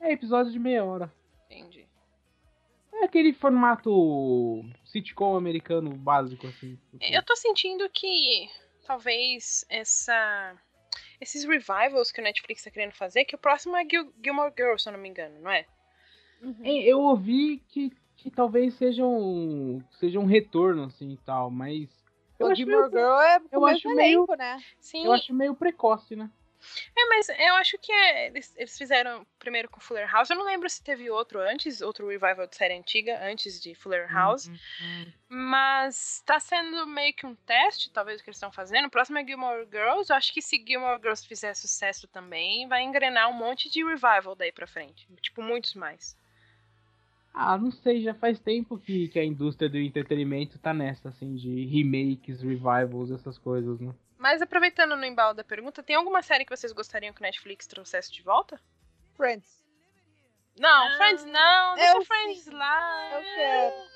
É 0.00 0.12
episódio 0.12 0.50
de 0.52 0.58
meia 0.58 0.84
hora. 0.84 1.12
Entendi. 1.46 1.86
É 2.92 3.04
aquele 3.04 3.32
formato 3.32 4.64
sitcom 4.84 5.36
americano 5.36 5.90
básico, 5.94 6.46
assim. 6.46 6.78
Eu 7.00 7.22
tô 7.24 7.34
sentindo 7.36 7.88
que 7.90 8.48
talvez 8.86 9.64
essa. 9.68 10.56
Esses 11.20 11.44
revivals 11.44 12.10
que 12.10 12.20
o 12.20 12.24
Netflix 12.24 12.62
tá 12.64 12.70
querendo 12.70 12.92
fazer, 12.92 13.24
que 13.24 13.34
o 13.34 13.38
próximo 13.38 13.76
é 13.76 13.84
Gil 13.88 14.12
Gilmore 14.24 14.52
Girls, 14.56 14.82
se 14.82 14.88
eu 14.88 14.92
não 14.94 15.00
me 15.00 15.08
engano, 15.08 15.38
não 15.40 15.50
é? 15.50 15.66
É, 16.62 16.70
Eu 16.88 17.00
ouvi 17.00 17.62
que, 17.68 17.92
que 18.16 18.30
talvez 18.30 18.74
seja 18.74 19.04
um, 19.04 19.82
seja 19.98 20.18
um 20.18 20.24
retorno, 20.24 20.84
assim, 20.84 21.10
e 21.12 21.16
tal, 21.18 21.50
mas... 21.50 21.88
Eu 22.38 22.46
o 22.46 22.50
acho, 22.50 22.56
Gilmore 22.56 22.90
meio, 22.90 23.04
Girl 23.06 23.20
é 23.20 23.40
eu 23.52 23.60
o 23.60 23.66
acho 23.66 23.86
mesmo 23.88 23.96
meio- 23.96 24.18
elenco, 24.20 24.34
né? 24.34 24.62
Sim, 24.80 25.04
eu 25.04 25.12
acho 25.12 25.34
meio 25.34 25.54
precoce, 25.54 26.16
né? 26.16 26.30
É, 26.96 27.08
mas 27.08 27.28
eu 27.28 27.54
acho 27.56 27.78
que 27.78 27.92
é- 27.92 28.26
eles, 28.28 28.54
eles 28.56 28.76
fizeram 28.76 29.26
primeiro 29.38 29.68
com 29.68 29.80
Fuller 29.80 30.10
House. 30.10 30.30
Eu 30.30 30.36
não 30.36 30.44
lembro 30.44 30.68
se 30.68 30.82
teve 30.82 31.10
outro 31.10 31.40
antes, 31.40 31.80
outro 31.80 32.08
revival 32.08 32.46
de 32.46 32.56
série 32.56 32.74
antiga, 32.74 33.18
antes 33.22 33.60
de 33.60 33.74
Fuller 33.74 34.12
House. 34.12 34.46
Uhum. 34.46 35.12
Mas 35.28 36.22
tá 36.26 36.40
sendo 36.40 36.86
meio 36.86 37.14
que 37.14 37.26
um 37.26 37.34
teste, 37.34 37.90
talvez, 37.90 38.20
o 38.20 38.24
que 38.24 38.30
eles 38.30 38.36
estão 38.36 38.52
fazendo. 38.52 38.86
O 38.86 38.90
próximo 38.90 39.18
é 39.18 39.24
Gilmore 39.24 39.66
Girls. 39.70 40.10
Eu 40.10 40.16
acho 40.16 40.32
que 40.32 40.42
se 40.42 40.62
Gilmore 40.66 41.00
Girls 41.00 41.26
fizer 41.26 41.54
sucesso 41.54 42.08
também, 42.08 42.66
vai 42.68 42.82
engrenar 42.82 43.28
um 43.30 43.34
monte 43.34 43.70
de 43.70 43.84
revival 43.84 44.34
daí 44.34 44.52
pra 44.52 44.66
frente. 44.66 45.08
Tipo, 45.20 45.42
muitos 45.42 45.74
mais. 45.74 46.16
Ah, 47.32 47.56
não 47.56 47.70
sei, 47.70 48.02
já 48.02 48.12
faz 48.12 48.40
tempo 48.40 48.76
que, 48.76 49.08
que 49.08 49.18
a 49.18 49.24
indústria 49.24 49.68
do 49.68 49.78
entretenimento 49.78 50.58
tá 50.58 50.74
nessa, 50.74 51.10
assim, 51.10 51.36
de 51.36 51.64
remakes, 51.66 52.42
revivals, 52.42 53.10
essas 53.12 53.38
coisas, 53.38 53.78
né? 53.80 53.94
Mas 54.20 54.42
aproveitando 54.42 54.94
no 54.96 55.04
embalo 55.06 55.32
da 55.34 55.42
pergunta, 55.42 55.82
tem 55.82 55.96
alguma 55.96 56.20
série 56.20 56.44
que 56.44 56.54
vocês 56.54 56.72
gostariam 56.72 57.14
que 57.14 57.20
o 57.20 57.24
Netflix 57.24 57.66
trouxesse 57.66 58.12
de 58.12 58.22
volta? 58.22 58.60
Friends. 59.16 59.64
Não, 60.58 60.68
Ah, 60.88 60.96
Friends 60.98 61.24
não, 61.24 61.74
deixa 61.74 61.96
eu 61.96 62.04
Friends 62.04 62.40
sim. 62.44 62.50
lá. 62.50 63.10
Eu 63.14 63.22
quero. 63.22 63.90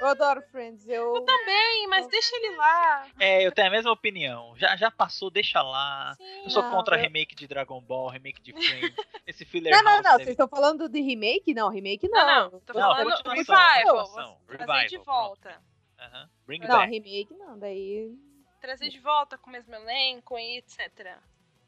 Eu 0.00 0.06
adoro 0.08 0.42
Friends. 0.50 0.88
Eu, 0.88 1.16
Eu 1.16 1.24
também, 1.24 1.86
mas 1.88 2.06
deixa 2.08 2.34
ele 2.34 2.56
lá. 2.56 3.06
É, 3.20 3.46
eu 3.46 3.52
tenho 3.52 3.68
a 3.68 3.70
mesma 3.70 3.92
opinião. 3.92 4.56
Já, 4.56 4.74
já 4.74 4.90
passou, 4.90 5.30
deixa 5.30 5.60
lá. 5.60 6.14
Sim. 6.16 6.44
Eu 6.44 6.50
sou 6.50 6.62
Não, 6.62 6.70
contra 6.70 6.96
eu- 6.96 7.00
remake 7.02 7.34
de 7.34 7.46
Dragon 7.46 7.78
Ball, 7.80 8.08
remake 8.08 8.40
de 8.40 8.52
Friends. 8.54 8.94
Esse 9.26 9.44
filler 9.44 9.70
Não, 9.72 9.82
não, 9.82 9.92
house 9.92 10.02
não. 10.02 10.10
deve- 10.12 10.24
Vocês 10.24 10.30
estão 10.34 10.48
falando 10.48 10.88
de 10.88 11.00
remake? 11.02 11.52
Não, 11.52 11.68
remake 11.68 12.08
Não, 12.08 12.26
não. 12.26 12.50
não, 12.52 12.60
tô 12.60 12.72
Não, 12.72 12.80
falando 12.80 13.10
revival. 13.10 13.36
revival, 14.48 14.86
de 14.86 14.98
pronto. 14.98 15.04
volta. 15.04 15.62
Aham. 15.98 16.30
Bring 16.46 16.60
Não, 16.60 16.68
back. 16.68 16.90
remake 16.90 17.34
não. 17.34 17.58
Daí. 17.58 18.16
Trazer 18.62 18.88
de 18.88 18.98
volta 19.00 19.36
com 19.36 19.50
o 19.50 19.52
mesmo 19.52 19.74
elenco 19.74 20.38
e 20.38 20.58
etc. 20.58 21.18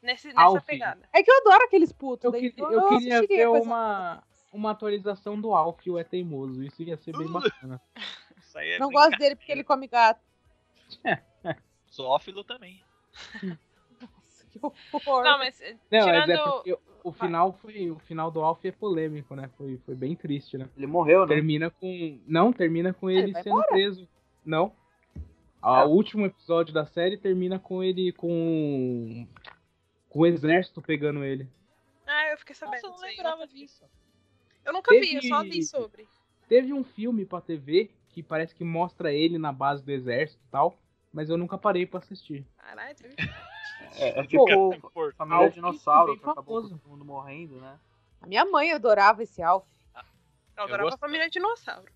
Nesse, 0.01 0.27
nessa 0.29 0.41
Alf. 0.41 0.65
pegada. 0.65 1.07
É 1.13 1.21
que 1.21 1.29
eu 1.29 1.37
adoro 1.41 1.63
aqueles 1.65 1.91
putos. 1.91 2.23
Eu, 2.25 2.31
daí 2.31 2.49
queria- 2.51 2.63
eu 2.63 2.87
queria 2.87 3.17
assistiria 3.17 3.27
ver 3.45 3.47
coisa- 3.49 3.65
uma, 3.65 4.23
uma 4.53 4.71
atualização 4.71 5.39
do 5.39 5.53
Alf, 5.53 5.85
o 5.87 5.99
É 5.99 6.03
Teimoso. 6.03 6.63
Isso 6.63 6.81
ia 6.83 6.95
ser 6.97 7.11
bem 7.17 7.27
Uh. 7.27 7.31
bacana. 7.33 7.81
Isso 8.37 8.57
aí 8.57 8.69
é 8.71 8.79
Não 8.79 8.89
gosto 8.89 9.17
dele 9.17 9.35
porque 9.35 9.51
ele 9.51 9.63
come 9.63 9.87
gato. 9.87 10.21
Zoófilo 11.93 12.43
também. 12.43 12.81
Nossa, 14.01 14.45
que 14.51 14.59
horror. 14.61 15.23
Não, 15.23 15.37
mas 15.37 15.59
eh, 15.61 15.75
Não, 15.91 16.05
mas 16.07 16.17
é 16.17 16.21
tirando. 16.21 16.51
porque 16.53 16.77
o 17.03 17.11
final 17.11 17.53
foi. 17.53 17.91
O 17.91 17.99
final 17.99 18.31
do 18.31 18.41
Alf 18.41 18.63
é 18.65 18.71
polêmico, 18.71 19.35
né? 19.35 19.49
Foi, 19.57 19.77
foi 19.85 19.95
bem 19.95 20.15
triste, 20.15 20.57
né? 20.57 20.69
Ele 20.77 20.87
morreu, 20.87 21.21
né? 21.21 21.27
Termina 21.35 21.69
com. 21.69 22.19
Não, 22.27 22.51
termina 22.53 22.93
com 22.93 23.09
ele, 23.09 23.31
vai 23.31 23.43
sendo 23.43 23.63
preso. 23.63 24.07
Não. 24.45 24.71
Ah, 25.67 25.81
É. 25.81 25.85
O 25.85 25.89
último 25.89 26.25
episódio 26.25 26.73
da 26.73 26.85
série 26.85 27.17
termina 27.17 27.57
com 27.57 27.81
ele 27.83 28.11
com. 28.11 29.27
Com 30.09 30.19
o 30.19 30.25
exército 30.27 30.81
pegando 30.81 31.23
ele. 31.23 31.49
Ah, 32.05 32.29
eu 32.31 32.37
fiquei 32.37 32.53
sabendo. 32.55 32.83
Nossa, 32.83 32.87
eu 32.87 32.91
não 32.91 33.07
lembrava 33.15 33.47
vi. 33.47 33.53
disso. 33.53 33.83
Eu 34.63 34.73
nunca 34.73 34.91
vi, 34.91 35.15
eu 35.15 35.21
só 35.23 35.41
Teve- 35.41 35.55
li 35.55 35.63
sobre. 35.63 36.07
Teve 36.47 36.71
um 36.73 36.83
filme 36.83 37.25
pra 37.25 37.41
TV 37.41 37.89
que 38.09 38.21
parece 38.21 38.53
que 38.53 38.63
mostra 38.63 39.11
ele 39.11 39.37
na 39.39 39.51
base 39.51 39.83
do 39.83 39.91
exército 39.91 40.41
e 40.47 40.51
tal, 40.51 40.77
mas 41.11 41.29
eu 41.29 41.37
nunca 41.37 41.57
parei 41.57 41.85
pra 41.85 41.99
assistir. 41.99 42.45
Caralho, 42.57 42.95
teve. 42.95 43.15
É, 43.97 44.19
é 44.19 44.23
tipo 44.25 44.45
Porto. 44.93 45.15
Família 45.17 45.45
Alf 45.45 45.53
Dinossauro, 45.53 46.17
que 46.17 46.23
acabou 46.29 46.61
todo 46.61 46.81
mundo 46.85 47.03
morrendo, 47.05 47.59
né? 47.61 47.77
A 48.21 48.27
minha 48.27 48.43
mãe 48.45 48.71
adorava 48.71 49.23
esse 49.23 49.41
Alf. 49.41 49.65
Eu 50.57 50.63
adorava 50.63 50.89
a 50.93 50.97
família 50.97 51.29
dinossauro. 51.29 51.91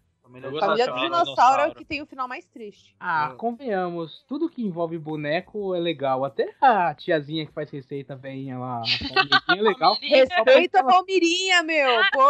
Família 0.59 0.85
do 0.87 0.99
dinossauro 0.99 1.61
é 1.63 1.67
o 1.67 1.75
que 1.75 1.85
tem 1.85 2.01
o 2.01 2.05
final 2.05 2.27
mais 2.27 2.47
triste. 2.47 2.95
Ah, 2.99 3.29
Eu- 3.31 3.37
convenhamos, 3.37 4.23
tudo 4.27 4.49
que 4.49 4.63
envolve 4.63 4.97
boneco 4.97 5.73
é 5.73 5.79
legal. 5.79 6.23
Até 6.23 6.53
a 6.61 6.93
tiazinha 6.93 7.45
que 7.45 7.51
faz 7.51 7.69
receita 7.71 8.15
veinha 8.15 8.57
lá, 8.59 8.81
a 8.81 8.83
Palmeirinha 9.49 9.59
é 9.59 9.61
legal. 9.61 9.95
Respeita 10.01 10.79
a 10.81 10.83
Palmirinha, 10.83 11.63
meu! 11.63 11.89
Pô! 12.11 12.21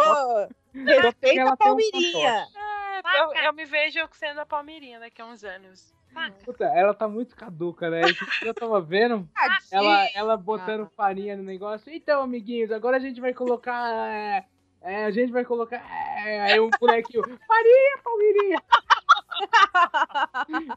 Respeita 0.74 1.42
a 1.52 1.56
tem 1.56 1.72
um 1.72 1.76
Palmirinha! 1.76 2.48
É, 2.56 3.20
eu, 3.22 3.32
eu 3.46 3.52
me 3.52 3.64
vejo 3.64 4.00
sendo 4.12 4.40
a 4.40 4.46
Palmeirinha 4.46 4.98
daqui 5.00 5.20
a 5.20 5.26
uns 5.26 5.44
anos. 5.44 5.92
Puta, 6.44 6.64
ela 6.64 6.92
tá 6.92 7.06
muito 7.06 7.36
caduca, 7.36 7.88
né? 7.88 8.02
Eu 8.42 8.52
tava 8.52 8.80
vendo 8.80 9.28
ela, 9.70 10.08
ela 10.14 10.36
botando 10.36 10.88
farinha 10.96 11.36
no 11.36 11.42
negócio. 11.42 11.92
Então, 11.92 12.22
amiguinhos, 12.22 12.72
agora 12.72 12.96
a 12.96 13.00
gente 13.00 13.20
vai 13.20 13.32
colocar. 13.32 13.92
é, 14.12 14.44
é, 14.82 15.04
a 15.04 15.10
gente 15.10 15.32
vai 15.32 15.44
colocar. 15.44 15.76
é, 16.26 16.40
aí 16.52 16.60
um 16.60 16.70
bonequinho. 16.70 17.22
Farinha, 17.46 17.98
Palmeirinha! 18.02 18.62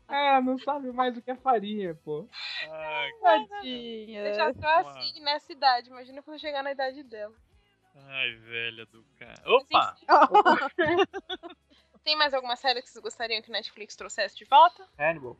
É, 0.07 0.39
não 0.41 0.57
sabe 0.57 0.91
mais 0.93 1.17
o 1.17 1.21
que 1.21 1.31
é 1.31 1.35
farinha, 1.35 1.95
pô. 2.03 2.27
Ai, 2.69 3.09
Eu 3.11 3.19
Tadinha. 3.21 4.33
já 4.33 4.53
tô 4.53 4.65
assim 4.67 5.19
nessa 5.21 5.51
idade, 5.51 5.89
imagina 5.89 6.21
quando 6.21 6.35
eu 6.35 6.39
chegar 6.39 6.63
na 6.63 6.71
idade 6.71 7.03
dela. 7.03 7.33
ai, 7.95 8.31
velha 8.35 8.85
do 8.85 9.03
cara. 9.19 9.41
Opa! 9.45 9.97
Tem 12.03 12.15
mais 12.15 12.33
alguma 12.33 12.55
série 12.55 12.81
que 12.81 12.89
vocês 12.89 13.01
gostariam 13.01 13.41
que 13.41 13.51
Netflix 13.51 13.95
trouxesse 13.95 14.35
de 14.37 14.45
volta? 14.45 14.87
Hannibal. 14.97 15.35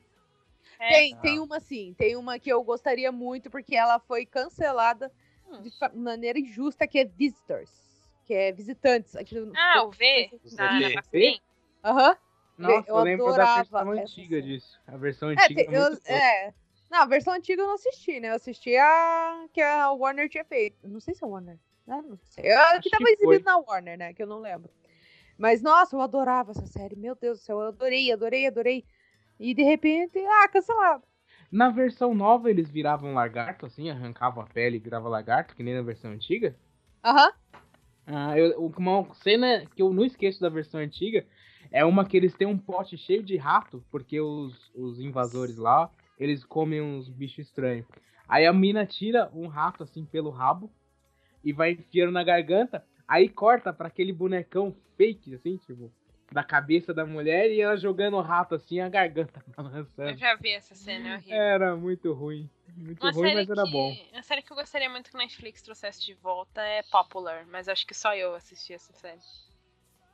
É. 0.80 0.90
Tem, 0.90 1.16
tem 1.18 1.40
uma 1.40 1.60
sim, 1.60 1.94
tem 1.98 2.16
uma 2.18 2.40
que 2.40 2.50
eu 2.52 2.62
gostaria 2.64 3.12
muito, 3.12 3.50
porque 3.50 3.76
ela 3.76 4.00
foi 4.00 4.26
cancelada 4.26 5.12
Hum. 5.46 5.62
de 5.62 5.72
maneira 5.98 6.40
injusta, 6.40 6.88
que 6.88 7.00
é 7.00 7.06
Visitors. 7.06 7.70
Que 8.26 8.34
é 8.34 8.52
visitantes. 8.52 9.16
Aqui 9.16 9.36
no... 9.40 9.54
Ah, 9.56 9.84
o 9.84 9.92
V? 9.92 10.30
Da 10.56 10.78
vê? 10.80 10.86
Ana 10.86 10.94
Paquin? 11.02 11.40
Aham. 11.84 12.18
Nossa, 12.58 12.90
Eu 12.90 12.96
eu, 12.98 13.04
lembro 13.04 13.26
da 13.26 13.32
adorava 13.44 13.60
versão 13.60 13.92
essa 13.92 14.02
antiga 14.02 14.36
série. 14.38 14.42
disso. 14.54 14.80
A 14.88 14.98
versão 14.98 15.30
É, 15.30 15.34
antiga 15.34 15.64
te- 15.64 15.76
é 15.76 15.78
eu, 15.80 15.98
é. 16.06 16.54
Não, 16.90 17.00
a 17.00 17.06
versão 17.06 17.34
antiga 17.34 17.62
eu 17.62 17.68
não 17.68 17.74
assisti, 17.76 18.20
né? 18.20 18.30
Eu 18.30 18.36
assisti 18.36 18.76
a 18.78 19.46
que 19.52 19.62
a 19.62 19.92
Warner 19.92 20.30
tinha 20.30 20.46
feito. 20.46 20.78
Não 20.88 21.00
sei 21.00 21.14
se 21.16 21.24
é 21.24 21.28
a 21.28 21.30
Warner. 21.30 21.60
né? 21.88 22.04
Não 22.08 22.18
sei. 22.18 22.46
Eu, 22.52 22.58
Acho 22.60 22.82
que 22.82 22.90
tava 22.92 23.04
exibido 23.10 23.24
foi. 23.26 23.40
na 23.44 23.58
Warner, 23.58 23.98
né? 23.98 24.14
Que 24.14 24.22
eu 24.24 24.28
não 24.28 24.40
lembro. 24.40 24.70
Mas, 25.38 25.62
nossa, 25.62 25.96
eu 25.96 26.02
adorava 26.02 26.52
essa 26.52 26.66
série. 26.68 26.96
Meu 26.96 27.16
Deus 27.16 27.40
do 27.40 27.44
céu, 27.44 27.60
eu 27.60 27.68
adorei, 27.70 28.12
adorei, 28.12 28.46
adorei. 28.48 28.86
E 29.40 29.54
de 29.54 29.64
repente, 29.64 30.20
ah, 30.20 30.48
cancelado. 30.48 31.04
Na 31.52 31.70
versão 31.70 32.14
nova 32.14 32.50
eles 32.50 32.70
viravam 32.70 33.14
lagarto, 33.14 33.66
assim, 33.66 33.90
arrancavam 33.90 34.44
a 34.44 34.48
pele 34.48 34.78
e 34.78 34.80
viravam 34.80 35.10
lagarto, 35.10 35.56
que 35.56 35.64
nem 35.64 35.74
na 35.74 35.82
versão 35.82 36.12
antiga. 36.12 36.56
Aham. 37.04 37.32
Ah, 38.06 38.38
eu, 38.38 38.66
uma 38.78 39.14
cena 39.16 39.66
que 39.76 39.82
eu 39.82 39.94
não 39.94 40.04
esqueço 40.04 40.42
da 40.42 40.50
versão 40.50 40.80
antiga 40.80 41.26
é 41.72 41.84
uma 41.84 42.06
que 42.06 42.18
eles 42.18 42.36
têm 42.36 42.48
um 42.48 42.58
pote 42.58 42.98
cheio 42.98 43.24
de 43.24 43.38
rato, 43.38 43.84
porque 43.90 44.20
os, 44.20 44.72
os 44.76 45.00
invasores 45.00 45.58
lá, 45.58 45.90
eles 46.20 46.44
comem 46.44 46.82
uns 46.82 47.10
bichos 47.10 47.48
estranhos. 47.48 47.88
Aí 48.28 48.46
a 48.46 48.54
mina 48.54 48.86
tira 48.86 49.30
um 49.34 49.48
rato 49.48 49.84
assim 49.84 50.06
pelo 50.06 50.30
rabo 50.30 50.72
e 51.44 51.52
vai 51.52 51.72
enfiando 51.72 52.12
na 52.12 52.24
garganta, 52.24 52.86
aí 53.08 53.28
corta 53.28 53.74
pra 53.74 53.88
aquele 53.88 54.14
bonecão 54.14 54.76
fake, 54.96 55.36
assim, 55.36 55.58
tipo, 55.58 55.92
da 56.34 56.44
cabeça 56.44 56.94
da 56.94 57.06
mulher 57.06 57.50
e 57.52 57.62
ela 57.62 57.78
jogando 57.78 58.18
o 58.18 58.22
rato 58.22 58.56
assim, 58.56 58.80
a 58.80 58.90
garganta 58.90 59.44
Eu 59.48 59.54
balançando. 59.64 60.18
já 60.18 60.36
vi 60.36 60.52
essa 60.52 60.76
cena, 60.76 61.10
é 61.10 61.16
horrível. 61.16 61.36
Era 61.42 61.76
muito 61.76 62.12
ruim. 62.14 62.50
Muito 62.76 63.02
Uma 63.04 63.12
ruim, 63.12 63.36
mas 63.36 63.50
era 63.50 63.64
que, 63.64 63.72
bom. 63.72 63.96
uma 64.12 64.24
série 64.24 64.42
que 64.42 64.52
eu 64.52 64.58
gostaria 64.58 64.90
muito 64.90 65.12
que 65.12 65.18
Netflix 65.18 65.62
trouxesse 65.62 66.04
de 66.04 66.14
volta 66.16 66.60
é 66.62 66.82
Popular, 66.84 67.46
mas 67.46 67.70
acho 67.70 67.86
que 67.86 67.94
só 67.94 68.16
eu 68.16 68.34
assisti 68.34 68.74
essa 68.74 68.92
série. 68.94 69.20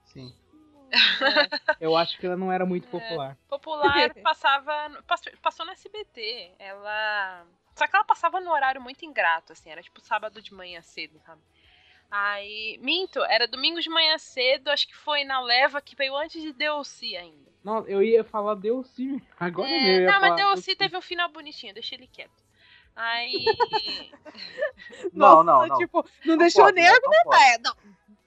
Sim. 0.05 0.34
Eu 1.80 1.95
acho 1.95 2.17
que 2.17 2.26
ela 2.26 2.36
não 2.36 2.51
era 2.51 2.65
muito 2.65 2.88
É. 2.88 2.89
popular. 2.89 3.38
Popular 3.47 4.11
passava. 4.24 4.74
passou 5.41 5.63
no 5.65 5.72
SBT. 5.72 6.51
Ela. 6.57 7.45
Só 7.76 7.86
que 7.88 7.95
ela 7.95 8.03
passava 8.03 8.41
no 8.41 8.51
horário 8.51 8.82
muito 8.82 9.05
ingrato, 9.05 9.53
assim, 9.53 9.70
era 9.70 9.84
tipo 9.84 10.01
sábado 10.01 10.41
de 10.41 10.51
manhã 10.53 10.82
cedo, 10.82 11.20
sabe? 11.20 11.41
Aí. 12.12 12.78
Minto, 12.82 13.24
era 13.26 13.47
domingo 13.47 13.80
de 13.80 13.89
manhã 13.89 14.18
cedo, 14.18 14.70
acho 14.70 14.88
que 14.88 14.95
foi 14.95 15.24
na 15.24 15.39
leva 15.41 15.82
que 15.82 15.95
veio 15.95 16.16
antes 16.16 16.41
de 16.41 16.51
DLC 16.53 17.16
ainda. 17.16 17.49
Não, 17.64 17.86
eu 17.88 18.01
ia 18.01 18.24
falar 18.24 18.55
Deus 18.55 18.88
sim. 18.95 19.22
Agora 19.39 19.70
É, 19.70 19.80
mesmo. 19.80 20.12
não, 20.12 20.20
mas 20.22 20.36
DLC 20.36 20.66
Deus 20.68 20.78
teve 20.78 20.97
um 20.97 21.01
final 21.01 21.30
bonitinho, 21.30 21.74
deixa 21.74 21.95
ele 21.95 22.07
quieto. 22.07 22.43
Aí. 22.95 23.45
Não, 25.14 25.43
Nossa, 25.43 25.43
não, 25.43 25.68
não. 25.68 25.78
Tipo, 25.78 26.03
não, 26.26 26.34
Não 26.34 26.38
deixou 26.38 26.66
pode, 26.66 26.76
nego, 26.82 26.99
não 27.05 27.24
pode. 27.24 27.43
é, 27.43 27.57
não. 27.60 27.76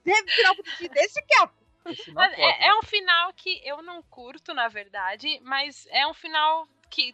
Teve 0.03 0.31
final 0.31 0.55
bonitinho, 0.55 0.89
deixa 0.91 1.21
quieto. 1.21 1.53
Não 1.85 2.13
Mas 2.13 2.35
pode, 2.35 2.41
é, 2.41 2.47
né? 2.47 2.67
é 2.67 2.75
um 2.75 2.81
final 2.83 3.33
que 3.33 3.61
eu 3.63 3.81
não 3.81 4.01
curto, 4.03 4.53
na 4.53 4.67
verdade, 4.67 5.39
mas 5.43 5.85
é 5.91 6.07
um 6.07 6.13
final 6.13 6.67
que, 6.89 7.13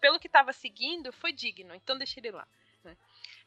pelo 0.00 0.18
que 0.18 0.28
tava 0.28 0.52
seguindo, 0.52 1.12
foi 1.12 1.32
digno, 1.32 1.74
então 1.74 1.98
deixa 1.98 2.18
ele 2.20 2.30
lá. 2.30 2.46
Né? 2.84 2.96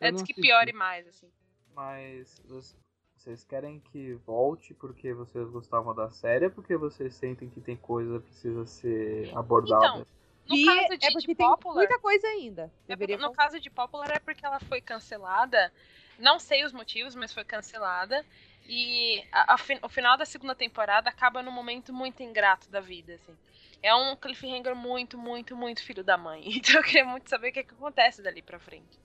Antes 0.02 0.22
não 0.22 0.26
que 0.28 0.34
piore 0.34 0.74
mais, 0.74 1.08
assim. 1.08 1.32
Mas 1.76 2.42
vocês- 2.46 3.44
querem 3.44 3.80
que 3.80 4.14
volte 4.26 4.74
porque 4.74 5.14
vocês 5.14 5.48
gostavam 5.50 5.94
da 5.94 6.10
série 6.10 6.46
ou 6.46 6.52
porque 6.52 6.76
vocês 6.76 7.14
sentem 7.16 7.50
que 7.50 7.60
tem 7.62 7.76
coisa 7.76 8.20
que 8.20 8.26
precisa 8.28 8.66
ser 8.66 9.32
abordada? 9.38 9.86
Então, 9.86 10.06
No 10.48 10.56
E 10.56 10.66
caso 10.66 10.88
de, 10.98 11.06
é 11.06 11.10
de 11.10 11.14
porque 11.14 11.36
tem 11.36 11.48
Popular, 11.48 11.76
muita 11.76 12.00
coisa 12.00 12.28
ainda. 12.28 12.64
é 12.64 12.66
porque- 12.66 12.88
Deveria 12.88 13.18
no 13.18 13.32
caso 13.32 13.60
de 13.60 13.70
Popular 13.70 14.10
é 14.16 14.20
porque 14.20 14.44
ela 14.46 14.60
foi 14.62 14.82
cancelada. 14.82 15.72
Não 16.18 16.40
sei 16.40 16.64
os 16.66 16.74
motivos, 16.74 17.14
mas 17.16 17.32
foi 17.32 17.44
cancelada. 17.44 18.26
E 18.68 19.24
a- 19.32 19.54
a 19.54 19.58
o 19.86 19.90
final 19.90 20.18
da 20.18 20.26
segunda 20.26 20.56
temporada 20.56 21.08
acaba 21.10 21.44
num 21.44 21.52
momento 21.52 21.94
muito 21.94 22.24
ingrato 22.24 22.68
da 22.70 22.80
vida, 22.80 23.14
assim. 23.16 23.38
É 23.82 23.94
um 23.94 24.16
cliffhanger 24.16 24.76
muito, 24.76 25.18
muito, 25.18 25.56
muito 25.56 25.84
filho 25.84 26.04
da 26.04 26.18
mãe. 26.18 26.42
Então 26.66 26.78
eu 26.78 26.84
queria 26.84 27.06
muito 27.06 27.30
saber 27.30 27.50
o 27.50 27.54
que, 27.54 27.64
que 27.64 27.74
acontece 27.76 28.22
dali 28.24 28.42
pra 28.42 28.58
frente. 28.60 28.98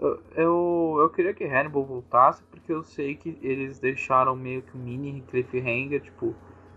Eu, 0.00 0.22
eu, 1.00 1.10
queria 1.14 1.32
que 1.32 1.44
Hannibal 1.44 1.84
voltasse 1.84 2.42
porque 2.44 2.72
eu 2.72 2.82
sei 2.82 3.14
que 3.14 3.38
eles 3.42 3.78
deixaram 3.78 4.34
meio 4.34 4.62
que 4.62 4.76
um 4.76 4.80
mini 4.80 5.22
cliffhanger, 5.22 6.00
tipo, 6.00 6.34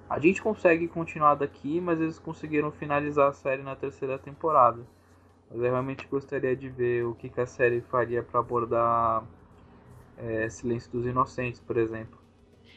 a 0.10 0.20
gente 0.20 0.42
consegue 0.42 0.88
continuar 0.88 1.36
daqui, 1.36 1.82
mas 1.82 2.00
eles 2.00 2.20
conseguiram 2.20 2.72
finalizar 2.72 3.30
a 3.30 3.34
série 3.34 3.64
na 3.64 3.76
terceira 3.76 4.18
temporada. 4.20 4.86
Mas 5.50 5.60
eu 5.60 5.72
realmente 5.72 6.08
gostaria 6.08 6.56
de 6.56 6.70
ver 6.70 7.06
o 7.06 7.16
que, 7.16 7.30
que 7.30 7.42
a 7.42 7.46
série 7.48 7.82
faria 7.82 8.24
pra 8.24 8.40
abordar 8.40 9.24
é, 10.18 10.50
Silêncio 10.50 10.92
dos 10.92 11.06
Inocentes, 11.06 11.60
por 11.60 11.78
exemplo, 11.78 12.18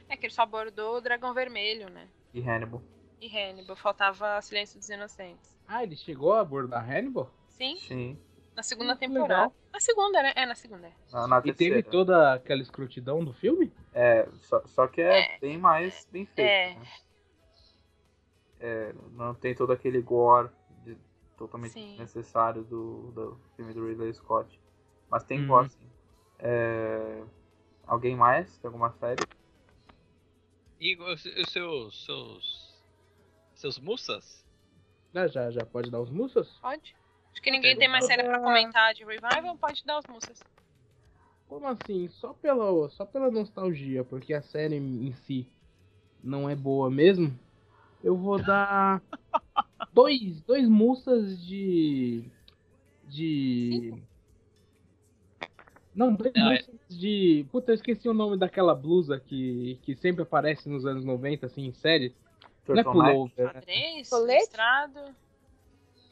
É 0.08 0.16
que 0.16 0.26
ele 0.26 0.32
só 0.32 0.42
abordou 0.42 0.96
o 0.96 1.00
Dragão 1.00 1.32
Vermelho, 1.32 1.88
né? 1.88 2.08
e 2.34 2.40
Hannibal. 2.40 2.82
E 3.20 3.28
Hannibal, 3.28 3.76
faltava 3.76 4.40
Silêncio 4.42 4.78
dos 4.78 4.88
Inocentes. 4.88 5.56
Ah, 5.66 5.82
ele 5.82 5.96
chegou 5.96 6.32
a 6.32 6.40
abordar 6.40 6.88
Hannibal? 6.88 7.30
Sim, 7.48 7.76
Sim, 7.76 8.18
na 8.60 8.62
segunda 8.62 8.92
Hum, 8.92 8.96
temporada. 8.96 9.32
legal. 9.32 9.54
Na 9.72 9.80
segunda, 9.80 10.22
né? 10.22 10.32
É, 10.36 10.44
na 10.46 10.54
segunda. 10.54 10.86
é. 10.86 10.92
na, 11.10 11.26
na 11.26 11.42
E 11.44 11.52
teve 11.54 11.82
toda 11.82 12.34
aquela 12.34 12.60
escrotidão 12.60 13.24
do 13.24 13.32
filme? 13.32 13.72
É, 13.94 14.28
só, 14.42 14.62
só 14.66 14.86
que 14.86 15.00
é, 15.00 15.38
bem 15.38 15.56
mais 15.56 16.06
bem 16.12 16.26
feito. 16.26 16.46
É. 16.50 16.74
né? 16.74 16.86
É, 18.60 18.94
não 19.12 19.34
tem 19.34 19.54
todo 19.54 19.72
aquele 19.72 20.02
gore 20.02 20.50
de- 20.84 20.98
totalmente 21.38 21.72
Sim. 21.72 21.96
necessário 21.98 22.62
do, 22.62 23.10
do 23.12 23.40
filme 23.56 23.72
do 23.72 23.86
Ridley 23.86 24.12
Scott. 24.12 24.60
Mas 25.08 25.24
tem 25.24 25.40
Uhum. 25.40 25.46
gore, 25.46 25.70
sim. 25.70 25.90
É, 26.38 27.22
alguém 27.86 28.14
mais? 28.14 28.58
Tem 28.58 28.68
alguma 28.68 28.92
série? 28.92 29.24
E 30.78 30.96
os, 30.96 31.22
seus. 31.50 32.04
seus. 32.04 32.84
seus 33.54 33.78
mussas? 33.78 34.44
Já, 35.14 35.26
já, 35.26 35.50
já 35.50 35.64
pode 35.64 35.90
dar 35.90 36.00
os 36.00 36.10
mussos? 36.10 36.58
Pode? 36.60 36.94
Acho 37.32 37.42
que 37.42 37.50
ninguém 37.50 37.76
tem 37.76 37.88
mais 37.88 38.04
série 38.04 38.22
pra 38.22 38.40
comentar 38.40 38.92
de 38.94 39.04
Revival, 39.04 39.56
pode 39.56 39.84
dar 39.84 39.98
os 39.98 40.06
moças. 40.06 40.44
Como 41.48 41.66
assim? 41.66 42.08
Só 42.08 42.32
pela, 42.32 42.88
só 42.90 43.04
pela 43.04 43.30
nostalgia, 43.30 44.04
porque 44.04 44.32
a 44.32 44.42
série 44.42 44.76
em 44.76 45.12
si 45.12 45.46
não 46.22 46.48
é 46.48 46.54
boa 46.54 46.90
mesmo. 46.90 47.36
Eu 48.02 48.16
vou 48.16 48.38
dar 48.38 49.02
dois, 49.92 50.40
dois 50.42 50.68
mussas 50.68 51.44
de. 51.44 52.24
De. 53.08 53.94
Não, 55.94 56.14
dois 56.14 56.32
Não, 56.34 56.50
é- 56.52 56.54
monstros 56.54 56.98
de. 56.98 57.46
Puta, 57.50 57.72
eu 57.72 57.74
esqueci 57.74 58.08
o 58.08 58.14
nome 58.14 58.36
daquela 58.36 58.74
blusa 58.74 59.18
que, 59.18 59.78
que 59.82 59.96
sempre 59.96 60.22
aparece 60.22 60.68
nos 60.68 60.86
anos 60.86 61.04
90, 61.04 61.46
assim, 61.46 61.66
em 61.66 61.72
série. 61.72 62.14
Não 62.68 62.78
é 62.78 62.84
pullover, 62.84 63.46
né? 63.46 63.52
Xadrez, 63.54 64.08
Colete? 64.08 64.50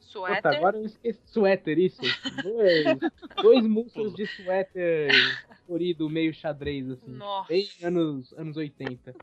Listrado, 0.09 0.37
Puta, 0.37 0.43
suéter. 0.43 0.57
agora 0.57 0.77
eu 0.79 0.85
esqueci. 0.85 1.21
Suéter, 1.27 1.79
isso. 1.79 2.01
Dois, 2.43 2.85
dois 3.43 3.67
monstros 3.67 4.15
de 4.15 4.27
suéter 4.27 5.11
colorido, 5.67 6.09
meio 6.09 6.33
xadrez, 6.33 6.91
assim. 6.91 7.13
Nossa. 7.13 7.49
Bem 7.49 7.69
anos, 7.83 8.33
anos 8.33 8.57
80. 8.57 9.15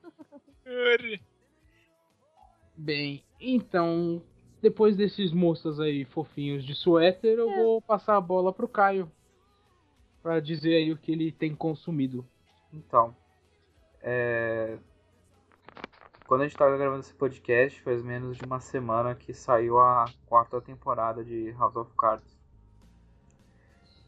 Bem, 2.78 3.24
então, 3.40 4.22
depois 4.62 4.96
desses 4.96 5.32
moças 5.32 5.80
aí 5.80 6.06
fofinhos 6.06 6.64
de 6.64 6.76
suéter, 6.76 7.38
eu 7.40 7.50
vou 7.56 7.82
passar 7.82 8.16
a 8.16 8.22
bola 8.22 8.54
pro 8.54 8.68
Caio. 8.68 9.12
Pra 10.22 10.40
dizer 10.40 10.76
aí 10.76 10.92
o 10.92 10.98
que 10.98 11.12
ele 11.12 11.32
tem 11.32 11.56
consumido. 11.56 12.26
Então, 12.74 13.16
é... 14.02 14.78
quando 16.28 16.42
a 16.42 16.48
gente 16.48 16.58
tava 16.58 16.78
gravando 16.78 17.02
esse 17.02 17.14
podcast, 17.14 17.82
faz 17.82 18.02
menos 18.02 18.38
de 18.38 18.46
uma 18.46 18.60
semana 18.60 19.14
que 19.14 19.34
saiu 19.34 19.80
a 19.80 20.06
quarta 20.26 20.60
temporada 20.60 21.24
de 21.24 21.52
House 21.52 21.76
of 21.76 21.92
Cards. 21.96 22.36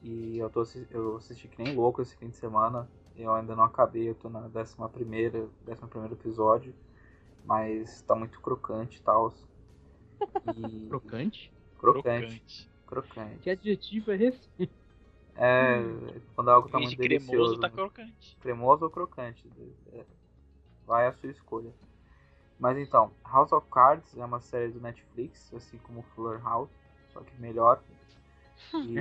E 0.02 0.38
eu, 0.38 0.50
tô, 0.50 0.64
eu 0.92 1.18
assisti 1.18 1.48
que 1.48 1.62
nem 1.62 1.76
louco 1.76 2.02
esse 2.02 2.16
fim 2.16 2.30
de 2.30 2.36
semana. 2.36 2.90
Eu 3.16 3.34
ainda 3.34 3.56
não 3.56 3.64
acabei, 3.64 4.10
eu 4.10 4.16
tô 4.16 4.30
na 4.30 4.48
décima 4.48 4.88
primeira, 4.90 5.48
décimo 5.66 5.88
primeiro 5.88 6.16
episódio. 6.16 6.74
Mas 7.46 8.02
tá 8.02 8.16
muito 8.16 8.40
crocante 8.42 8.98
e 8.98 9.02
tal. 9.02 9.34
Crocante? 10.90 11.52
crocante. 11.78 12.70
Crocante. 12.86 13.40
Que 13.40 13.50
adjetivo 13.50 14.12
é 14.12 14.16
esse? 14.16 14.50
É, 15.36 15.78
quando 16.34 16.50
algo 16.50 16.68
tá 16.68 16.80
muito 16.80 16.98
cremoso, 16.98 17.28
delicioso. 17.28 17.60
tá 17.60 17.68
né? 17.68 17.74
crocante. 17.74 18.38
cremoso 18.42 18.86
ou 18.86 18.90
crocante. 18.90 19.48
É, 19.94 20.04
Vai 20.88 21.06
a 21.06 21.12
sua 21.12 21.30
escolha. 21.30 21.72
Mas 22.60 22.78
então, 22.78 23.12
House 23.24 23.52
of 23.52 23.68
Cards 23.70 24.18
é 24.18 24.26
uma 24.26 24.40
série 24.40 24.72
do 24.72 24.82
Netflix, 24.82 25.54
assim 25.54 25.78
como 25.78 26.02
Fuller 26.16 26.42
House, 26.44 26.72
só 27.14 27.22
que 27.22 27.36
melhor. 27.40 27.82
E, 28.84 29.00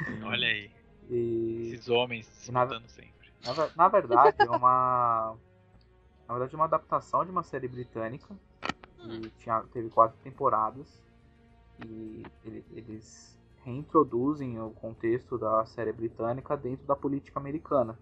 Olha 0.24 0.48
aí, 0.48 0.70
e 1.10 1.70
esses 1.74 1.88
homens 1.88 2.26
se 2.26 2.50
Nada- 2.50 2.74
mudando 2.74 2.88
sempre. 2.88 3.30
na, 3.42 3.70
na 3.76 3.88
verdade 3.88 4.42
é 4.42 4.50
uma 4.50 5.36
na 6.26 6.34
verdade 6.34 6.54
é 6.54 6.56
uma 6.56 6.64
adaptação 6.64 7.24
de 7.24 7.30
uma 7.30 7.42
série 7.42 7.68
britânica 7.68 8.34
que 9.02 9.30
tinha, 9.38 9.62
teve 9.72 9.90
quatro 9.90 10.16
temporadas 10.22 11.02
e 11.78 12.26
ele- 12.44 12.64
eles 12.72 13.38
reintroduzem 13.62 14.58
o 14.60 14.70
contexto 14.70 15.36
da 15.38 15.64
série 15.66 15.92
britânica 15.92 16.56
dentro 16.56 16.86
da 16.86 16.96
política 16.96 17.38
americana. 17.38 17.98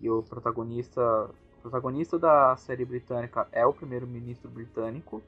E 0.00 0.10
o 0.10 0.22
protagonista, 0.22 1.30
protagonista 1.70 2.16
da 2.18 2.56
série 2.56 2.84
britânica 2.84 3.48
é 3.50 3.66
o 3.66 3.72
primeiro-ministro 3.72 4.48
britânico, 4.48 5.20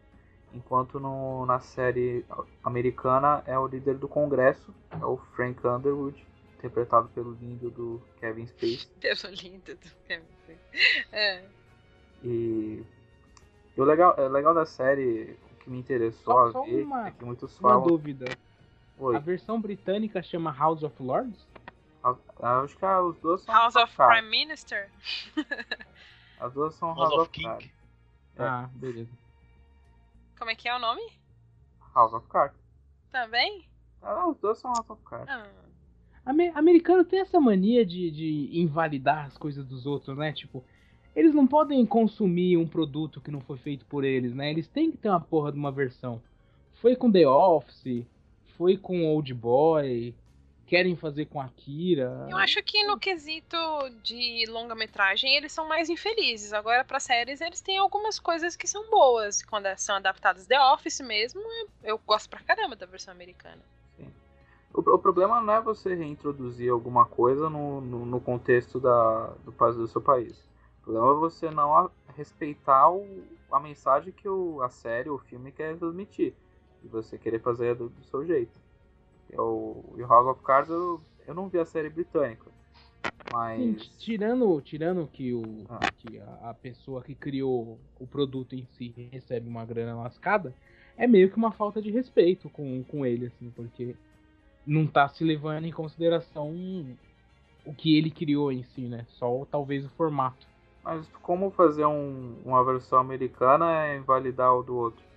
enquanto 0.54 1.00
no, 1.00 1.44
na 1.46 1.58
série 1.58 2.24
americana 2.62 3.42
é 3.44 3.58
o 3.58 3.66
líder 3.66 3.96
do 3.98 4.06
Congresso, 4.08 4.72
é 4.90 5.04
o 5.04 5.16
Frank 5.34 5.66
Underwood, 5.66 6.24
interpretado 6.56 7.08
pelo 7.08 7.32
lindo 7.32 7.70
do 7.70 8.00
Kevin 8.20 8.46
Spacey. 8.46 8.86
Pelo 9.00 9.34
lindo 9.34 9.74
do 9.74 9.90
Kevin. 10.06 10.26
É. 11.12 11.44
E, 12.22 12.84
e 13.76 13.80
o 13.80 13.84
legal, 13.84 14.14
é 14.16 14.28
legal 14.28 14.54
da 14.54 14.64
série, 14.64 15.36
o 15.52 15.54
que 15.56 15.70
me 15.70 15.78
interessou 15.78 16.34
Só- 16.34 16.46
a 16.46 16.52
só 16.52 16.62
ver, 16.64 16.84
uma- 16.84 17.08
é 17.08 17.10
que 17.10 17.24
muitos 17.24 17.58
Uma 17.58 17.70
falam. 17.70 17.84
dúvida. 17.88 18.26
Oi, 18.96 19.16
A 19.16 19.18
versão 19.20 19.60
britânica 19.60 20.22
chama 20.22 20.52
House 20.52 20.82
of 20.84 21.00
Lords? 21.02 21.46
acho 22.40 22.76
que 22.76 22.84
a- 22.84 23.02
os 23.02 23.18
dois 23.18 23.40
são 23.42 23.52
House 23.54 23.74
of. 23.76 23.94
Prime 23.96 24.28
Minister? 24.30 24.88
As 26.40 26.52
duas 26.52 26.74
são 26.74 26.94
House 26.94 27.12
of 27.14 27.30
Cards. 27.42 27.66
King. 27.66 27.72
É. 28.38 28.42
Ah, 28.42 28.70
beleza. 28.74 29.10
Como 30.38 30.50
é 30.50 30.54
que 30.54 30.68
é 30.68 30.74
o 30.76 30.78
nome? 30.78 31.02
House 31.94 32.12
of 32.12 32.26
Cards. 32.28 32.56
Também? 33.10 33.64
Ah, 34.02 34.28
os 34.28 34.36
dois 34.38 34.58
são 34.58 34.72
House 34.72 34.88
of 34.90 35.02
Cards. 35.04 35.28
Ah. 35.28 35.46
Ame- 36.24 36.52
americano 36.54 37.04
tem 37.04 37.20
essa 37.20 37.40
mania 37.40 37.84
de, 37.84 38.10
de 38.10 38.50
invalidar 38.60 39.26
as 39.26 39.36
coisas 39.38 39.64
dos 39.66 39.86
outros, 39.86 40.16
né? 40.16 40.32
Tipo, 40.32 40.62
eles 41.16 41.34
não 41.34 41.46
podem 41.46 41.84
consumir 41.86 42.56
um 42.56 42.68
produto 42.68 43.20
que 43.20 43.30
não 43.30 43.40
foi 43.40 43.56
feito 43.58 43.84
por 43.86 44.04
eles, 44.04 44.34
né? 44.34 44.50
Eles 44.50 44.68
têm 44.68 44.90
que 44.92 44.98
ter 44.98 45.08
uma 45.08 45.20
porra 45.20 45.50
de 45.50 45.58
uma 45.58 45.72
versão. 45.72 46.20
Foi 46.74 46.94
com 46.94 47.10
The 47.10 47.26
Office, 47.26 48.04
foi 48.56 48.76
com 48.76 49.04
Old 49.06 49.32
Boy, 49.34 50.14
querem 50.68 50.94
fazer 50.94 51.24
com 51.26 51.40
Akira. 51.40 52.26
Eu 52.30 52.36
acho 52.36 52.62
que 52.62 52.84
no 52.84 52.98
quesito 52.98 53.56
de 54.02 54.44
longa-metragem 54.48 55.34
eles 55.34 55.50
são 55.50 55.66
mais 55.66 55.88
infelizes. 55.88 56.52
Agora, 56.52 56.84
pra 56.84 57.00
séries, 57.00 57.40
eles 57.40 57.60
têm 57.62 57.78
algumas 57.78 58.18
coisas 58.20 58.54
que 58.54 58.66
são 58.66 58.90
boas. 58.90 59.42
Quando 59.42 59.66
elas 59.66 59.80
são 59.80 59.96
adaptadas 59.96 60.46
The 60.46 60.60
Office 60.72 61.00
mesmo, 61.00 61.40
eu- 61.40 61.68
eu 61.82 62.00
gosto 62.06 62.28
pra 62.28 62.40
caramba 62.40 62.76
da 62.76 62.84
versão 62.86 63.12
americana. 63.12 63.62
O, 64.74 64.80
o 64.80 64.98
problema 64.98 65.40
não 65.40 65.54
é 65.54 65.60
você 65.62 65.94
reintroduzir 65.94 66.70
alguma 66.70 67.06
coisa 67.06 67.48
no, 67.48 67.80
no, 67.80 68.04
no 68.04 68.20
contexto 68.20 68.78
da, 68.78 69.28
do, 69.44 69.52
país- 69.52 69.76
do 69.76 69.88
seu 69.88 70.00
país. 70.02 70.38
O 70.82 70.84
problema 70.84 71.10
é 71.12 71.14
você 71.18 71.50
não 71.50 71.74
a- 71.74 71.90
respeitar 72.14 72.90
o, 72.90 73.24
a 73.50 73.58
mensagem 73.58 74.12
que 74.12 74.28
o, 74.28 74.60
a 74.62 74.68
série, 74.68 75.08
o 75.08 75.18
filme 75.18 75.50
quer 75.50 75.76
transmitir. 75.78 76.34
E 76.84 76.88
você 76.88 77.16
querer 77.16 77.40
fazer 77.40 77.74
do, 77.74 77.88
do 77.88 78.04
seu 78.04 78.24
jeito. 78.26 78.67
Eu, 79.30 79.94
e 79.96 80.02
o 80.02 80.06
House 80.06 80.26
of 80.28 80.42
Cards, 80.42 80.70
eu, 80.70 81.00
eu 81.26 81.34
não 81.34 81.48
vi 81.48 81.58
a 81.58 81.64
série 81.64 81.90
britânica. 81.90 82.50
Sim, 83.54 83.72
Mas. 83.72 83.88
tirando, 83.98 84.60
tirando 84.62 85.06
que, 85.06 85.34
o, 85.34 85.42
Ah. 85.68 85.78
que 85.98 86.18
a, 86.18 86.50
a 86.50 86.54
pessoa 86.54 87.02
que 87.02 87.14
criou 87.14 87.78
o 87.98 88.06
produto 88.06 88.54
em 88.54 88.66
si 88.72 88.94
recebe 89.12 89.48
uma 89.48 89.64
grana 89.64 89.94
lascada, 89.96 90.54
é 90.96 91.06
meio 91.06 91.30
que 91.30 91.36
uma 91.36 91.52
falta 91.52 91.80
de 91.80 91.90
respeito 91.90 92.48
com, 92.50 92.82
com 92.84 93.04
ele, 93.04 93.26
assim, 93.26 93.50
porque 93.50 93.94
não 94.66 94.86
tá 94.86 95.08
se 95.08 95.24
levando 95.24 95.64
em 95.64 95.72
consideração 95.72 96.54
o 97.64 97.74
que 97.74 97.96
ele 97.96 98.10
criou 98.10 98.50
em 98.50 98.62
si, 98.62 98.82
né? 98.82 99.04
Só 99.10 99.44
talvez 99.50 99.84
o 99.84 99.90
formato. 99.90 100.46
Mas 100.82 101.06
como 101.22 101.50
fazer 101.50 101.84
um- 101.84 102.36
uma 102.44 102.64
versão 102.64 102.98
americana 102.98 103.86
é 103.86 103.96
invalidar 103.98 104.54
o 104.54 104.62
do 104.62 104.74
outro? 104.74 105.07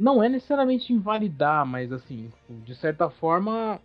Não 0.00 0.22
é 0.22 0.30
necessariamente 0.30 0.94
invalidar, 0.94 1.66
mas 1.66 1.92
assim, 1.92 2.32
de 2.48 2.74
certa 2.74 3.10
forma, 3.10 3.78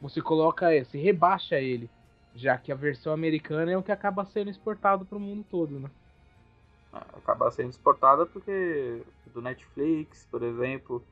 você 0.00 0.22
coloca, 0.22 0.66
você 0.82 0.96
rebaixa 0.96 1.60
ele, 1.60 1.90
já 2.34 2.56
que 2.56 2.72
a 2.72 2.74
versão 2.74 3.12
americana 3.12 3.70
é 3.70 3.76
o 3.76 3.82
que 3.82 3.92
acaba 3.92 4.24
sendo 4.24 4.48
exportado 4.48 5.04
pro 5.04 5.20
mundo 5.20 5.44
todo, 5.50 5.78
né? 5.78 5.90
acabar 6.90 7.50
sendo 7.50 7.68
exportada 7.68 8.24
porque 8.24 9.02
do 9.26 9.42
Netflix, 9.42 10.26
por 10.30 10.42
exemplo, 10.42 11.04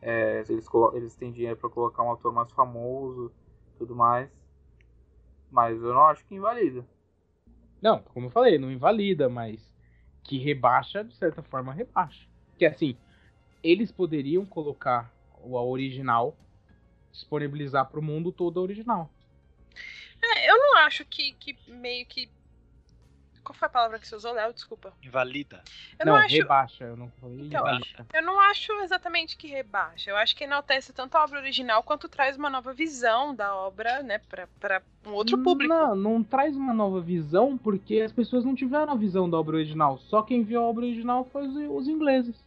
é, 0.00 0.44
eles, 0.48 0.68
eles 0.94 1.16
têm 1.16 1.32
dinheiro 1.32 1.56
para 1.56 1.68
colocar 1.68 2.04
um 2.04 2.12
ator 2.12 2.32
mais 2.32 2.52
famoso, 2.52 3.32
tudo 3.78 3.96
mais. 3.96 4.30
Mas 5.50 5.82
eu 5.82 5.92
não 5.92 6.06
acho 6.06 6.24
que 6.26 6.36
invalida. 6.36 6.86
Não, 7.82 7.98
como 7.98 8.26
eu 8.26 8.30
falei, 8.30 8.58
não 8.58 8.70
invalida, 8.70 9.28
mas 9.28 9.74
que 10.22 10.38
rebaixa, 10.38 11.02
de 11.02 11.16
certa 11.16 11.42
forma, 11.42 11.72
rebaixa. 11.72 12.28
Que 12.56 12.64
assim, 12.64 12.96
eles 13.64 13.90
poderiam 13.90 14.44
colocar 14.44 15.10
o 15.42 15.56
a 15.56 15.64
original, 15.64 16.36
disponibilizar 17.10 17.86
pro 17.86 18.02
mundo 18.02 18.30
todo 18.30 18.60
a 18.60 18.62
original. 18.62 19.10
É, 20.22 20.50
eu 20.50 20.58
não 20.58 20.78
acho 20.78 21.04
que, 21.06 21.32
que 21.32 21.56
meio 21.66 22.04
que. 22.06 22.30
Qual 23.42 23.54
foi 23.54 23.66
a 23.66 23.70
palavra 23.70 23.98
que 23.98 24.08
você 24.08 24.16
usou, 24.16 24.32
Léo? 24.32 24.54
Desculpa. 24.54 24.94
Invalida. 25.02 25.62
Eu 25.98 26.06
não, 26.06 26.14
não, 26.14 26.20
acho. 26.20 26.34
rebaixa, 26.34 26.84
eu 26.84 26.96
não 26.96 27.10
falei 27.20 27.46
Então, 27.46 27.60
invalida. 27.60 28.06
Eu 28.14 28.22
não 28.22 28.40
acho 28.40 28.72
exatamente 28.80 29.36
que 29.36 29.46
rebaixa. 29.46 30.10
Eu 30.10 30.16
acho 30.16 30.34
que 30.34 30.44
enaltece 30.44 30.94
tanto 30.94 31.14
a 31.16 31.24
obra 31.24 31.40
original 31.40 31.82
quanto 31.82 32.08
traz 32.08 32.38
uma 32.38 32.48
nova 32.48 32.72
visão 32.72 33.34
da 33.34 33.54
obra, 33.54 34.02
né, 34.02 34.18
pra, 34.30 34.46
pra 34.58 34.82
um 35.06 35.12
outro 35.12 35.36
público. 35.42 35.74
Não, 35.74 35.94
não 35.94 36.24
traz 36.24 36.56
uma 36.56 36.72
nova 36.72 37.02
visão 37.02 37.58
porque 37.58 38.00
as 38.00 38.12
pessoas 38.12 38.46
não 38.46 38.54
tiveram 38.54 38.94
a 38.94 38.96
visão 38.96 39.28
da 39.28 39.38
obra 39.38 39.56
original. 39.56 39.98
Só 39.98 40.22
quem 40.22 40.42
viu 40.42 40.62
a 40.62 40.64
obra 40.64 40.86
original 40.86 41.28
foi 41.30 41.46
os, 41.46 41.54
os 41.54 41.86
ingleses. 41.86 42.42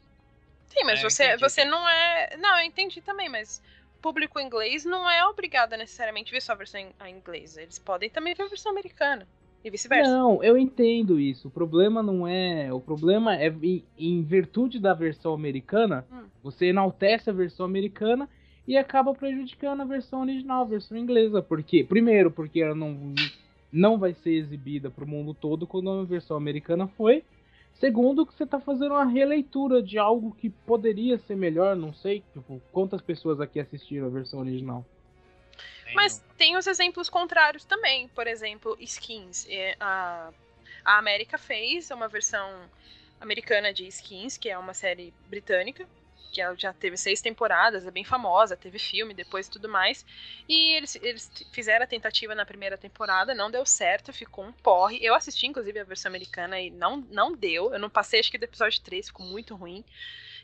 Sim, 0.67 0.83
mas 0.85 0.99
É, 0.99 1.03
você, 1.03 1.25
entendi, 1.25 1.41
você 1.41 1.65
não 1.65 1.87
é. 1.87 2.37
Não, 2.37 2.59
eu 2.59 2.65
entendi 2.65 3.01
também, 3.01 3.29
mas 3.29 3.61
público 4.01 4.39
inglês 4.39 4.85
não 4.85 5.09
é 5.09 5.25
obrigado 5.25 5.73
a 5.73 5.77
necessariamente 5.77 6.31
ver 6.31 6.41
só 6.41 6.53
a 6.53 6.55
versão 6.55 6.79
inglesa. 7.09 7.61
Eles 7.61 7.79
podem 7.79 8.09
também 8.09 8.33
ver 8.33 8.43
a 8.43 8.47
versão 8.47 8.71
americana. 8.71 9.27
E 9.63 9.69
vice-versa. 9.69 10.09
Não, 10.09 10.43
eu 10.43 10.57
entendo 10.57 11.19
isso. 11.19 11.47
O 11.47 11.51
problema 11.51 12.03
não 12.03 12.27
é. 12.27 12.71
O 12.71 12.79
problema 12.79 13.35
é 13.35 13.47
em, 13.61 13.83
em 13.97 14.23
virtude 14.23 14.79
da 14.79 14.93
versão 14.93 15.33
americana, 15.33 16.05
Hum. 16.11 16.25
você 16.43 16.67
enaltece 16.67 17.29
a 17.29 17.33
versão 17.33 17.65
americana 17.65 18.29
e 18.67 18.77
acaba 18.77 19.13
prejudicando 19.13 19.81
a 19.81 19.85
versão 19.85 20.21
original, 20.21 20.61
a 20.61 20.67
versão 20.67 20.97
inglesa. 20.97 21.41
Por 21.41 21.63
quê? 21.63 21.83
Primeiro, 21.83 22.29
porque 22.29 22.61
ela 22.61 22.75
não, 22.75 23.15
não 23.71 23.97
vai 23.97 24.13
ser 24.13 24.31
exibida 24.31 24.91
pro 24.91 25.07
mundo 25.07 25.33
todo 25.33 25.65
quando 25.65 25.89
a 25.89 26.03
versão 26.03 26.37
americana 26.37 26.87
foi. 26.87 27.23
Segundo, 27.79 28.25
que 28.25 28.33
você 28.33 28.45
tá 28.45 28.59
fazendo 28.59 28.93
uma 28.93 29.05
releitura 29.05 29.83
de 29.83 29.99
algo 29.99 30.33
que 30.33 30.49
poderia 30.49 31.17
ser 31.19 31.35
melhor, 31.35 31.75
não 31.75 31.93
sei. 31.93 32.23
Tipo, 32.33 32.59
quantas 32.71 33.01
pessoas 33.01 33.39
aqui 33.39 33.59
assistiram 33.59 34.07
a 34.07 34.09
versão 34.09 34.39
original? 34.39 34.83
Mas 35.93 36.23
tem 36.37 36.57
os 36.57 36.65
exemplos 36.65 37.07
contrários 37.09 37.63
também. 37.63 38.07
Por 38.09 38.25
exemplo, 38.25 38.75
Skins. 38.79 39.45
É, 39.47 39.75
a, 39.79 40.31
a 40.83 40.97
América 40.97 41.37
fez 41.37 41.91
uma 41.91 42.07
versão 42.07 42.49
americana 43.21 43.71
de 43.71 43.87
Skins, 43.87 44.37
que 44.37 44.49
é 44.49 44.57
uma 44.57 44.73
série 44.73 45.13
britânica, 45.27 45.87
que 46.37 46.41
ela 46.41 46.55
já 46.55 46.71
teve 46.71 46.95
seis 46.95 47.19
temporadas, 47.19 47.87
é 47.87 47.89
bem 47.89 48.03
famosa, 48.03 48.55
teve 48.55 48.77
filme 48.77 49.11
depois 49.11 49.47
e 49.47 49.49
tudo 49.49 49.67
mais. 49.67 50.05
E 50.47 50.75
eles, 50.75 50.95
eles 50.97 51.31
fizeram 51.51 51.83
a 51.83 51.87
tentativa 51.87 52.35
na 52.35 52.45
primeira 52.45 52.77
temporada, 52.77 53.33
não 53.33 53.49
deu 53.49 53.65
certo, 53.65 54.13
ficou 54.13 54.45
um 54.45 54.51
porre. 54.51 55.03
Eu 55.03 55.15
assisti, 55.15 55.47
inclusive, 55.47 55.79
a 55.79 55.83
versão 55.83 56.09
americana 56.09 56.61
e 56.61 56.69
não, 56.69 56.97
não 57.09 57.33
deu. 57.33 57.73
Eu 57.73 57.79
não 57.79 57.89
passei, 57.89 58.19
acho 58.19 58.29
que 58.29 58.37
do 58.37 58.43
episódio 58.43 58.79
3, 58.83 59.07
ficou 59.07 59.25
muito 59.25 59.55
ruim. 59.55 59.83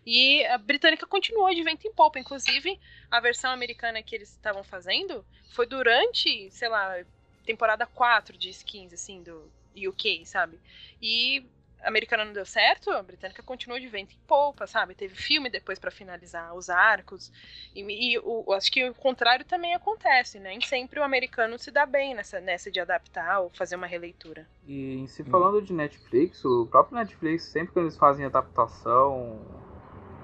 E 0.03 0.43
a 0.47 0.57
britânica 0.57 1.05
continuou 1.05 1.53
de 1.53 1.61
vento 1.61 1.87
em 1.87 1.93
popa. 1.93 2.17
Inclusive, 2.17 2.79
a 3.11 3.19
versão 3.19 3.51
americana 3.51 4.01
que 4.01 4.15
eles 4.15 4.31
estavam 4.31 4.63
fazendo 4.63 5.23
foi 5.51 5.67
durante, 5.67 6.49
sei 6.49 6.69
lá, 6.69 7.03
temporada 7.45 7.85
4 7.85 8.35
de 8.35 8.49
skins, 8.49 8.91
assim, 8.93 9.21
do 9.21 9.47
UK, 9.77 10.25
sabe? 10.25 10.59
E 10.99 11.45
americana 11.83 12.25
não 12.25 12.33
deu 12.33 12.45
certo, 12.45 12.89
a 12.89 13.03
britânica 13.03 13.43
continuou 13.43 13.79
de 13.79 13.87
vento 13.87 14.13
em 14.13 14.27
polpa, 14.27 14.65
sabe? 14.65 14.95
Teve 14.95 15.15
filme 15.15 15.49
depois 15.49 15.77
para 15.77 15.91
finalizar 15.91 16.55
os 16.55 16.69
arcos. 16.69 17.31
E, 17.75 17.81
e 17.81 18.19
o, 18.19 18.53
acho 18.53 18.71
que 18.71 18.87
o 18.87 18.93
contrário 18.93 19.45
também 19.45 19.73
acontece, 19.73 20.39
né? 20.39 20.53
Nem 20.53 20.61
sempre 20.61 20.99
o 20.99 21.03
americano 21.03 21.57
se 21.57 21.71
dá 21.71 21.85
bem 21.85 22.13
nessa, 22.13 22.39
nessa 22.39 22.69
de 22.69 22.79
adaptar 22.79 23.39
ou 23.39 23.49
fazer 23.49 23.75
uma 23.75 23.87
releitura. 23.87 24.47
E 24.67 24.97
em 24.97 25.07
se 25.07 25.23
falando 25.23 25.61
de 25.61 25.73
Netflix, 25.73 26.45
o 26.45 26.67
próprio 26.67 26.95
Netflix, 26.97 27.45
sempre 27.45 27.73
que 27.73 27.79
eles 27.79 27.97
fazem 27.97 28.25
adaptação 28.25 29.41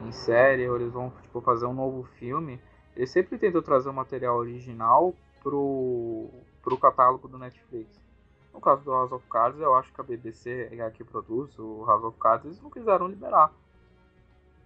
em 0.06 0.12
série, 0.12 0.70
ou 0.70 0.76
eles 0.76 0.94
vão 0.94 1.12
tipo, 1.24 1.42
fazer 1.42 1.66
um 1.66 1.74
novo 1.74 2.04
filme, 2.20 2.62
eles 2.96 3.10
sempre 3.10 3.40
tentam 3.40 3.62
trazer 3.62 3.90
o 3.90 3.94
material 3.94 4.38
original 4.38 5.16
pro, 5.42 6.30
pro 6.62 6.78
catálogo 6.78 7.28
do 7.28 7.40
Netflix. 7.40 7.99
No 8.60 8.62
caso 8.62 8.84
do 8.84 8.92
House 8.92 9.14
of 9.14 9.26
Cards, 9.30 9.58
eu 9.62 9.74
acho 9.74 9.90
que 9.94 10.02
a 10.02 10.04
BBC 10.04 10.68
é 10.74 10.82
a 10.82 10.92
que 10.92 11.02
produz 11.02 11.58
o 11.58 11.86
House 11.86 12.04
of 12.04 12.20
Cards, 12.20 12.46
eles 12.46 12.62
não 12.62 12.70
quiseram 12.70 13.08
liberar. 13.08 13.54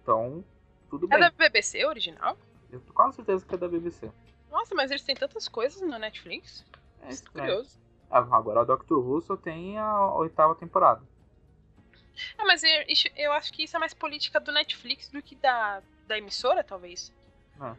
Então, 0.02 0.44
tudo 0.90 1.06
é 1.06 1.10
bem. 1.10 1.18
É 1.18 1.20
da 1.20 1.30
BBC 1.30 1.86
original? 1.86 2.36
Eu 2.72 2.80
tô 2.80 2.92
quase 2.92 3.14
certeza 3.14 3.46
que 3.46 3.54
é 3.54 3.56
da 3.56 3.68
BBC. 3.68 4.10
Nossa, 4.50 4.74
mas 4.74 4.90
eles 4.90 5.04
têm 5.04 5.14
tantas 5.14 5.46
coisas 5.46 5.80
no 5.80 5.96
Netflix. 5.96 6.66
É, 7.02 7.12
é 7.12 7.16
curioso. 7.30 7.78
É. 8.10 8.16
Agora 8.16 8.62
a 8.62 8.64
Doctor 8.64 8.98
Who 8.98 9.22
só 9.22 9.36
tem 9.36 9.78
a 9.78 10.12
oitava 10.16 10.56
temporada. 10.56 11.00
É, 12.36 12.42
mas 12.42 12.64
eu, 12.64 12.70
eu, 13.14 13.32
acho 13.32 13.52
que 13.52 13.62
isso 13.62 13.76
é 13.76 13.78
mais 13.78 13.94
política 13.94 14.40
do 14.40 14.50
Netflix 14.50 15.08
do 15.08 15.22
que 15.22 15.36
da, 15.36 15.80
da 16.08 16.18
emissora, 16.18 16.64
talvez. 16.64 17.12
É. 17.60 17.76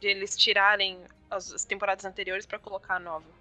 De 0.00 0.08
eles 0.08 0.34
tirarem 0.38 1.04
as, 1.30 1.52
as 1.52 1.66
temporadas 1.66 2.06
anteriores 2.06 2.46
para 2.46 2.58
colocar 2.58 2.96
a 2.96 3.00
nova. 3.00 3.35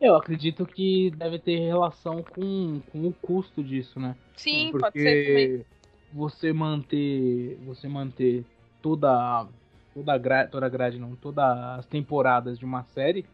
Eu 0.00 0.14
acredito 0.14 0.64
que 0.64 1.10
deve 1.10 1.38
ter 1.38 1.58
relação 1.58 2.22
com, 2.22 2.80
com 2.92 3.06
o 3.08 3.12
custo 3.12 3.64
disso, 3.64 3.98
né? 3.98 4.16
Sim, 4.36 4.70
Porque 4.70 4.80
pode 4.80 5.02
ser 5.02 5.26
também. 5.26 5.64
Você 6.12 6.52
manter, 6.52 7.56
você 7.66 7.88
manter 7.88 8.44
toda 8.80 9.46
toda 9.94 10.12
a 10.12 10.18
grade, 10.18 10.50
toda 10.50 10.66
a 10.66 10.68
grade 10.68 10.98
não, 10.98 11.16
todas 11.16 11.44
as 11.44 11.86
temporadas 11.86 12.58
de 12.58 12.64
uma 12.64 12.84
série 12.84 13.26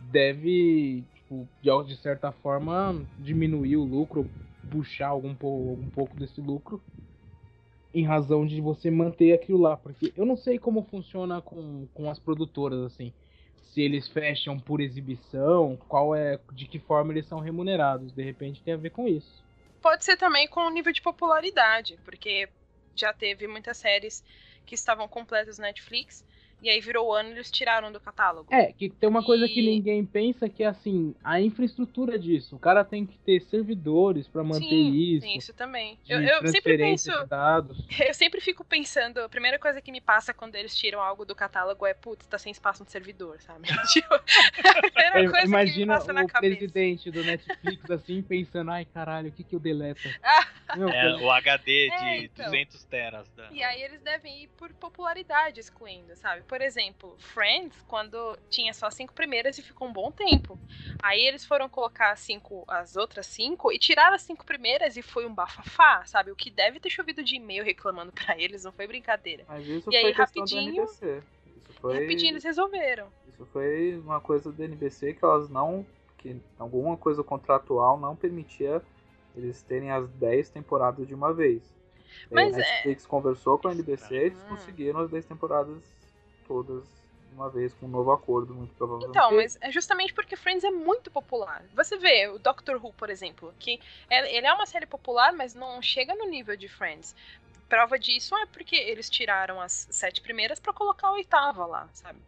deve, 0.00 1.04
tipo, 1.14 1.46
de, 1.60 1.96
certa 1.96 2.32
forma 2.32 3.06
diminuir 3.18 3.76
o 3.76 3.84
lucro, 3.84 4.30
puxar 4.70 5.08
algum, 5.08 5.36
algum 5.42 5.86
pouco 5.88 6.16
desse 6.16 6.40
lucro 6.40 6.82
em 7.92 8.04
razão 8.04 8.46
de 8.46 8.60
você 8.60 8.90
manter 8.90 9.32
aquilo 9.32 9.58
lá, 9.58 9.76
porque 9.76 10.12
eu 10.16 10.26
não 10.26 10.36
sei 10.36 10.58
como 10.58 10.82
funciona 10.84 11.40
com, 11.40 11.86
com 11.94 12.10
as 12.10 12.18
produtoras 12.18 12.80
assim 12.80 13.12
se 13.76 13.82
eles 13.82 14.08
fecham 14.08 14.58
por 14.58 14.80
exibição, 14.80 15.76
qual 15.86 16.16
é, 16.16 16.40
de 16.50 16.66
que 16.66 16.78
forma 16.78 17.12
eles 17.12 17.26
são 17.26 17.40
remunerados. 17.40 18.10
De 18.10 18.22
repente 18.22 18.62
tem 18.62 18.72
a 18.72 18.78
ver 18.78 18.88
com 18.88 19.06
isso. 19.06 19.44
Pode 19.82 20.02
ser 20.02 20.16
também 20.16 20.48
com 20.48 20.60
o 20.60 20.70
nível 20.70 20.90
de 20.94 21.02
popularidade, 21.02 21.98
porque 22.02 22.48
já 22.94 23.12
teve 23.12 23.46
muitas 23.46 23.76
séries 23.76 24.24
que 24.64 24.74
estavam 24.74 25.06
completas 25.06 25.58
na 25.58 25.66
Netflix 25.66 26.24
e 26.62 26.70
aí 26.70 26.80
virou 26.80 27.08
o 27.08 27.12
ano 27.12 27.30
e 27.30 27.32
eles 27.32 27.50
tiraram 27.50 27.92
do 27.92 28.00
catálogo. 28.00 28.52
É, 28.52 28.72
que 28.72 28.88
tem 28.88 29.08
uma 29.08 29.22
coisa 29.22 29.46
e... 29.46 29.48
que 29.48 29.62
ninguém 29.62 30.04
pensa 30.04 30.48
que 30.48 30.62
é 30.62 30.66
assim, 30.66 31.14
a 31.22 31.40
infraestrutura 31.40 32.18
disso. 32.18 32.56
O 32.56 32.58
cara 32.58 32.84
tem 32.84 33.04
que 33.04 33.18
ter 33.18 33.40
servidores 33.42 34.26
para 34.26 34.42
manter 34.42 34.68
Sim, 34.68 34.94
isso. 34.94 35.26
Tem 35.26 35.36
isso 35.36 35.54
também. 35.54 35.98
Eu, 36.08 36.20
eu 36.20 36.46
sempre 36.48 36.76
penso. 36.76 37.10
Eu 38.06 38.14
sempre 38.14 38.40
fico 38.40 38.64
pensando, 38.64 39.18
a 39.18 39.28
primeira 39.28 39.58
coisa 39.58 39.80
que 39.80 39.90
me 39.90 40.00
passa 40.00 40.32
quando 40.32 40.54
eles 40.54 40.76
tiram 40.76 41.00
algo 41.00 41.24
do 41.24 41.34
catálogo 41.34 41.86
é, 41.86 41.94
putz, 41.94 42.26
tá 42.26 42.38
sem 42.38 42.50
espaço 42.52 42.84
no 42.84 42.88
servidor, 42.88 43.40
sabe? 43.40 43.68
tipo, 43.92 44.14
a 44.14 44.90
primeira 44.90 45.30
coisa 45.30 45.46
Imagina 45.46 45.98
que 46.00 46.12
me 46.12 46.14
passa 46.14 46.38
o 46.38 46.40
presidente 46.40 47.10
do 47.10 47.24
Netflix 47.24 47.90
assim, 47.90 48.22
pensando, 48.22 48.70
ai 48.70 48.84
caralho, 48.84 49.28
o 49.28 49.32
que 49.32 49.44
que 49.44 49.54
eu 49.54 49.60
deleto? 49.60 50.00
é, 50.68 51.14
o 51.16 51.30
HD 51.30 51.88
de 51.88 51.94
é, 51.94 52.18
então. 52.24 52.44
200 52.44 52.84
teras. 52.84 53.28
Da... 53.30 53.48
E 53.50 53.62
aí 53.62 53.82
eles 53.82 54.00
devem 54.00 54.44
ir 54.44 54.48
por 54.56 54.72
popularidade 54.74 55.60
excluindo, 55.60 56.14
sabe? 56.16 56.42
Por 56.42 56.55
exemplo, 56.60 57.14
Friends, 57.18 57.76
quando 57.88 58.38
tinha 58.48 58.72
só 58.72 58.90
cinco 58.90 59.12
primeiras 59.12 59.58
e 59.58 59.62
ficou 59.62 59.88
um 59.88 59.92
bom 59.92 60.10
tempo. 60.10 60.58
Aí 61.02 61.20
eles 61.20 61.44
foram 61.44 61.68
colocar 61.68 62.16
cinco, 62.16 62.64
as 62.68 62.96
outras 62.96 63.26
cinco 63.26 63.72
e 63.72 63.78
tiraram 63.78 64.14
as 64.14 64.22
cinco 64.22 64.44
primeiras 64.44 64.96
e 64.96 65.02
foi 65.02 65.26
um 65.26 65.34
bafafá, 65.34 66.04
sabe? 66.04 66.30
O 66.30 66.36
que 66.36 66.50
deve 66.50 66.80
ter 66.80 66.90
chovido 66.90 67.22
de 67.22 67.36
e-mail 67.36 67.64
reclamando 67.64 68.12
para 68.12 68.38
eles, 68.38 68.64
não 68.64 68.72
foi 68.72 68.86
brincadeira. 68.86 69.44
Mas 69.48 69.66
isso 69.66 69.90
e 69.90 69.92
foi 69.92 69.96
aí 69.96 70.12
rapidinho, 70.12 70.84
isso 70.84 71.22
foi... 71.80 72.00
rapidinho 72.00 72.32
eles 72.32 72.44
resolveram. 72.44 73.08
Isso 73.28 73.46
foi 73.46 73.98
uma 73.98 74.20
coisa 74.20 74.50
do 74.50 74.62
NBC 74.62 75.14
que 75.14 75.24
elas 75.24 75.48
não, 75.48 75.86
que 76.18 76.40
alguma 76.58 76.96
coisa 76.96 77.22
contratual 77.22 77.98
não 77.98 78.16
permitia 78.16 78.82
eles 79.36 79.62
terem 79.62 79.90
as 79.90 80.08
10 80.10 80.48
temporadas 80.50 81.06
de 81.06 81.14
uma 81.14 81.32
vez. 81.32 81.76
Mas 82.30 82.54
a 82.54 82.58
Netflix 82.58 83.04
é... 83.04 83.08
conversou 83.08 83.58
com 83.58 83.68
a 83.68 83.72
NBC 83.72 84.14
e 84.14 84.18
eles 84.18 84.42
hum. 84.42 84.48
conseguiram 84.48 85.00
as 85.00 85.10
10 85.10 85.26
temporadas 85.26 85.95
todas 86.46 86.84
uma 87.36 87.50
vez 87.50 87.72
com 87.74 87.86
um 87.86 87.90
novo 87.90 88.10
acordo, 88.10 88.54
muito 88.54 88.74
provavelmente. 88.74 89.10
Então, 89.10 89.30
mas 89.36 89.58
é 89.60 89.70
justamente 89.70 90.14
porque 90.14 90.36
Friends 90.36 90.64
é 90.64 90.70
muito 90.70 91.10
popular. 91.10 91.64
Você 91.74 91.98
vê 91.98 92.28
o 92.28 92.38
Doctor 92.38 92.82
Who, 92.82 92.92
por 92.94 93.10
exemplo, 93.10 93.54
que 93.58 93.78
é, 94.08 94.36
ele 94.36 94.46
é 94.46 94.52
uma 94.52 94.66
série 94.66 94.86
popular, 94.86 95.32
mas 95.32 95.54
não 95.54 95.80
chega 95.82 96.14
no 96.14 96.28
nível 96.28 96.56
de 96.56 96.66
Friends. 96.66 97.14
Prova 97.68 97.98
disso 97.98 98.34
é 98.36 98.46
porque 98.46 98.76
eles 98.76 99.10
tiraram 99.10 99.60
as 99.60 99.86
sete 99.90 100.22
primeiras 100.22 100.58
para 100.58 100.72
colocar 100.72 101.08
a 101.08 101.12
oitava 101.12 101.66
lá, 101.66 101.88
sabe? 101.92 102.20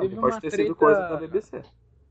Teve 0.00 0.16
pode 0.16 0.40
ter 0.40 0.50
treta, 0.50 0.62
sido 0.62 0.76
coisa 0.76 1.00
da 1.00 1.16
BBC. 1.16 1.62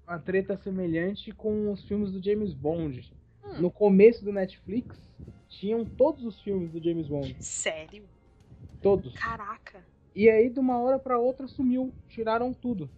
Uma 0.07 0.19
treta 0.19 0.55
semelhante 0.57 1.31
com 1.31 1.71
os 1.71 1.83
filmes 1.83 2.11
do 2.11 2.23
James 2.23 2.53
Bond. 2.53 3.11
Hum. 3.43 3.61
No 3.61 3.71
começo 3.71 4.23
do 4.23 4.31
Netflix, 4.31 4.99
tinham 5.47 5.83
todos 5.83 6.23
os 6.25 6.39
filmes 6.41 6.71
do 6.71 6.83
James 6.83 7.07
Bond. 7.07 7.35
Sério? 7.39 8.07
Todos. 8.81 9.13
Caraca. 9.13 9.83
E 10.15 10.29
aí, 10.29 10.49
de 10.49 10.59
uma 10.59 10.77
hora 10.79 10.99
para 10.99 11.17
outra, 11.17 11.47
sumiu. 11.47 11.91
Tiraram 12.09 12.53
tudo. 12.53 12.89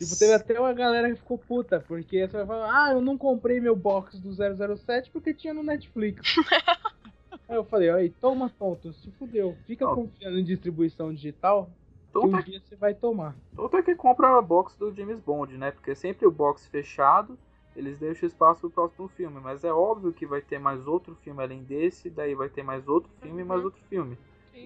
Tipo, 0.00 0.18
teve 0.18 0.32
até 0.32 0.58
uma 0.58 0.72
galera 0.72 1.10
que 1.10 1.16
ficou 1.16 1.36
puta, 1.36 1.78
porque 1.86 2.26
você 2.26 2.38
vai 2.38 2.46
falar, 2.46 2.84
ah, 2.84 2.92
eu 2.92 3.02
não 3.02 3.18
comprei 3.18 3.60
meu 3.60 3.76
box 3.76 4.18
do 4.18 4.32
007 4.32 5.10
porque 5.10 5.34
tinha 5.34 5.52
no 5.52 5.62
Netflix. 5.62 6.36
aí 7.46 7.56
eu 7.56 7.64
falei, 7.64 7.90
aí, 7.90 8.08
toma 8.08 8.48
tonto, 8.48 8.94
se 8.94 9.10
fudeu. 9.12 9.54
Fica 9.66 9.86
oh. 9.86 9.94
confiando 9.94 10.38
em 10.38 10.44
distribuição 10.44 11.12
digital, 11.12 11.70
que 12.12 12.18
um 12.18 12.40
dia 12.40 12.60
você 12.60 12.76
vai 12.76 12.94
tomar. 12.94 13.36
Todo 13.54 13.76
é 13.76 13.82
que 13.82 13.94
compra 13.94 14.38
a 14.38 14.42
box 14.42 14.74
do 14.78 14.90
James 14.90 15.20
Bond, 15.20 15.58
né? 15.58 15.70
Porque 15.70 15.94
sempre 15.94 16.26
o 16.26 16.30
box 16.30 16.66
fechado, 16.66 17.38
eles 17.76 17.98
deixam 17.98 18.26
espaço 18.26 18.60
pro 18.62 18.70
próximo 18.70 19.08
filme. 19.08 19.38
Mas 19.38 19.64
é 19.64 19.72
óbvio 19.72 20.14
que 20.14 20.24
vai 20.24 20.40
ter 20.40 20.58
mais 20.58 20.86
outro 20.86 21.14
filme 21.16 21.42
além 21.42 21.62
desse, 21.62 22.08
daí 22.08 22.34
vai 22.34 22.48
ter 22.48 22.62
mais 22.62 22.88
outro 22.88 23.10
filme 23.20 23.42
e 23.42 23.44
mais 23.44 23.60
uhum. 23.60 23.66
outro 23.66 23.82
filme. 23.82 24.16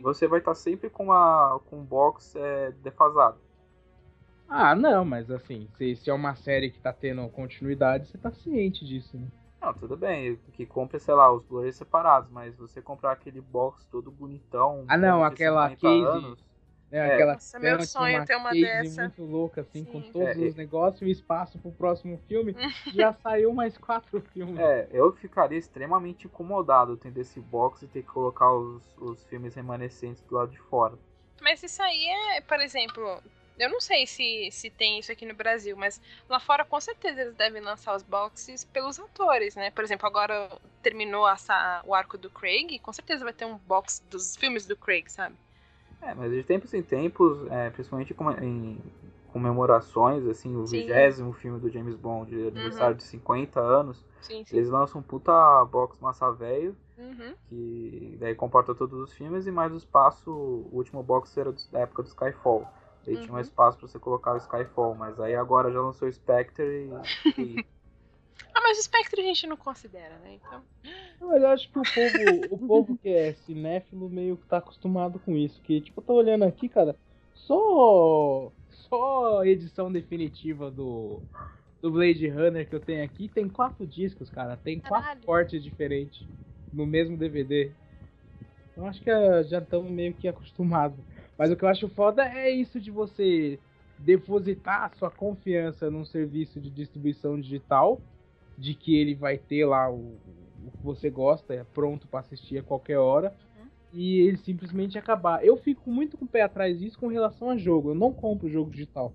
Você 0.03 0.27
vai 0.27 0.41
estar 0.41 0.55
sempre 0.55 0.91
com, 0.91 1.05
uma, 1.05 1.61
com 1.67 1.79
um 1.79 1.85
box 1.85 2.37
é, 2.37 2.73
defasado. 2.83 3.39
Ah, 4.49 4.75
não, 4.75 5.05
mas 5.05 5.31
assim, 5.31 5.69
se, 5.77 5.97
se 5.97 6.11
é 6.11 6.13
uma 6.13 6.35
série 6.35 6.71
que 6.71 6.79
tá 6.79 6.93
tendo 6.93 7.27
continuidade, 7.29 8.07
você 8.07 8.19
tá 8.19 8.31
ciente 8.31 8.85
disso, 8.85 9.17
né? 9.17 9.27
Não, 9.61 9.73
tudo 9.73 9.97
bem, 9.97 10.39
que 10.53 10.67
compre, 10.67 11.01
sei 11.01 11.15
lá, 11.15 11.33
os 11.33 11.43
blu 11.43 11.71
separados, 11.73 12.31
mas 12.31 12.55
você 12.55 12.83
comprar 12.83 13.13
aquele 13.13 13.41
box 13.41 13.87
todo 13.91 14.11
bonitão. 14.11 14.85
Ah, 14.87 14.97
não, 14.97 15.25
aquela 15.25 15.71
case. 15.71 16.05
Anos, 16.05 16.39
é, 16.95 16.99
é, 16.99 17.15
aquela 17.15 17.35
Nossa, 17.35 17.59
meu 17.59 17.83
sonho 17.83 18.23
é 18.23 18.25
ter 18.25 18.37
uma 18.37 18.53
dessa. 18.53 19.03
muito 19.03 19.25
louca, 19.25 19.63
assim, 19.63 19.85
Sim. 19.85 19.91
com 19.91 20.01
todos 20.01 20.37
é, 20.37 20.39
os 20.39 20.55
negócios 20.55 21.03
e 21.03 21.05
o 21.07 21.09
espaço 21.09 21.59
pro 21.59 21.73
próximo 21.73 22.21
filme. 22.29 22.55
já 22.95 23.13
saiu 23.13 23.53
mais 23.53 23.77
quatro 23.77 24.21
filmes. 24.33 24.61
É, 24.61 24.89
eu 24.93 25.13
ficaria 25.13 25.59
extremamente 25.59 26.27
incomodado 26.27 26.97
tendo 26.97 27.19
esse 27.19 27.41
box 27.41 27.83
e 27.83 27.89
ter 27.89 28.03
que 28.03 28.09
colocar 28.09 28.53
os, 28.53 28.83
os 28.99 29.25
filmes 29.25 29.57
remanescentes 29.57 30.23
do 30.23 30.37
lado 30.37 30.53
de 30.53 30.61
fora. 30.61 30.97
Mas 31.43 31.63
isso 31.65 31.83
aí 31.83 32.07
é, 32.37 32.41
por 32.41 32.61
exemplo, 32.61 33.21
eu 33.59 33.69
não 33.69 33.81
sei 33.81 34.07
se, 34.07 34.49
se 34.53 34.71
tem 34.71 35.01
isso 35.01 35.11
aqui 35.11 35.27
no 35.27 35.35
Brasil, 35.35 35.77
mas 35.77 36.01
lá 36.29 36.39
fora 36.39 36.65
com 36.65 36.81
certeza 36.81 37.23
eles 37.23 37.35
devem 37.35 37.61
lançar 37.61 37.97
os 37.97 38.05
boxes 38.05 38.63
pelos 38.65 39.01
atores, 39.01 39.57
né? 39.57 39.73
Por 39.73 39.83
exemplo, 39.83 40.07
agora 40.07 40.49
terminou 40.81 41.29
essa, 41.29 41.83
o 41.85 41.93
arco 41.93 42.17
do 42.17 42.31
Craig, 42.31 42.79
com 42.79 42.93
certeza 42.93 43.25
vai 43.25 43.33
ter 43.33 43.47
um 43.47 43.57
box 43.59 44.01
dos 44.09 44.37
filmes 44.37 44.65
do 44.65 44.77
Craig, 44.77 45.11
sabe? 45.11 45.35
É, 46.07 46.15
mas 46.15 46.31
de 46.31 46.43
tempos 46.45 46.75
em 46.75 46.83
tempos, 46.83 47.47
é, 47.51 47.71
principalmente 47.71 48.15
em 48.43 48.79
comemorações, 49.29 50.27
assim, 50.27 50.55
o 50.55 50.67
Sim. 50.67 50.81
vigésimo 50.81 51.33
filme 51.33 51.59
do 51.59 51.71
James 51.71 51.97
Bond, 51.97 52.31
de 52.31 52.47
aniversário 52.49 52.95
de 52.97 53.03
50 53.05 53.59
anos, 53.61 54.05
Sim, 54.21 54.45
sim. 54.45 54.57
eles 54.57 54.69
lançam 54.71 55.01
um 55.01 55.05
puta 55.05 55.33
box 55.65 55.99
massa 56.01 56.31
velho, 56.31 56.77
Uhum. 56.97 57.35
que 57.49 58.17
daí 58.21 58.35
comporta 58.35 58.75
todos 58.75 58.99
os 59.01 59.13
filmes, 59.15 59.47
e 59.47 59.51
mais 59.51 59.73
o 59.73 59.77
espaço, 59.77 60.31
o 60.31 60.69
último 60.73 61.03
box 61.03 61.37
era 61.37 61.53
da 61.73 61.81
época 61.81 62.03
do 62.03 62.09
Skyfall. 62.09 62.67
Daí 63.05 63.17
tinha 63.17 63.33
um 63.33 63.37
Uhum. 63.37 63.41
espaço 63.43 63.79
pra 63.79 63.89
você 63.89 63.99
colocar 63.99 64.35
o 64.35 64.39
Skyfall, 64.39 64.95
mas 64.95 65.19
aí 65.21 65.35
agora 65.35 65.71
já 65.73 65.81
lançou 65.81 66.07
o 66.09 66.13
Spectre 66.13 66.65
e. 67.37 67.43
e- 67.43 67.65
Ah, 68.55 68.61
mas 68.63 68.79
o 68.79 68.83
Spectre 68.83 69.21
a 69.21 69.25
gente 69.25 69.47
não 69.47 69.57
considera, 69.57 70.17
né? 70.19 70.35
Então. 70.35 70.63
Mas 71.21 71.43
eu 71.43 71.49
acho 71.49 71.71
que 71.71 71.79
o 71.79 71.83
povo, 71.83 72.55
o 72.55 72.67
povo 72.67 72.99
que 72.99 73.09
é 73.09 73.33
cinéfilo 73.33 74.09
meio 74.09 74.37
que 74.37 74.47
tá 74.47 74.59
acostumado 74.59 75.19
com 75.19 75.37
isso. 75.37 75.61
Que, 75.63 75.81
tipo, 75.81 76.01
eu 76.01 76.05
tô 76.05 76.15
olhando 76.15 76.45
aqui, 76.45 76.69
cara, 76.69 76.97
só. 77.35 78.53
Só 78.71 79.45
edição 79.45 79.91
definitiva 79.91 80.71
do. 80.71 81.21
Do 81.83 81.91
Blade 81.91 82.27
Runner 82.29 82.67
que 82.67 82.75
eu 82.75 82.81
tenho 82.81 83.05
aqui 83.05 83.29
tem 83.29 83.47
quatro 83.47 83.87
discos, 83.87 84.31
cara. 84.31 84.57
Tem 84.57 84.81
quatro 84.81 85.03
Caralho. 85.03 85.27
cortes 85.27 85.63
diferentes 85.63 86.27
no 86.73 86.87
mesmo 86.87 87.17
DVD. 87.17 87.71
Eu 88.77 88.87
acho 88.87 89.03
que 89.03 89.11
eh, 89.11 89.45
já 89.45 89.59
estamos 89.59 89.91
meio 89.91 90.15
que 90.15 90.27
acostumados. 90.27 90.99
Mas 91.37 91.51
o 91.51 91.57
que 91.57 91.65
eu 91.65 91.69
acho 91.69 91.89
foda 91.89 92.25
é 92.25 92.51
isso 92.51 92.81
de 92.81 92.91
você 92.91 93.59
depositar 93.99 94.85
a 94.85 94.97
sua 94.97 95.11
confiança 95.11 95.91
num 95.91 96.05
serviço 96.05 96.61
de 96.61 96.71
distribuição 96.71 97.41
digital, 97.41 98.01
de 98.57 98.75
que 98.75 98.97
ele 98.97 99.15
vai 99.15 99.37
ter 99.39 99.65
lá 99.65 99.91
o, 99.91 99.97
o 100.67 100.71
que 100.79 100.85
você 100.85 101.11
gosta, 101.11 101.55
é 101.55 101.65
pronto 101.65 102.07
pra 102.09 102.21
assistir 102.21 102.59
a 102.59 102.63
qualquer 102.63 102.99
hora, 102.99 103.35
Uhum. 103.59 103.67
e 103.93 104.21
ele 104.21 104.37
simplesmente 104.39 104.97
acabar. 104.99 105.45
Eu 105.45 105.57
fico 105.57 105.91
muito 105.91 106.17
com 106.17 106.25
o 106.25 106.29
pé 106.29 106.43
atrás 106.43 106.79
disso 106.79 106.99
com 106.99 107.09
relação 107.09 107.51
a 107.51 107.57
jogo. 107.57 107.91
Eu 107.91 107.95
não 107.95 108.13
compro 108.13 108.49
jogo 108.49 108.71
digital. 108.71 109.13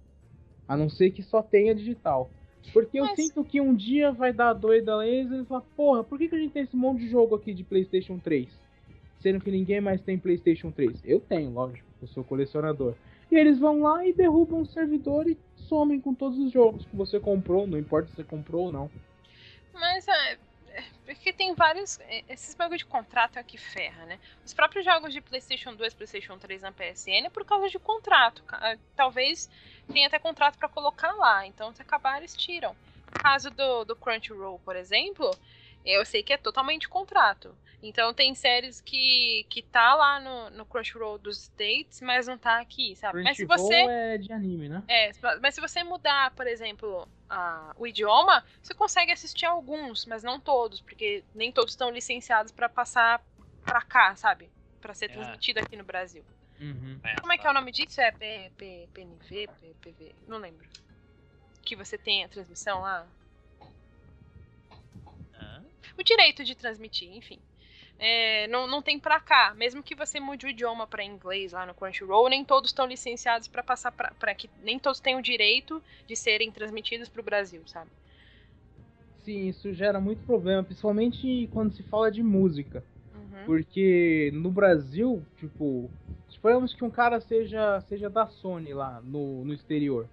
A 0.68 0.78
não 0.78 0.90
ser 0.90 1.12
que 1.12 1.24
só 1.24 1.42
tenha 1.42 1.74
digital. 1.74 2.30
Porque 2.74 3.00
eu 3.00 3.06
Mas- 3.06 3.16
sinto 3.16 3.44
que 3.44 3.60
um 3.62 3.74
dia 3.74 4.12
vai 4.12 4.32
dar 4.34 4.54
doida 4.54 4.96
laser 4.98 5.42
e 5.42 5.46
falar, 5.46 5.62
porra, 5.76 6.04
por 6.04 6.18
que, 6.20 6.28
que 6.28 6.36
a 6.36 6.40
gente 6.40 6.52
tem 6.52 6.64
esse 6.64 6.76
monte 6.76 7.00
de 7.00 7.08
jogo 7.10 7.34
aqui 7.36 7.54
de 7.54 7.64
Playstation 7.64 8.20
3? 8.20 8.50
Sendo 9.20 9.40
que 9.40 9.50
ninguém 9.50 9.82
mais 9.82 10.02
tem 10.02 10.18
Playstation 10.20 10.70
3. 10.72 11.02
Eu 11.04 11.20
tenho, 11.20 11.50
lógico, 11.52 11.88
eu 12.02 12.08
sou 12.08 12.24
colecionador. 12.24 12.94
E 13.32 13.36
eles 13.36 13.58
vão 13.60 13.82
lá 13.82 14.06
e 14.06 14.14
derrubam 14.14 14.62
o 14.62 14.66
servidor 14.66 15.28
e 15.28 15.38
somem 15.56 16.00
com 16.00 16.14
todos 16.14 16.38
os 16.38 16.52
jogos 16.52 16.86
que 16.86 16.96
você 16.96 17.20
comprou, 17.20 17.66
não 17.66 17.78
importa 17.78 18.10
se 18.10 18.16
você 18.16 18.24
comprou 18.24 18.66
ou 18.68 18.72
não. 18.72 18.90
Mas 19.74 20.08
é. 20.08 20.34
é, 20.70 20.84
Porque 21.06 21.32
tem 21.34 21.54
vários. 21.54 22.00
é, 22.02 22.24
Esses 22.30 22.56
bagulho 22.56 22.78
de 22.78 22.86
contrato 22.86 23.38
é 23.38 23.44
que 23.44 23.58
ferra, 23.58 24.06
né? 24.06 24.20
Os 24.46 24.54
próprios 24.54 24.86
jogos 24.86 25.14
de 25.14 25.22
PlayStation 25.22 25.74
2, 25.76 25.94
PlayStation 25.94 26.38
3 26.38 26.62
na 26.62 26.72
PSN 26.72 27.28
é 27.28 27.30
por 27.30 27.46
causa 27.46 27.70
de 27.70 27.80
contrato. 27.80 28.44
Ca- 28.44 28.78
Talvez 28.96 29.50
tenha 29.92 30.08
até 30.08 30.20
contrato 30.20 30.58
pra 30.58 30.70
colocar 30.70 31.12
lá. 31.14 31.46
Então, 31.46 31.74
se 31.74 31.82
acabar, 31.82 32.18
eles 32.18 32.36
tiram. 32.36 32.76
No 33.12 33.20
caso 33.24 33.50
do, 33.52 33.86
do 33.86 33.96
Crunchyroll, 33.96 34.60
por 34.60 34.76
exemplo, 34.76 35.30
eu 35.86 36.06
sei 36.06 36.22
que 36.24 36.34
é 36.34 36.38
totalmente 36.38 36.88
contrato. 36.90 37.58
Então, 37.82 38.14
tem 38.14 38.36
séries 38.36 38.82
que, 38.82 39.46
que 39.50 39.62
tá 39.62 39.96
lá 39.96 40.20
no, 40.20 40.50
no 40.50 40.66
Crunchyroll 40.66 41.18
dos 41.18 41.38
States, 41.44 42.02
mas 42.02 42.28
não 42.28 42.38
tá 42.38 42.60
aqui, 42.60 42.94
sabe? 42.96 43.24
Mas 43.24 43.38
se 43.38 43.46
você. 43.46 43.74
é 43.74 44.18
de 44.18 44.34
anime, 44.34 44.68
né? 44.68 44.84
É, 44.88 45.12
mas 45.42 45.56
se 45.56 45.62
você 45.62 45.82
mudar, 45.84 46.32
por 46.32 46.46
exemplo, 46.46 47.08
a- 47.30 47.74
o 47.78 47.88
idioma, 47.88 48.44
você 48.62 48.74
consegue 48.74 49.14
assistir 49.14 49.46
alguns, 49.46 50.06
mas 50.06 50.24
não 50.24 50.40
todos, 50.42 50.82
porque 50.82 51.24
nem 51.34 51.52
todos 51.54 51.72
estão 51.72 51.90
licenciados 51.90 52.52
pra 52.52 52.68
passar 52.68 53.24
pra 53.64 53.82
cá, 53.82 54.14
sabe? 54.16 54.50
Pra 54.82 54.94
ser 54.94 55.06
É. 55.06 55.14
transmitido 55.14 55.60
aqui 55.62 55.78
no 55.78 55.84
Brasil. 55.86 56.26
Uhum. 56.60 57.00
Como 57.22 57.32
é 57.32 57.38
que 57.38 57.48
é 57.48 57.50
o 57.50 57.54
nome 57.54 57.72
disso? 57.72 58.02
É 58.02 58.12
P, 58.12 58.52
P, 58.58 58.90
PNV, 58.94 59.48
P, 59.48 59.76
PV? 59.82 60.16
Não 60.28 60.38
lembro. 60.38 60.68
Que 61.62 61.76
você 61.78 61.98
tem 61.98 62.26
a 62.26 62.28
transmissão 62.30 62.82
lá? 62.82 63.08
O 66.00 66.04
direito 66.04 66.46
de 66.46 66.56
transmitir, 66.56 67.12
enfim. 67.14 67.40
É, 68.00 68.48
não, 68.48 68.66
não 68.66 68.82
tem 68.82 68.98
pra 68.98 69.20
cá. 69.20 69.54
Mesmo 69.54 69.84
que 69.84 69.94
você 69.94 70.18
mude 70.18 70.46
o 70.46 70.50
idioma 70.50 70.88
pra 70.88 71.04
inglês 71.04 71.52
lá 71.52 71.66
no 71.66 71.74
Crunchyroll, 71.74 72.30
nem 72.30 72.46
todos 72.46 72.70
estão 72.70 72.86
licenciados 72.86 73.50
pra 73.50 73.62
passar 73.62 73.92
pra, 73.92 74.12
pra 74.18 74.34
que 74.34 74.50
nem 74.64 74.80
todos 74.80 75.02
têm 75.02 75.18
o 75.18 75.22
direito 75.22 75.84
de 76.08 76.16
serem 76.16 76.50
transmitidos 76.52 77.10
pro 77.10 77.22
Brasil, 77.22 77.62
sabe? 77.66 77.92
Sim, 79.26 79.50
isso 79.50 79.74
gera 79.74 80.00
muito 80.00 80.26
problema, 80.26 80.64
principalmente 80.64 81.50
quando 81.52 81.74
se 81.74 81.84
fala 81.84 82.10
de 82.10 82.24
música. 82.24 82.82
Uhum. 83.14 83.46
Porque 83.46 84.32
no 84.34 84.50
Brasil, 84.50 85.22
tipo, 85.36 85.92
suponhamos 86.30 86.74
que 86.74 86.86
um 86.86 86.90
cara 86.90 87.20
seja, 87.20 87.82
seja 87.82 88.10
da 88.10 88.26
Sony 88.26 88.74
lá 88.74 89.02
no, 89.02 89.44
no 89.44 89.54
exterior. 89.54 90.08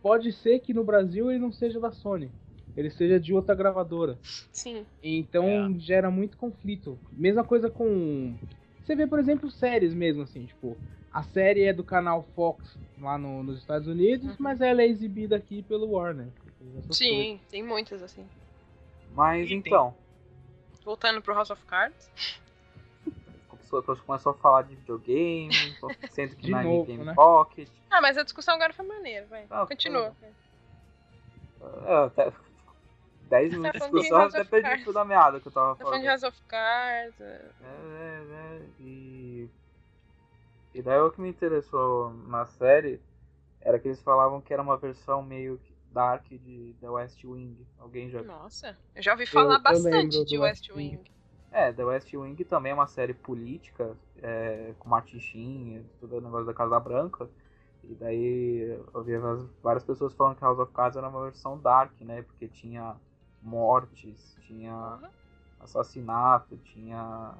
Pode 0.00 0.32
ser 0.32 0.60
que 0.60 0.72
no 0.72 0.82
Brasil 0.82 1.30
ele 1.30 1.40
não 1.40 1.52
seja 1.52 1.78
da 1.78 1.92
Sony, 1.92 2.30
ele 2.76 2.90
seja 2.90 3.18
de 3.20 3.32
outra 3.34 3.54
gravadora. 3.54 4.18
Sim. 4.52 4.86
Então 5.02 5.44
É. 5.46 5.78
gera 5.78 6.10
muito 6.10 6.36
conflito. 6.36 6.98
Mesma 7.12 7.44
coisa 7.44 7.70
com. 7.70 8.36
Você 8.82 8.94
vê, 8.94 9.06
por 9.06 9.18
exemplo, 9.18 9.50
séries 9.50 9.94
mesmo, 9.94 10.22
assim, 10.22 10.44
tipo, 10.46 10.76
a 11.10 11.22
série 11.22 11.62
é 11.64 11.72
do 11.72 11.84
canal 11.84 12.22
Fox 12.34 12.78
lá 12.98 13.16
no- 13.18 13.42
nos 13.42 13.58
Estados 13.58 13.88
Unidos, 13.88 14.30
Uhum. 14.30 14.36
mas 14.38 14.60
ela 14.60 14.82
é 14.82 14.86
exibida 14.86 15.36
aqui 15.36 15.62
pelo 15.62 15.90
Warner. 15.90 16.28
Sim, 16.90 17.40
tem 17.50 17.62
muitas 17.62 18.02
assim. 18.02 18.28
Mas 19.10 19.46
E 19.46 19.48
tem- 19.48 19.58
então, 19.58 19.94
Voltando 20.84 21.22
pro 21.22 21.32
House 21.34 21.50
of 21.50 21.64
Cards. 21.64 22.10
a 23.50 23.56
pessoa 23.56 23.82
começou 23.82 24.32
a 24.32 24.34
falar 24.34 24.62
de 24.62 24.76
videogame, 24.76 25.50
sendo 26.10 26.36
que 26.36 26.42
De 26.46 26.50
na 26.50 26.62
novo, 26.62 26.84
Game 26.84 27.04
né? 27.04 27.14
Pocket. 27.14 27.68
Ah, 27.90 28.00
mas 28.02 28.18
a 28.18 28.22
discussão 28.22 28.54
agora 28.54 28.72
foi 28.74 28.84
maneira, 28.86 29.26
vai. 29.26 29.46
Ah, 29.48 29.66
Continua. 29.66 30.14
É, 31.86 31.94
até 32.04 32.30
10 33.28 33.52
minutos 33.52 33.72
de 33.72 33.78
discussão, 33.78 34.18
House 34.18 34.34
até 34.34 34.44
perdi 34.44 34.66
o 34.66 34.70
Cards. 34.70 34.84
fio 34.84 34.92
da 34.92 35.04
meada 35.04 35.40
que 35.40 35.48
eu 35.48 35.52
tava 35.52 35.76
Tá 35.76 35.84
falando 35.84 36.00
de. 36.00 36.06
House 36.06 36.22
of 36.22 36.42
Cards. 36.48 37.20
é. 37.20 37.50
É, 37.62 37.66
é, 37.66 38.24
é, 38.32 38.62
e... 38.80 39.48
e 40.74 40.82
daí 40.82 41.00
o 41.00 41.10
que 41.10 41.20
me 41.20 41.28
interessou 41.28 42.12
na 42.28 42.46
série 42.46 43.00
era 43.60 43.78
que 43.78 43.88
eles 43.88 44.02
falavam 44.02 44.40
que 44.40 44.52
era 44.52 44.62
uma 44.62 44.76
versão 44.76 45.22
meio 45.22 45.58
dark 45.90 46.26
de 46.28 46.74
The 46.80 46.90
West 46.90 47.24
Wing. 47.24 47.56
Alguém 47.78 48.10
já 48.10 48.22
Nossa, 48.22 48.76
eu 48.94 49.02
já 49.02 49.12
ouvi 49.12 49.26
falar 49.26 49.56
eu 49.56 49.62
bastante 49.62 49.94
lembro 49.94 50.24
de 50.26 50.38
West 50.38 50.68
Wing. 50.70 50.96
Wing. 50.96 51.04
É, 51.50 51.72
The 51.72 51.84
West 51.84 52.12
Wing 52.12 52.34
também 52.44 52.72
é 52.72 52.74
uma 52.74 52.88
série 52.88 53.14
política, 53.14 53.96
é, 54.20 54.74
com 54.78 54.88
Martin 54.88 55.20
Sheen, 55.20 55.86
todo 56.00 56.16
o 56.16 56.20
negócio 56.20 56.46
da 56.46 56.52
Casa 56.52 56.78
Branca. 56.80 57.28
E 57.84 57.94
daí 57.94 58.78
eu 58.92 59.02
vi 59.04 59.12
várias 59.62 59.84
pessoas 59.84 60.12
falando 60.14 60.36
que 60.36 60.42
House 60.42 60.58
of 60.58 60.72
Cards 60.72 60.96
era 60.96 61.08
uma 61.08 61.22
versão 61.22 61.58
dark, 61.58 61.92
né? 62.00 62.22
Porque 62.22 62.48
tinha 62.48 62.96
mortes, 63.44 64.34
tinha 64.46 64.72
Uhum. 64.74 65.08
assassinato, 65.60 66.56
tinha 66.58 67.34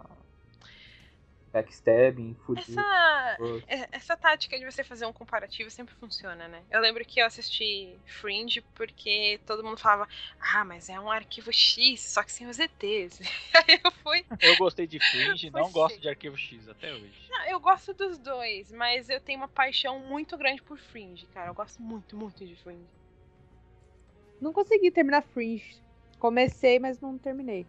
backstabbing, 1.52 2.34
fudido. 2.46 2.80
Essa, 2.80 3.38
é- 3.68 3.88
essa 3.92 4.16
tática 4.16 4.58
de 4.58 4.64
você 4.64 4.82
fazer 4.82 5.06
um 5.06 5.12
comparativo 5.12 5.70
sempre 5.70 5.94
funciona, 5.94 6.48
né? 6.48 6.62
Eu 6.70 6.80
lembro 6.80 7.04
que 7.04 7.20
eu 7.20 7.26
assisti 7.26 8.00
Fringe 8.06 8.60
porque 8.74 9.40
todo 9.46 9.62
mundo 9.64 9.78
falava, 9.78 10.08
ah, 10.40 10.64
mas 10.64 10.88
é 10.88 10.98
um 10.98 11.10
arquivo 11.10 11.52
X, 11.52 12.00
só 12.00 12.22
que 12.22 12.32
sem 12.32 12.46
os 12.48 12.58
ETs. 12.58 13.20
Aí 13.68 13.80
eu 13.84 13.90
fui. 13.90 14.24
Eu 14.42 14.56
gostei 14.56 14.86
de 14.86 14.98
Fringe, 14.98 15.50
não 15.50 15.62
Pois 15.62 15.72
gosto 15.72 16.00
de 16.00 16.08
Arquivo 16.08 16.36
X 16.36 16.68
até 16.68 16.92
hoje. 16.92 17.28
Ah, 17.32 17.50
eu 17.50 17.60
gosto 17.60 17.94
dos 17.94 18.18
dois, 18.18 18.70
mas 18.72 19.08
eu 19.08 19.20
tenho 19.20 19.38
uma 19.40 19.48
paixão 19.48 19.98
muito 20.00 20.36
grande 20.36 20.62
por 20.62 20.78
Fringe, 20.78 21.26
cara. 21.28 21.50
Eu 21.50 21.54
gosto 21.54 21.80
muito, 21.82 22.16
muito 22.16 22.44
de 22.44 22.56
Fringe. 22.56 22.88
Não 24.40 24.52
consegui 24.52 24.90
terminar 24.90 25.22
Fringe. 25.22 25.83
Comecei, 26.24 26.78
mas 26.78 26.98
não 27.02 27.18
terminei. 27.18 27.66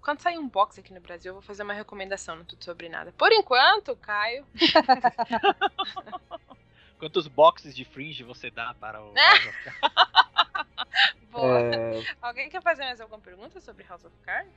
Quando 0.00 0.22
sair 0.22 0.38
um 0.38 0.48
box 0.48 0.80
aqui 0.80 0.90
no 0.94 1.02
Brasil, 1.02 1.28
eu 1.28 1.34
vou 1.34 1.42
fazer 1.42 1.62
uma 1.62 1.74
recomendação 1.74 2.34
no 2.34 2.46
Tudo 2.46 2.64
Sobre 2.64 2.88
Nada. 2.88 3.12
Por 3.12 3.30
enquanto, 3.30 3.94
Caio. 3.96 4.46
Quantos 6.98 7.28
boxes 7.28 7.76
de 7.76 7.84
Fringe 7.84 8.24
você 8.24 8.50
dá 8.50 8.72
para 8.72 9.04
o! 9.04 9.12
House 9.14 9.46
of 9.48 9.64
Cards? 9.82 11.28
Boa. 11.30 11.60
É, 11.60 12.02
Alguém 12.22 12.48
quer 12.48 12.62
fazer 12.62 12.84
mais 12.84 13.02
alguma 13.02 13.20
pergunta 13.20 13.60
sobre 13.60 13.84
House 13.84 14.06
of 14.06 14.16
Cards? 14.24 14.50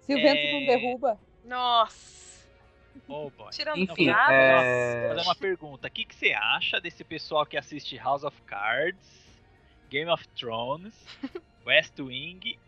Se 0.00 0.12
o 0.12 0.18
É. 0.18 0.20
vento 0.20 0.52
não 0.52 0.66
derruba. 0.66 1.16
Nossa. 1.44 2.44
Oh, 3.06 3.30
boy. 3.30 3.50
Tirando 3.52 3.78
Enfim, 3.78 4.06
piada. 4.06 4.32
é- 4.32 5.06
Vou 5.06 5.14
fazer 5.16 5.28
uma 5.28 5.36
pergunta. 5.36 5.86
O 5.86 5.90
que, 5.92 6.04
que 6.04 6.16
você 6.16 6.32
acha 6.32 6.80
desse 6.80 7.04
pessoal 7.04 7.46
que 7.46 7.56
assiste 7.56 7.96
House 7.96 8.24
of 8.24 8.36
Cards, 8.42 9.19
Game 9.90 10.10
of 10.10 10.26
Thrones, 10.28 10.94
West 11.66 11.98
Wing 11.98 12.58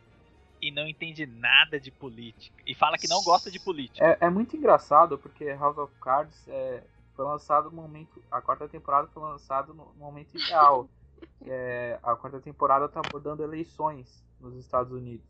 e 0.61 0.70
não 0.70 0.86
entende 0.86 1.24
nada 1.24 1.81
de 1.81 1.90
política? 1.90 2.55
E 2.66 2.74
fala 2.74 2.99
que 2.99 3.09
não 3.09 3.23
gosta 3.23 3.51
de 3.51 3.59
política. 3.59 4.05
é, 4.05 4.27
é 4.27 4.31
muito 4.31 4.57
engraçado 4.57 5.16
porque 5.16 5.44
House 5.55 5.78
of 5.78 5.93
Cards 6.01 6.47
é, 6.49 6.82
foi 7.15 7.24
lançado 7.24 7.70
no 7.70 7.77
momento. 7.77 8.23
A 8.31 8.40
quarta 8.40 8.69
temporada 8.69 9.09
foi 9.09 9.23
lançada 9.23 9.73
no 9.73 9.93
momento 9.97 10.36
ideal. 10.36 10.89
é, 11.47 11.99
a 12.03 12.15
quarta 12.16 12.40
temporada 12.40 12.89
tá 12.89 13.01
abordando 13.01 13.43
eleições 13.43 14.23
nos 14.40 14.57
Estados 14.57 14.93
Unidos. 14.93 15.27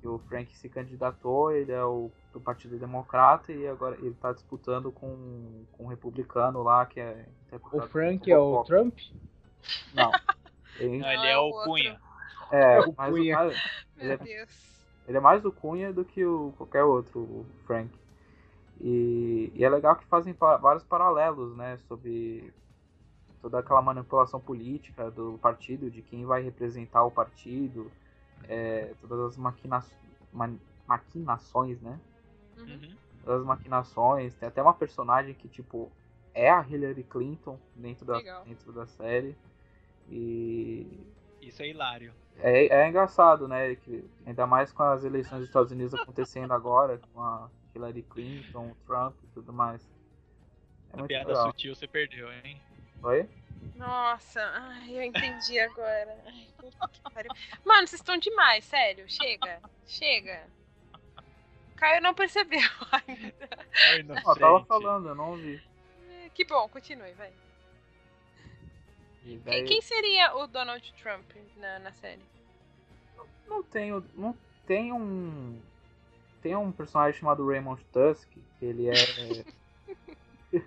que 0.00 0.08
o 0.08 0.18
Frank 0.18 0.54
se 0.56 0.68
candidatou, 0.68 1.52
ele 1.52 1.72
é 1.72 1.84
o 1.84 2.10
do 2.32 2.40
Partido 2.40 2.78
Democrata 2.78 3.52
e 3.52 3.66
agora 3.66 3.96
ele 3.96 4.14
tá 4.14 4.32
disputando 4.32 4.92
com, 4.92 5.64
com 5.72 5.84
um 5.84 5.88
republicano 5.88 6.62
lá 6.62 6.84
que 6.86 7.00
é 7.00 7.26
O 7.72 7.82
Frank 7.82 8.30
é 8.30 8.38
o. 8.38 8.62
Trump? 8.64 8.98
Não. 9.94 10.10
Ele- 10.78 10.98
Não, 10.98 11.08
ele 11.08 11.16
Não, 11.16 11.24
é 11.24 11.30
é 11.32 11.38
o 11.38 11.40
o 11.42 11.44
outro. 11.46 11.64
Cunha. 11.70 12.00
é, 12.50 12.80
o 12.80 12.92
Cunha. 12.92 13.36
mais- 13.36 13.56
ele, 13.96 14.06
Meu 14.06 14.12
é, 14.12 14.16
Deus. 14.16 14.50
ele 15.06 15.16
é 15.16 15.20
mais 15.20 15.44
o 15.44 15.52
Cunha 15.52 15.92
do 15.92 16.04
que 16.04 16.24
o, 16.24 16.52
qualquer 16.56 16.84
outro, 16.84 17.20
o 17.20 17.46
Frank. 17.66 17.90
E, 18.80 19.50
e 19.54 19.64
é 19.64 19.68
legal 19.68 19.96
que 19.96 20.06
fazem 20.06 20.32
pa- 20.32 20.56
vários 20.56 20.84
paralelos, 20.84 21.56
né, 21.56 21.76
sobre 21.88 22.52
toda 23.42 23.58
aquela 23.58 23.82
manipulação 23.82 24.40
política 24.40 25.10
do 25.10 25.38
partido, 25.42 25.90
de 25.90 26.00
quem 26.02 26.24
vai 26.24 26.42
representar 26.42 27.04
o 27.04 27.10
partido, 27.10 27.90
é, 28.48 28.92
todas 29.00 29.20
as 29.32 29.36
maquina, 29.36 29.84
ma- 30.32 30.54
maquinações, 30.86 31.80
né? 31.80 31.98
Uhum. 32.56 32.64
Uhum. 32.66 32.96
Todas 33.24 33.40
as 33.40 33.46
maquinações. 33.46 34.34
Tem 34.34 34.48
até 34.48 34.62
uma 34.62 34.74
personagem 34.74 35.34
que, 35.34 35.48
tipo, 35.48 35.90
é 36.34 36.50
a 36.50 36.62
Hillary 36.62 37.02
Clinton 37.04 37.58
dentro 37.74 38.04
da, 38.04 38.16
Legal. 38.16 38.44
dentro 38.44 38.72
da 38.72 38.86
série. 38.86 39.36
E 40.10 40.86
Isso 41.42 41.62
é 41.62 41.68
hilário. 41.68 42.12
é, 42.38 42.66
é 42.66 42.88
engraçado, 42.88 43.46
né? 43.48 43.74
Que, 43.76 44.04
ainda 44.26 44.46
mais 44.46 44.72
com 44.72 44.82
as 44.82 45.04
eleições 45.04 45.40
dos 45.40 45.48
Estados 45.48 45.70
Unidos 45.72 45.94
acontecendo 45.94 46.52
agora, 46.52 47.00
com 47.12 47.20
a 47.22 47.50
Hillary 47.74 48.02
Clinton, 48.02 48.68
o 48.70 48.74
Trump 48.86 49.14
e 49.24 49.26
tudo 49.28 49.52
mais. 49.52 49.86
É 50.96 51.00
A 51.00 51.04
piada 51.04 51.28
legal. 51.28 51.46
sutil 51.46 51.74
você 51.74 51.86
perdeu, 51.86 52.32
hein? 52.32 52.60
Oi? 53.02 53.28
Nossa, 53.74 54.40
ai, 54.40 54.96
eu 54.98 55.02
entendi 55.02 55.58
agora. 55.58 56.16
Ai. 56.26 56.46
Mano, 57.64 57.86
vocês 57.86 58.00
estão 58.00 58.16
demais, 58.16 58.64
sério. 58.64 59.04
Chega, 59.08 59.60
chega. 59.86 60.46
Caio 61.76 62.00
não 62.02 62.14
percebeu 62.14 62.58
ainda. 63.06 63.48
Ai, 63.90 64.04
Ó, 64.24 64.32
eu 64.32 64.36
tava 64.38 64.64
falando, 64.64 65.08
eu 65.08 65.14
não 65.14 65.30
ouvi. 65.30 65.62
Que 66.34 66.44
bom, 66.44 66.68
continue, 66.68 67.12
vai. 67.12 67.32
E 69.28 69.32
Quem, 69.32 69.40
daí- 69.40 69.64
quem 69.64 69.82
seria 69.82 70.34
o 70.36 70.46
Donald 70.46 70.92
Trump 70.94 71.24
na, 71.58 71.78
na 71.80 71.92
série? 71.92 72.22
Não 73.46 73.62
tem, 73.62 73.92
o- 73.92 74.04
não 74.14 74.34
tem 74.66 74.90
um 74.92 75.60
tem 76.40 76.54
um 76.56 76.70
personagem 76.72 77.18
chamado 77.18 77.46
Raymond 77.46 77.84
Tusk 77.92 78.28
que 78.30 78.64
ele 78.64 78.88
é 78.88 78.94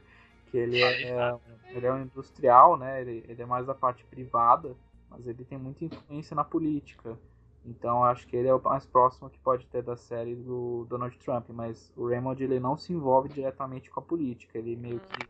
que 0.52 0.58
ele 0.58 0.80
é, 0.82 1.40
ele 1.74 1.86
é 1.88 1.94
um 1.94 2.02
industrial, 2.04 2.78
né? 2.78 3.02
Ele, 3.02 3.24
ele 3.28 3.42
é 3.42 3.46
mais 3.46 3.66
da 3.66 3.74
parte 3.74 4.04
privada, 4.06 4.76
mas 5.10 5.26
ele 5.26 5.44
tem 5.46 5.58
muita 5.58 5.86
influência 5.86 6.36
na 6.36 6.44
política. 6.44 7.18
Então 7.66 7.98
eu 8.00 8.04
acho 8.06 8.28
que 8.28 8.36
ele 8.36 8.48
é 8.48 8.54
o 8.54 8.62
mais 8.62 8.86
próximo 8.86 9.30
que 9.30 9.40
pode 9.40 9.66
ter 9.68 9.82
da 9.82 9.96
série 9.96 10.36
do 10.36 10.86
Donald 10.90 11.18
Trump, 11.20 11.50
mas 11.50 11.92
o 11.96 12.08
Raymond 12.10 12.44
ele 12.44 12.60
não 12.60 12.78
se 12.78 12.92
envolve 12.94 13.30
diretamente 13.30 13.90
com 13.90 14.00
a 14.00 14.04
política, 14.04 14.58
ele 14.58 14.76
meio 14.76 15.00
que 15.00 15.28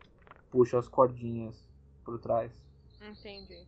puxa 0.49 0.79
as 0.79 0.87
cordinhas 0.87 1.69
por 2.03 2.19
trás. 2.19 2.51
Entendi. 3.01 3.67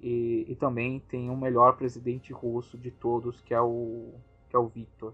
E, 0.00 0.44
e 0.48 0.54
também 0.56 1.00
tem 1.00 1.30
o 1.30 1.36
melhor 1.36 1.76
presidente 1.76 2.32
russo 2.32 2.76
de 2.76 2.90
todos, 2.90 3.40
que 3.40 3.54
é 3.54 3.60
o 3.60 4.12
que 4.50 4.56
é 4.56 4.58
o 4.58 4.66
Victor. 4.68 5.12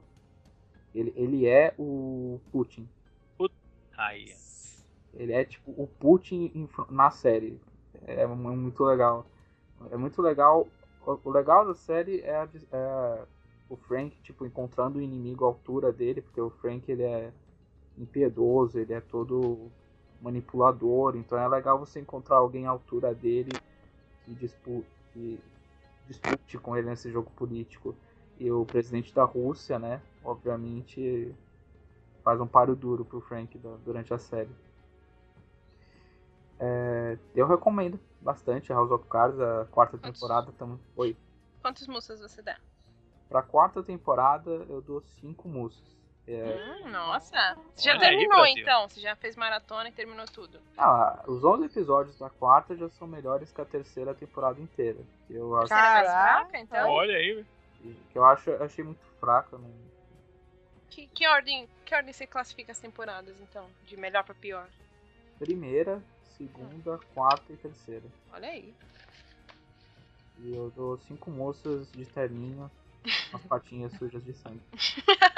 Ele, 0.94 1.12
ele 1.16 1.46
é 1.46 1.72
o 1.78 2.40
Putin. 2.50 2.88
Aí. 3.96 4.34
Ele 5.14 5.32
é 5.32 5.44
tipo 5.44 5.70
o 5.76 5.86
Putin 5.86 6.68
na 6.90 7.10
série. 7.10 7.60
É 8.06 8.26
mu- 8.26 8.56
muito 8.56 8.84
legal. 8.84 9.26
É 9.90 9.96
muito 9.96 10.20
legal. 10.20 10.66
O, 11.06 11.18
o 11.24 11.30
legal 11.30 11.66
da 11.66 11.74
série 11.74 12.20
é, 12.20 12.36
a 12.36 12.48
é 12.72 13.24
o 13.68 13.76
Frank 13.76 14.16
tipo 14.22 14.44
encontrando 14.44 14.98
o 14.98 15.02
inimigo 15.02 15.44
à 15.44 15.48
altura 15.48 15.92
dele, 15.92 16.20
porque 16.20 16.40
o 16.40 16.50
Frank 16.50 16.90
ele 16.90 17.04
é 17.04 17.32
impiedoso, 17.96 18.78
ele 18.78 18.92
é 18.92 19.00
todo 19.00 19.70
manipulador. 20.20 21.16
Então 21.16 21.38
é 21.38 21.48
legal 21.48 21.78
você 21.78 22.00
encontrar 22.00 22.36
alguém 22.36 22.66
à 22.66 22.70
altura 22.70 23.14
dele 23.14 23.52
que 24.24 24.34
dispu- 24.34 24.84
que 25.12 25.40
dispute 26.06 26.58
com 26.58 26.76
ele 26.76 26.88
nesse 26.88 27.10
jogo 27.10 27.30
político. 27.30 27.94
E 28.38 28.50
o 28.50 28.64
presidente 28.64 29.14
da 29.14 29.24
Rússia, 29.24 29.78
né? 29.78 30.00
Obviamente 30.24 31.34
faz 32.22 32.40
um 32.40 32.46
páreo 32.46 32.76
duro 32.76 33.04
pro 33.04 33.20
Frank 33.20 33.58
durante 33.84 34.12
a 34.12 34.18
série. 34.18 34.50
É, 36.58 37.18
eu 37.34 37.46
recomendo 37.46 37.98
bastante 38.20 38.70
House 38.72 38.90
of 38.90 39.06
Cards, 39.08 39.40
a 39.40 39.64
quarta 39.70 39.96
Quantos? 39.96 40.20
temporada. 40.20 40.52
Tamo... 40.52 40.78
Oi. 40.96 41.16
Quantos 41.62 41.86
moças 41.88 42.20
você 42.20 42.42
dá? 42.42 42.58
Pra 43.28 43.42
quarta 43.42 43.82
temporada 43.82 44.50
eu 44.68 44.82
dou 44.82 45.00
cinco 45.00 45.48
mussos. 45.48 45.99
É, 46.32 46.84
Hum, 46.84 46.90
nossa. 46.90 47.56
Você 47.74 47.84
já 47.84 47.92
Olha 47.96 48.08
aí, 48.08 48.16
terminou 48.16 48.36
Brasil. 48.42 48.58
então? 48.62 48.88
Você 48.88 49.00
já 49.00 49.16
fez 49.16 49.34
maratona 49.36 49.88
e 49.88 49.92
terminou 49.92 50.26
tudo? 50.26 50.60
ah, 50.78 51.22
os 51.26 51.42
11 51.42 51.64
episódios 51.66 52.18
da 52.18 52.30
quarta 52.30 52.76
já 52.76 52.88
são 52.90 53.08
melhores 53.08 53.50
que 53.50 53.60
a 53.60 53.64
terceira 53.64 54.14
temporada 54.14 54.60
inteira. 54.60 55.00
Que 55.26 55.34
eu 55.34 55.56
acho, 55.56 55.72
mais 55.72 55.82
Caraca. 56.08 56.44
fraca, 56.44 56.58
então? 56.58 56.90
Olha 56.90 57.16
aí. 57.16 57.44
que 58.12 58.16
eu 58.18 58.24
acho, 58.24 58.50
eu 58.50 58.62
achei 58.62 58.84
muito 58.84 59.04
fraca. 59.18 59.58
Não... 59.58 59.70
Que, 60.88 61.06
que 61.08 61.26
ordem, 61.26 61.68
que 61.84 61.94
ordem 61.94 62.12
você 62.12 62.26
classifica 62.26 62.72
as 62.72 62.78
temporadas, 62.78 63.34
então? 63.40 63.66
De 63.86 63.96
melhor 63.96 64.22
pra 64.24 64.34
pior? 64.34 64.68
Primeira, 65.38 66.02
segunda, 66.36 66.98
quarta 67.14 67.52
e 67.52 67.56
terceira. 67.56 68.04
Olha 68.32 68.48
aí. 68.48 68.74
E 70.38 70.54
eu 70.54 70.70
dou 70.74 70.96
cinco 70.98 71.30
moças 71.30 71.90
de 71.92 72.04
terninho, 72.06 72.70
umas 73.32 73.42
patinhas 73.46 73.92
sujas 73.98 74.22
de 74.24 74.32
sangue. 74.32 74.60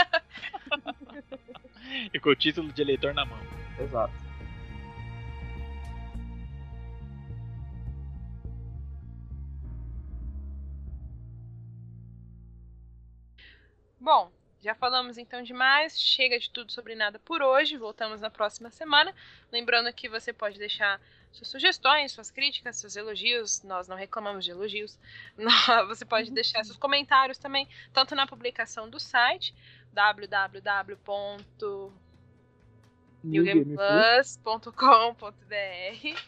E 2.15 2.21
com 2.21 2.31
o 2.31 2.37
título 2.37 2.73
de 2.73 2.81
eleitor 2.81 3.13
na 3.13 3.25
mão. 3.25 3.39
Exato. 3.79 4.15
Bom, 14.01 14.33
já 14.61 14.75
falamos 14.75 15.19
então 15.19 15.43
demais. 15.43 16.01
Chega 16.01 16.39
de 16.39 16.51
tudo 16.51 16.73
sobre 16.73 16.95
nada 16.95 17.19
por 17.19 17.43
hoje. 17.43 17.77
Voltamos 17.77 18.21
na 18.21 18.31
próxima 18.31 18.71
semana. 18.71 19.15
Lembrando 19.51 19.93
que 19.93 20.09
você 20.09 20.33
pode 20.33 20.59
deixar 20.59 21.01
suas 21.33 21.49
sugestões, 21.49 22.13
suas 22.13 22.31
críticas, 22.31 22.77
seus 22.77 22.95
elogios. 22.95 23.63
Nós 23.63 23.89
não 23.89 23.97
reclamamos 23.97 24.45
de 24.45 24.51
elogios. 24.51 24.99
Você 25.89 26.05
pode 26.05 26.31
deixar 26.31 26.63
seus 26.65 26.77
comentários 26.77 27.39
também, 27.39 27.67
tanto 27.93 28.15
na 28.15 28.27
publicação 28.27 28.89
do 28.89 29.01
site 29.01 29.55
newgameplus.com.br. 33.25 36.21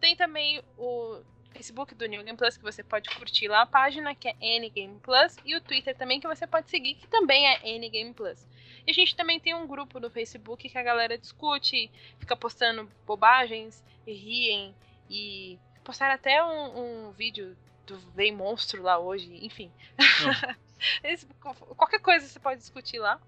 Tem 0.00 0.16
também 0.16 0.62
o 0.76 1.22
Facebook 1.52 1.94
do 1.94 2.06
New 2.06 2.22
Game 2.22 2.38
Plus 2.38 2.56
que 2.56 2.62
você 2.62 2.82
pode 2.82 3.10
curtir 3.10 3.48
lá 3.48 3.62
a 3.62 3.66
página 3.66 4.14
que 4.14 4.28
é 4.28 4.36
N-Game 4.40 4.98
Plus 5.00 5.36
e 5.44 5.56
o 5.56 5.60
Twitter 5.60 5.96
também 5.96 6.20
que 6.20 6.26
você 6.26 6.46
pode 6.46 6.70
seguir 6.70 6.94
que 6.94 7.06
também 7.06 7.46
é 7.46 7.76
N-Game 7.76 8.14
Plus. 8.14 8.46
E 8.86 8.90
a 8.90 8.94
gente 8.94 9.14
também 9.14 9.38
tem 9.38 9.54
um 9.54 9.66
grupo 9.66 10.00
no 10.00 10.10
Facebook 10.10 10.68
que 10.68 10.78
a 10.78 10.82
galera 10.82 11.18
discute, 11.18 11.90
fica 12.18 12.34
postando 12.34 12.90
bobagens 13.06 13.84
riem 14.12 14.74
e 15.08 15.58
postaram 15.84 16.14
até 16.14 16.42
um, 16.44 17.08
um 17.08 17.10
vídeo 17.12 17.56
do 17.86 17.98
Vem 18.12 18.32
Monstro 18.34 18.82
lá 18.82 18.98
hoje, 18.98 19.44
enfim. 19.44 19.70
Qualquer 21.76 22.00
coisa 22.00 22.26
você 22.26 22.38
pode 22.38 22.60
discutir 22.60 22.98
lá 22.98 23.20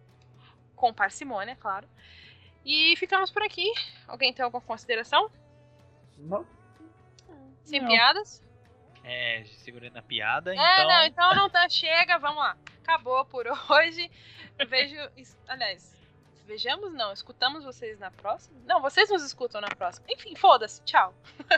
com 0.76 0.92
parcimônia, 0.92 1.56
claro. 1.56 1.88
E 2.64 2.94
ficamos 2.96 3.30
por 3.30 3.42
aqui. 3.42 3.70
Alguém 4.06 4.32
tem 4.32 4.44
alguma 4.44 4.60
consideração? 4.62 5.30
Não, 6.18 6.46
Sem 7.64 7.80
Não. 7.80 7.88
piadas? 7.88 8.42
É, 9.04 9.42
segurando 9.44 9.96
a 9.96 10.02
piada, 10.02 10.52
É, 10.52 10.54
então. 10.54 10.88
não, 10.88 11.04
então 11.04 11.34
não 11.34 11.50
tá. 11.50 11.68
Chega, 11.68 12.18
vamos 12.18 12.38
lá. 12.38 12.56
Acabou 12.82 13.24
por 13.24 13.46
hoje. 13.48 14.08
Eu 14.58 14.68
vejo. 14.68 14.96
Aliás, 15.48 15.92
vejamos 16.52 16.92
não, 16.92 17.12
escutamos 17.12 17.64
vocês 17.64 17.98
na 17.98 18.10
próxima? 18.10 18.58
Não, 18.66 18.78
vocês 18.80 19.08
nos 19.08 19.22
escutam 19.24 19.58
na 19.60 19.68
próxima. 19.68 20.04
Enfim, 20.10 20.34
foda-se, 20.36 20.82
tchau. 20.84 21.14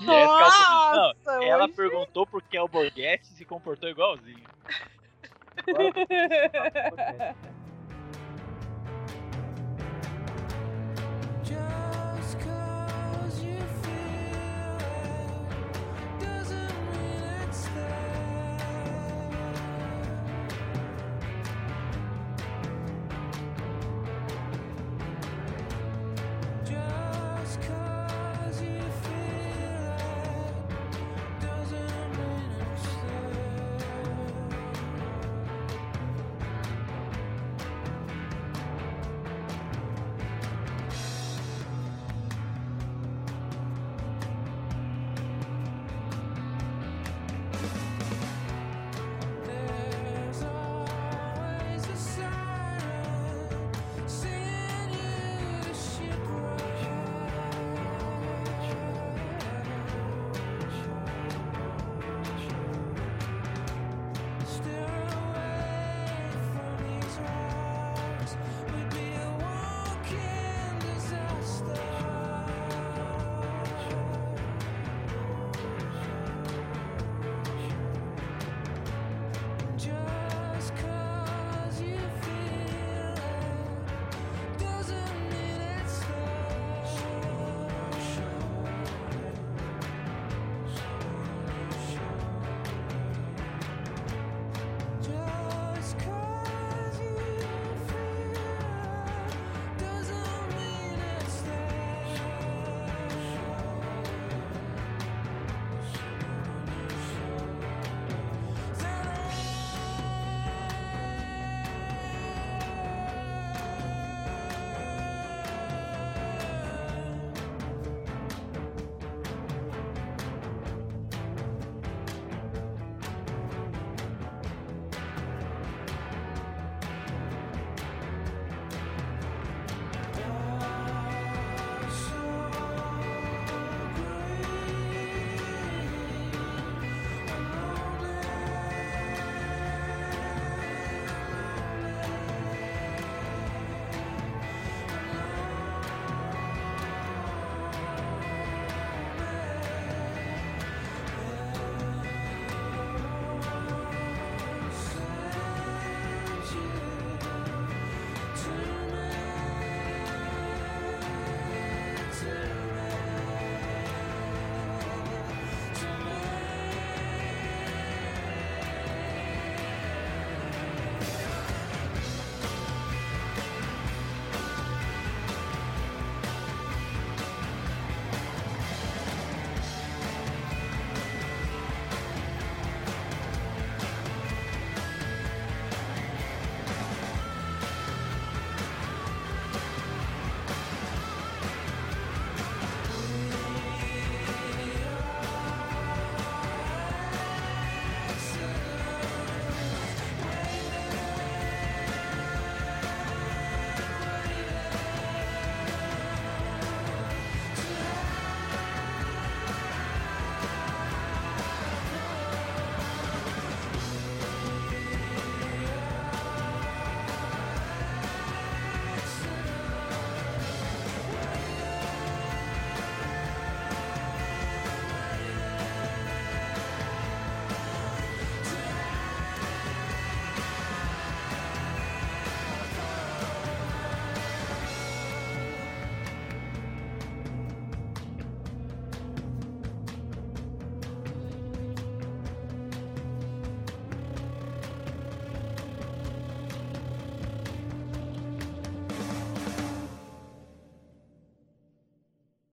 não, 0.00 0.96
Nossa, 0.96 1.44
ela 1.44 1.64
hoje- 1.64 1.72
perguntou 1.74 2.26
por 2.26 2.42
que 2.42 2.58
o 2.58 2.66
Borghetti 2.66 3.26
se 3.28 3.44
comportou 3.44 3.88
igualzinho. 3.88 4.42